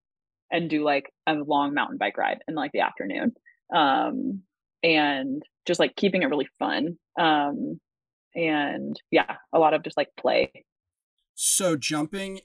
and 0.51 0.71
do 0.71 0.85
like 0.85 1.11
a 1.27 1.35
long 1.35 1.75
mountain 1.75 1.99
bike 1.99 2.17
ride 2.17 2.39
in 2.49 2.55
like 2.55 2.73
the 2.73 2.81
afternoon. 2.81 3.33
Um, 3.75 4.43
and 4.83 5.43
just 5.67 5.81
like 5.81 5.97
keeping 5.97 6.23
it 6.23 6.27
really 6.27 6.49
fun. 6.59 6.99
Um, 7.19 7.81
and 8.35 9.01
yeah, 9.11 9.37
a 9.53 9.59
lot 9.59 9.75
of 9.75 9.83
just 9.83 9.97
like 9.97 10.09
play. 10.19 10.51
So 11.35 11.77
jumping 11.77 12.41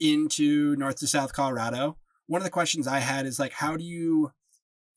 into 0.00 0.76
North 0.76 0.96
to 0.98 1.06
South 1.06 1.32
Colorado, 1.32 1.96
one 2.26 2.40
of 2.40 2.44
the 2.44 2.50
questions 2.50 2.86
I 2.86 2.98
had 2.98 3.26
is 3.26 3.38
like, 3.38 3.52
how 3.52 3.76
do 3.76 3.84
you? 3.84 4.32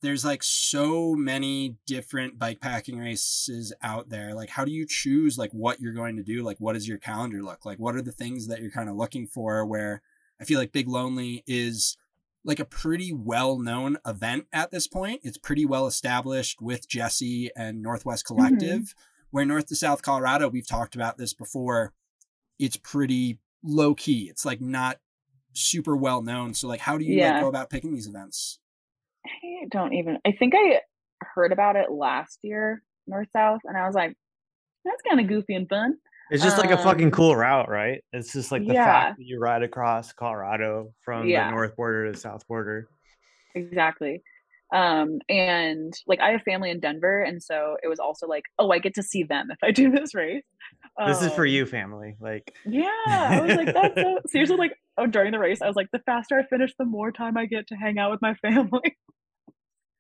There's 0.02 0.26
like 0.26 0.42
so 0.42 1.14
many 1.14 1.78
different 1.86 2.40
bike 2.40 2.60
packing 2.60 2.98
races 2.98 3.72
out 3.84 4.10
there. 4.10 4.34
Like, 4.34 4.50
how 4.50 4.66
do 4.66 4.72
you 4.72 4.86
choose 4.88 5.38
like 5.38 5.52
what 5.52 5.80
you're 5.80 5.94
going 5.94 6.16
to 6.18 6.24
do? 6.24 6.44
Like, 6.44 6.58
what 6.60 6.74
does 6.74 6.88
your 6.88 6.98
calendar 6.98 7.44
look 7.44 7.66
like? 7.66 7.78
What 7.78 7.96
are 7.96 8.02
the 8.02 8.12
things 8.12 8.48
that 8.48 8.62
you're 8.62 8.72
kind 8.72 8.90
of 8.90 8.96
looking 8.96 9.28
for? 9.28 9.66
Where 9.66 10.02
I 10.40 10.46
feel 10.46 10.60
like 10.60 10.72
Big 10.72 10.88
Lonely 10.88 11.44
is 11.46 11.98
like 12.44 12.60
a 12.60 12.66
pretty 12.66 13.14
well 13.14 13.60
known 13.60 13.98
event 14.06 14.48
at 14.52 14.72
this 14.72 14.88
point. 14.88 15.22
It's 15.24 15.38
pretty 15.38 15.66
well 15.66 15.86
established 15.86 16.62
with 16.62 16.88
Jesse 16.88 17.52
and 17.56 17.82
Northwest 17.82 18.26
Collective. 18.26 18.82
Mm-hmm. 18.82 19.02
Where 19.30 19.46
North 19.46 19.68
to 19.68 19.76
South 19.76 20.02
Colorado, 20.02 20.50
we've 20.50 20.68
talked 20.68 20.94
about 20.94 21.18
this 21.18 21.34
before. 21.34 21.94
It's 22.60 22.76
pretty 22.76 23.40
low 23.64 23.96
key. 23.96 24.28
It's 24.30 24.46
like 24.46 24.60
not 24.60 25.00
super 25.54 25.96
well 25.96 26.22
known. 26.22 26.54
So 26.54 26.68
like 26.68 26.82
how 26.82 26.98
do 26.98 27.06
you 27.06 27.18
yeah. 27.18 27.34
like, 27.34 27.42
go 27.42 27.48
about 27.48 27.70
picking 27.70 27.94
these 27.94 28.08
events? 28.08 28.60
I 29.26 29.68
don't 29.70 29.94
even 29.94 30.18
I 30.26 30.32
think 30.34 30.54
I 30.56 30.82
heard 31.22 31.52
about 31.52 31.76
it 31.76 31.92
last 31.92 32.40
year, 32.44 32.84
North 33.08 33.30
South, 33.32 33.62
and 33.66 33.78
I 33.78 33.86
was 33.86 33.96
like, 33.96 34.16
that's 34.86 35.02
kind 35.08 35.20
of 35.20 35.28
goofy 35.28 35.56
and 35.56 35.70
fun. 35.70 35.96
It's 36.32 36.44
just 36.44 36.58
um, 36.58 36.66
like 36.66 36.80
a 36.80 36.82
fucking 36.82 37.08
um, 37.08 37.12
cool 37.12 37.36
route, 37.36 37.70
right? 37.70 38.02
It's 38.14 38.32
just 38.32 38.52
like 38.52 38.66
the 38.66 38.74
yeah. 38.74 38.86
fact 38.86 39.18
that 39.18 39.26
you 39.26 39.38
ride 39.38 39.64
across 39.64 40.14
Colorado 40.14 40.94
from 41.04 41.28
yeah. 41.28 41.50
the 41.50 41.56
north 41.56 41.76
border 41.76 42.06
to 42.06 42.14
the 42.14 42.18
south 42.18 42.48
border. 42.48 42.88
Exactly. 43.54 44.24
Um, 44.74 45.20
and 45.28 45.94
like 46.08 46.22
I 46.22 46.32
have 46.32 46.44
family 46.44 46.70
in 46.70 46.80
Denver, 46.80 47.22
and 47.22 47.44
so 47.44 47.76
it 47.84 47.90
was 47.90 48.00
also 48.00 48.28
like, 48.28 48.46
oh, 48.58 48.72
I 48.72 48.80
get 48.80 48.96
to 48.96 49.04
see 49.04 49.24
them 49.24 49.50
if 49.52 49.58
I 49.62 49.72
do 49.72 49.92
this 49.92 50.16
race. 50.16 50.44
This 51.06 51.22
um, 51.22 51.28
is 51.28 51.34
for 51.34 51.42
um, 51.42 51.48
you, 51.52 51.66
family. 51.66 52.16
Like, 52.22 52.54
yeah, 52.66 52.88
I 53.06 53.42
was 53.42 53.58
like, 53.58 53.74
that's 53.74 53.96
so 54.02 54.20
seriously 54.28 54.56
like 54.56 54.74
oh, 55.02 55.08
during 55.08 55.32
the 55.32 55.40
race, 55.40 55.62
I 55.62 55.68
was 55.68 55.76
like, 55.76 55.90
the 55.92 56.00
faster 56.00 56.40
I 56.40 56.46
finish, 56.46 56.72
the 56.78 56.86
more 56.86 57.12
time 57.12 57.38
I 57.38 57.46
get 57.46 57.68
to 57.68 57.76
hang 57.76 57.98
out 57.98 58.12
with 58.12 58.22
my 58.22 58.34
family. 58.42 58.98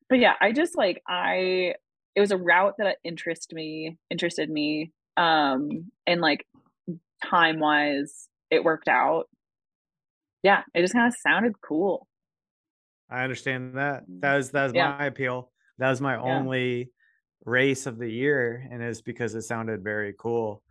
but 0.09 0.19
yeah, 0.19 0.33
I 0.39 0.51
just 0.51 0.77
like 0.77 1.01
I 1.07 1.73
it 2.15 2.19
was 2.19 2.31
a 2.31 2.37
route 2.37 2.75
that 2.77 2.97
interested 3.03 3.55
me, 3.55 3.97
interested 4.09 4.49
me. 4.49 4.91
Um, 5.17 5.91
and 6.07 6.21
like 6.21 6.45
time 7.23 7.59
wise, 7.59 8.27
it 8.49 8.63
worked 8.63 8.87
out. 8.87 9.25
Yeah, 10.43 10.63
it 10.73 10.81
just 10.81 10.93
kind 10.93 11.07
of 11.07 11.13
sounded 11.25 11.53
cool. 11.61 12.07
I 13.09 13.23
understand 13.23 13.77
that. 13.77 14.03
That 14.19 14.35
was 14.35 14.51
that 14.51 14.63
was 14.63 14.73
yeah. 14.73 14.95
my 14.97 15.05
appeal. 15.05 15.51
That 15.77 15.89
was 15.89 16.01
my 16.01 16.15
yeah. 16.15 16.21
only 16.21 16.91
race 17.45 17.85
of 17.85 17.97
the 17.97 18.09
year, 18.09 18.67
and 18.71 18.81
it's 18.81 19.01
because 19.01 19.35
it 19.35 19.41
sounded 19.41 19.83
very 19.83 20.13
cool 20.17 20.63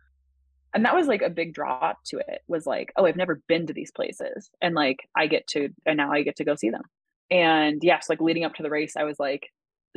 and 0.73 0.85
that 0.85 0.95
was 0.95 1.07
like 1.07 1.21
a 1.21 1.29
big 1.29 1.53
draw 1.53 1.93
to 2.05 2.17
it 2.17 2.41
was 2.47 2.65
like 2.65 2.91
oh 2.97 3.05
i've 3.05 3.15
never 3.15 3.41
been 3.47 3.67
to 3.67 3.73
these 3.73 3.91
places 3.91 4.49
and 4.61 4.75
like 4.75 4.99
i 5.17 5.27
get 5.27 5.45
to 5.47 5.69
and 5.85 5.97
now 5.97 6.11
i 6.11 6.23
get 6.23 6.35
to 6.35 6.45
go 6.45 6.55
see 6.55 6.69
them. 6.69 6.83
And 7.29 7.79
yes 7.81 8.07
like 8.09 8.21
leading 8.21 8.43
up 8.43 8.55
to 8.55 8.63
the 8.63 8.69
race 8.69 8.95
i 8.97 9.03
was 9.03 9.19
like 9.19 9.47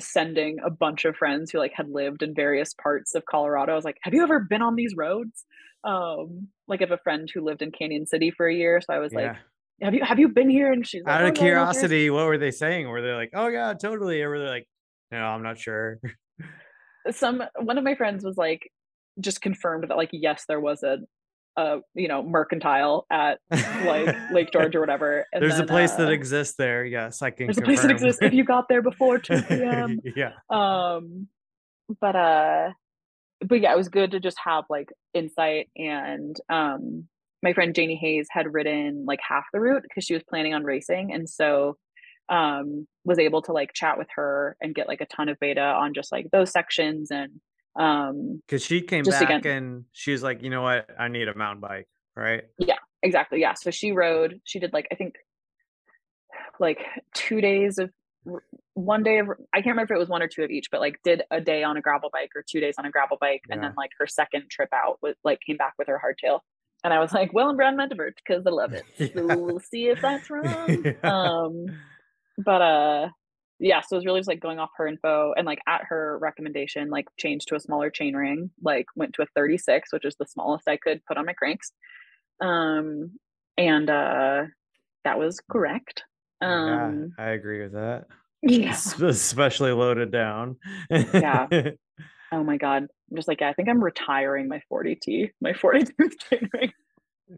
sending 0.00 0.58
a 0.64 0.70
bunch 0.70 1.04
of 1.04 1.16
friends 1.16 1.50
who 1.50 1.58
like 1.58 1.72
had 1.74 1.88
lived 1.88 2.22
in 2.22 2.34
various 2.34 2.74
parts 2.74 3.14
of 3.14 3.24
colorado. 3.26 3.72
I 3.72 3.76
was 3.76 3.84
like 3.84 3.98
have 4.02 4.14
you 4.14 4.22
ever 4.22 4.40
been 4.40 4.62
on 4.62 4.76
these 4.76 4.94
roads? 4.96 5.44
Um 5.84 6.48
like 6.66 6.80
I 6.80 6.84
have 6.84 6.92
a 6.92 6.98
friend 6.98 7.28
who 7.32 7.44
lived 7.44 7.62
in 7.62 7.70
Cañon 7.70 8.06
City 8.06 8.30
for 8.30 8.46
a 8.46 8.54
year 8.54 8.80
so 8.80 8.94
i 8.94 8.98
was 8.98 9.12
yeah. 9.12 9.20
like 9.20 9.36
have 9.82 9.94
you 9.94 10.04
have 10.04 10.18
you 10.18 10.28
been 10.28 10.48
here? 10.48 10.72
And 10.72 10.86
she's 10.86 11.02
like, 11.04 11.14
out 11.14 11.24
of 11.24 11.30
oh, 11.30 11.32
curiosity 11.32 12.08
what 12.10 12.26
were 12.26 12.38
they 12.38 12.52
saying? 12.52 12.88
Were 12.88 13.02
they 13.02 13.12
like 13.12 13.30
oh 13.34 13.48
yeah 13.48 13.74
totally 13.74 14.22
or 14.22 14.30
were 14.30 14.38
they 14.38 14.48
like 14.48 14.68
no 15.10 15.18
i'm 15.18 15.42
not 15.42 15.58
sure? 15.58 15.98
Some 17.10 17.42
one 17.60 17.76
of 17.76 17.84
my 17.84 17.94
friends 17.94 18.24
was 18.24 18.36
like 18.36 18.70
just 19.20 19.40
confirmed 19.40 19.88
that 19.88 19.96
like 19.96 20.10
yes 20.12 20.44
there 20.48 20.60
was 20.60 20.82
a 20.82 20.98
a 21.56 21.78
you 21.94 22.08
know 22.08 22.22
mercantile 22.22 23.06
at 23.10 23.38
like 23.50 24.14
Lake 24.32 24.50
George 24.52 24.74
or 24.74 24.80
whatever. 24.80 25.26
And 25.32 25.42
there's 25.42 25.54
then, 25.54 25.64
a 25.64 25.66
place 25.66 25.92
uh, 25.92 25.98
that 25.98 26.10
exists 26.10 26.56
there. 26.56 26.84
Yes, 26.84 27.22
I 27.22 27.30
can. 27.30 27.46
There's 27.46 27.56
confirm. 27.56 27.64
a 27.64 27.76
place 27.76 27.82
that 27.82 27.90
exists 27.90 28.22
if 28.22 28.32
you 28.32 28.44
got 28.44 28.68
there 28.68 28.82
before 28.82 29.18
2 29.18 29.42
p.m. 29.48 30.00
yeah. 30.16 30.32
Um, 30.50 31.28
but 32.00 32.16
uh, 32.16 32.72
but 33.44 33.60
yeah, 33.60 33.72
it 33.72 33.76
was 33.76 33.88
good 33.88 34.12
to 34.12 34.20
just 34.20 34.38
have 34.44 34.64
like 34.68 34.90
insight 35.12 35.68
and 35.76 36.36
um, 36.48 37.08
my 37.42 37.52
friend 37.52 37.74
Janie 37.74 37.96
Hayes 37.96 38.26
had 38.30 38.52
ridden 38.52 39.04
like 39.06 39.20
half 39.26 39.44
the 39.52 39.60
route 39.60 39.82
because 39.82 40.04
she 40.04 40.14
was 40.14 40.22
planning 40.28 40.54
on 40.54 40.64
racing, 40.64 41.12
and 41.12 41.28
so 41.28 41.76
um 42.30 42.88
was 43.04 43.18
able 43.18 43.42
to 43.42 43.52
like 43.52 43.74
chat 43.74 43.98
with 43.98 44.08
her 44.16 44.56
and 44.62 44.74
get 44.74 44.88
like 44.88 45.02
a 45.02 45.06
ton 45.06 45.28
of 45.28 45.38
beta 45.38 45.60
on 45.60 45.92
just 45.92 46.10
like 46.10 46.26
those 46.32 46.50
sections 46.50 47.10
and 47.10 47.32
um 47.78 48.40
because 48.46 48.64
she 48.64 48.80
came 48.80 49.02
back 49.04 49.30
again, 49.30 49.56
and 49.56 49.84
she 49.92 50.12
was 50.12 50.22
like 50.22 50.42
you 50.42 50.50
know 50.50 50.62
what 50.62 50.86
i 50.98 51.08
need 51.08 51.26
a 51.28 51.34
mountain 51.34 51.60
bike 51.60 51.88
right 52.16 52.44
yeah 52.58 52.76
exactly 53.02 53.40
yeah 53.40 53.52
so 53.54 53.70
she 53.70 53.90
rode 53.90 54.40
she 54.44 54.60
did 54.60 54.72
like 54.72 54.86
i 54.92 54.94
think 54.94 55.14
like 56.60 56.78
two 57.14 57.40
days 57.40 57.78
of 57.78 57.90
one 58.74 59.02
day 59.02 59.18
of 59.18 59.28
i 59.52 59.58
can't 59.58 59.66
remember 59.66 59.92
if 59.92 59.96
it 59.96 59.98
was 59.98 60.08
one 60.08 60.22
or 60.22 60.28
two 60.28 60.42
of 60.42 60.50
each 60.50 60.66
but 60.70 60.80
like 60.80 60.96
did 61.04 61.22
a 61.30 61.40
day 61.40 61.62
on 61.62 61.76
a 61.76 61.80
gravel 61.80 62.10
bike 62.12 62.30
or 62.34 62.44
two 62.48 62.60
days 62.60 62.74
on 62.78 62.86
a 62.86 62.90
gravel 62.90 63.18
bike 63.20 63.42
yeah. 63.48 63.54
and 63.54 63.62
then 63.62 63.72
like 63.76 63.90
her 63.98 64.06
second 64.06 64.44
trip 64.50 64.68
out 64.72 64.98
was 65.02 65.16
like 65.24 65.40
came 65.46 65.56
back 65.56 65.74
with 65.78 65.88
her 65.88 66.00
hardtail 66.02 66.40
and 66.84 66.92
i 66.92 67.00
was 67.00 67.12
like 67.12 67.32
well 67.32 67.48
and 67.48 67.56
brown 67.56 67.76
divert 67.76 68.14
because 68.16 68.46
i 68.46 68.50
love 68.50 68.72
it 68.72 68.84
yeah. 68.98 69.08
so 69.14 69.36
we'll 69.36 69.60
see 69.60 69.88
if 69.88 70.00
that's 70.00 70.30
wrong 70.30 70.84
yeah. 70.84 70.92
um 71.02 71.66
but 72.38 72.62
uh 72.62 73.08
yeah, 73.60 73.80
so 73.80 73.94
it 73.94 73.98
was 73.98 74.06
really 74.06 74.20
just 74.20 74.28
like 74.28 74.40
going 74.40 74.58
off 74.58 74.70
her 74.76 74.86
info 74.86 75.32
and 75.36 75.46
like 75.46 75.60
at 75.68 75.82
her 75.88 76.18
recommendation, 76.20 76.90
like 76.90 77.06
changed 77.18 77.48
to 77.48 77.54
a 77.54 77.60
smaller 77.60 77.90
chain 77.90 78.14
ring, 78.14 78.50
like 78.62 78.86
went 78.96 79.14
to 79.14 79.22
a 79.22 79.26
36, 79.34 79.92
which 79.92 80.04
is 80.04 80.16
the 80.18 80.26
smallest 80.26 80.68
I 80.68 80.76
could 80.76 81.04
put 81.06 81.16
on 81.16 81.26
my 81.26 81.32
cranks. 81.34 81.72
Um 82.40 83.12
and 83.56 83.88
uh 83.88 84.42
that 85.04 85.18
was 85.18 85.40
correct. 85.50 86.02
Um 86.40 87.12
yeah, 87.18 87.24
I 87.24 87.30
agree 87.30 87.62
with 87.62 87.72
that. 87.72 88.06
Yeah. 88.42 88.76
Especially 89.00 89.72
loaded 89.72 90.10
down. 90.10 90.56
yeah. 90.90 91.46
Oh 92.32 92.42
my 92.42 92.56
god. 92.56 92.82
I'm 93.10 93.16
just 93.16 93.28
like, 93.28 93.40
yeah, 93.40 93.50
I 93.50 93.52
think 93.52 93.68
I'm 93.68 93.84
retiring 93.84 94.48
my 94.48 94.60
40T, 94.72 95.30
my 95.40 95.52
40 95.52 95.84
tooth 95.84 96.18
chain 96.30 96.50
ring. 96.52 96.72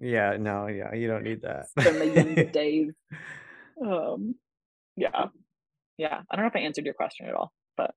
Yeah, 0.01 0.39
no, 0.41 0.69
yeah, 0.69 0.95
you 0.95 1.07
don't 1.07 1.23
need 1.23 1.43
that. 1.43 1.67
From 1.79 1.99
the 1.99 2.07
young 2.37 2.51
days. 2.51 2.95
Um 3.85 4.37
yeah 4.97 5.27
yeah, 5.99 6.21
I 6.31 6.37
don't 6.37 6.45
know 6.45 6.49
if 6.49 6.57
I 6.57 6.61
answered 6.61 6.85
your 6.85 6.95
question 6.95 7.27
at 7.27 7.35
all, 7.35 7.53
but 7.77 7.93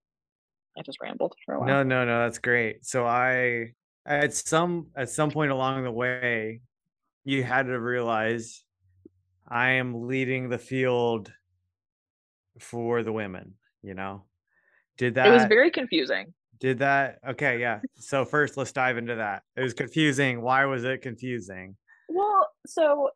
I 0.78 0.82
just 0.84 1.00
rambled 1.02 1.36
for 1.46 1.56
a 1.56 1.60
while. 1.60 1.68
No, 1.68 1.84
no, 1.84 2.06
no, 2.06 2.24
that's 2.24 2.40
great. 2.40 2.86
So 2.86 3.06
I 3.06 3.74
at 4.06 4.34
some 4.34 4.88
at 4.96 5.10
some 5.10 5.32
point 5.32 5.52
along 5.52 5.84
the 5.84 5.92
way, 5.92 6.62
you 7.24 7.44
had 7.44 7.68
to 7.68 7.80
realize 7.80 8.64
I 9.48 9.72
am 9.72 10.08
leading 10.08 10.50
the 10.50 10.58
field 10.58 11.32
for 12.60 13.04
the 13.04 13.12
women, 13.12 13.56
you 13.82 13.94
know. 13.94 14.26
Did 14.98 15.16
that 15.16 15.28
It 15.28 15.32
was 15.32 15.46
very 15.46 15.72
confusing. 15.72 16.34
Did 16.60 16.80
that 16.80 17.20
okay, 17.30 17.60
yeah. 17.60 17.80
So 17.96 18.26
first 18.26 18.58
let's 18.58 18.72
dive 18.72 18.98
into 18.98 19.16
that. 19.16 19.44
It 19.56 19.62
was 19.62 19.74
confusing. 19.74 20.42
Why 20.42 20.66
was 20.66 20.84
it 20.84 21.02
confusing? 21.02 21.76
Well, 22.10 22.48
so 22.66 23.10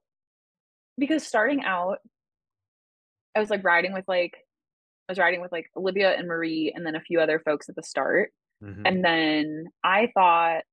because 0.97 1.26
starting 1.26 1.64
out 1.64 1.99
I 3.35 3.39
was 3.39 3.49
like 3.49 3.64
riding 3.64 3.93
with 3.93 4.07
like 4.07 4.35
was 5.10 5.18
riding 5.18 5.42
with 5.42 5.52
like 5.52 5.70
Olivia 5.76 6.16
and 6.16 6.28
Marie 6.28 6.72
and 6.76 6.86
then 6.86 6.96
a 6.96 7.02
few 7.02 7.20
other 7.20 7.40
folks 7.40 7.70
at 7.70 7.76
the 7.76 7.84
start. 7.84 8.32
Mm-hmm. 8.64 8.82
And 8.86 9.04
then 9.04 9.66
I 9.84 10.10
thought 10.14 10.64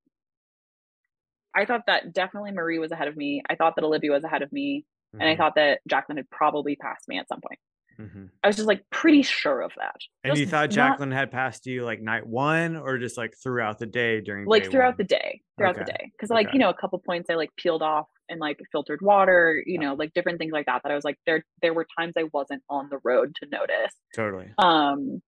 I 1.54 1.64
thought 1.64 1.82
that 1.86 2.12
definitely 2.12 2.52
Marie 2.52 2.78
was 2.78 2.92
ahead 2.92 3.08
of 3.08 3.16
me. 3.16 3.42
I 3.48 3.56
thought 3.56 3.74
that 3.76 3.84
Olivia 3.84 4.12
was 4.12 4.24
ahead 4.24 4.42
of 4.42 4.52
me. 4.52 4.84
Mm-hmm. 5.14 5.20
And 5.20 5.28
I 5.28 5.32
mm-hmm. 5.32 5.42
thought 5.42 5.54
that 5.56 5.80
Jacqueline 5.88 6.18
had 6.18 6.30
probably 6.30 6.76
passed 6.76 7.08
me 7.08 7.18
at 7.18 7.28
some 7.28 7.40
point. 7.40 7.58
Mm-hmm. 8.00 8.26
I 8.42 8.46
was 8.46 8.56
just 8.56 8.68
like 8.68 8.82
pretty 8.90 9.22
sure 9.22 9.60
of 9.60 9.72
that. 9.76 9.96
And 10.24 10.32
just 10.32 10.40
you 10.40 10.46
thought 10.46 10.70
Jacqueline 10.70 11.10
not, 11.10 11.18
had 11.18 11.30
passed 11.30 11.66
you 11.66 11.84
like 11.84 12.00
night 12.00 12.26
one 12.26 12.76
or 12.76 12.98
just 12.98 13.18
like 13.18 13.34
throughout 13.42 13.78
the 13.78 13.86
day 13.86 14.20
during 14.20 14.46
like 14.46 14.70
throughout 14.70 14.90
one? 14.90 14.98
the 14.98 15.04
day, 15.04 15.42
throughout 15.58 15.76
okay. 15.76 15.84
the 15.84 15.92
day. 15.92 16.12
Cause 16.18 16.30
like, 16.30 16.48
okay. 16.48 16.54
you 16.54 16.60
know, 16.60 16.70
a 16.70 16.74
couple 16.74 16.98
points 16.98 17.28
I 17.28 17.34
like 17.34 17.50
peeled 17.56 17.82
off 17.82 18.06
and 18.30 18.40
like 18.40 18.58
filtered 18.72 19.02
water, 19.02 19.62
you 19.66 19.78
know, 19.78 19.94
like 19.94 20.14
different 20.14 20.38
things 20.38 20.52
like 20.52 20.66
that. 20.66 20.82
That 20.82 20.92
I 20.92 20.94
was 20.94 21.04
like, 21.04 21.18
there, 21.26 21.44
there 21.60 21.74
were 21.74 21.86
times 21.98 22.14
I 22.16 22.24
wasn't 22.32 22.62
on 22.70 22.88
the 22.88 22.98
road 23.04 23.34
to 23.36 23.48
notice. 23.50 23.94
Totally. 24.14 24.48
Um, 24.58 25.20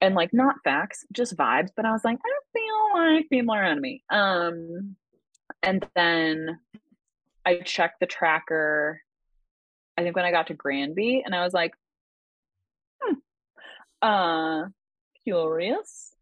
and 0.00 0.14
like 0.14 0.32
not 0.32 0.56
facts, 0.64 1.04
just 1.12 1.36
vibes. 1.36 1.70
But 1.76 1.84
I 1.84 1.92
was 1.92 2.04
like, 2.04 2.18
I 2.24 2.28
don't 2.30 2.52
feel 2.52 3.14
like 3.16 3.28
people 3.28 3.54
are 3.54 3.62
around 3.62 3.80
me. 3.80 4.02
Um, 4.10 4.96
and 5.62 5.86
then 5.94 6.58
I 7.44 7.56
checked 7.56 8.00
the 8.00 8.06
tracker. 8.06 9.00
I 9.98 10.02
think 10.02 10.16
when 10.16 10.24
I 10.24 10.30
got 10.30 10.46
to 10.46 10.54
Granby, 10.54 11.22
and 11.24 11.34
I 11.34 11.44
was 11.44 11.52
like, 11.52 11.72
uh 14.04 14.64
curious 15.24 16.12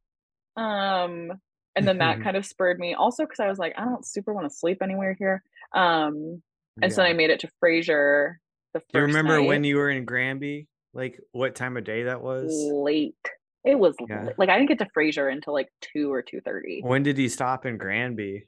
um 0.56 1.32
and 1.74 1.88
then 1.88 1.98
that 1.98 2.20
kind 2.22 2.36
of 2.36 2.46
spurred 2.46 2.78
me 2.78 2.94
also 2.94 3.24
because 3.24 3.40
i 3.40 3.48
was 3.48 3.58
like 3.58 3.74
i 3.76 3.84
don't 3.84 4.06
super 4.06 4.32
want 4.32 4.48
to 4.48 4.56
sleep 4.56 4.78
anywhere 4.82 5.16
here 5.18 5.42
um 5.74 6.42
and 6.80 6.90
yeah. 6.90 6.96
so 6.96 7.02
i 7.02 7.12
made 7.12 7.30
it 7.30 7.40
to 7.40 7.48
fraser 7.60 8.38
the 8.74 8.80
first 8.80 8.92
do 8.92 8.98
you 9.00 9.06
remember 9.06 9.38
night. 9.38 9.46
when 9.46 9.64
you 9.64 9.76
were 9.76 9.90
in 9.90 10.04
granby 10.04 10.68
like 10.94 11.18
what 11.32 11.54
time 11.54 11.76
of 11.76 11.84
day 11.84 12.04
that 12.04 12.22
was 12.22 12.52
late 12.72 13.14
it 13.64 13.78
was 13.78 13.94
yeah. 14.08 14.24
late. 14.24 14.38
like 14.38 14.48
i 14.48 14.56
didn't 14.56 14.68
get 14.68 14.78
to 14.78 14.88
fraser 14.92 15.28
until 15.28 15.52
like 15.52 15.68
2 15.94 16.12
or 16.12 16.22
2.30 16.22 16.84
when 16.84 17.02
did 17.02 17.18
you 17.18 17.28
stop 17.28 17.66
in 17.66 17.78
granby 17.78 18.46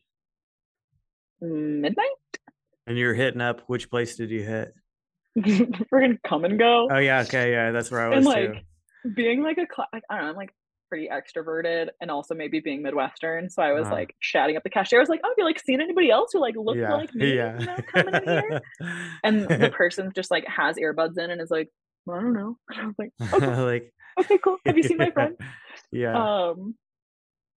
midnight 1.41 2.07
and 2.87 2.99
you're 2.99 3.15
hitting 3.15 3.41
up 3.41 3.63
which 3.67 3.91
place 3.91 4.17
did 4.17 4.31
you 4.31 4.43
hit 4.43 4.75
freaking 5.39 6.19
come 6.27 6.45
and 6.45 6.59
go. 6.59 6.89
Oh 6.91 6.99
yeah, 6.99 7.23
okay, 7.23 7.51
yeah, 7.51 7.73
that's 7.73 7.91
where 7.91 8.01
I 8.01 8.05
and 8.07 8.17
was 8.17 8.27
like 8.27 8.53
too. 8.53 9.11
being 9.15 9.43
like 9.43 9.59
a 9.59 9.67
cla- 9.67 9.89
like, 9.93 10.05
I 10.09 10.17
don't 10.17 10.25
know, 10.25 10.31
I'm 10.31 10.37
like 10.37 10.55
pretty 10.95 11.09
extroverted 11.09 11.89
and 12.01 12.09
also 12.11 12.35
maybe 12.35 12.61
being 12.61 12.81
Midwestern. 12.83 13.51
So 13.51 13.63
I 13.63 13.73
was 13.73 13.87
Uh-huh. 13.87 13.95
like 13.95 14.15
chatting 14.21 14.57
up 14.57 14.63
the 14.63 14.71
cashier. 14.71 15.01
I 15.01 15.03
was 15.03 15.09
like, 15.09 15.21
oh, 15.25 15.29
have 15.29 15.35
you 15.37 15.45
like 15.45 15.59
seen 15.59 15.81
anybody 15.81 16.09
else 16.11 16.31
who 16.33 16.41
like 16.41 16.55
looked 16.57 16.79
Yeah, 16.79 16.95
like 16.95 17.13
me? 17.15 17.35
yeah. 17.37 17.59
You 17.59 17.67
know, 17.67 17.77
coming 17.93 18.15
in 18.15 18.23
here? 18.23 18.61
And 19.25 19.49
the 19.49 19.71
person 19.77 20.13
just 20.15 20.31
like 20.31 20.47
has 20.47 20.77
earbuds 20.77 21.19
in 21.19 21.31
and 21.31 21.41
is 21.41 21.51
like, 21.51 21.69
I 22.09 22.21
don't 22.21 22.33
know. 22.33 22.57
And 22.71 22.81
I 22.81 22.87
was 22.87 22.95
like, 22.99 23.11
okay, 23.33 23.63
like, 23.63 23.93
okay, 24.21 24.39
cool. 24.39 24.59
Have 24.67 24.77
you 24.77 24.83
seen 24.85 24.99
my 24.99 25.11
friend? 25.11 25.37
Yeah. 25.91 26.15
Um, 26.17 26.77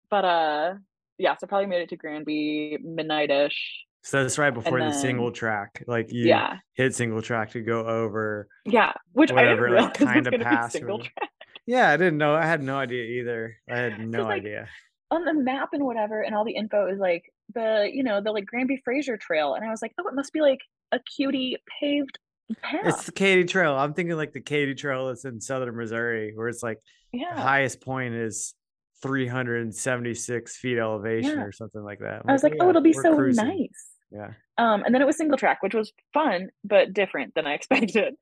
but 0.10 0.26
uh, 0.26 0.74
yeah. 1.20 1.36
So 1.38 1.46
probably 1.48 1.68
made 1.68 1.82
it 1.82 1.90
to 1.90 1.98
Granby 1.98 2.80
midnight-ish. 2.84 3.84
so 4.04 4.22
that's 4.24 4.38
right 4.40 4.54
before 4.54 4.80
the 4.80 4.94
single 4.94 5.32
track. 5.32 5.84
Like 5.86 6.12
you 6.12 6.26
Yeah, 6.28 6.58
hit 6.74 6.96
single 6.96 7.22
track 7.22 7.52
to 7.52 7.62
go 7.62 7.86
over. 7.86 8.48
yeah. 8.66 8.94
Which 9.12 9.32
Whatever, 9.32 9.68
I 9.78 9.82
didn't 9.92 10.02
like, 10.02 10.14
kinda 10.16 10.32
was 10.32 10.42
pass 10.44 10.72
single 10.74 10.98
or- 11.02 11.04
track. 11.04 11.30
Yeah, 11.68 11.90
I 11.92 11.98
didn't 11.98 12.18
know. 12.18 12.34
I 12.34 12.46
had 12.46 12.64
no 12.64 12.78
idea 12.78 13.04
either. 13.04 13.58
I 13.70 13.78
had 13.78 14.00
no 14.08 14.24
like, 14.24 14.42
idea. 14.42 14.68
on 15.12 15.26
the 15.26 15.34
map 15.34 15.70
and 15.74 15.84
whatever 15.86 16.22
and 16.22 16.34
all 16.34 16.44
the 16.46 16.56
info 16.56 16.88
is 16.88 16.98
like 17.00 17.24
the 17.54 17.90
you 17.92 18.04
know 18.04 18.20
the 18.22 18.32
like 18.32 18.46
Granby 18.46 18.82
Fraser 18.84 19.18
Trail 19.18 19.54
and 19.54 19.64
I 19.66 19.70
was 19.70 19.82
like 19.82 19.94
oh 20.00 20.08
it 20.08 20.16
must 20.16 20.34
be 20.34 20.42
like 20.42 20.60
a 20.92 21.00
cutie 21.16 21.58
paved 21.80 22.18
path 22.62 22.82
It's 22.86 23.06
the 23.06 23.12
Katy 23.12 23.44
Trail. 23.46 23.74
I'm 23.76 23.94
thinking 23.94 24.16
like 24.18 24.34
the 24.34 24.42
Katy 24.42 24.76
Trail 24.76 25.08
that's 25.08 25.26
in 25.26 25.40
southern 25.42 25.76
Missouri, 25.78 26.32
where 26.36 26.48
it's 26.48 26.64
like 26.64 26.80
yeah 27.14 27.36
the 27.36 27.42
highest 27.42 27.82
point 27.82 28.14
is 28.16 28.54
376 29.02 30.58
feet 30.58 30.78
elevation 30.78 31.38
Yeah. 31.38 31.44
or 31.46 31.52
something 31.52 31.84
like 31.84 32.00
that. 32.00 32.22
I'm 32.24 32.30
I 32.30 32.34
was 32.34 32.44
like 32.44 32.54
"Oh, 32.54 32.64
oh 32.64 32.66
yeah, 32.66 32.70
it'll 32.72 32.82
be 32.82 32.94
so 32.94 33.16
cruising." 33.16 33.48
nice 33.48 33.88
Yeah. 34.12 34.32
um 34.58 34.84
and 34.84 34.94
then 34.94 35.02
it 35.02 35.06
was 35.06 35.18
single 35.18 35.38
track 35.38 35.62
which 35.64 35.74
was 35.76 35.92
fun 36.14 36.50
but 36.64 36.94
different 36.94 37.34
than 37.36 37.46
I 37.48 37.54
expected 37.60 38.16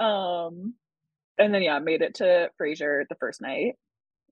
um 0.00 0.74
and 1.38 1.52
then 1.54 1.62
yeah 1.62 1.78
made 1.78 2.02
it 2.02 2.14
to 2.16 2.48
Fraser 2.58 3.04
the 3.08 3.14
first 3.16 3.40
night 3.40 3.74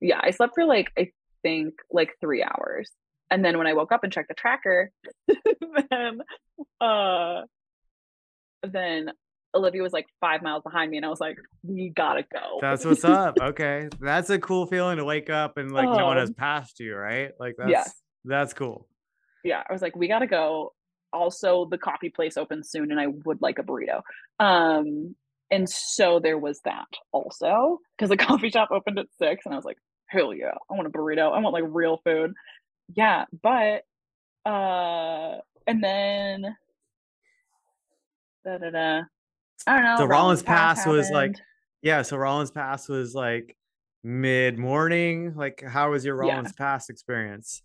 yeah 0.00 0.20
I 0.22 0.30
slept 0.30 0.54
for 0.54 0.64
like 0.64 0.90
I 0.98 1.10
think 1.42 1.74
like 1.90 2.10
three 2.20 2.42
hours 2.42 2.90
and 3.30 3.44
then 3.44 3.58
when 3.58 3.66
I 3.66 3.72
woke 3.72 3.92
up 3.92 4.04
and 4.04 4.12
checked 4.12 4.28
the 4.28 4.34
tracker 4.34 4.90
then 5.28 6.20
uh 6.80 7.42
then 8.62 9.10
Olivia 9.54 9.82
was 9.82 9.92
like 9.92 10.06
five 10.20 10.42
miles 10.42 10.62
behind 10.62 10.90
me 10.90 10.96
and 10.96 11.04
I 11.04 11.08
was 11.10 11.20
like 11.20 11.36
we 11.62 11.90
gotta 11.94 12.24
go 12.32 12.58
That's 12.60 12.84
what's 12.84 13.04
up. 13.04 13.36
Okay. 13.40 13.88
That's 14.00 14.30
a 14.30 14.38
cool 14.38 14.66
feeling 14.66 14.96
to 14.98 15.04
wake 15.04 15.28
up 15.30 15.56
and 15.58 15.70
like 15.72 15.88
no 15.88 16.06
one 16.06 16.16
has 16.16 16.30
Um, 16.30 16.34
passed 16.34 16.80
you, 16.80 16.94
right? 16.96 17.32
Like 17.38 17.56
that's 17.58 17.70
yes. 17.70 17.94
that's 18.24 18.54
cool. 18.54 18.88
yeah, 19.44 19.62
I 19.68 19.72
was 19.72 19.82
like, 19.82 19.96
we 19.96 20.08
gotta 20.08 20.26
go. 20.26 20.72
Also, 21.14 21.66
the 21.70 21.76
coffee 21.76 22.08
place 22.08 22.38
opens 22.38 22.70
soon, 22.70 22.90
and 22.90 22.98
I 22.98 23.08
would 23.26 23.42
like 23.42 23.58
a 23.58 23.62
burrito. 23.62 24.00
Um, 24.40 25.14
and 25.52 25.68
so 25.68 26.18
there 26.18 26.38
was 26.38 26.60
that 26.64 26.88
also 27.12 27.78
because 27.96 28.08
the 28.08 28.16
coffee 28.26 28.50
shop 28.50 28.70
opened 28.72 28.98
at 28.98 29.06
six, 29.18 29.44
and 29.46 29.54
I 29.54 29.56
was 29.56 29.64
like, 29.64 29.78
hell 30.08 30.34
yeah, 30.34 30.54
I 30.70 30.74
want 30.74 30.88
a 30.88 30.90
burrito. 30.90 31.32
I 31.32 31.38
want 31.38 31.52
like 31.52 31.64
real 31.68 32.00
food. 32.04 32.32
Yeah, 32.94 33.26
but 33.42 33.84
uh, 34.44 35.38
and 35.68 35.84
then 35.84 36.56
da 38.44 38.58
da 38.58 38.70
da. 38.70 39.02
I 39.66 39.76
don't 39.76 39.84
know. 39.84 39.96
So 39.98 40.04
Rollins 40.06 40.42
Pass 40.42 40.84
was, 40.86 41.08
like. 41.10 41.36
Yeah, 41.82 42.02
so 42.02 42.16
Rollins 42.16 42.50
Pass 42.50 42.88
was 42.88 43.14
like 43.14 43.56
mid 44.02 44.58
morning. 44.58 45.34
Like 45.36 45.62
how 45.62 45.90
was 45.92 46.04
your 46.04 46.22
Yeah. 46.24 46.32
Rollins 46.32 46.52
Pass 46.52 46.88
experience? 46.90 47.62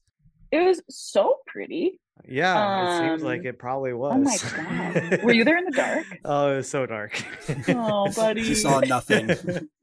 it 0.51 0.61
was 0.61 0.81
so 0.89 1.37
pretty. 1.47 1.99
Yeah, 2.25 3.05
it 3.05 3.09
seems 3.09 3.23
like 3.23 3.41
Um, 3.41 3.45
it 3.47 3.59
probably 3.59 3.93
was. 3.93 4.13
oh 4.13 4.17
my 4.17 4.37
God. 5.01 5.23
Were 5.23 5.33
you 5.33 5.43
there 5.45 5.57
in 5.57 5.65
the 5.65 5.71
dark? 5.71 6.05
oh, 6.25 6.53
it 6.53 6.55
was 6.57 6.69
so 6.69 6.85
dark. 6.85 7.21
Oh, 7.69 8.11
buddy. 8.15 8.43
She 8.43 8.55
saw 8.55 8.79
nothing. 8.79 9.31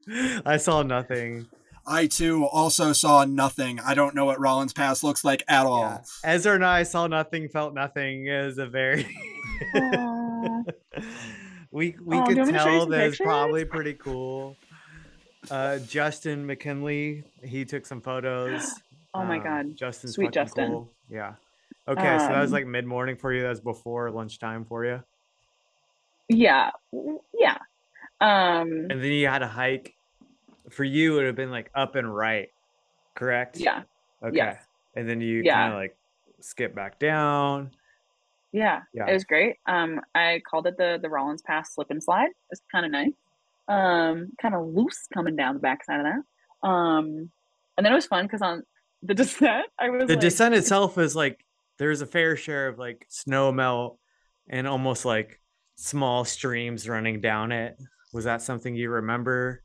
I 0.45 0.57
saw 0.57 0.83
nothing. 0.83 1.47
I 1.87 2.07
too 2.07 2.45
also 2.45 2.93
saw 2.93 3.25
nothing. 3.25 3.79
I 3.79 3.93
don't 3.93 4.15
know 4.15 4.25
what 4.25 4.39
Rollins 4.39 4.73
Pass 4.73 5.03
looks 5.03 5.23
like 5.23 5.43
at 5.47 5.65
all. 5.67 5.81
Yeah. 5.81 6.01
Ezra 6.23 6.55
and 6.55 6.65
I 6.65 6.83
saw 6.83 7.05
nothing, 7.07 7.47
felt 7.49 7.73
nothing. 7.75 8.25
It 8.27 8.45
was 8.45 8.57
a 8.57 8.65
very 8.65 9.05
Aw. 9.75 10.63
we 11.71 11.95
we 12.03 12.17
Aw, 12.17 12.25
do 12.25 12.35
could 12.35 12.37
you 12.37 12.41
want 12.43 12.47
me 12.47 12.53
to 12.53 12.59
show 12.59 12.65
you 12.65 12.71
tell 12.71 12.81
some 12.81 12.89
that 12.91 13.07
it's 13.07 13.17
probably 13.17 13.65
pretty 13.65 13.93
cool. 13.93 14.55
Uh, 15.51 15.77
Justin 15.79 16.45
McKinley, 16.45 17.23
he 17.43 17.65
took 17.65 17.85
some 17.85 18.01
photos. 18.01 18.73
Oh 19.17 19.23
my 19.23 19.37
Um, 19.37 19.43
God. 19.43 19.77
Justin's 19.77 20.15
Sweet 20.15 20.31
Justin. 20.33 20.67
cool. 20.71 20.91
Yeah. 21.09 21.35
Okay, 21.87 22.17
so 22.19 22.27
that 22.27 22.41
was 22.41 22.49
Um, 22.49 22.53
like 22.53 22.65
mid 22.65 22.85
morning 22.85 23.15
for 23.15 23.31
you. 23.33 23.43
That 23.43 23.49
was 23.49 23.61
before 23.61 24.09
lunchtime 24.11 24.65
for 24.65 24.85
you, 24.85 25.03
Yeah. 26.29 26.71
Yeah. 27.37 27.57
Um 28.21 28.87
and 28.89 29.03
then 29.03 29.11
you 29.11 29.27
had 29.27 29.41
a 29.43 29.47
hike. 29.47 29.93
For 30.71 30.83
you, 30.83 31.13
it 31.13 31.15
would 31.17 31.25
have 31.27 31.35
been 31.35 31.51
like 31.51 31.69
up 31.75 31.95
and 31.95 32.13
right, 32.15 32.49
correct? 33.13 33.57
yeah. 33.59 33.83
Okay. 34.23 34.35
yes. 34.37 34.63
And 34.95 35.07
then 35.07 35.21
you 35.21 35.43
Yeah. 35.43 35.53
kind 35.55 35.73
of 35.73 35.77
like 35.79 35.95
skip 36.39 36.73
back 36.73 36.97
down. 36.97 37.69
Yeah. 38.51 38.81
Yeah. 38.93 39.07
It 39.07 39.13
was 39.13 39.23
great. 39.25 39.57
Um 39.67 40.01
I 40.15 40.41
called 40.49 40.65
it 40.65 40.77
the 40.77 40.97
the 40.99 41.09
Rollins 41.09 41.43
Pass 41.43 41.75
slip 41.75 41.91
and 41.91 42.01
slide. 42.03 42.29
It's 42.49 42.61
kind 42.71 42.85
of 42.85 42.91
nice. 42.91 43.13
Um 43.67 44.31
kind 44.41 44.55
of 44.55 44.65
loose 44.67 45.07
coming 45.13 45.35
down 45.35 45.53
the 45.53 45.59
backside 45.59 45.99
of 45.99 46.05
that. 46.05 46.67
Um 46.67 47.29
and 47.77 47.85
then 47.85 47.91
it 47.91 47.95
was 47.95 48.07
fun 48.07 48.25
because 48.25 48.41
on 48.41 48.63
the 49.03 49.13
descent 49.21 49.67
I 49.77 49.89
was 49.91 50.07
the 50.07 50.13
like, 50.13 50.21
descent 50.21 50.55
itself 50.59 50.97
is 50.97 51.15
like 51.15 51.45
there's 51.77 52.01
a 52.01 52.05
fair 52.05 52.35
share 52.35 52.67
of 52.67 52.77
like 52.79 53.05
snow 53.09 53.51
melt 53.51 53.99
and 54.47 54.67
almost 54.67 55.05
like 55.05 55.39
small 55.75 56.23
streams 56.25 56.87
running 56.87 57.21
down 57.21 57.51
it. 57.51 57.77
Was 58.13 58.25
that 58.25 58.41
something 58.41 58.75
you 58.75 58.89
remember? 58.89 59.61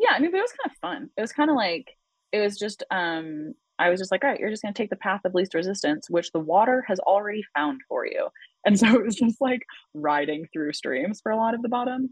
yeah 0.00 0.08
i 0.12 0.18
mean 0.18 0.32
but 0.32 0.38
it 0.38 0.42
was 0.42 0.52
kind 0.60 0.72
of 0.72 0.78
fun 0.80 1.10
it 1.16 1.20
was 1.20 1.32
kind 1.32 1.48
of 1.50 1.54
like 1.54 1.96
it 2.32 2.40
was 2.40 2.58
just 2.58 2.82
um 2.90 3.54
i 3.78 3.88
was 3.88 4.00
just 4.00 4.10
like 4.10 4.24
all 4.24 4.30
right 4.30 4.40
you're 4.40 4.50
just 4.50 4.60
going 4.60 4.74
to 4.74 4.76
take 4.82 4.90
the 4.90 4.96
path 4.96 5.20
of 5.24 5.34
least 5.36 5.54
resistance 5.54 6.10
which 6.10 6.32
the 6.32 6.40
water 6.40 6.84
has 6.88 6.98
already 6.98 7.44
found 7.54 7.80
for 7.88 8.04
you 8.04 8.26
and 8.66 8.76
so 8.76 8.88
it 8.88 9.04
was 9.04 9.14
just 9.14 9.40
like 9.40 9.62
riding 9.94 10.46
through 10.52 10.72
streams 10.72 11.20
for 11.20 11.30
a 11.30 11.36
lot 11.36 11.54
of 11.54 11.62
the 11.62 11.68
bottom 11.68 12.10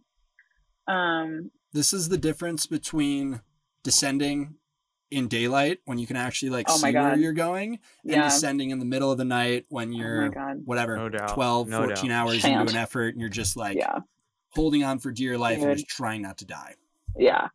um 0.86 1.50
This 1.72 1.92
is 1.92 2.08
the 2.08 2.18
difference 2.18 2.66
between 2.66 3.40
descending 3.82 4.54
in 5.12 5.28
daylight 5.28 5.78
when 5.84 5.98
you 5.98 6.06
can 6.06 6.16
actually 6.16 6.50
like 6.50 6.66
Oh 6.68 6.78
my 6.80 6.90
see 6.90 6.96
where 6.96 7.16
you're 7.16 7.32
going 7.32 7.78
and 8.08 8.22
descending 8.22 8.70
in 8.70 8.78
the 8.78 8.84
middle 8.84 9.10
of 9.12 9.18
the 9.18 9.24
night 9.24 9.66
when 9.68 9.92
oh 9.92 9.96
you're 9.96 10.22
my 10.22 10.28
god. 10.28 10.62
whatever 10.64 10.96
No 10.96 11.08
doubt, 11.08 11.34
12 11.34 11.68
no 11.68 11.78
14 11.84 12.08
doubt. 12.10 12.28
hours 12.28 12.40
Can't. 12.42 12.60
into 12.62 12.72
an 12.72 12.78
effort 12.82 13.08
and 13.14 13.20
you're 13.20 13.28
just 13.30 13.56
like 13.56 13.76
yeah. 13.76 13.98
holding 14.50 14.82
on 14.84 14.98
for 14.98 15.10
dear 15.12 15.36
life 15.38 15.60
and 15.62 15.76
just 15.76 15.88
trying 15.88 16.22
not 16.22 16.38
to 16.38 16.44
die. 16.46 16.74
yeah. 17.16 17.48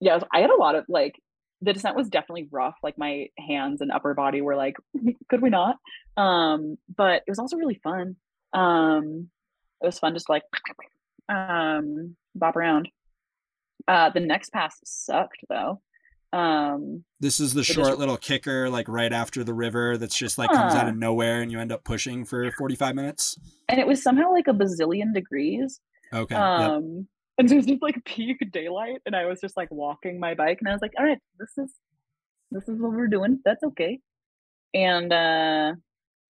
Yeah 0.00 0.18
i 0.32 0.40
had 0.40 0.50
a 0.50 0.56
lot 0.56 0.74
of 0.74 0.84
like 0.88 1.14
the 1.62 1.72
descent 1.72 1.96
was 1.96 2.08
definitely 2.08 2.48
rough 2.50 2.74
like 2.82 2.98
my 2.98 3.28
hands 3.38 3.80
and 3.80 3.90
upper 3.90 4.12
body 4.12 4.40
were 4.42 4.56
like 4.56 4.76
could 5.30 5.40
we 5.40 5.50
not? 5.50 5.76
Um 6.16 6.76
but 6.94 7.22
it 7.26 7.30
was 7.30 7.38
also 7.38 7.56
really 7.56 7.80
fun. 7.82 8.16
Um 8.52 9.30
it 9.82 9.86
was 9.86 9.98
fun 9.98 10.12
just 10.14 10.28
like 10.28 10.42
um 11.28 12.16
bop 12.34 12.56
around. 12.56 12.88
Uh 13.88 14.10
the 14.10 14.20
next 14.20 14.52
pass 14.52 14.78
sucked 14.84 15.38
though 15.48 15.80
um 16.34 17.04
This 17.20 17.38
is 17.40 17.54
the 17.54 17.62
short 17.62 17.98
little 17.98 18.16
kicker 18.16 18.68
like 18.68 18.88
right 18.88 19.12
after 19.12 19.44
the 19.44 19.54
river 19.54 19.96
that's 19.96 20.16
just 20.16 20.36
like 20.38 20.50
comes 20.50 20.74
out 20.74 20.88
of 20.88 20.96
nowhere 20.96 21.42
and 21.42 21.52
you 21.52 21.60
end 21.60 21.70
up 21.72 21.84
pushing 21.84 22.24
for 22.24 22.50
45 22.52 22.94
minutes. 22.94 23.38
and 23.68 23.78
it 23.78 23.86
was 23.86 24.02
somehow 24.02 24.32
like 24.32 24.48
a 24.48 24.52
bazillion 24.52 25.14
degrees 25.14 25.80
Okay. 26.12 26.34
yep. 26.34 26.42
um 26.42 27.06
and 27.38 27.48
so 27.48 27.54
it 27.54 27.58
was 27.58 27.66
just 27.66 27.82
like 27.82 28.04
peak 28.04 28.38
daylight 28.52 29.00
and 29.06 29.14
i 29.16 29.24
was 29.26 29.40
just 29.40 29.56
like 29.56 29.70
walking 29.70 30.18
my 30.20 30.34
bike 30.34 30.58
and 30.60 30.68
i 30.68 30.72
was 30.72 30.82
like 30.82 30.92
all 30.98 31.04
right 31.04 31.18
this 31.38 31.52
is 31.58 31.70
this 32.50 32.68
is 32.68 32.80
what 32.80 32.92
we're 32.92 33.06
doing 33.08 33.38
that's 33.44 33.62
okay 33.64 33.98
and 34.74 35.12
uh 35.12 35.72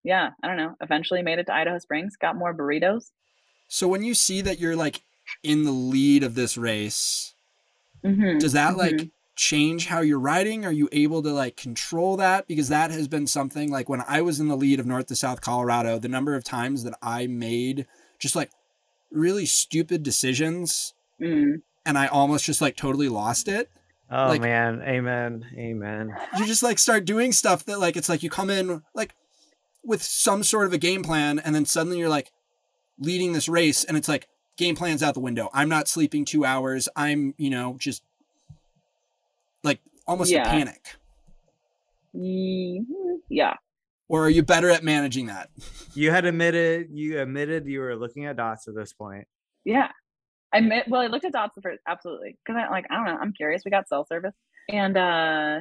yeah 0.02 0.30
i 0.42 0.46
don't 0.46 0.56
know 0.56 0.74
eventually 0.80 1.22
made 1.22 1.38
it 1.38 1.46
to 1.46 1.54
idaho 1.54 1.78
springs 1.78 2.16
got 2.16 2.36
more 2.36 2.54
burritos 2.54 3.10
So 3.68 3.88
when 3.88 4.02
you 4.02 4.14
see 4.14 4.40
that 4.42 4.58
you're 4.60 4.76
like 4.76 5.02
in 5.42 5.64
the 5.64 5.72
lead 5.72 6.22
of 6.22 6.34
this 6.34 6.56
race, 6.58 7.34
Mhm, 8.04 8.38
does 8.38 8.52
that 8.52 8.74
mhm. 8.74 8.78
like 8.84 9.10
change 9.36 9.86
how 9.86 10.00
you're 10.00 10.20
riding? 10.20 10.64
Are 10.64 10.72
you 10.72 10.88
able 10.92 11.22
to 11.22 11.32
like 11.32 11.56
control 11.56 12.16
that? 12.18 12.46
Because 12.46 12.68
that 12.68 12.90
has 12.90 13.08
been 13.08 13.26
something 13.26 13.70
like 13.70 13.88
when 13.88 14.02
I 14.06 14.20
was 14.22 14.38
in 14.40 14.48
the 14.48 14.56
lead 14.56 14.78
of 14.80 14.86
North 14.86 15.06
to 15.06 15.16
South 15.16 15.40
Colorado, 15.40 15.98
the 15.98 16.08
number 16.08 16.34
of 16.34 16.44
times 16.44 16.84
that 16.84 16.94
I 17.02 17.26
made 17.26 17.86
just 18.18 18.36
like 18.36 18.50
really 19.10 19.46
stupid 19.46 20.02
decisions 20.02 20.94
Mm. 21.20 21.62
and 21.86 21.96
I 21.96 22.08
almost 22.08 22.44
just 22.44 22.60
like 22.60 22.76
totally 22.76 23.08
lost 23.08 23.46
it. 23.46 23.70
Oh 24.10 24.26
Like- 24.28 24.40
man, 24.40 24.82
amen, 24.82 25.46
amen. 25.56 26.12
You 26.36 26.44
just 26.44 26.62
like 26.64 26.78
start 26.80 27.04
doing 27.04 27.30
stuff 27.30 27.64
that 27.66 27.78
like 27.78 27.96
it's 27.96 28.08
like 28.08 28.22
you 28.24 28.30
come 28.30 28.50
in 28.50 28.82
like 28.94 29.14
with 29.84 30.02
some 30.02 30.42
sort 30.42 30.66
of 30.66 30.72
a 30.72 30.78
game 30.78 31.02
plan 31.04 31.38
and 31.38 31.54
then 31.54 31.64
suddenly 31.66 31.98
you're 31.98 32.08
like 32.08 32.32
leading 32.98 33.32
this 33.32 33.48
race 33.48 33.84
and 33.84 33.96
it's 33.96 34.08
like 34.08 34.26
game 34.56 34.74
plan's 34.74 35.02
out 35.04 35.14
the 35.14 35.20
window. 35.20 35.48
I'm 35.52 35.68
not 35.68 35.86
sleeping 35.88 36.24
2 36.24 36.44
hours. 36.44 36.88
I'm, 36.96 37.34
you 37.38 37.50
know, 37.50 37.76
just 37.78 38.02
like 39.64 39.80
almost 40.06 40.30
Yeah. 40.30 40.42
a 40.42 40.50
panic. 40.50 40.84
Yeah 43.28 43.54
Or 44.08 44.24
are 44.26 44.30
you 44.30 44.42
better 44.42 44.70
at 44.70 44.84
managing 44.84 45.26
that? 45.26 45.50
You 45.94 46.10
had 46.10 46.24
admitted 46.24 46.88
you 46.92 47.18
admitted 47.20 47.66
you 47.66 47.80
were 47.80 47.96
looking 47.96 48.26
at 48.26 48.36
dots 48.36 48.68
at 48.68 48.74
this 48.74 48.92
point. 48.92 49.26
yeah 49.64 49.88
I 50.52 50.60
met, 50.60 50.86
well, 50.88 51.00
I 51.00 51.08
looked 51.08 51.24
at 51.24 51.32
Dots 51.32 51.56
the 51.56 51.62
first, 51.62 51.80
absolutely, 51.88 52.36
because 52.46 52.56
I 52.64 52.70
like 52.70 52.86
I 52.88 52.94
don't 52.94 53.06
know, 53.06 53.18
I'm 53.20 53.32
curious. 53.32 53.62
We 53.64 53.72
got 53.72 53.88
cell 53.88 54.04
service, 54.06 54.36
and 54.70 54.96
uh 54.96 55.58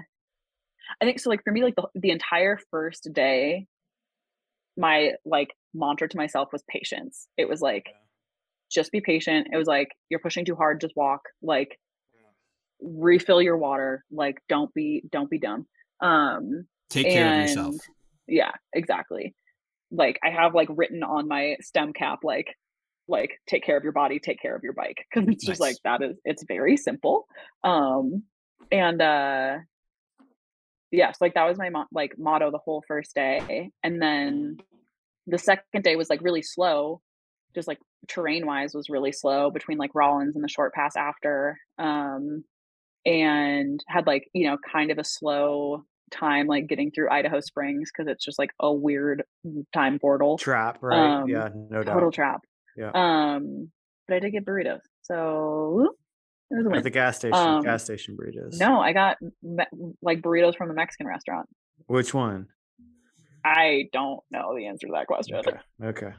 I 1.02 1.06
think 1.06 1.20
so. 1.20 1.32
Like 1.32 1.44
for 1.44 1.52
me, 1.52 1.64
like 1.64 1.76
the 1.76 1.88
the 1.96 2.12
entire 2.12 2.60
first 2.70 3.10
day, 3.12 3.66
my 4.78 5.14
like 5.26 5.50
mantra 5.74 6.08
to 6.10 6.18
myself 6.18 6.50
was 6.54 6.64
patience. 6.70 7.28
It 7.38 7.50
was 7.50 7.60
like, 7.60 7.88
just 8.72 8.92
be 8.92 9.02
patient. 9.02 9.48
It 9.52 9.58
was 9.58 9.66
like 9.66 9.88
you're 10.10 10.20
pushing 10.20 10.46
too 10.46 10.56
hard, 10.56 10.80
just 10.80 10.96
walk. 10.96 11.22
Like 11.42 11.80
refill 12.84 13.42
your 13.42 13.58
water. 13.58 14.04
Like 14.12 14.38
don't 14.50 14.74
be 14.74 15.04
don't 15.12 15.30
be 15.30 15.40
dumb. 15.40 15.66
Um, 16.02 16.68
Take 16.90 17.08
care 17.08 17.34
of 17.34 17.50
yourself. 17.50 17.76
yeah, 18.28 18.52
exactly. 18.74 19.34
Like 19.92 20.20
I 20.24 20.30
have 20.30 20.54
like 20.54 20.68
written 20.72 21.04
on 21.04 21.28
my 21.28 21.58
stem 21.62 21.94
cap 21.94 22.20
like 22.24 22.56
like 23.08 23.40
take 23.48 23.64
care 23.64 23.78
of 23.78 23.84
your 23.84 23.92
body, 23.92 24.20
take 24.20 24.42
care 24.42 24.56
of 24.56 24.64
your 24.64 24.74
bike 24.74 25.06
because 25.14 25.28
it's 25.30 25.46
just 25.46 25.60
like 25.60 25.78
that 25.84 26.02
is 26.02 26.18
it's 26.24 26.44
very 26.48 26.78
simple. 26.78 27.28
Um 27.64 28.24
and 28.72 29.02
uh 29.02 29.58
yeah, 30.92 31.12
so 31.12 31.18
like 31.22 31.34
that 31.34 31.48
was 31.48 31.58
my 31.58 31.70
mo- 31.70 31.88
like 31.92 32.18
motto 32.18 32.52
the 32.52 32.60
whole 32.60 32.84
first 32.88 33.16
day 33.16 33.72
and 33.84 34.02
then 34.02 34.58
the 35.28 35.38
second 35.38 35.84
day 35.84 35.96
was 35.96 36.10
like 36.10 36.22
really 36.22 36.42
slow 36.42 37.02
just 37.56 37.68
like 37.68 37.80
terrain 38.08 38.46
wise 38.46 38.74
was 38.74 38.90
really 38.90 39.12
slow 39.12 39.50
between 39.50 39.78
like 39.78 39.92
Rollins 39.94 40.36
and 40.36 40.44
the 40.44 40.50
short 40.50 40.74
pass 40.74 40.96
after 40.96 41.58
um 41.78 42.44
and 43.06 43.84
had 43.88 44.08
like 44.08 44.30
you 44.34 44.48
know 44.50 44.58
kind 44.72 44.92
of 44.92 44.98
a 44.98 45.04
slow 45.04 45.84
time 46.12 46.48
like 46.48 46.68
getting 46.68 46.92
through 46.92 47.10
Idaho 47.10 47.40
Springs 47.40 47.90
because 47.92 48.10
it's 48.12 48.24
just 48.24 48.38
like 48.38 48.52
a 48.60 48.72
weird 48.72 49.24
time 49.74 50.00
portal 50.00 50.38
Trap, 50.38 50.78
right? 50.82 51.22
Um, 51.22 51.28
yeah, 51.30 51.50
no 51.70 51.84
doubt. 51.84 51.94
total 51.94 52.12
trap 52.12 52.42
Yeah. 52.78 52.92
um 52.94 53.72
but 54.08 54.16
I 54.16 54.20
did 54.20 54.32
get 54.32 54.46
burritos 54.46 54.80
so 55.02 55.88
it 56.52 56.56
was 56.58 56.66
a 56.66 56.70
win. 56.70 56.78
At 56.78 56.84
the 56.84 56.90
gas 56.92 57.18
station, 57.18 57.36
Um, 57.40 57.64
gas 57.64 57.84
station 57.84 58.16
burritos. 58.16 58.60
no 58.60 58.80
I 58.80 58.94
got 58.94 59.18
me- 59.42 59.66
like 60.02 60.22
burritos 60.22 60.56
from 60.56 60.68
the 60.68 60.76
Mexican 60.76 61.08
restaurant 61.08 61.48
Which 61.88 62.14
one? 62.14 62.48
I 63.46 63.90
don't 63.92 64.20
know 64.32 64.56
the 64.56 64.68
answer 64.68 64.88
to 64.88 64.94
that 64.94 65.08
question 65.08 65.36
Okay. 65.38 65.58
Okay. 65.84 66.14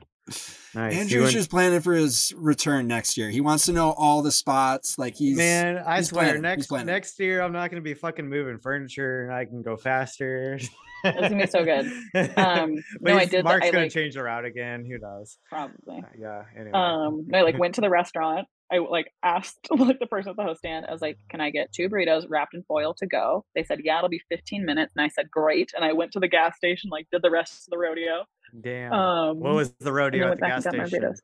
Nice. 0.74 0.94
Andrew's 0.94 1.22
went- 1.24 1.32
just 1.32 1.50
planning 1.50 1.80
for 1.80 1.92
his 1.92 2.32
return 2.36 2.86
next 2.88 3.16
year. 3.16 3.30
He 3.30 3.40
wants 3.40 3.66
to 3.66 3.72
know 3.72 3.90
all 3.92 4.22
the 4.22 4.32
spots. 4.32 4.98
Like 4.98 5.14
he's 5.14 5.36
Man, 5.36 5.78
I 5.78 5.98
he's 5.98 6.08
swear, 6.08 6.24
planning, 6.24 6.42
next 6.42 6.70
next 6.72 7.20
year 7.20 7.42
I'm 7.42 7.52
not 7.52 7.70
gonna 7.70 7.82
be 7.82 7.94
fucking 7.94 8.28
moving 8.28 8.58
furniture 8.58 9.24
and 9.24 9.32
I 9.34 9.44
can 9.44 9.62
go 9.62 9.76
faster. 9.76 10.58
It's 11.06 11.28
gonna 11.28 11.36
be 11.44 11.46
so 11.46 11.64
good. 11.64 11.86
Um, 12.38 12.76
But 13.00 13.10
no, 13.12 13.16
I 13.18 13.24
did. 13.26 13.44
Mark's 13.44 13.66
I 13.66 13.70
gonna 13.70 13.84
like 13.84 13.92
change 13.92 14.14
the 14.14 14.22
route 14.22 14.46
again. 14.46 14.84
Who 14.86 14.98
knows? 14.98 15.36
probably. 15.50 15.98
Uh, 15.98 16.08
Yeah. 16.18 16.42
Anyway. 16.56 16.72
Um, 16.72 17.26
I 17.34 17.42
like 17.42 17.58
went 17.58 17.74
to 17.74 17.80
the 17.82 17.90
restaurant. 17.90 18.48
I 18.72 18.78
like 18.78 19.12
asked 19.22 19.58
like 19.70 19.98
the 20.00 20.06
person 20.06 20.30
at 20.30 20.36
the 20.36 20.42
host 20.42 20.60
stand. 20.60 20.86
I 20.86 20.92
was 20.92 21.02
like, 21.02 21.18
"Can 21.28 21.42
I 21.42 21.50
get 21.50 21.70
two 21.72 21.90
burritos 21.90 22.24
wrapped 22.28 22.54
in 22.54 22.62
foil 22.66 22.94
to 22.94 23.06
go?" 23.06 23.44
They 23.54 23.62
said, 23.62 23.80
"Yeah, 23.84 23.98
it'll 23.98 24.08
be 24.08 24.22
15 24.30 24.64
minutes." 24.64 24.94
And 24.96 25.04
I 25.04 25.08
said, 25.08 25.30
"Great." 25.30 25.72
And 25.76 25.84
I 25.84 25.92
went 25.92 26.12
to 26.12 26.18
the 26.20 26.26
gas 26.28 26.56
station, 26.56 26.88
like 26.90 27.06
did 27.12 27.20
the 27.20 27.30
rest 27.30 27.66
of 27.66 27.70
the 27.70 27.78
rodeo. 27.78 28.24
Damn. 28.60 28.92
Um, 28.92 29.40
what 29.40 29.54
was 29.54 29.72
the 29.80 29.92
rodeo 29.92 30.30
at 30.32 30.38
the 30.40 30.46
gas 30.46 30.64
and 30.66 30.74
got 30.74 30.78
my 30.82 30.86
station? 30.88 31.14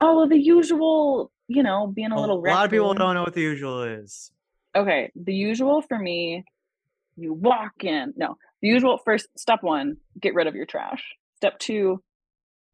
Oh, 0.00 0.16
well, 0.18 0.28
the 0.28 0.38
usual, 0.38 1.30
you 1.48 1.62
know, 1.62 1.86
being 1.86 2.12
a 2.12 2.16
A 2.16 2.20
little. 2.20 2.38
A 2.38 2.48
lot 2.48 2.64
of 2.64 2.70
people 2.70 2.94
don't 2.94 3.14
know 3.14 3.22
what 3.22 3.34
the 3.34 3.40
usual 3.42 3.82
is. 3.84 4.30
okay 4.76 5.10
the 5.14 5.34
usual 5.34 5.82
for 5.82 5.98
me 5.98 6.44
you 7.16 7.34
walk 7.34 7.84
in 7.84 8.14
no 8.16 8.36
the 8.62 8.68
usual 8.68 8.98
first 9.04 9.26
step 9.36 9.58
one 9.62 9.96
get 10.18 10.32
rid 10.34 10.46
of 10.46 10.54
your 10.54 10.64
trash 10.64 11.02
step 11.36 11.58
two 11.58 12.02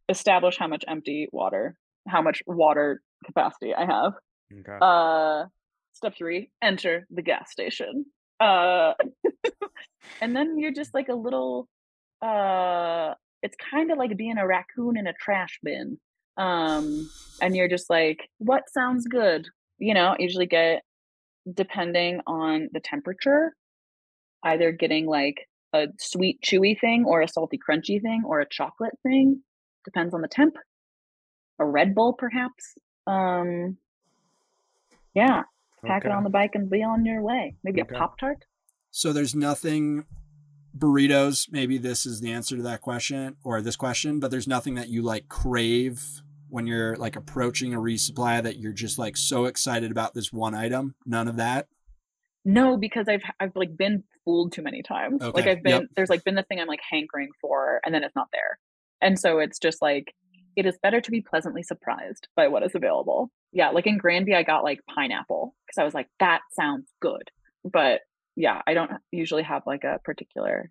establish 0.09 0.57
how 0.57 0.69
much 0.69 0.85
empty 0.87 1.29
water 1.33 1.77
how 2.07 2.23
much 2.23 2.41
water 2.47 3.03
capacity 3.27 3.75
i 3.75 3.85
have 3.85 4.13
Okay. 4.61 4.79
uh 4.81 5.47
step 5.93 6.15
three 6.17 6.51
enter 6.63 7.05
the 7.11 7.21
gas 7.23 7.51
station 7.51 8.07
uh 8.39 8.93
and 10.21 10.37
then 10.37 10.57
you're 10.57 10.73
just 10.81 10.95
like 10.95 11.09
a 11.09 11.15
little 11.27 11.69
uh 12.23 13.13
it's 13.43 13.57
kind 13.71 13.91
of 13.91 13.99
like 13.99 14.17
being 14.17 14.39
a 14.39 14.47
raccoon 14.47 14.97
in 14.97 15.07
a 15.07 15.13
trash 15.13 15.59
bin 15.63 15.99
um 16.37 17.11
and 17.41 17.55
you're 17.57 17.69
just 17.69 17.89
like 17.91 18.29
what 18.39 18.65
sounds 18.69 19.07
good? 19.07 19.47
You 19.79 19.95
know 19.95 20.17
usually 20.19 20.47
get 20.47 20.83
depending 21.53 22.21
on 22.27 22.69
the 22.73 22.81
temperature 22.81 23.55
either 24.45 24.73
getting 24.73 25.07
like 25.07 25.37
a 25.73 25.87
sweet 25.99 26.39
chewy 26.45 26.79
thing 26.79 27.05
or 27.07 27.21
a 27.23 27.29
salty 27.29 27.59
crunchy 27.59 28.01
thing 28.01 28.23
or 28.27 28.41
a 28.41 28.49
chocolate 28.49 28.95
thing 29.03 29.43
depends 29.85 30.15
on 30.15 30.21
the 30.21 30.29
temp 30.29 30.55
a 31.59 31.65
red 31.65 31.95
bull 31.95 32.13
perhaps 32.13 32.75
um 33.07 33.77
yeah 35.15 35.43
pack 35.85 36.05
it 36.05 36.11
on 36.11 36.25
the 36.25 36.31
bike 36.31 36.53
and 36.55 36.69
be 36.69 36.83
on 36.83 37.05
your 37.05 37.23
way. 37.23 37.55
Maybe 37.63 37.81
Okay. 37.81 37.95
a 37.95 37.99
pop 37.99 38.19
tart 38.19 38.45
So 38.91 39.13
there's 39.13 39.35
nothing 39.35 40.05
burritos. 40.77 41.51
Maybe 41.51 41.79
this 41.79 42.07
is 42.07 42.21
the 42.21 42.33
answer 42.33 42.57
to 42.57 42.63
that 42.63 42.81
question 42.81 43.37
or 43.45 43.61
this 43.61 43.77
question, 43.77 44.21
but 44.21 44.31
there's 44.31 44.49
nothing 44.49 44.75
that 44.75 44.89
you 44.89 45.03
like 45.03 45.29
crave 45.29 46.23
when 46.49 46.67
you're 46.67 46.97
like 46.97 47.17
approaching 47.17 47.75
a 47.75 47.79
resupply 47.79 48.43
that 48.43 48.59
you're 48.59 48.73
just 48.73 48.99
like 48.99 49.17
so 49.17 49.45
excited 49.45 49.91
about 49.91 50.15
this 50.15 50.33
one 50.33 50.55
item. 50.55 50.95
None 51.05 51.29
of 51.29 51.37
that. 51.37 51.69
no 52.45 52.77
because 52.77 53.09
i've 53.09 53.23
i've 53.41 53.55
like 53.57 53.77
been 53.77 54.03
fooled 54.25 54.53
too 54.53 54.63
many 54.63 54.83
times 54.83 55.21
like 55.35 55.47
i've 55.47 55.63
been 55.63 55.83
yep. 55.83 55.91
there's 55.97 56.09
like 56.09 56.25
been 56.25 56.35
the 56.35 56.43
thing 56.45 56.61
i'm 56.61 56.69
like 56.69 56.81
hankering 56.89 57.29
for 57.41 57.81
and 57.85 57.95
then 57.95 58.05
it's 58.05 58.15
not 58.17 58.29
there 58.33 58.59
and 59.03 59.19
so 59.19 59.39
it's 59.39 59.59
just 59.59 59.83
like 59.83 60.15
it 60.57 60.65
is 60.65 60.79
better 60.83 61.01
to 61.01 61.11
be 61.11 61.21
pleasantly 61.21 61.63
surprised 61.63 62.29
by 62.37 62.49
what 62.49 62.63
is 62.63 62.75
available 62.75 63.31
yeah 63.53 63.71
like 63.71 63.87
in 63.87 63.99
granby 63.99 64.35
i 64.35 64.43
got 64.43 64.63
like 64.65 64.81
pineapple 64.95 65.55
because 65.67 65.79
i 65.81 65.85
was 65.85 65.95
like 65.95 66.09
that 66.21 66.41
sounds 66.53 66.89
good 67.01 67.31
but 67.65 68.01
yeah 68.39 68.63
i 68.67 68.73
don't 68.73 68.93
usually 69.11 69.43
have 69.43 69.63
like 69.67 69.83
a 69.85 69.99
particular 70.05 70.71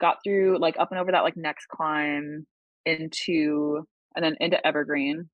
got 0.00 0.18
through 0.24 0.58
like 0.58 0.76
up 0.78 0.90
and 0.90 1.00
over 1.00 1.12
that 1.12 1.22
like 1.22 1.36
next 1.36 1.66
climb 1.68 2.44
into 2.84 3.86
and 4.16 4.24
then 4.24 4.36
into 4.40 4.64
evergreen 4.66 5.28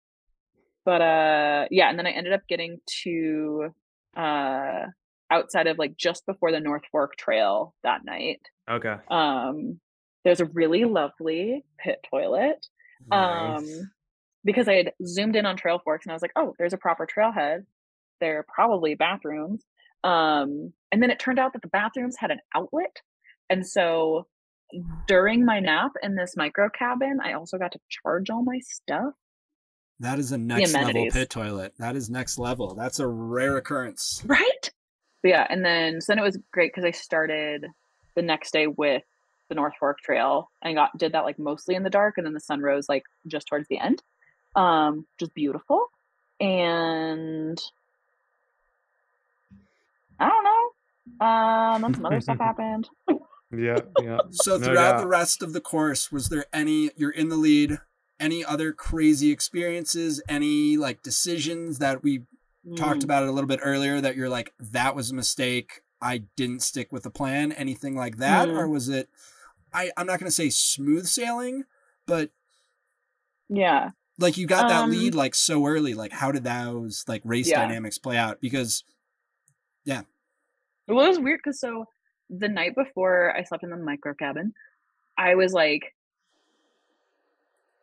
but 0.85 1.01
uh 1.01 1.65
yeah 1.71 1.89
and 1.89 1.99
then 1.99 2.07
i 2.07 2.11
ended 2.11 2.33
up 2.35 2.43
getting 2.49 2.79
to 2.87 3.71
uh 4.17 4.83
outside 5.31 5.67
of 5.67 5.79
like 5.79 5.97
just 5.97 6.25
before 6.27 6.53
the 6.53 6.61
north 6.61 6.83
fork 6.93 7.17
trail 7.17 7.75
that 7.83 8.05
night 8.05 8.41
Okay. 8.71 8.95
um 9.11 9.81
there's 10.25 10.41
a 10.41 10.47
really 10.47 10.85
lovely 10.85 11.65
pit 11.79 11.99
toilet 12.11 12.67
Nice. 13.07 13.59
um 13.59 13.91
because 14.45 14.69
i 14.69 14.75
had 14.75 14.93
zoomed 15.05 15.37
in 15.37 15.47
on 15.47 15.57
Trailforks 15.57 16.05
and 16.05 16.11
i 16.11 16.15
was 16.15 16.23
like 16.23 16.33
oh 16.37 16.55
there's 16.59 16.75
a 16.75 16.79
proper 16.79 17.07
trailhead 17.07 17.65
there 18.21 18.39
are 18.39 18.47
probably 18.55 18.95
bathrooms 18.95 19.65
um 20.05 20.73
and 20.95 21.03
then 21.03 21.11
it 21.11 21.19
turned 21.19 21.41
out 21.41 21.53
that 21.53 21.63
the 21.63 21.69
bathrooms 21.69 22.17
had 22.17 22.31
an 22.31 22.39
outlet 22.55 23.01
and 23.51 23.67
so 23.67 24.29
during 25.09 25.45
my 25.45 25.59
nap 25.59 25.91
in 26.05 26.15
this 26.15 26.37
micro 26.37 26.69
cabin 26.71 27.19
i 27.21 27.33
also 27.33 27.59
got 27.59 27.73
to 27.73 27.81
charge 27.91 28.31
all 28.31 28.45
my 28.45 28.61
stuff 28.61 29.13
That 29.99 30.21
is 30.21 30.31
a 30.31 30.39
next 30.39 30.73
level 30.73 31.07
pit 31.11 31.31
toilet. 31.31 31.75
That 31.79 31.97
is 31.97 32.09
next 32.09 32.39
level. 32.39 32.75
That's 32.75 33.01
a 33.01 33.07
rare 33.07 33.57
occurrence. 33.57 34.23
right 34.27 34.71
but 35.25 35.31
yeah 35.31 35.47
and 35.51 35.65
then 35.65 36.01
so 36.01 36.13
then 36.13 36.21
it 36.21 36.23
was 36.23 36.39
great 36.53 36.71
because 36.73 36.85
i 36.85 36.93
started 36.93 37.67
the 38.15 38.23
next 38.23 38.53
day 38.53 38.69
with 38.69 39.03
the 39.49 39.55
north 39.57 39.75
fork 39.81 39.99
trail 39.99 40.51
and 40.63 40.77
got 40.77 40.97
did 40.97 41.13
that 41.13 41.25
like 41.25 41.39
mostly 41.41 41.75
in 41.75 41.83
the 41.83 41.91
dark 41.91 42.15
and 42.17 42.25
then 42.27 42.35
the 42.35 42.41
sun 42.41 42.61
rose 42.61 42.89
like 42.89 43.03
just 43.27 43.49
towards 43.49 43.67
the 43.69 43.79
end 43.79 44.03
um 44.55 45.07
just 45.19 45.35
beautiful 45.35 45.87
and 46.41 47.61
i 50.21 50.29
don't 50.29 50.45
know 50.45 50.71
um 51.21 51.83
then 51.83 51.95
some 51.95 52.07
other 52.07 52.21
stuff 52.21 52.39
happened 52.39 52.89
Yeah. 53.57 53.79
Yeah. 54.03 54.19
So 54.31 54.57
No 54.59 54.65
throughout 54.65 54.99
the 55.01 55.07
rest 55.07 55.43
of 55.43 55.53
the 55.53 55.61
course, 55.61 56.11
was 56.11 56.29
there 56.29 56.47
any 56.53 56.91
you're 56.97 57.11
in 57.11 57.29
the 57.29 57.37
lead, 57.37 57.79
any 58.19 58.45
other 58.45 58.73
crazy 58.73 59.31
experiences, 59.31 60.21
any 60.29 60.77
like 60.77 61.03
decisions 61.03 61.79
that 61.79 62.03
we 62.03 62.23
talked 62.77 63.01
Mm. 63.01 63.05
about 63.05 63.23
it 63.23 63.29
a 63.29 63.33
little 63.33 63.47
bit 63.49 63.61
earlier 63.63 64.01
that 64.01 64.17
you're 64.17 64.29
like 64.31 64.55
that 64.59 64.97
was 64.97 65.11
a 65.11 65.15
mistake. 65.15 65.83
I 66.01 66.25
didn't 66.37 66.61
stick 66.63 66.91
with 66.93 67.03
the 67.05 67.11
plan, 67.11 67.53
anything 67.53 67.95
like 67.95 68.17
that 68.17 68.49
Mm. 68.49 68.59
or 68.59 68.69
was 68.69 68.89
it 68.89 69.09
I 69.73 69.93
I'm 69.97 70.07
not 70.07 70.19
going 70.19 70.29
to 70.29 70.35
say 70.35 70.51
smooth 70.51 71.07
sailing, 71.07 71.65
but 72.07 72.31
yeah 73.49 73.91
like 74.19 74.37
you 74.37 74.47
got 74.47 74.69
that 74.69 74.85
Um, 74.85 74.91
lead 74.91 75.15
like 75.15 75.35
so 75.35 75.67
early, 75.67 75.93
like 75.95 76.13
how 76.13 76.33
did 76.33 76.45
those 76.45 77.05
like 77.07 77.21
race 77.25 77.49
Yeah. 77.51 77.61
dynamics 77.61 77.99
play 77.99 78.17
out 78.17 78.41
because 78.41 78.83
Well, 80.89 81.05
it 81.05 81.09
was 81.09 81.19
weird 81.19 81.41
because 81.43 81.61
so 81.61 81.87
the 82.31 82.49
night 82.49 82.75
before 82.75 83.35
I 83.37 83.43
slept 83.45 83.65
in 83.65 83.71
the 83.71 83.77
micro 83.77 84.15
cabin, 84.15 84.53
I 85.17 85.35
was 85.35 85.53
like, 85.53 85.95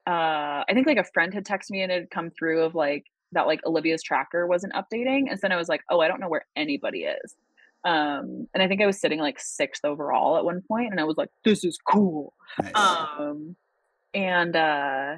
uh, 0.07 0.63
I 0.67 0.71
think 0.73 0.87
like 0.87 0.97
a 0.97 1.03
friend 1.03 1.33
had 1.33 1.45
texted 1.45 1.71
me 1.71 1.81
and 1.81 1.91
it 1.91 2.01
had 2.01 2.11
come 2.11 2.31
through 2.31 2.63
of 2.63 2.75
like 2.75 3.05
that 3.31 3.47
like 3.47 3.65
Olivia's 3.65 4.03
tracker 4.03 4.45
wasn't 4.47 4.73
updating, 4.73 5.29
and 5.29 5.39
so 5.39 5.41
then 5.43 5.51
I 5.51 5.57
was 5.57 5.69
like, 5.69 5.81
oh, 5.89 5.99
I 5.99 6.07
don't 6.07 6.19
know 6.19 6.29
where 6.29 6.45
anybody 6.55 7.03
is. 7.03 7.35
Um, 7.83 8.47
and 8.53 8.61
I 8.61 8.67
think 8.67 8.81
I 8.81 8.85
was 8.85 8.99
sitting 8.99 9.19
like 9.19 9.39
sixth 9.39 9.85
overall 9.85 10.37
at 10.37 10.45
one 10.45 10.61
point, 10.67 10.91
and 10.91 10.99
I 10.99 11.03
was 11.03 11.17
like, 11.17 11.29
this 11.43 11.63
is 11.63 11.77
cool. 11.77 12.33
nice. 12.61 12.71
Um, 12.75 13.55
and 14.13 14.55
uh, 14.55 15.15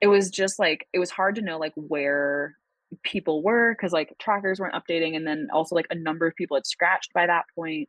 it 0.00 0.06
was 0.06 0.30
just 0.30 0.58
like 0.58 0.86
it 0.92 0.98
was 0.98 1.10
hard 1.10 1.36
to 1.36 1.42
know 1.42 1.58
like 1.58 1.74
where 1.74 2.56
people 3.02 3.42
were 3.42 3.74
because 3.74 3.92
like 3.92 4.12
trackers 4.18 4.60
weren't 4.60 4.74
updating 4.74 5.16
and 5.16 5.26
then 5.26 5.48
also 5.52 5.74
like 5.74 5.86
a 5.90 5.94
number 5.94 6.26
of 6.26 6.34
people 6.36 6.56
had 6.56 6.66
scratched 6.66 7.12
by 7.12 7.26
that 7.26 7.44
point 7.54 7.88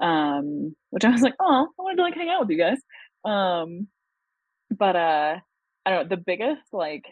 um 0.00 0.74
which 0.90 1.04
i 1.04 1.10
was 1.10 1.22
like 1.22 1.34
oh 1.40 1.66
i 1.78 1.82
wanted 1.82 1.96
to 1.96 2.02
like 2.02 2.14
hang 2.14 2.28
out 2.28 2.40
with 2.40 2.50
you 2.50 2.58
guys. 2.58 2.78
Um 3.24 3.88
but 4.70 4.96
uh 4.96 5.36
i 5.84 5.90
don't 5.90 6.04
know 6.08 6.16
the 6.16 6.22
biggest 6.22 6.62
like 6.72 7.04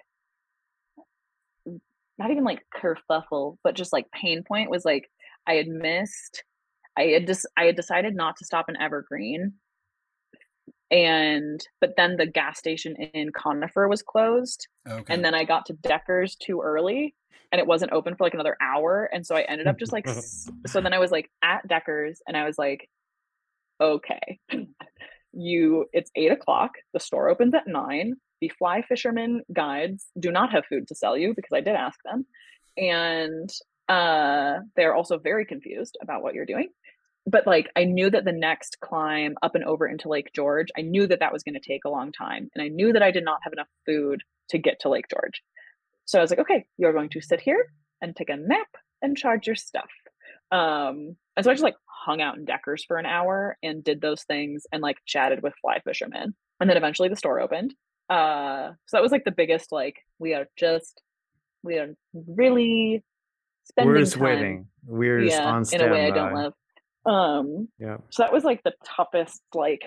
not 2.19 2.31
even 2.31 2.45
like 2.45 2.63
kerfuffle 2.75 3.57
but 3.65 3.75
just 3.75 3.93
like 3.93 4.11
pain 4.13 4.43
point 4.47 4.71
was 4.71 4.85
like 4.85 5.09
i 5.47 5.55
had 5.55 5.69
missed 5.69 6.45
i 6.97 7.03
had 7.05 7.27
just 7.27 7.47
i 7.57 7.65
had 7.65 7.77
decided 7.77 8.15
not 8.15 8.37
to 8.37 8.45
stop 8.45 8.69
in 8.69 8.81
evergreen 8.81 9.55
and 10.91 11.61
but 11.81 11.95
then 11.97 12.17
the 12.17 12.27
gas 12.27 12.59
station 12.59 12.95
in 12.97 13.31
conifer 13.33 13.89
was 13.89 14.03
closed 14.03 14.69
Okay. 14.89 15.13
and 15.13 15.25
then 15.25 15.35
I 15.35 15.45
got 15.45 15.67
to 15.67 15.73
Decker's 15.73 16.37
too 16.37 16.61
early 16.63 17.15
and 17.53 17.61
it 17.61 17.67
wasn't 17.67 17.93
open 17.93 18.17
for 18.17 18.25
like 18.25 18.35
another 18.35 18.57
hour. 18.61 19.09
And 19.13 19.25
so 19.27 19.35
I 19.37 19.43
ended 19.43 19.67
up 19.67 19.79
just 19.79 19.93
like, 19.93 20.07
so 20.67 20.81
then 20.81 20.93
I 20.93 20.99
was 20.99 21.11
like 21.11 21.31
at 21.43 21.67
Decker's 21.67 22.21
and 22.27 22.37
I 22.37 22.45
was 22.45 22.59
like, 22.59 22.89
okay, 23.81 24.41
you, 25.33 25.87
it's 25.93 26.11
eight 26.17 26.33
o'clock. 26.33 26.73
The 26.93 27.01
store 27.01 27.29
opens 27.29 27.55
at 27.55 27.67
nine. 27.67 28.15
The 28.41 28.51
fly 28.59 28.83
fisherman 28.83 29.43
guides 29.53 30.07
do 30.19 30.31
not 30.31 30.53
have 30.53 30.67
food 30.67 30.89
to 30.89 30.95
sell 30.95 31.17
you 31.17 31.33
because 31.35 31.53
I 31.53 31.61
did 31.61 31.75
ask 31.77 31.99
them. 32.05 32.27
And 32.77 33.51
uh, 33.89 34.59
they're 34.77 34.95
also 34.95 35.19
very 35.19 35.47
confused 35.47 35.97
about 36.03 36.23
what 36.23 36.35
you're 36.35 36.47
doing. 36.47 36.69
But 37.27 37.47
like, 37.47 37.71
I 37.75 37.85
knew 37.85 38.11
that 38.11 38.25
the 38.25 38.33
next 38.33 38.79
climb 38.81 39.37
up 39.43 39.55
and 39.55 39.65
over 39.65 39.87
into 39.87 40.09
Lake 40.09 40.31
George, 40.35 40.69
I 40.77 40.83
knew 40.83 41.07
that 41.07 41.21
that 41.21 41.33
was 41.33 41.43
going 41.43 41.55
to 41.55 41.61
take 41.61 41.85
a 41.85 41.91
long 41.91 42.13
time. 42.13 42.51
And 42.55 42.63
I 42.63 42.69
knew 42.69 42.93
that 42.93 43.03
I 43.03 43.11
did 43.11 43.25
not 43.25 43.41
have 43.43 43.53
enough 43.53 43.69
food 43.87 44.23
to 44.51 44.59
get 44.59 44.81
to 44.81 44.91
Lake 44.91 45.07
George. 45.11 45.43
So 46.05 46.19
I 46.19 46.23
was 46.23 46.31
like, 46.31 46.41
okay, 46.41 46.67
you're 46.77 46.93
going 46.93 47.09
to 47.11 47.23
sit 47.23 47.41
here 47.41 47.67
and 48.03 48.15
take 48.15 48.29
a 48.29 48.37
nap 48.37 48.69
and 49.01 49.17
charge 49.17 49.47
your 49.47 49.57
stuff. 49.57 49.89
Um, 50.53 51.17
and 51.37 51.45
so 51.45 51.51
I 51.51 51.55
just 51.55 51.63
like 51.65 51.77
hung 51.87 52.21
out 52.21 52.37
in 52.37 52.45
Deckers 52.45 52.85
for 52.85 52.99
an 52.99 53.07
hour 53.07 53.57
and 53.63 53.83
did 53.83 54.01
those 54.01 54.23
things 54.25 54.67
and 54.71 54.83
like 54.83 54.99
chatted 55.07 55.43
with 55.43 55.55
fly 55.63 55.81
fishermen. 55.81 56.35
And 56.61 56.69
then 56.71 56.77
eventually 56.77 57.09
the 57.09 57.17
store 57.17 57.41
opened. 57.41 57.75
Uh, 58.11 58.73
so 58.87 58.97
that 58.97 59.03
was 59.03 59.13
like 59.13 59.25
the 59.25 59.33
biggest 59.33 59.73
like 59.73 59.97
we 60.19 60.35
are 60.35 60.47
just 60.59 61.01
we 61.63 61.79
are 61.79 61.95
really 62.13 63.03
spending 63.65 63.93
We're 63.95 64.01
just 64.01 64.15
time, 64.15 64.23
waiting. 64.23 64.67
We're 64.87 65.21
just 65.23 65.37
yeah, 65.37 65.51
on 65.51 65.59
in 65.61 65.65
standby. 65.65 65.87
a 65.87 65.93
way 65.93 66.07
I 66.07 66.11
don't 66.11 66.35
love. 66.35 66.53
Um, 67.07 67.69
Yeah. 67.79 67.99
so 68.11 68.23
that 68.23 68.33
was 68.33 68.45
like 68.45 68.63
the 68.63 68.73
toughest 68.85 69.43
like 69.55 69.83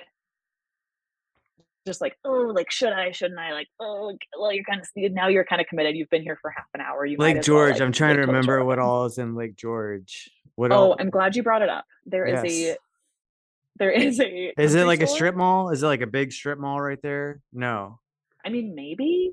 just 1.86 2.02
like 2.02 2.18
oh 2.26 2.52
like 2.54 2.70
should 2.70 2.92
i 2.92 3.12
shouldn't 3.12 3.40
i 3.40 3.54
like 3.54 3.68
oh 3.80 4.14
well 4.38 4.52
you're 4.52 4.64
kind 4.66 4.82
of 4.82 4.88
now 5.14 5.30
you're 5.30 5.46
kind 5.46 5.62
of 5.62 5.68
committed 5.68 5.96
you've 5.96 6.10
been 6.10 6.22
here 6.22 6.38
for 6.42 6.52
half 6.52 6.66
an 6.74 6.82
hour 6.82 7.06
you 7.06 7.16
Lake 7.18 7.38
as 7.38 7.48
well, 7.50 7.60
George. 7.60 7.74
like, 7.76 7.82
I'm 7.82 7.92
trying 7.94 8.16
to 8.16 8.22
remember 8.24 8.64
what 8.66 8.78
all 8.78 9.06
is 9.06 9.18
in 9.18 9.36
Lake 9.36 9.56
George. 9.56 10.30
What 10.56 10.72
oh 10.74 10.76
all? 10.92 10.96
i'm 11.00 11.10
glad 11.10 11.36
you 11.38 11.44
brought 11.44 11.62
it 11.62 11.70
up 11.70 11.86
There 12.06 12.26
is 12.26 12.44
Yes. 12.44 12.76
a 12.76 12.78
there 13.78 13.92
is 14.06 14.20
a 14.20 14.54
Is 14.62 14.76
it 14.76 14.86
like 14.86 15.02
a 15.02 15.08
strip 15.08 15.36
mall? 15.36 15.70
Is 15.70 15.82
it 15.82 15.86
like 15.88 16.02
a 16.02 16.08
big 16.08 16.34
strip 16.34 16.60
mall 16.60 16.82
right 16.82 17.02
there? 17.02 17.40
No. 17.54 18.00
i 18.44 18.50
mean 18.50 18.76
maybe 18.76 19.32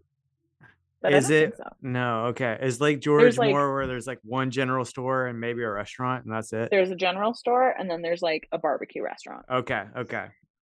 but 1.05 1.14
is 1.14 1.31
it? 1.31 1.56
so. 1.56 1.64
No. 1.82 2.26
Okay. 2.26 2.59
Is 2.60 2.81
Lake 2.81 3.01
George 3.01 3.39
like- 3.39 3.51
more 3.51 3.72
where 3.74 3.86
there's 3.86 4.06
like 4.06 4.18
one 4.24 4.51
general 4.51 4.85
store 4.85 5.26
and 5.26 5.39
maybe 5.40 5.62
a 5.62 5.70
restaurant 5.70 6.24
and 6.24 6.35
that's 6.35 6.52
it? 6.52 6.68
there's 6.70 6.90
a 6.90 6.97
general 6.97 7.35
store 7.35 7.70
and 7.78 7.89
then 7.90 8.02
there's 8.02 8.22
like 8.22 8.48
a 8.52 8.59
barbecue 8.59 9.02
restaurant 9.02 9.44
Okay. 9.51 9.85
Okay. 9.97 10.26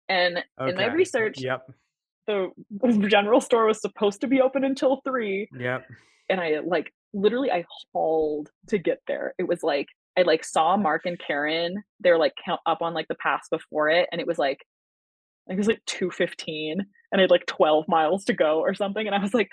and 0.09 0.43
Okay. 0.59 0.69
in 0.71 0.75
my 0.75 0.89
uh, 0.89 0.93
research 0.93 1.39
Yep. 1.41 1.67
the 2.27 2.51
general 3.09 3.41
store 3.41 3.65
was 3.65 3.81
supposed 3.81 4.21
to 4.21 4.27
be 4.27 4.41
open 4.41 4.63
until 4.63 5.01
three 5.05 5.47
Yep. 5.57 5.85
and 6.29 6.39
I 6.41 6.59
like 6.65 6.91
literally 7.13 7.51
I 7.51 7.65
hauled 7.93 8.49
to 8.67 8.77
get 8.77 8.99
there. 9.07 9.33
It 9.39 9.47
was 9.47 9.63
like 9.63 9.87
I 10.17 10.21
like 10.23 10.43
saw 10.45 10.77
Mark 10.77 11.05
and 11.05 11.19
Karen. 11.19 11.83
They 12.01 12.09
were 12.11 12.17
like 12.17 12.33
up 12.65 12.81
on 12.81 12.93
like 12.93 13.07
the 13.09 13.15
pass 13.15 13.47
before 13.49 13.89
it, 13.89 14.07
and 14.11 14.21
it 14.21 14.27
was 14.27 14.37
like 14.37 14.59
I 15.47 15.51
think 15.51 15.57
it 15.57 15.61
was 15.61 15.67
like 15.67 15.85
two 15.85 16.09
fifteen, 16.09 16.79
and 17.11 17.19
I 17.19 17.23
had 17.23 17.29
like 17.31 17.45
twelve 17.45 17.85
miles 17.87 18.23
to 18.25 18.33
go 18.33 18.59
or 18.59 18.73
something. 18.73 19.05
And 19.05 19.13
I 19.15 19.19
was 19.19 19.33
like, 19.33 19.49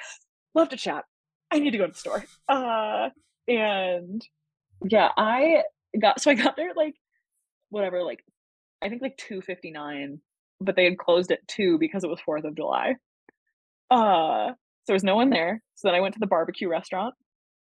love 0.55 0.69
to 0.71 0.77
chat. 0.77 1.05
I 1.51 1.59
need 1.59 1.73
to 1.73 1.79
go 1.79 1.87
to 1.87 1.93
the 1.93 1.99
store. 1.99 2.25
Uh, 2.49 3.11
and 3.49 4.27
yeah, 4.85 5.11
I 5.17 5.63
got 6.01 6.21
so 6.21 6.31
I 6.31 6.35
got 6.35 6.57
there 6.57 6.73
like 6.75 6.95
whatever, 7.71 8.03
like 8.03 8.25
I 8.83 8.89
think 8.89 9.03
like 9.03 9.17
two 9.17 9.43
fifty 9.43 9.71
nine, 9.71 10.21
but 10.61 10.77
they 10.77 10.85
had 10.85 10.99
closed 10.99 11.31
at 11.31 11.47
two 11.47 11.79
because 11.79 12.05
it 12.05 12.11
was 12.11 12.21
Fourth 12.21 12.45
of 12.45 12.57
July. 12.57 12.97
Uh, 13.91 14.49
so 14.49 14.87
there 14.89 14.95
was 14.95 15.05
no 15.05 15.17
one 15.17 15.31
there. 15.31 15.63
So 15.75 15.89
then 15.89 15.95
I 15.95 16.01
went 16.01 16.15
to 16.15 16.21
the 16.21 16.27
barbecue 16.27 16.69
restaurant. 16.69 17.15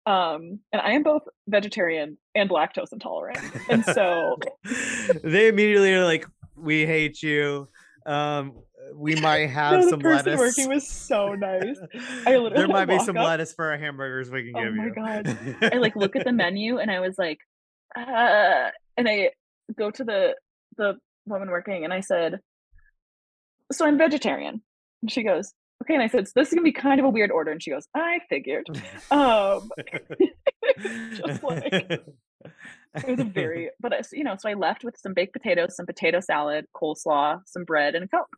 Um, 0.08 0.60
and 0.72 0.82
I 0.82 0.92
am 0.92 1.02
both 1.02 1.24
vegetarian 1.48 2.18
and 2.36 2.50
lactose 2.50 2.94
intolerant. 2.94 3.40
And 3.70 3.84
so 3.84 4.38
they 5.24 5.48
immediately 5.48 5.94
are 5.94 6.06
like, 6.06 6.28
"We 6.56 6.86
hate 6.86 7.24
you. 7.24 7.68
Um, 8.06 8.54
we 8.94 9.16
might 9.16 9.48
have 9.50 9.74
no, 9.80 9.84
the 9.86 9.90
some 9.90 10.00
person 10.00 10.26
lettuce. 10.26 10.40
working 10.40 10.70
was 10.70 10.88
so 10.88 11.34
nice. 11.34 11.78
I 12.26 12.38
literally 12.38 12.50
there 12.56 12.68
might 12.68 12.86
be 12.86 13.00
some 13.00 13.18
up- 13.18 13.26
lettuce 13.26 13.54
for 13.54 13.72
our 13.72 13.78
hamburgers 13.78 14.30
we 14.30 14.52
can 14.52 14.56
Oh 14.56 14.64
give 14.64 14.76
you. 14.76 14.82
Oh 14.96 15.02
my. 15.02 15.22
God. 15.24 15.38
I 15.74 15.78
like 15.78 15.96
look 15.96 16.16
at 16.16 16.26
the 16.26 16.32
menu 16.34 16.78
and 16.78 16.92
I 16.92 17.00
was 17.00 17.18
like, 17.18 17.40
uh, 17.96 18.70
and 18.98 19.08
I 19.10 19.32
go 19.78 19.92
to 19.92 20.04
the 20.04 20.36
the 20.78 20.96
woman 21.26 21.50
working 21.50 21.84
and 21.86 21.94
I 21.94 22.02
said, 22.02 22.40
so 23.72 23.86
I'm 23.86 23.98
vegetarian. 23.98 24.62
And 25.02 25.12
she 25.12 25.24
goes, 25.24 25.54
okay. 25.84 25.94
And 25.96 26.04
I 26.04 26.08
said, 26.08 26.28
so 26.28 26.34
this 26.36 26.50
is 26.50 26.54
gonna 26.54 26.64
be 26.64 26.72
kind 26.72 27.00
of 27.00 27.06
a 27.06 27.10
weird 27.10 27.32
order. 27.32 27.52
And 27.52 27.62
she 27.64 27.72
goes, 27.72 27.88
I 27.96 28.20
figured. 28.30 28.68
Um, 29.12 29.70
just 31.16 31.44
like 31.44 31.72
it 31.74 33.08
was 33.08 33.20
a 33.20 33.24
very, 33.24 33.72
but 33.80 33.94
you 34.12 34.24
know, 34.24 34.36
so 34.38 34.50
I 34.50 34.54
left 34.54 34.84
with 34.84 34.98
some 34.98 35.14
baked 35.14 35.34
potatoes, 35.34 35.76
some 35.76 35.86
potato 35.86 36.20
salad, 36.20 36.66
coleslaw, 36.76 37.40
some 37.46 37.64
bread, 37.64 37.96
and 37.96 38.06
a 38.06 38.08
coke. 38.08 38.36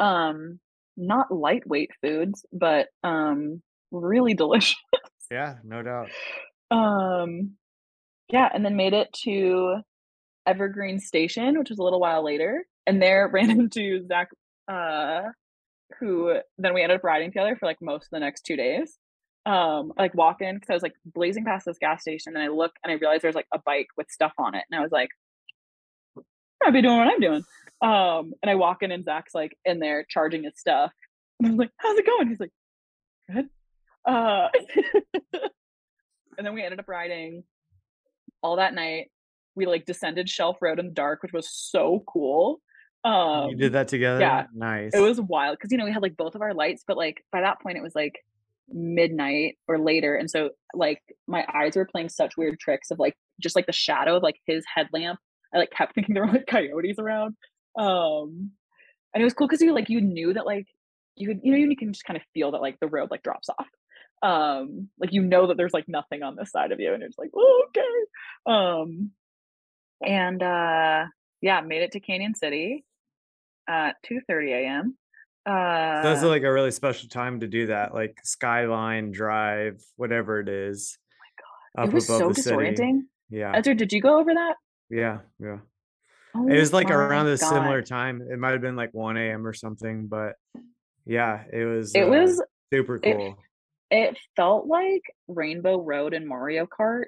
Um, 0.00 0.60
not 0.96 1.32
lightweight 1.32 1.90
foods, 2.00 2.44
but 2.52 2.88
um, 3.02 3.62
really 3.90 4.34
delicious. 4.42 4.76
yeah, 5.30 5.56
no 5.64 5.82
doubt. 5.82 6.10
Um, 6.70 7.52
yeah, 8.30 8.48
and 8.52 8.64
then 8.64 8.76
made 8.76 8.94
it 8.94 9.12
to 9.24 9.76
Evergreen 10.46 10.98
Station, 10.98 11.58
which 11.58 11.70
was 11.70 11.78
a 11.78 11.82
little 11.82 12.00
while 12.00 12.24
later, 12.24 12.64
and 12.86 13.00
there 13.00 13.28
ran 13.32 13.50
into 13.50 14.06
Zach, 14.06 14.28
uh, 14.68 15.22
who 16.00 16.38
then 16.58 16.74
we 16.74 16.82
ended 16.82 16.96
up 16.96 17.04
riding 17.04 17.30
together 17.30 17.56
for 17.56 17.66
like 17.66 17.78
most 17.80 18.04
of 18.04 18.10
the 18.10 18.20
next 18.20 18.42
two 18.42 18.56
days. 18.56 18.98
Um, 19.44 19.92
like 19.98 20.14
walk 20.14 20.40
in 20.40 20.54
because 20.54 20.70
I 20.70 20.74
was 20.74 20.84
like 20.84 20.94
blazing 21.04 21.44
past 21.44 21.66
this 21.66 21.78
gas 21.78 22.02
station, 22.02 22.34
and 22.34 22.42
I 22.42 22.48
look 22.48 22.72
and 22.82 22.92
I 22.92 22.94
realized 22.94 23.22
there's 23.22 23.34
like 23.34 23.48
a 23.52 23.58
bike 23.64 23.88
with 23.96 24.10
stuff 24.10 24.32
on 24.38 24.54
it, 24.54 24.64
and 24.70 24.78
I 24.78 24.82
was 24.82 24.92
like, 24.92 25.08
I'd 26.64 26.72
be 26.72 26.82
doing 26.82 26.96
what 26.96 27.08
I'm 27.08 27.20
doing. 27.20 27.44
Um, 27.82 28.32
and 28.42 28.50
I 28.50 28.54
walk 28.54 28.82
in 28.82 28.92
and 28.92 29.04
Zach's 29.04 29.34
like 29.34 29.56
in 29.64 29.80
there 29.80 30.06
charging 30.08 30.44
his 30.44 30.54
stuff, 30.56 30.92
and 31.40 31.48
I 31.48 31.50
was 31.50 31.58
like, 31.58 31.70
"How's 31.78 31.98
it 31.98 32.06
going?" 32.06 32.28
He's 32.28 32.40
like, 32.40 32.52
"Good." 33.30 33.48
Uh, 34.04 34.48
and 36.38 36.46
then 36.46 36.54
we 36.54 36.62
ended 36.62 36.78
up 36.78 36.88
riding 36.88 37.42
all 38.42 38.56
that 38.56 38.74
night. 38.74 39.10
We 39.54 39.66
like 39.66 39.84
descended 39.84 40.28
Shelf 40.28 40.58
Road 40.60 40.78
in 40.78 40.86
the 40.86 40.92
dark, 40.92 41.22
which 41.22 41.32
was 41.32 41.50
so 41.50 42.04
cool. 42.06 42.60
Um, 43.04 43.50
you 43.50 43.56
did 43.56 43.72
that 43.72 43.88
together. 43.88 44.20
yeah, 44.20 44.46
nice. 44.54 44.92
It 44.94 45.00
was 45.00 45.20
wild 45.20 45.58
because 45.58 45.72
you 45.72 45.78
know 45.78 45.84
we 45.84 45.92
had 45.92 46.02
like 46.02 46.16
both 46.16 46.34
of 46.36 46.40
our 46.40 46.54
lights, 46.54 46.84
but 46.86 46.96
like 46.96 47.24
by 47.32 47.40
that 47.40 47.60
point 47.60 47.76
it 47.76 47.82
was 47.82 47.94
like 47.96 48.14
midnight 48.68 49.58
or 49.66 49.78
later, 49.78 50.14
and 50.14 50.30
so 50.30 50.50
like 50.72 51.02
my 51.26 51.44
eyes 51.52 51.74
were 51.74 51.84
playing 51.84 52.10
such 52.10 52.36
weird 52.36 52.60
tricks 52.60 52.92
of 52.92 53.00
like 53.00 53.14
just 53.40 53.56
like 53.56 53.66
the 53.66 53.72
shadow 53.72 54.16
of 54.16 54.22
like 54.22 54.36
his 54.46 54.64
headlamp. 54.72 55.18
I 55.52 55.58
like 55.58 55.70
kept 55.70 55.94
thinking 55.94 56.14
there 56.14 56.24
were 56.24 56.32
like 56.32 56.46
coyotes 56.46 56.98
around. 56.98 57.34
Um, 57.78 58.52
and 59.14 59.20
it 59.20 59.24
was 59.24 59.34
cool 59.34 59.46
because 59.46 59.60
you 59.60 59.74
like 59.74 59.88
you 59.88 60.00
knew 60.00 60.32
that 60.32 60.46
like 60.46 60.66
you 61.16 61.28
could 61.28 61.40
you 61.42 61.52
know 61.52 61.58
you 61.58 61.76
can 61.76 61.92
just 61.92 62.04
kind 62.04 62.16
of 62.16 62.22
feel 62.34 62.52
that 62.52 62.62
like 62.62 62.78
the 62.80 62.86
road 62.86 63.10
like 63.10 63.22
drops 63.22 63.48
off 63.50 63.66
um 64.22 64.88
like 64.98 65.12
you 65.12 65.22
know 65.22 65.48
that 65.48 65.56
there's 65.56 65.74
like 65.74 65.88
nothing 65.88 66.22
on 66.22 66.36
this 66.36 66.50
side 66.50 66.72
of 66.72 66.80
you 66.80 66.94
and 66.94 67.02
it's 67.02 67.18
like 67.18 67.30
oh, 67.36 67.64
okay 67.68 68.52
um 68.52 69.10
and 70.06 70.42
uh 70.42 71.04
yeah 71.40 71.60
made 71.60 71.82
it 71.82 71.92
to 71.92 72.00
Cañon 72.00 72.36
City 72.36 72.84
at 73.68 73.96
2 74.04 74.20
30 74.28 74.52
a.m 74.52 74.96
uh 75.44 76.02
That's 76.02 76.22
like 76.22 76.44
a 76.44 76.52
really 76.52 76.70
special 76.70 77.08
time 77.08 77.40
to 77.40 77.48
do 77.48 77.66
that, 77.66 77.92
like 77.92 78.16
Skyline 78.22 79.10
Drive, 79.10 79.82
whatever 79.96 80.38
it 80.38 80.48
is. 80.48 80.96
Oh 81.76 81.82
it 81.82 81.92
was 81.92 82.06
so 82.06 82.28
the 82.28 82.34
city. 82.34 82.56
disorienting 82.56 83.00
Yeah, 83.28 83.52
Ezra, 83.56 83.74
did 83.74 83.92
you 83.92 84.00
go 84.00 84.20
over 84.20 84.32
that 84.32 84.54
yeah, 84.92 85.20
yeah. 85.40 85.56
Oh 86.34 86.48
It 86.48 86.58
was 86.58 86.72
like 86.72 86.90
around 86.90 87.26
a 87.26 87.36
similar 87.38 87.82
time. 87.82 88.22
It 88.22 88.38
might 88.38 88.52
have 88.52 88.60
been 88.60 88.76
like 88.76 88.92
1 88.92 89.16
a.m. 89.16 89.46
or 89.46 89.52
something, 89.52 90.06
but 90.06 90.34
yeah, 91.04 91.44
it 91.52 91.64
was. 91.64 91.94
it 91.94 92.04
uh, 92.04 92.08
was 92.08 92.42
super 92.72 92.98
cool. 92.98 93.36
it 93.90 94.16
felt 94.36 94.66
like 94.66 95.02
rainbow 95.28 95.78
road 95.78 96.14
in 96.14 96.26
mario 96.26 96.66
kart 96.66 97.06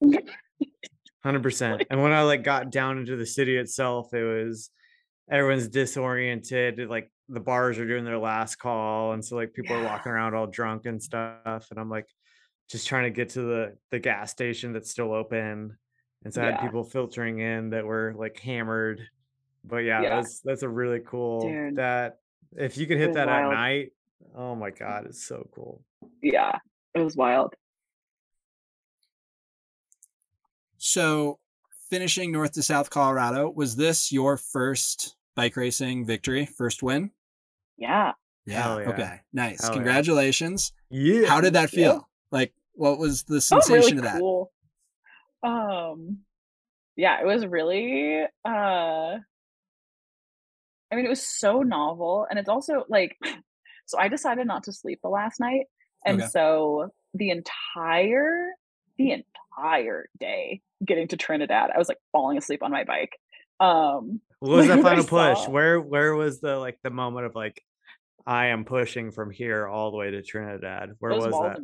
Hundred 1.24 1.42
percent. 1.42 1.84
And 1.88 2.02
when 2.02 2.12
I 2.12 2.22
like 2.22 2.44
got 2.44 2.70
down 2.70 2.98
into 2.98 3.16
the 3.16 3.24
city 3.24 3.56
itself, 3.56 4.12
it 4.12 4.22
was 4.22 4.70
everyone's 5.30 5.68
disoriented. 5.68 6.78
Like 6.90 7.10
the 7.30 7.40
bars 7.40 7.78
are 7.78 7.88
doing 7.88 8.04
their 8.04 8.18
last 8.18 8.56
call, 8.56 9.12
and 9.12 9.24
so 9.24 9.36
like 9.36 9.54
people 9.54 9.74
are 9.74 9.84
walking 9.84 10.12
around 10.12 10.34
all 10.34 10.46
drunk 10.46 10.84
and 10.84 11.02
stuff. 11.02 11.68
And 11.70 11.80
I'm 11.80 11.88
like 11.88 12.06
just 12.70 12.86
trying 12.86 13.04
to 13.04 13.10
get 13.10 13.30
to 13.30 13.40
the 13.40 13.76
the 13.90 13.98
gas 13.98 14.30
station 14.30 14.74
that's 14.74 14.90
still 14.90 15.14
open. 15.14 15.78
And 16.24 16.32
so 16.32 16.42
I 16.42 16.46
had 16.46 16.60
people 16.60 16.82
filtering 16.84 17.38
in 17.40 17.70
that 17.70 17.84
were 17.84 18.14
like 18.16 18.38
hammered. 18.40 19.00
But 19.64 19.78
yeah, 19.78 20.02
Yeah. 20.02 20.16
that's 20.16 20.40
that's 20.40 20.62
a 20.62 20.68
really 20.68 21.00
cool 21.06 21.42
Dude. 21.48 21.76
that 21.76 22.18
if 22.56 22.76
you 22.76 22.86
could 22.86 22.98
hit 22.98 23.08
was 23.08 23.16
that 23.16 23.28
at 23.28 23.50
night, 23.50 23.92
oh 24.34 24.54
my 24.54 24.70
god, 24.70 25.06
it's 25.06 25.24
so 25.26 25.48
cool. 25.54 25.82
Yeah, 26.22 26.58
it 26.94 27.00
was 27.00 27.16
wild. 27.16 27.54
So, 30.78 31.38
finishing 31.88 32.30
north 32.32 32.52
to 32.52 32.62
south 32.62 32.90
Colorado, 32.90 33.50
was 33.50 33.76
this 33.76 34.12
your 34.12 34.36
first 34.36 35.16
bike 35.34 35.56
racing 35.56 36.04
victory, 36.06 36.46
first 36.46 36.82
win? 36.82 37.10
Yeah. 37.78 38.12
Hell 38.46 38.80
yeah. 38.82 38.88
Okay. 38.90 39.20
Nice. 39.32 39.62
Hell. 39.62 39.72
Congratulations. 39.74 40.72
Yeah. 40.90 41.26
How 41.26 41.40
did 41.40 41.54
that 41.54 41.72
Yeah. 41.72 41.76
feel? 41.92 42.10
Like, 42.30 42.52
what 42.74 42.98
was 42.98 43.22
the 43.24 43.34
That 43.34 43.34
was 43.36 43.46
sensation 43.46 43.96
really 43.96 43.98
of 43.98 44.04
that? 44.04 44.20
cool. 44.20 44.52
Um, 45.44 46.18
yeah, 46.96 47.20
it 47.20 47.26
was 47.26 47.46
really. 47.46 48.22
Uh, 48.44 49.18
I 50.90 50.96
mean, 50.96 51.04
it 51.06 51.08
was 51.10 51.26
so 51.26 51.62
novel, 51.62 52.26
and 52.28 52.38
it's 52.38 52.48
also 52.48 52.84
like, 52.88 53.16
so 53.86 53.98
I 53.98 54.08
decided 54.08 54.46
not 54.46 54.64
to 54.64 54.72
sleep 54.72 55.00
the 55.02 55.08
last 55.08 55.40
night, 55.40 55.66
and 56.04 56.20
Okay. 56.20 56.28
so 56.28 56.90
the 57.14 57.30
entire, 57.30 58.48
the 58.98 59.12
entire 59.12 60.08
day 60.18 60.62
getting 60.84 61.08
to 61.08 61.16
Trinidad, 61.16 61.70
I 61.74 61.78
was 61.78 61.88
like 61.88 61.98
falling 62.12 62.38
asleep 62.38 62.62
on 62.62 62.70
my 62.70 62.84
bike. 62.84 63.18
Um, 63.60 64.20
What 64.40 64.56
was 64.58 64.66
that 64.68 64.82
final 64.82 65.04
push? 65.04 65.44
saw- 65.44 65.50
Where 65.50 65.80
where 65.80 66.14
was 66.14 66.40
the 66.40 66.56
like 66.56 66.78
the 66.82 66.90
moment 66.90 67.26
of 67.26 67.34
like 67.34 67.62
I 68.26 68.46
am 68.46 68.64
pushing 68.64 69.10
from 69.10 69.30
here 69.30 69.66
all 69.66 69.90
the 69.90 69.96
way 69.96 70.10
to 70.10 70.22
Trinidad? 70.22 70.92
Where 70.98 71.12
it 71.12 71.16
was, 71.16 71.26
was, 71.32 71.58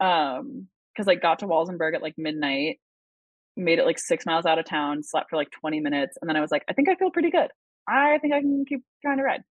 that? 0.00 0.06
Um, 0.06 0.68
because 0.96 1.06
like 1.06 1.20
got 1.20 1.40
to 1.40 1.46
Walsenburg 1.46 1.94
at 1.94 2.02
like 2.02 2.14
midnight, 2.16 2.78
made 3.56 3.78
it 3.78 3.86
like 3.86 3.98
six 3.98 4.24
miles 4.24 4.46
out 4.46 4.58
of 4.58 4.64
town, 4.64 5.02
slept 5.02 5.30
for 5.30 5.36
like 5.36 5.50
20 5.60 5.80
minutes, 5.80 6.16
and 6.20 6.28
then 6.28 6.36
I 6.36 6.40
was 6.40 6.50
like, 6.50 6.64
I 6.68 6.72
think 6.72 6.88
I 6.88 6.94
feel 6.94 7.10
pretty 7.10 7.30
good. 7.30 7.50
I 7.88 8.18
think 8.18 8.34
I 8.34 8.40
can 8.40 8.64
keep 8.66 8.82
trying 9.02 9.18
to 9.18 9.24
ride. 9.24 9.42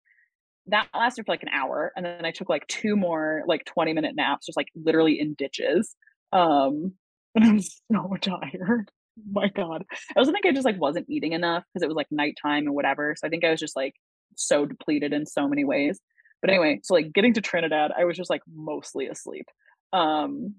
That 0.66 0.88
lasted 0.94 1.24
for 1.26 1.32
like 1.32 1.42
an 1.42 1.50
hour, 1.50 1.92
and 1.96 2.04
then 2.04 2.24
I 2.24 2.32
took 2.32 2.48
like 2.48 2.66
two 2.66 2.96
more 2.96 3.42
like 3.46 3.64
20 3.66 3.92
minute 3.92 4.16
naps, 4.16 4.46
just 4.46 4.56
like 4.56 4.68
literally 4.74 5.20
in 5.20 5.34
ditches. 5.34 5.94
Um, 6.32 6.94
and 7.36 7.44
I'm 7.44 7.60
so 7.60 8.16
tired. 8.20 8.90
My 9.30 9.48
God. 9.48 9.84
I 9.92 10.18
also 10.18 10.32
think 10.32 10.44
I 10.44 10.52
just 10.52 10.64
like 10.64 10.80
wasn't 10.80 11.08
eating 11.08 11.32
enough 11.32 11.64
because 11.72 11.82
it 11.82 11.88
was 11.88 11.96
like 11.96 12.08
nighttime 12.10 12.66
and 12.66 12.74
whatever. 12.74 13.14
So 13.16 13.26
I 13.26 13.30
think 13.30 13.44
I 13.44 13.50
was 13.50 13.60
just 13.60 13.76
like 13.76 13.94
so 14.34 14.66
depleted 14.66 15.12
in 15.12 15.24
so 15.24 15.48
many 15.48 15.64
ways. 15.64 16.00
But 16.42 16.50
anyway, 16.50 16.80
so 16.82 16.94
like 16.94 17.12
getting 17.12 17.32
to 17.34 17.40
Trinidad, 17.40 17.92
I 17.96 18.04
was 18.04 18.16
just 18.16 18.28
like 18.28 18.42
mostly 18.52 19.06
asleep. 19.06 19.46
Um 19.92 20.56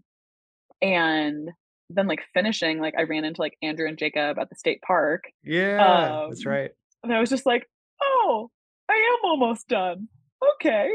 and 0.81 1.49
then 1.89 2.07
like 2.07 2.21
finishing, 2.33 2.79
like 2.79 2.95
I 2.97 3.03
ran 3.03 3.25
into 3.25 3.41
like 3.41 3.57
Andrew 3.61 3.87
and 3.87 3.97
Jacob 3.97 4.37
at 4.39 4.49
the 4.49 4.55
state 4.55 4.81
park. 4.81 5.23
Yeah, 5.43 6.27
that's 6.27 6.45
Um, 6.45 6.51
right. 6.51 6.71
And 7.03 7.13
I 7.13 7.19
was 7.19 7.29
just 7.29 7.45
like, 7.45 7.65
oh, 8.01 8.49
I 8.89 8.93
am 8.93 9.29
almost 9.29 9.67
done. 9.67 10.07
Okay. 10.55 10.91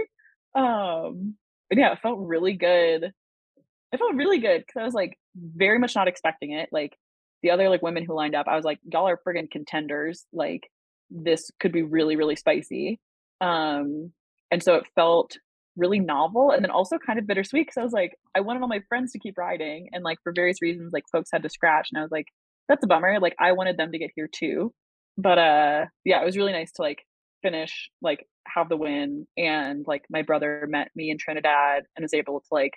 Um 0.55 1.37
but 1.71 1.79
yeah, 1.79 1.93
it 1.93 2.01
felt 2.03 2.19
really 2.19 2.53
good. 2.53 3.05
It 3.93 3.99
felt 3.99 4.15
really 4.15 4.39
good 4.39 4.61
because 4.67 4.81
I 4.81 4.85
was 4.85 4.95
like 4.95 5.19
very 5.35 5.79
much 5.79 5.95
not 5.95 6.09
expecting 6.09 6.53
it. 6.53 6.69
Like 6.71 6.97
the 7.43 7.51
other 7.51 7.69
like 7.71 7.83
women 7.83 8.05
who 8.05 8.15
lined 8.15 8.35
up, 8.35 8.47
I 8.49 8.57
was 8.57 8.65
like, 8.65 8.79
y'all 8.85 9.09
are 9.09 9.19
friggin' 9.27 9.51
contenders. 9.51 10.27
Like 10.33 10.71
this 11.11 11.51
could 11.61 11.73
be 11.73 11.83
really, 11.83 12.17
really 12.17 12.37
spicy. 12.37 13.01
Um, 13.41 14.13
and 14.51 14.63
so 14.63 14.75
it 14.77 14.85
felt 14.95 15.39
really 15.77 16.01
novel 16.01 16.51
and 16.51 16.63
then 16.65 16.71
also 16.71 16.99
kind 16.99 17.19
of 17.19 17.27
bittersweet 17.27 17.67
because 17.67 17.79
I 17.79 17.83
was 17.85 17.93
like, 17.93 18.15
I 18.37 18.41
wanted 18.41 18.63
all 18.63 18.69
my 18.69 18.81
friends 18.89 19.13
to 19.13 19.19
keep 19.19 19.39
riding, 19.39 19.89
and 19.93 20.05
like 20.05 20.19
for 20.23 20.33
various 20.33 20.61
reasons, 20.63 20.93
like 20.93 21.05
folks 21.11 21.31
had 21.33 21.43
to 21.43 21.49
scratch, 21.49 21.89
and 21.93 21.99
I 21.99 22.03
was 22.03 22.11
like, 22.13 22.27
that's 22.69 22.85
a 22.85 22.87
bummer. 22.87 23.19
Like 23.21 23.35
I 23.41 23.53
wanted 23.53 23.77
them 23.77 23.93
to 23.93 23.99
get 23.99 24.11
here 24.15 24.29
too. 24.33 24.73
But 25.19 25.39
uh 25.39 25.85
yeah, 26.05 26.23
it 26.23 26.25
was 26.25 26.37
really 26.37 26.53
nice 26.53 26.73
to 26.73 26.83
like 26.83 27.05
finish, 27.43 27.91
like 28.01 28.27
have 28.47 28.69
the 28.69 28.77
win, 28.77 29.27
and 29.37 29.85
like 29.87 30.05
my 30.11 30.23
brother 30.23 30.67
met 30.69 30.89
me 30.95 31.11
in 31.11 31.19
Trinidad 31.19 31.85
and 31.97 32.03
was 32.05 32.15
able 32.15 32.41
to 32.41 32.47
like 32.51 32.73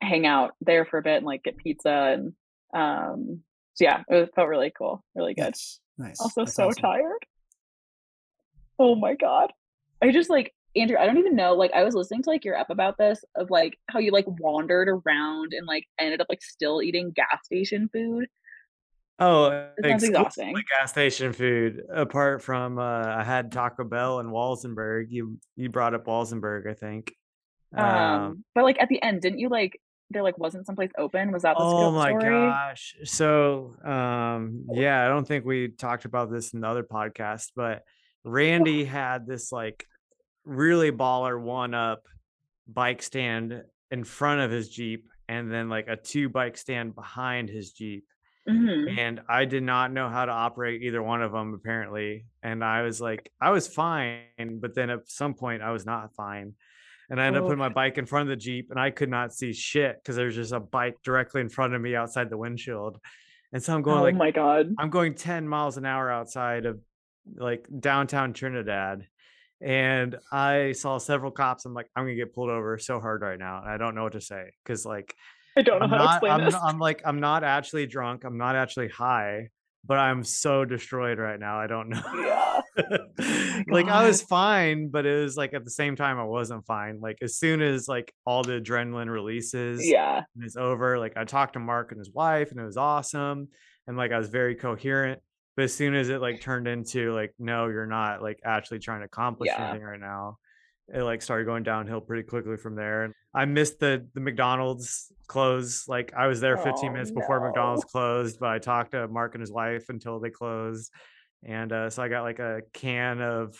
hang 0.00 0.26
out 0.26 0.52
there 0.60 0.84
for 0.84 0.98
a 0.98 1.02
bit 1.02 1.18
and 1.18 1.26
like 1.26 1.44
get 1.44 1.56
pizza 1.56 2.14
and 2.16 2.32
um 2.74 3.40
so 3.74 3.84
yeah, 3.84 4.02
it 4.08 4.14
was- 4.14 4.28
felt 4.34 4.48
really 4.48 4.72
cool, 4.76 5.02
really 5.14 5.34
good. 5.34 5.44
Nice. 5.44 5.78
Nice. 5.98 6.20
Also 6.20 6.42
That's 6.44 6.54
so 6.54 6.68
awesome. 6.68 6.82
tired. 6.82 7.26
Oh 8.78 8.94
my 8.94 9.14
god. 9.14 9.52
I 10.02 10.10
just 10.10 10.30
like 10.30 10.52
Andrew, 10.74 10.96
I 10.98 11.06
don't 11.06 11.18
even 11.18 11.36
know. 11.36 11.54
Like 11.54 11.72
I 11.72 11.84
was 11.84 11.94
listening 11.94 12.22
to 12.22 12.30
like 12.30 12.44
your 12.44 12.58
ep 12.58 12.70
about 12.70 12.96
this 12.96 13.24
of 13.34 13.50
like 13.50 13.78
how 13.88 13.98
you 13.98 14.10
like 14.10 14.26
wandered 14.26 14.88
around 14.88 15.52
and 15.52 15.66
like 15.66 15.84
ended 15.98 16.20
up 16.20 16.28
like 16.30 16.42
still 16.42 16.82
eating 16.82 17.10
gas 17.10 17.44
station 17.44 17.88
food. 17.92 18.26
Oh, 19.18 19.50
sounds 19.50 20.02
exclusively 20.02 20.08
exhausting. 20.08 20.54
gas 20.78 20.90
station 20.90 21.32
food. 21.32 21.82
Apart 21.94 22.42
from 22.42 22.78
uh, 22.78 23.04
I 23.06 23.22
had 23.22 23.52
Taco 23.52 23.84
Bell 23.84 24.20
in 24.20 24.28
Walsenburg. 24.28 25.06
You 25.10 25.38
you 25.56 25.68
brought 25.68 25.94
up 25.94 26.06
Walsenburg, 26.06 26.68
I 26.68 26.74
think. 26.74 27.14
Um, 27.76 28.44
but 28.54 28.64
like 28.64 28.80
at 28.80 28.88
the 28.88 29.02
end, 29.02 29.20
didn't 29.20 29.38
you 29.38 29.48
like 29.48 29.78
there 30.10 30.22
like 30.22 30.38
wasn't 30.38 30.66
someplace 30.66 30.90
open? 30.98 31.32
Was 31.32 31.42
that 31.42 31.56
the 31.56 31.60
school? 31.60 31.84
Oh 31.84 31.90
my 31.92 32.10
story? 32.10 32.48
gosh. 32.48 32.94
So, 33.04 33.76
um, 33.84 34.64
yeah, 34.72 35.04
I 35.04 35.08
don't 35.08 35.26
think 35.26 35.44
we 35.44 35.68
talked 35.68 36.04
about 36.04 36.30
this 36.30 36.52
in 36.52 36.60
the 36.60 36.68
other 36.68 36.82
podcast, 36.82 37.52
but 37.54 37.82
Randy 38.24 38.84
had 38.84 39.26
this 39.26 39.52
like 39.52 39.86
really 40.44 40.90
baller 40.92 41.40
one 41.40 41.74
up 41.74 42.02
bike 42.68 43.02
stand 43.02 43.62
in 43.90 44.04
front 44.04 44.40
of 44.40 44.50
his 44.50 44.68
Jeep 44.68 45.08
and 45.28 45.52
then 45.52 45.68
like 45.68 45.88
a 45.88 45.96
two 45.96 46.28
bike 46.28 46.56
stand 46.56 46.94
behind 46.94 47.48
his 47.48 47.72
Jeep. 47.72 48.04
Mhm. 48.48 48.98
And 48.98 49.20
I 49.28 49.44
did 49.44 49.62
not 49.62 49.92
know 49.92 50.08
how 50.08 50.24
to 50.24 50.32
operate 50.32 50.82
either 50.82 51.02
one 51.02 51.22
of 51.22 51.30
them 51.32 51.54
apparently. 51.54 52.26
And 52.42 52.64
I 52.64 52.82
was 52.82 53.00
like, 53.00 53.30
I 53.40 53.50
was 53.50 53.68
fine, 53.68 54.58
but 54.60 54.74
then 54.74 54.90
at 54.90 55.08
some 55.08 55.34
point 55.34 55.62
I 55.62 55.70
was 55.70 55.86
not 55.86 56.14
fine. 56.14 56.54
And 57.08 57.20
I 57.20 57.26
ended 57.26 57.40
up 57.40 57.44
Oh. 57.44 57.48
putting 57.48 57.58
my 57.60 57.68
bike 57.68 57.98
in 57.98 58.06
front 58.06 58.22
of 58.28 58.30
the 58.30 58.42
Jeep 58.42 58.68
and 58.70 58.80
I 58.80 58.90
could 58.90 59.10
not 59.10 59.32
see 59.32 59.52
shit 59.52 59.98
because 60.02 60.16
there's 60.16 60.34
just 60.34 60.52
a 60.52 60.60
bike 60.60 60.96
directly 61.04 61.40
in 61.40 61.48
front 61.50 61.74
of 61.74 61.80
me 61.80 61.94
outside 61.94 62.30
the 62.30 62.38
windshield. 62.38 63.00
And 63.52 63.62
so 63.62 63.74
I'm 63.74 63.82
going 63.82 63.98
Oh 63.98 64.02
like 64.02 64.14
my 64.16 64.30
god. 64.30 64.74
I'm 64.78 64.90
going 64.90 65.14
10 65.14 65.46
miles 65.46 65.76
an 65.76 65.84
hour 65.84 66.10
outside 66.10 66.64
of 66.66 66.80
like 67.36 67.66
downtown 67.78 68.32
Trinidad. 68.32 69.06
And 69.64 70.16
I 70.32 70.72
saw 70.72 70.98
several 70.98 71.30
cops. 71.30 71.64
I'm 71.64 71.74
like, 71.74 71.88
I'm 71.94 72.04
gonna 72.04 72.16
get 72.16 72.34
pulled 72.34 72.50
over 72.50 72.78
so 72.78 73.00
hard 73.00 73.22
right 73.22 73.38
now. 73.38 73.60
And 73.60 73.70
I 73.70 73.76
don't 73.76 73.94
know 73.94 74.02
what 74.02 74.12
to 74.12 74.20
say. 74.20 74.50
Cause 74.64 74.84
like 74.84 75.14
I 75.56 75.62
don't 75.62 75.78
know 75.78 75.84
I'm 75.84 75.90
how 75.90 75.98
to 75.98 76.04
explain 76.04 76.32
I'm, 76.32 76.44
this. 76.44 76.54
I'm 76.54 76.78
like 76.78 77.02
I'm 77.04 77.20
not 77.20 77.44
actually 77.44 77.86
drunk. 77.86 78.24
I'm 78.24 78.38
not 78.38 78.56
actually 78.56 78.88
high, 78.88 79.48
but 79.84 79.98
I'm 79.98 80.24
so 80.24 80.64
destroyed 80.64 81.18
right 81.18 81.38
now. 81.38 81.60
I 81.60 81.66
don't 81.66 81.90
know. 81.90 82.02
yeah. 82.14 82.60
like 83.68 83.86
I 83.88 84.06
was 84.06 84.22
fine, 84.22 84.88
but 84.88 85.06
it 85.06 85.22
was 85.22 85.36
like 85.36 85.54
at 85.54 85.64
the 85.64 85.70
same 85.70 85.94
time 85.94 86.18
I 86.18 86.24
wasn't 86.24 86.64
fine. 86.66 87.00
Like 87.00 87.18
as 87.22 87.36
soon 87.36 87.60
as 87.62 87.86
like 87.86 88.12
all 88.24 88.42
the 88.42 88.60
adrenaline 88.60 89.10
releases 89.10 89.86
Yeah. 89.86 90.22
and 90.34 90.44
it's 90.44 90.56
over. 90.56 90.98
Like 90.98 91.16
I 91.16 91.24
talked 91.24 91.52
to 91.54 91.60
Mark 91.60 91.92
and 91.92 91.98
his 91.98 92.10
wife, 92.10 92.50
and 92.50 92.60
it 92.60 92.64
was 92.64 92.76
awesome. 92.76 93.48
And 93.86 93.96
like 93.96 94.12
I 94.12 94.18
was 94.18 94.28
very 94.28 94.54
coherent. 94.54 95.20
But 95.56 95.64
as 95.64 95.74
soon 95.74 95.94
as 95.94 96.08
it 96.08 96.20
like 96.20 96.40
turned 96.40 96.66
into 96.66 97.12
like, 97.12 97.34
no, 97.38 97.68
you're 97.68 97.86
not 97.86 98.22
like 98.22 98.40
actually 98.44 98.78
trying 98.78 99.00
to 99.00 99.06
accomplish 99.06 99.48
Yeah. 99.48 99.68
anything 99.68 99.82
right 99.82 100.00
now, 100.00 100.38
it 100.88 101.02
like 101.02 101.22
started 101.22 101.44
going 101.44 101.62
downhill 101.62 102.00
pretty 102.00 102.22
quickly 102.22 102.56
from 102.56 102.74
there. 102.74 103.04
And 103.04 103.14
I 103.34 103.44
missed 103.44 103.78
the 103.78 104.06
the 104.14 104.20
McDonald's 104.20 105.12
close. 105.26 105.86
Like 105.88 106.12
I 106.16 106.26
was 106.26 106.40
there 106.40 106.56
15 106.56 106.90
Oh, 106.90 106.92
minutes 106.92 107.10
before 107.10 107.38
no. 107.40 107.46
McDonald's 107.46 107.84
closed, 107.84 108.38
but 108.40 108.48
I 108.50 108.58
talked 108.58 108.92
to 108.92 109.08
Mark 109.08 109.34
and 109.34 109.40
his 109.40 109.52
wife 109.52 109.88
until 109.88 110.20
they 110.20 110.30
closed. 110.30 110.90
And 111.44 111.72
uh, 111.72 111.90
so 111.90 112.02
I 112.02 112.08
got 112.08 112.22
like 112.22 112.38
a 112.38 112.62
can 112.72 113.20
of 113.20 113.56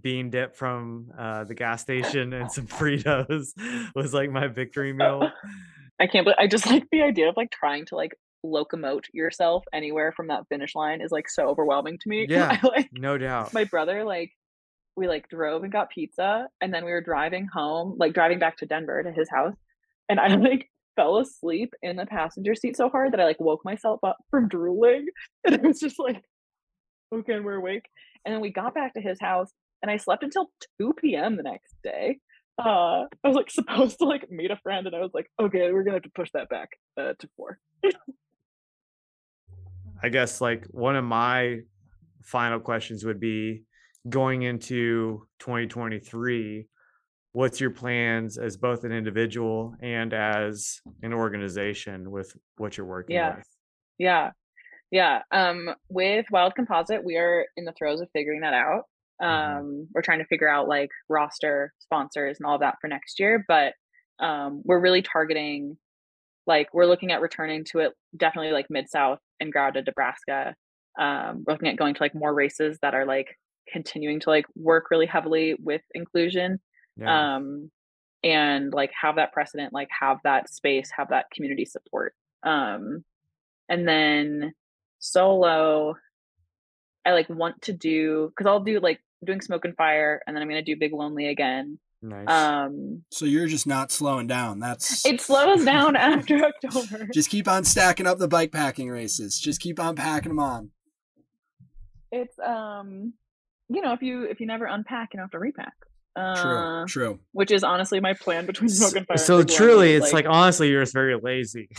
bean 0.00 0.30
dip 0.30 0.56
from 0.56 1.10
uh, 1.18 1.44
the 1.44 1.54
gas 1.54 1.82
station 1.82 2.32
and 2.32 2.50
some 2.50 2.66
Fritos 2.66 3.48
was 3.94 4.14
like 4.14 4.30
my 4.30 4.46
victory 4.48 4.92
meal. 4.92 5.30
I 6.00 6.06
can't 6.06 6.24
believe 6.24 6.38
I 6.38 6.46
just 6.46 6.66
like 6.66 6.84
the 6.90 7.02
idea 7.02 7.28
of 7.28 7.36
like 7.36 7.50
trying 7.50 7.84
to 7.86 7.96
like 7.96 8.16
locomote 8.44 9.04
yourself 9.12 9.64
anywhere 9.72 10.12
from 10.12 10.28
that 10.28 10.46
finish 10.48 10.74
line 10.74 11.00
is 11.00 11.10
like 11.10 11.28
so 11.28 11.48
overwhelming 11.48 11.98
to 11.98 12.08
me. 12.08 12.26
Yeah. 12.30 12.58
I, 12.62 12.66
like 12.66 12.90
No 12.92 13.16
doubt. 13.18 13.52
my 13.54 13.64
brother 13.64 14.04
like 14.04 14.30
we 14.96 15.08
like 15.08 15.28
drove 15.28 15.62
and 15.64 15.72
got 15.72 15.90
pizza 15.90 16.46
and 16.60 16.72
then 16.72 16.84
we 16.84 16.92
were 16.92 17.00
driving 17.00 17.48
home 17.52 17.96
like 17.98 18.12
driving 18.12 18.38
back 18.38 18.56
to 18.58 18.66
denver 18.66 19.02
to 19.02 19.10
his 19.10 19.28
house 19.28 19.56
and 20.08 20.20
i 20.20 20.28
like 20.36 20.70
fell 20.94 21.18
asleep 21.18 21.74
in 21.82 21.96
the 21.96 22.06
passenger 22.06 22.54
seat 22.54 22.76
so 22.76 22.88
hard 22.88 23.12
that 23.12 23.18
i 23.18 23.24
like 23.24 23.40
woke 23.40 23.64
myself 23.64 23.98
up 24.04 24.16
from 24.30 24.46
drooling 24.46 25.06
and 25.44 25.56
it 25.56 25.62
was 25.62 25.80
just 25.80 25.98
like 25.98 26.22
okay 27.12 27.40
we're 27.40 27.54
awake 27.56 27.86
and 28.24 28.32
then 28.32 28.40
we 28.40 28.52
got 28.52 28.72
back 28.74 28.94
to 28.94 29.00
his 29.00 29.18
house 29.20 29.50
and 29.82 29.90
i 29.90 29.96
slept 29.96 30.22
until 30.22 30.48
2 30.80 30.92
p.m 31.00 31.36
the 31.36 31.42
next 31.42 31.74
day 31.82 32.18
uh 32.62 33.02
i 33.24 33.26
was 33.28 33.34
like 33.34 33.50
supposed 33.50 33.98
to 33.98 34.04
like 34.04 34.30
meet 34.30 34.52
a 34.52 34.56
friend 34.62 34.86
and 34.86 34.94
i 34.94 35.00
was 35.00 35.10
like 35.12 35.26
okay 35.42 35.72
we're 35.72 35.82
gonna 35.82 35.96
have 35.96 36.02
to 36.04 36.10
push 36.14 36.30
that 36.34 36.48
back 36.48 36.68
uh, 37.00 37.14
to 37.18 37.28
four 37.36 37.58
I 40.02 40.08
guess 40.08 40.40
like 40.40 40.66
one 40.70 40.96
of 40.96 41.04
my 41.04 41.60
final 42.22 42.60
questions 42.60 43.04
would 43.04 43.20
be 43.20 43.64
going 44.08 44.42
into 44.42 45.26
2023 45.40 46.66
what's 47.32 47.60
your 47.60 47.70
plans 47.70 48.38
as 48.38 48.56
both 48.56 48.84
an 48.84 48.92
individual 48.92 49.74
and 49.82 50.12
as 50.14 50.80
an 51.02 51.12
organization 51.12 52.10
with 52.12 52.36
what 52.58 52.76
you're 52.76 52.86
working 52.86 53.16
Yeah. 53.16 53.36
with 53.36 53.46
Yeah. 53.98 54.30
Yeah. 54.92 55.22
Um, 55.32 55.74
with 55.88 56.26
Wild 56.30 56.54
Composite, 56.54 57.02
we 57.02 57.16
are 57.16 57.44
in 57.56 57.64
the 57.64 57.72
throes 57.72 58.00
of 58.00 58.08
figuring 58.12 58.42
that 58.42 58.54
out. 58.54 58.84
Mhm. 59.20 59.26
Um, 59.58 59.88
we're 59.92 60.02
trying 60.02 60.20
to 60.20 60.26
figure 60.26 60.48
out 60.48 60.68
like 60.68 60.90
roster, 61.08 61.72
sponsors, 61.80 62.38
and 62.38 62.46
all 62.46 62.58
that 62.58 62.76
for 62.80 62.86
next 62.86 63.18
year. 63.18 63.44
But 63.48 63.74
um, 64.20 64.62
we're 64.64 64.78
really 64.80 65.02
targeting, 65.02 65.76
like, 66.46 66.72
we're 66.72 66.86
looking 66.86 67.12
at 67.12 67.20
returning 67.20 67.64
to 67.64 67.80
it 67.80 67.92
definitely 68.16 68.52
like 68.52 68.66
Mid 68.70 68.88
South 68.90 69.18
and 69.40 69.52
grounded 69.52 69.86
Nebraska. 69.86 70.54
Um, 70.98 71.44
we're 71.46 71.54
looking 71.54 71.68
at 71.68 71.76
going 71.76 71.94
to 71.94 72.02
like 72.02 72.14
more 72.14 72.32
races 72.32 72.78
that 72.82 72.94
are 72.94 73.06
like 73.06 73.38
continuing 73.68 74.20
to 74.20 74.30
like 74.30 74.46
work 74.54 74.90
really 74.90 75.06
heavily 75.06 75.54
with 75.58 75.82
inclusion 75.94 76.60
yeah 76.96 77.36
um 77.36 77.70
and 78.22 78.72
like 78.72 78.90
have 79.00 79.16
that 79.16 79.32
precedent 79.32 79.72
like 79.72 79.88
have 79.98 80.18
that 80.24 80.48
space 80.48 80.90
have 80.96 81.08
that 81.08 81.26
community 81.34 81.64
support 81.64 82.14
um 82.44 83.04
and 83.68 83.88
then 83.88 84.52
solo 84.98 85.94
i 87.04 87.12
like 87.12 87.28
want 87.28 87.60
to 87.62 87.72
do 87.72 88.28
because 88.28 88.46
i'll 88.46 88.60
do 88.60 88.80
like 88.80 89.00
doing 89.24 89.40
Smoke 89.40 89.64
'n' 89.64 89.74
Fire 89.74 90.20
and 90.26 90.36
then 90.36 90.42
i'm 90.42 90.48
gonna 90.48 90.62
do 90.62 90.76
big 90.76 90.92
lonely 90.92 91.28
again 91.28 91.78
nice 92.04 92.28
um 92.28 93.02
So 93.10 93.24
you're 93.24 93.46
just 93.46 93.66
not 93.66 93.90
slowing 93.90 94.26
down. 94.26 94.60
That's 94.60 95.04
it 95.06 95.20
slows 95.20 95.64
down 95.64 95.96
after 96.10 96.44
october 96.44 97.08
Just 97.12 97.30
keep 97.30 97.48
on 97.48 97.64
stacking 97.64 98.06
up 98.06 98.18
the 98.18 98.28
bike 98.28 98.52
packing 98.52 98.90
races. 98.90 99.38
Just 99.38 99.60
keep 99.60 99.80
on 99.80 99.96
packing 99.96 100.30
them 100.30 100.38
on. 100.38 100.70
it's 102.12 102.38
um 102.38 103.12
you 103.68 103.80
know 103.80 103.92
if 103.92 104.02
you 104.02 104.24
if 104.24 104.40
you 104.40 104.46
never 104.46 104.66
unpack 104.66 105.10
you 105.12 105.18
don't 105.18 105.24
have 105.24 105.30
to 105.32 105.38
repack 105.38 105.72
True. 106.36 106.56
uh 106.58 106.84
True. 106.86 107.18
which 107.32 107.50
is 107.50 107.64
honestly 107.64 107.98
my 108.00 108.12
plan 108.12 108.46
between 108.46 108.68
Smoke 108.68 108.94
'n' 108.96 109.04
Fire 109.06 109.14
and 109.16 109.20
so 109.20 109.38
Big 109.38 109.48
truly 109.48 109.92
is, 109.94 110.04
it's 110.04 110.12
like, 110.12 110.26
honestly 110.28 110.68
you're 110.68 110.82
just 110.82 110.92
very 110.92 111.16
lazy 111.20 111.68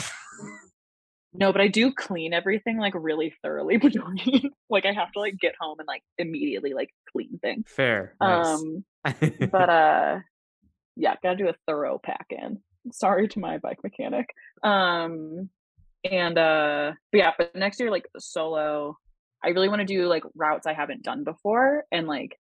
No, 1.37 1.51
but 1.51 1.59
I 1.59 1.67
do 1.67 1.91
clean 1.91 2.33
everything 2.33 2.77
like 2.77 2.93
really 2.95 3.33
thoroughly 3.41 3.75
between. 3.87 4.51
like 4.69 4.85
I 4.85 4.93
have 4.93 5.11
to 5.11 5.19
like 5.19 5.35
get 5.37 5.53
home 5.59 5.77
and 5.79 5.87
like 5.87 6.01
immediately 6.17 6.73
like 6.73 6.91
clean 7.11 7.39
things. 7.41 7.65
fair 7.67 8.15
nice. 8.21 8.47
Um, 8.47 8.85
but 9.51 9.69
uh, 9.69 10.19
yeah, 10.95 11.15
gotta 11.21 11.35
do 11.35 11.49
a 11.49 11.55
thorough 11.67 11.99
pack 12.03 12.27
in. 12.29 12.59
Sorry 12.91 13.27
to 13.29 13.39
my 13.39 13.57
bike 13.57 13.79
mechanic. 13.83 14.29
Um, 14.63 15.49
and 16.03 16.37
uh, 16.37 16.91
but 17.11 17.17
yeah, 17.17 17.31
but 17.37 17.55
next 17.55 17.79
year 17.79 17.91
like 17.91 18.07
solo, 18.17 18.97
I 19.43 19.49
really 19.49 19.69
want 19.69 19.79
to 19.79 19.85
do 19.85 20.07
like 20.07 20.23
routes 20.35 20.67
I 20.67 20.73
haven't 20.73 21.03
done 21.03 21.23
before, 21.23 21.83
and 21.91 22.07
like 22.07 22.37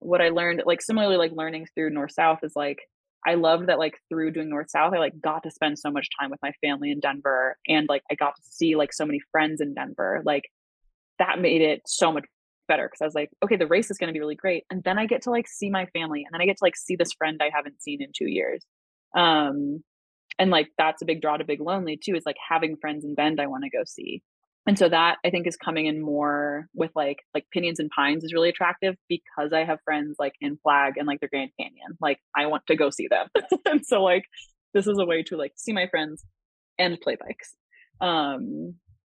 what 0.00 0.20
I 0.20 0.28
learned, 0.28 0.62
like 0.64 0.82
similarly 0.82 1.16
like 1.16 1.32
learning 1.32 1.66
through 1.74 1.90
North 1.90 2.12
South 2.12 2.38
is 2.42 2.54
like 2.54 2.78
I 3.26 3.34
loved 3.34 3.68
that 3.68 3.78
like 3.78 3.98
through 4.08 4.32
doing 4.32 4.48
North 4.48 4.70
South, 4.70 4.94
I 4.94 4.98
like 4.98 5.20
got 5.20 5.42
to 5.42 5.50
spend 5.50 5.78
so 5.78 5.90
much 5.90 6.08
time 6.18 6.30
with 6.30 6.40
my 6.42 6.52
family 6.62 6.90
in 6.90 7.00
Denver 7.00 7.56
and 7.66 7.88
like 7.88 8.02
I 8.10 8.14
got 8.14 8.36
to 8.36 8.42
see 8.42 8.76
like 8.76 8.92
so 8.92 9.04
many 9.04 9.20
friends 9.32 9.60
in 9.60 9.74
Denver. 9.74 10.22
Like 10.24 10.44
that 11.18 11.40
made 11.40 11.60
it 11.60 11.82
so 11.86 12.12
much 12.12 12.24
better 12.68 12.86
because 12.86 13.00
I 13.00 13.06
was 13.06 13.14
like, 13.14 13.30
okay, 13.42 13.56
the 13.56 13.66
race 13.66 13.90
is 13.90 13.98
going 13.98 14.08
to 14.08 14.12
be 14.12 14.20
really 14.20 14.36
great. 14.36 14.64
And 14.70 14.84
then 14.84 14.98
I 14.98 15.06
get 15.06 15.22
to 15.22 15.30
like 15.30 15.48
see 15.48 15.70
my 15.70 15.86
family 15.86 16.24
and 16.24 16.32
then 16.32 16.40
I 16.40 16.46
get 16.46 16.58
to 16.58 16.64
like 16.64 16.76
see 16.76 16.94
this 16.94 17.12
friend 17.12 17.40
I 17.42 17.50
haven't 17.52 17.82
seen 17.82 18.02
in 18.02 18.10
two 18.16 18.28
years. 18.28 18.64
Um, 19.16 19.82
and 20.38 20.50
like 20.50 20.68
that's 20.78 21.02
a 21.02 21.06
big 21.06 21.20
draw 21.20 21.36
to 21.36 21.44
Big 21.44 21.60
Lonely 21.60 21.98
too, 22.02 22.14
is 22.14 22.26
like 22.26 22.36
having 22.48 22.76
friends 22.76 23.04
in 23.04 23.14
Bend 23.14 23.40
I 23.40 23.46
want 23.46 23.64
to 23.64 23.70
go 23.70 23.82
see. 23.84 24.22
And 24.66 24.78
so 24.78 24.88
that 24.88 25.16
I 25.24 25.30
think 25.30 25.46
is 25.46 25.56
coming 25.56 25.86
in 25.86 26.00
more 26.00 26.66
with 26.74 26.90
like 26.94 27.20
like 27.34 27.46
Pinions 27.52 27.80
and 27.80 27.90
Pines 27.90 28.22
is 28.22 28.34
really 28.34 28.50
attractive 28.50 28.96
because 29.08 29.52
I 29.52 29.64
have 29.64 29.78
friends 29.84 30.16
like 30.18 30.34
in 30.40 30.58
Flag 30.62 30.94
and 30.98 31.06
like 31.06 31.20
the 31.20 31.28
Grand 31.28 31.50
Canyon. 31.58 31.96
Like 32.00 32.18
I 32.36 32.46
want 32.46 32.66
to 32.66 32.76
go 32.76 32.90
see 32.90 33.08
them. 33.08 33.28
and 33.66 33.84
so 33.84 34.02
like 34.02 34.24
this 34.74 34.86
is 34.86 34.98
a 34.98 35.06
way 35.06 35.22
to 35.24 35.36
like 35.36 35.52
see 35.56 35.72
my 35.72 35.88
friends 35.88 36.24
and 36.78 37.00
play 37.00 37.16
bikes. 37.16 37.54
Um 38.00 38.74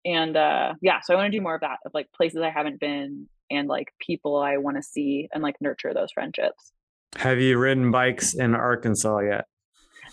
and 0.06 0.38
uh 0.38 0.76
yeah, 0.82 1.00
so 1.02 1.14
I 1.14 1.18
want 1.18 1.32
to 1.32 1.38
do 1.38 1.42
more 1.42 1.56
of 1.56 1.62
that 1.62 1.80
of 1.84 1.94
like 1.96 2.12
places 2.16 2.42
I 2.42 2.52
haven't 2.52 2.80
been 2.80 3.28
and 3.50 3.68
like 3.68 3.94
people 4.00 4.38
I 4.38 4.58
want 4.58 4.78
to 4.78 4.84
see 4.84 5.28
and 5.34 5.42
like 5.44 5.56
nurture 5.62 5.94
those 5.94 6.12
friendships. 6.12 6.72
have 7.16 7.40
you 7.40 7.58
ridden 7.58 7.92
bikes 7.92 8.34
in 8.36 8.54
arkansas 8.56 9.20
yet 9.20 9.46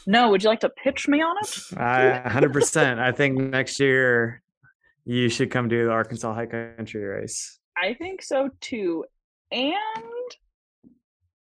No, 0.06 0.30
would 0.30 0.42
you 0.42 0.48
like 0.48 0.60
to 0.60 0.68
pitch 0.70 1.08
me 1.08 1.20
on 1.20 1.36
it? 1.42 1.58
I 1.78 2.22
100%. 2.28 2.98
I 2.98 3.12
think 3.12 3.38
next 3.38 3.80
year 3.80 4.42
you 5.04 5.28
should 5.28 5.50
come 5.50 5.68
do 5.68 5.84
the 5.84 5.90
Arkansas 5.90 6.32
High 6.34 6.46
Country 6.46 7.02
race. 7.02 7.58
I 7.76 7.94
think 7.94 8.22
so 8.22 8.50
too. 8.60 9.04
And 9.52 9.74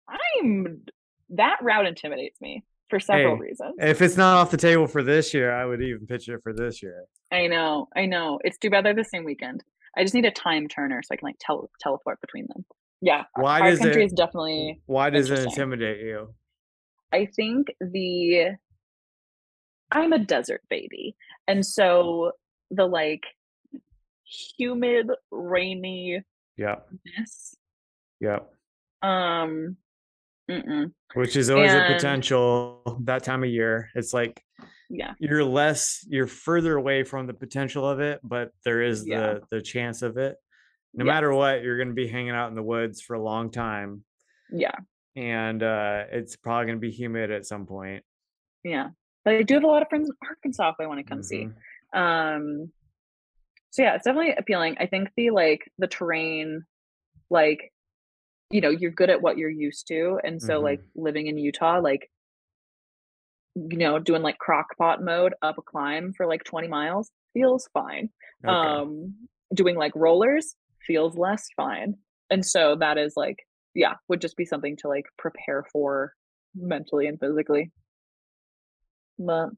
I'm 0.07 0.81
that 1.31 1.57
route 1.61 1.85
intimidates 1.85 2.39
me 2.41 2.63
for 2.89 2.99
several 2.99 3.35
Hey, 3.35 3.41
reasons. 3.41 3.75
If 3.79 4.01
it's 4.01 4.17
not 4.17 4.37
off 4.37 4.51
the 4.51 4.57
table 4.57 4.87
for 4.87 5.03
this 5.03 5.33
year, 5.33 5.53
I 5.53 5.65
would 5.65 5.81
even 5.81 6.07
pitch 6.07 6.29
it 6.29 6.39
for 6.43 6.53
this 6.53 6.81
year. 6.81 7.03
I 7.31 7.47
know, 7.47 7.87
I 7.95 8.05
know. 8.05 8.39
It's 8.43 8.57
too 8.57 8.69
bad 8.69 8.85
they're 8.85 8.93
the 8.95 9.03
same 9.03 9.25
weekend. 9.25 9.63
I 9.97 10.03
just 10.03 10.13
need 10.13 10.25
a 10.25 10.31
time 10.31 10.67
turner 10.67 11.01
so 11.03 11.13
I 11.13 11.15
can 11.17 11.25
like 11.25 11.37
tele- 11.39 11.69
teleport 11.81 12.21
between 12.21 12.45
them. 12.47 12.63
Yeah, 13.01 13.23
Why 13.35 13.61
our 13.61 13.71
does 13.71 13.79
country 13.79 14.03
it 14.03 14.05
is 14.05 14.13
definitely. 14.13 14.81
why 14.85 15.09
does 15.09 15.29
it 15.29 15.39
intimidate 15.39 15.99
you? 15.99 16.33
I 17.11 17.27
think 17.35 17.67
the. 17.81 18.55
I'm 19.91 20.13
a 20.13 20.19
desert 20.19 20.61
baby, 20.69 21.15
and 21.47 21.65
so 21.65 22.33
the 22.71 22.85
like 22.85 23.23
humid, 24.57 25.07
raininess. 25.33 26.23
Yeah. 26.57 26.75
Yeah. 28.19 28.39
Um, 29.01 29.77
mm-mm. 30.49 30.91
Which 31.13 31.35
is 31.37 31.49
always 31.49 31.71
a 31.71 31.85
potential 31.87 32.99
that 33.05 33.23
time 33.23 33.43
of 33.43 33.49
year. 33.49 33.89
It's 33.95 34.13
like 34.13 34.43
yeah, 34.89 35.13
you're 35.19 35.43
less 35.43 36.05
you're 36.09 36.27
further 36.27 36.75
away 36.77 37.03
from 37.03 37.27
the 37.27 37.33
potential 37.33 37.87
of 37.87 37.99
it, 37.99 38.19
but 38.23 38.51
there 38.63 38.81
is 38.81 39.05
Yeah. 39.07 39.33
the 39.33 39.41
the 39.57 39.61
chance 39.61 40.01
of 40.01 40.17
it. 40.17 40.37
No 40.93 41.05
Yeah. 41.05 41.11
matter 41.11 41.33
what, 41.33 41.61
you're 41.63 41.77
gonna 41.77 41.93
be 41.93 42.07
hanging 42.07 42.31
out 42.31 42.49
in 42.49 42.55
the 42.55 42.63
woods 42.63 43.01
for 43.01 43.13
a 43.15 43.21
long 43.21 43.51
time. 43.51 44.03
yeah, 44.49 44.75
And 45.15 45.61
uh 45.61 46.05
it's 46.11 46.35
probably 46.37 46.67
gonna 46.67 46.79
be 46.79 46.91
humid 46.91 47.31
at 47.31 47.45
some 47.45 47.65
point. 47.65 48.03
yeah. 48.63 48.89
But 49.25 49.33
I 49.35 49.41
do 49.43 49.55
have 49.55 49.63
a 49.65 49.67
lot 49.67 49.81
of 49.81 49.89
friends 49.89 50.09
in 50.09 50.15
Arkansas 50.25 50.69
if 50.69 50.75
I 50.79 50.85
want 50.87 50.99
to 50.99 51.03
come 51.03 51.21
see. 51.23 51.49
Mhm. 51.93 51.99
um 51.99 52.71
so 53.69 53.81
yeah 53.81 53.95
it's 53.95 54.03
definitely 54.05 54.33
appealing 54.37 54.75
i 54.79 54.85
think 54.85 55.09
the 55.15 55.29
like 55.29 55.69
the 55.77 55.87
terrain 55.87 56.65
like 57.29 57.71
you 58.51 58.59
know 58.61 58.69
you're 58.69 58.91
good 58.91 59.09
at 59.09 59.21
what 59.21 59.37
you're 59.37 59.49
used 59.49 59.87
to 59.87 60.19
and 60.23 60.41
so 60.41 60.59
like 60.59 60.81
living 60.95 61.27
in 61.27 61.37
utah 61.37 61.79
like 61.79 62.09
you 63.69 63.77
know 63.77 63.97
doing 63.99 64.21
like 64.21 64.37
crock 64.37 64.77
pot 64.77 65.03
mode 65.03 65.33
up 65.41 65.57
a 65.57 65.61
climb 65.61 66.13
for 66.13 66.27
like 66.27 66.43
20 66.43 66.67
miles 66.67 67.09
feels 67.33 67.67
fine. 67.73 68.09
Okay. 68.45 68.53
um 68.53 69.15
doing 69.53 69.75
like 69.75 69.93
rollers 69.95 70.55
feels 70.85 71.17
less 71.17 71.47
fine. 71.55 71.95
And 72.29 72.45
so 72.45 72.75
that 72.79 72.97
is 72.97 73.13
like 73.15 73.37
yeah 73.73 73.95
would 74.09 74.21
just 74.21 74.37
be 74.37 74.45
something 74.45 74.77
to 74.77 74.87
like 74.87 75.05
prepare 75.17 75.65
for 75.71 76.13
mentally 76.55 77.07
and 77.07 77.19
physically. 77.19 77.71
But 79.17 79.49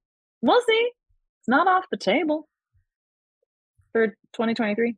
we'll 0.41 0.61
see. 0.61 0.91
It's 1.41 1.49
not 1.49 1.67
off 1.67 1.85
the 1.91 1.97
table 1.97 2.47
for 3.91 4.07
2023 4.07 4.95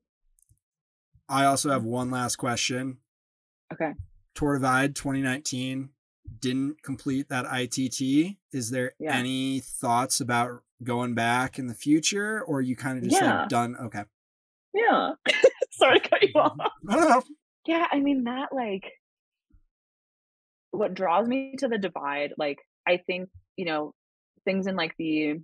I 1.30 1.46
also 1.46 1.70
have 1.70 1.86
one 1.86 2.12
last 2.12 2.36
question. 2.36 2.98
okay. 3.74 3.94
Tour 4.36 4.56
Divide 4.56 4.96
2019 4.96 5.90
didn't 6.40 6.82
complete 6.84 7.30
that 7.30 7.46
ITT. 7.46 8.38
Is 8.52 8.72
there 8.72 8.94
Yeah. 9.00 9.16
any 9.16 9.60
thoughts 9.60 10.22
about 10.22 10.64
going 10.84 11.14
back 11.14 11.60
in 11.60 11.68
the 11.68 11.74
future, 11.74 12.42
or 12.42 12.62
you 12.62 12.76
kind 12.76 12.98
of 12.98 13.04
just 13.04 13.22
Yeah. 13.22 13.42
like 13.42 13.50
done? 13.50 13.76
Okay. 13.78 14.04
yeah 14.74 15.12
sorry 15.72 16.00
to 16.00 16.10
cut 16.10 16.22
you 16.22 16.30
mm-hmm. 16.34 16.62
off 16.90 17.26
I 17.28 17.34
yeah 17.66 17.88
i 17.92 18.00
mean 18.00 18.24
that 18.24 18.54
like 18.54 18.90
what 20.72 20.94
draws 20.94 21.28
me 21.28 21.56
to 21.58 21.68
the 21.68 21.78
divide 21.78 22.34
like 22.38 22.60
i 22.88 22.98
think 22.98 23.30
you 23.58 23.66
know 23.66 23.94
things 24.46 24.68
in 24.68 24.76
like 24.76 24.94
the 24.98 25.36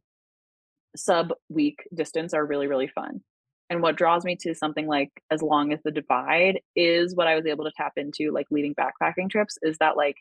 sub 0.95 1.34
week 1.49 1.84
distance 1.93 2.34
are 2.34 2.45
really 2.45 2.68
really 2.68 2.88
fun 2.88 3.22
and 3.69 3.81
what 3.81 3.97
draws 3.97 4.23
me 4.23 4.38
to 4.38 4.55
something 4.55 4.88
like 4.88 5.11
as 5.30 5.41
long 5.41 5.73
as 5.73 5.80
the 5.84 5.91
divide 5.91 6.61
is 6.76 7.15
what 7.15 7.27
i 7.27 7.35
was 7.35 7.45
able 7.45 7.65
to 7.65 7.72
tap 7.76 7.93
into 7.97 8.31
like 8.31 8.47
leading 8.49 8.73
backpacking 8.73 9.30
trips 9.30 9.57
is 9.61 9.77
that 9.80 9.97
like 9.97 10.15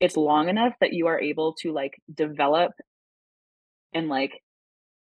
it's 0.00 0.16
long 0.16 0.48
enough 0.48 0.74
that 0.80 0.92
you 0.92 1.06
are 1.06 1.20
able 1.20 1.54
to 1.60 1.72
like 1.72 1.94
develop 2.12 2.72
and 3.94 4.08
like 4.08 4.42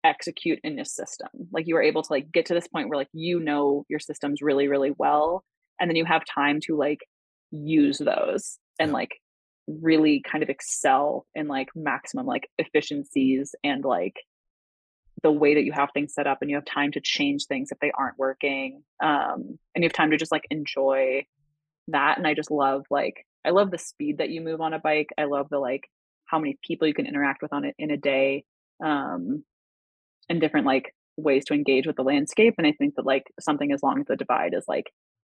execute 0.05 0.59
in 0.63 0.77
this 0.77 0.95
system 0.95 1.29
like 1.53 1.67
you 1.67 1.77
are 1.77 1.83
able 1.83 2.03
to 2.03 2.13
like 2.13 2.31
get 2.31 2.47
to 2.47 2.55
this 2.55 2.69
point 2.69 2.89
where 2.89 2.99
like 2.99 3.09
you 3.13 3.41
know 3.41 3.85
your 3.89 3.99
systems 3.99 4.41
really 4.41 4.69
really 4.69 4.93
well 4.97 5.43
and 5.81 5.91
then 5.91 5.97
you 5.97 6.05
have 6.05 6.23
time 6.33 6.61
to 6.63 6.77
like 6.77 7.01
use 7.51 7.99
those 7.99 8.59
and 8.79 8.91
Yeah. 8.91 8.95
like 8.95 9.11
really 9.67 10.23
kind 10.31 10.45
of 10.45 10.49
excel 10.49 11.27
in 11.35 11.49
like 11.49 11.69
maximum 11.75 12.25
like 12.27 12.49
efficiencies 12.59 13.55
and 13.65 13.85
like 13.85 14.15
the 15.23 15.33
way 15.33 15.55
that 15.55 15.65
you 15.65 15.73
have 15.73 15.89
things 15.93 16.15
set 16.15 16.27
up 16.27 16.39
and 16.41 16.51
you 16.51 16.57
have 16.57 16.65
time 16.65 16.93
to 16.93 17.01
change 17.01 17.47
things 17.47 17.73
if 17.73 17.79
they 17.81 17.91
aren't 17.99 18.19
working 18.19 18.83
um, 19.03 19.59
and 19.75 19.83
you 19.83 19.85
have 19.85 19.93
time 19.93 20.11
to 20.11 20.17
just 20.17 20.31
like 20.31 20.45
enjoy 20.51 21.25
that 21.89 22.19
and 22.19 22.27
i 22.27 22.35
just 22.35 22.51
love 22.51 22.85
like 22.91 23.25
i 23.47 23.51
love 23.51 23.71
the 23.71 23.79
speed 23.79 24.19
that 24.19 24.31
you 24.31 24.41
move 24.41 24.61
on 24.61 24.75
a 24.75 24.79
bike 24.79 25.09
i 25.19 25.25
love 25.25 25.47
the 25.51 25.59
like 25.59 25.89
how 26.27 26.39
many 26.39 26.59
people 26.63 26.87
you 26.87 26.95
can 26.95 27.07
interact 27.07 27.41
with 27.43 27.53
on 27.53 27.65
it 27.65 27.75
in 27.79 27.91
a 27.91 27.97
day 27.97 28.45
um, 28.85 29.45
and 30.29 30.41
different 30.41 30.67
like 30.67 30.93
ways 31.17 31.45
to 31.47 31.55
engage 31.55 31.87
with 31.87 31.97
the 31.97 32.03
landscape 32.03 32.55
and 32.59 32.67
i 32.67 32.73
think 32.73 32.95
that 32.97 33.07
like 33.07 33.25
something 33.41 33.73
as 33.73 33.83
long 33.83 34.01
as 34.01 34.07
the 34.07 34.17
divide 34.17 34.53
is 34.55 34.65
like 34.69 34.93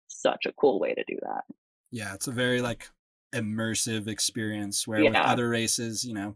such 0.07 0.45
a 0.45 0.53
cool 0.53 0.79
way 0.79 0.93
to 0.93 1.03
do 1.07 1.17
that 1.21 1.43
yeah 1.89 2.13
it's 2.13 2.27
a 2.27 2.31
very 2.31 2.61
like 2.61 2.89
immersive 3.33 4.07
experience 4.07 4.85
where 4.85 4.99
yeah. 4.99 5.09
with 5.09 5.17
other 5.17 5.49
races 5.49 6.03
you 6.03 6.13
know 6.13 6.35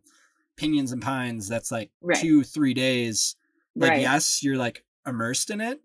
pinions 0.57 0.91
and 0.91 1.02
pines 1.02 1.47
that's 1.47 1.72
like 1.72 1.91
right. 2.02 2.18
two 2.18 2.43
three 2.43 2.73
days 2.73 3.35
like 3.76 3.91
right. 3.91 4.02
yes 4.02 4.41
you're 4.41 4.57
like 4.57 4.84
immersed 5.06 5.49
in 5.49 5.60
it 5.60 5.81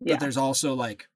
but 0.00 0.10
yeah. 0.10 0.16
there's 0.16 0.36
also 0.36 0.74
like 0.74 1.08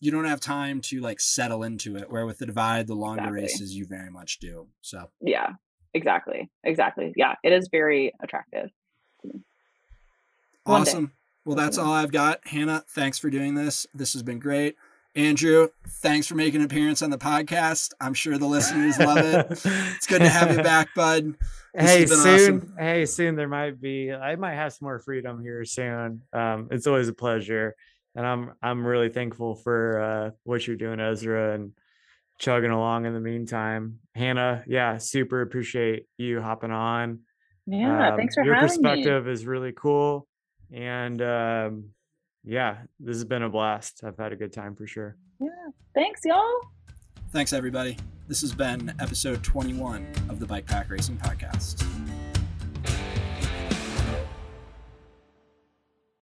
you 0.00 0.10
don't 0.10 0.24
have 0.24 0.40
time 0.40 0.80
to 0.80 1.00
like 1.00 1.20
settle 1.20 1.62
into 1.62 1.96
it 1.96 2.10
where 2.10 2.26
with 2.26 2.38
the 2.38 2.46
divide 2.46 2.86
the 2.86 2.94
longer 2.94 3.22
exactly. 3.22 3.42
races 3.42 3.76
you 3.76 3.86
very 3.86 4.10
much 4.10 4.38
do 4.38 4.66
so 4.80 5.08
yeah 5.20 5.52
exactly 5.94 6.50
exactly 6.64 7.12
yeah 7.16 7.34
it 7.42 7.52
is 7.52 7.68
very 7.70 8.12
attractive 8.20 8.70
awesome 10.66 11.12
well 11.44 11.56
that's 11.56 11.78
all 11.78 11.92
i've 11.92 12.12
got 12.12 12.46
hannah 12.46 12.84
thanks 12.88 13.18
for 13.18 13.30
doing 13.30 13.54
this 13.54 13.86
this 13.94 14.12
has 14.12 14.22
been 14.22 14.38
great 14.38 14.76
Andrew, 15.18 15.68
thanks 15.88 16.28
for 16.28 16.36
making 16.36 16.60
an 16.60 16.66
appearance 16.66 17.02
on 17.02 17.10
the 17.10 17.18
podcast. 17.18 17.92
I'm 18.00 18.14
sure 18.14 18.38
the 18.38 18.46
listeners 18.46 18.98
love 19.00 19.18
it. 19.18 19.46
It's 19.50 20.06
good 20.06 20.20
to 20.20 20.28
have 20.28 20.56
you 20.56 20.62
back, 20.62 20.94
bud. 20.94 21.34
This 21.74 21.90
hey, 21.90 22.06
soon. 22.06 22.16
Awesome. 22.18 22.74
Hey, 22.78 23.04
soon 23.06 23.34
there 23.34 23.48
might 23.48 23.80
be. 23.80 24.12
I 24.12 24.36
might 24.36 24.54
have 24.54 24.74
some 24.74 24.86
more 24.86 25.00
freedom 25.00 25.40
here 25.42 25.64
soon. 25.64 26.22
Um, 26.32 26.68
it's 26.70 26.86
always 26.86 27.08
a 27.08 27.12
pleasure, 27.12 27.74
and 28.18 28.26
I'm 28.26 28.52
I'm 28.60 28.84
really 28.84 29.10
thankful 29.10 29.54
for 29.54 30.02
uh, 30.02 30.30
what 30.42 30.66
you're 30.66 30.76
doing, 30.76 30.98
Ezra, 30.98 31.54
and 31.54 31.70
chugging 32.38 32.72
along 32.72 33.06
in 33.06 33.14
the 33.14 33.20
meantime. 33.20 34.00
Hannah, 34.16 34.64
yeah, 34.66 34.98
super 34.98 35.40
appreciate 35.40 36.06
you 36.18 36.42
hopping 36.42 36.72
on. 36.72 37.20
Yeah, 37.68 38.10
um, 38.10 38.16
thanks 38.16 38.34
for 38.34 38.44
your 38.44 38.56
having 38.56 38.70
perspective 38.70 39.26
me. 39.26 39.32
is 39.32 39.46
really 39.46 39.72
cool, 39.72 40.26
and 40.72 41.22
um, 41.22 41.90
yeah, 42.42 42.78
this 42.98 43.16
has 43.16 43.24
been 43.24 43.44
a 43.44 43.48
blast. 43.48 44.00
I've 44.02 44.18
had 44.18 44.32
a 44.32 44.36
good 44.36 44.52
time 44.52 44.74
for 44.74 44.86
sure. 44.86 45.16
Yeah. 45.40 45.48
Thanks, 45.94 46.22
y'all. 46.24 46.60
Thanks, 47.30 47.52
everybody. 47.52 47.96
This 48.26 48.40
has 48.40 48.52
been 48.52 48.92
episode 48.98 49.44
21 49.44 50.06
of 50.28 50.40
the 50.40 50.46
Bike 50.46 50.66
Pack 50.66 50.90
Racing 50.90 51.18
Podcast. 51.18 51.86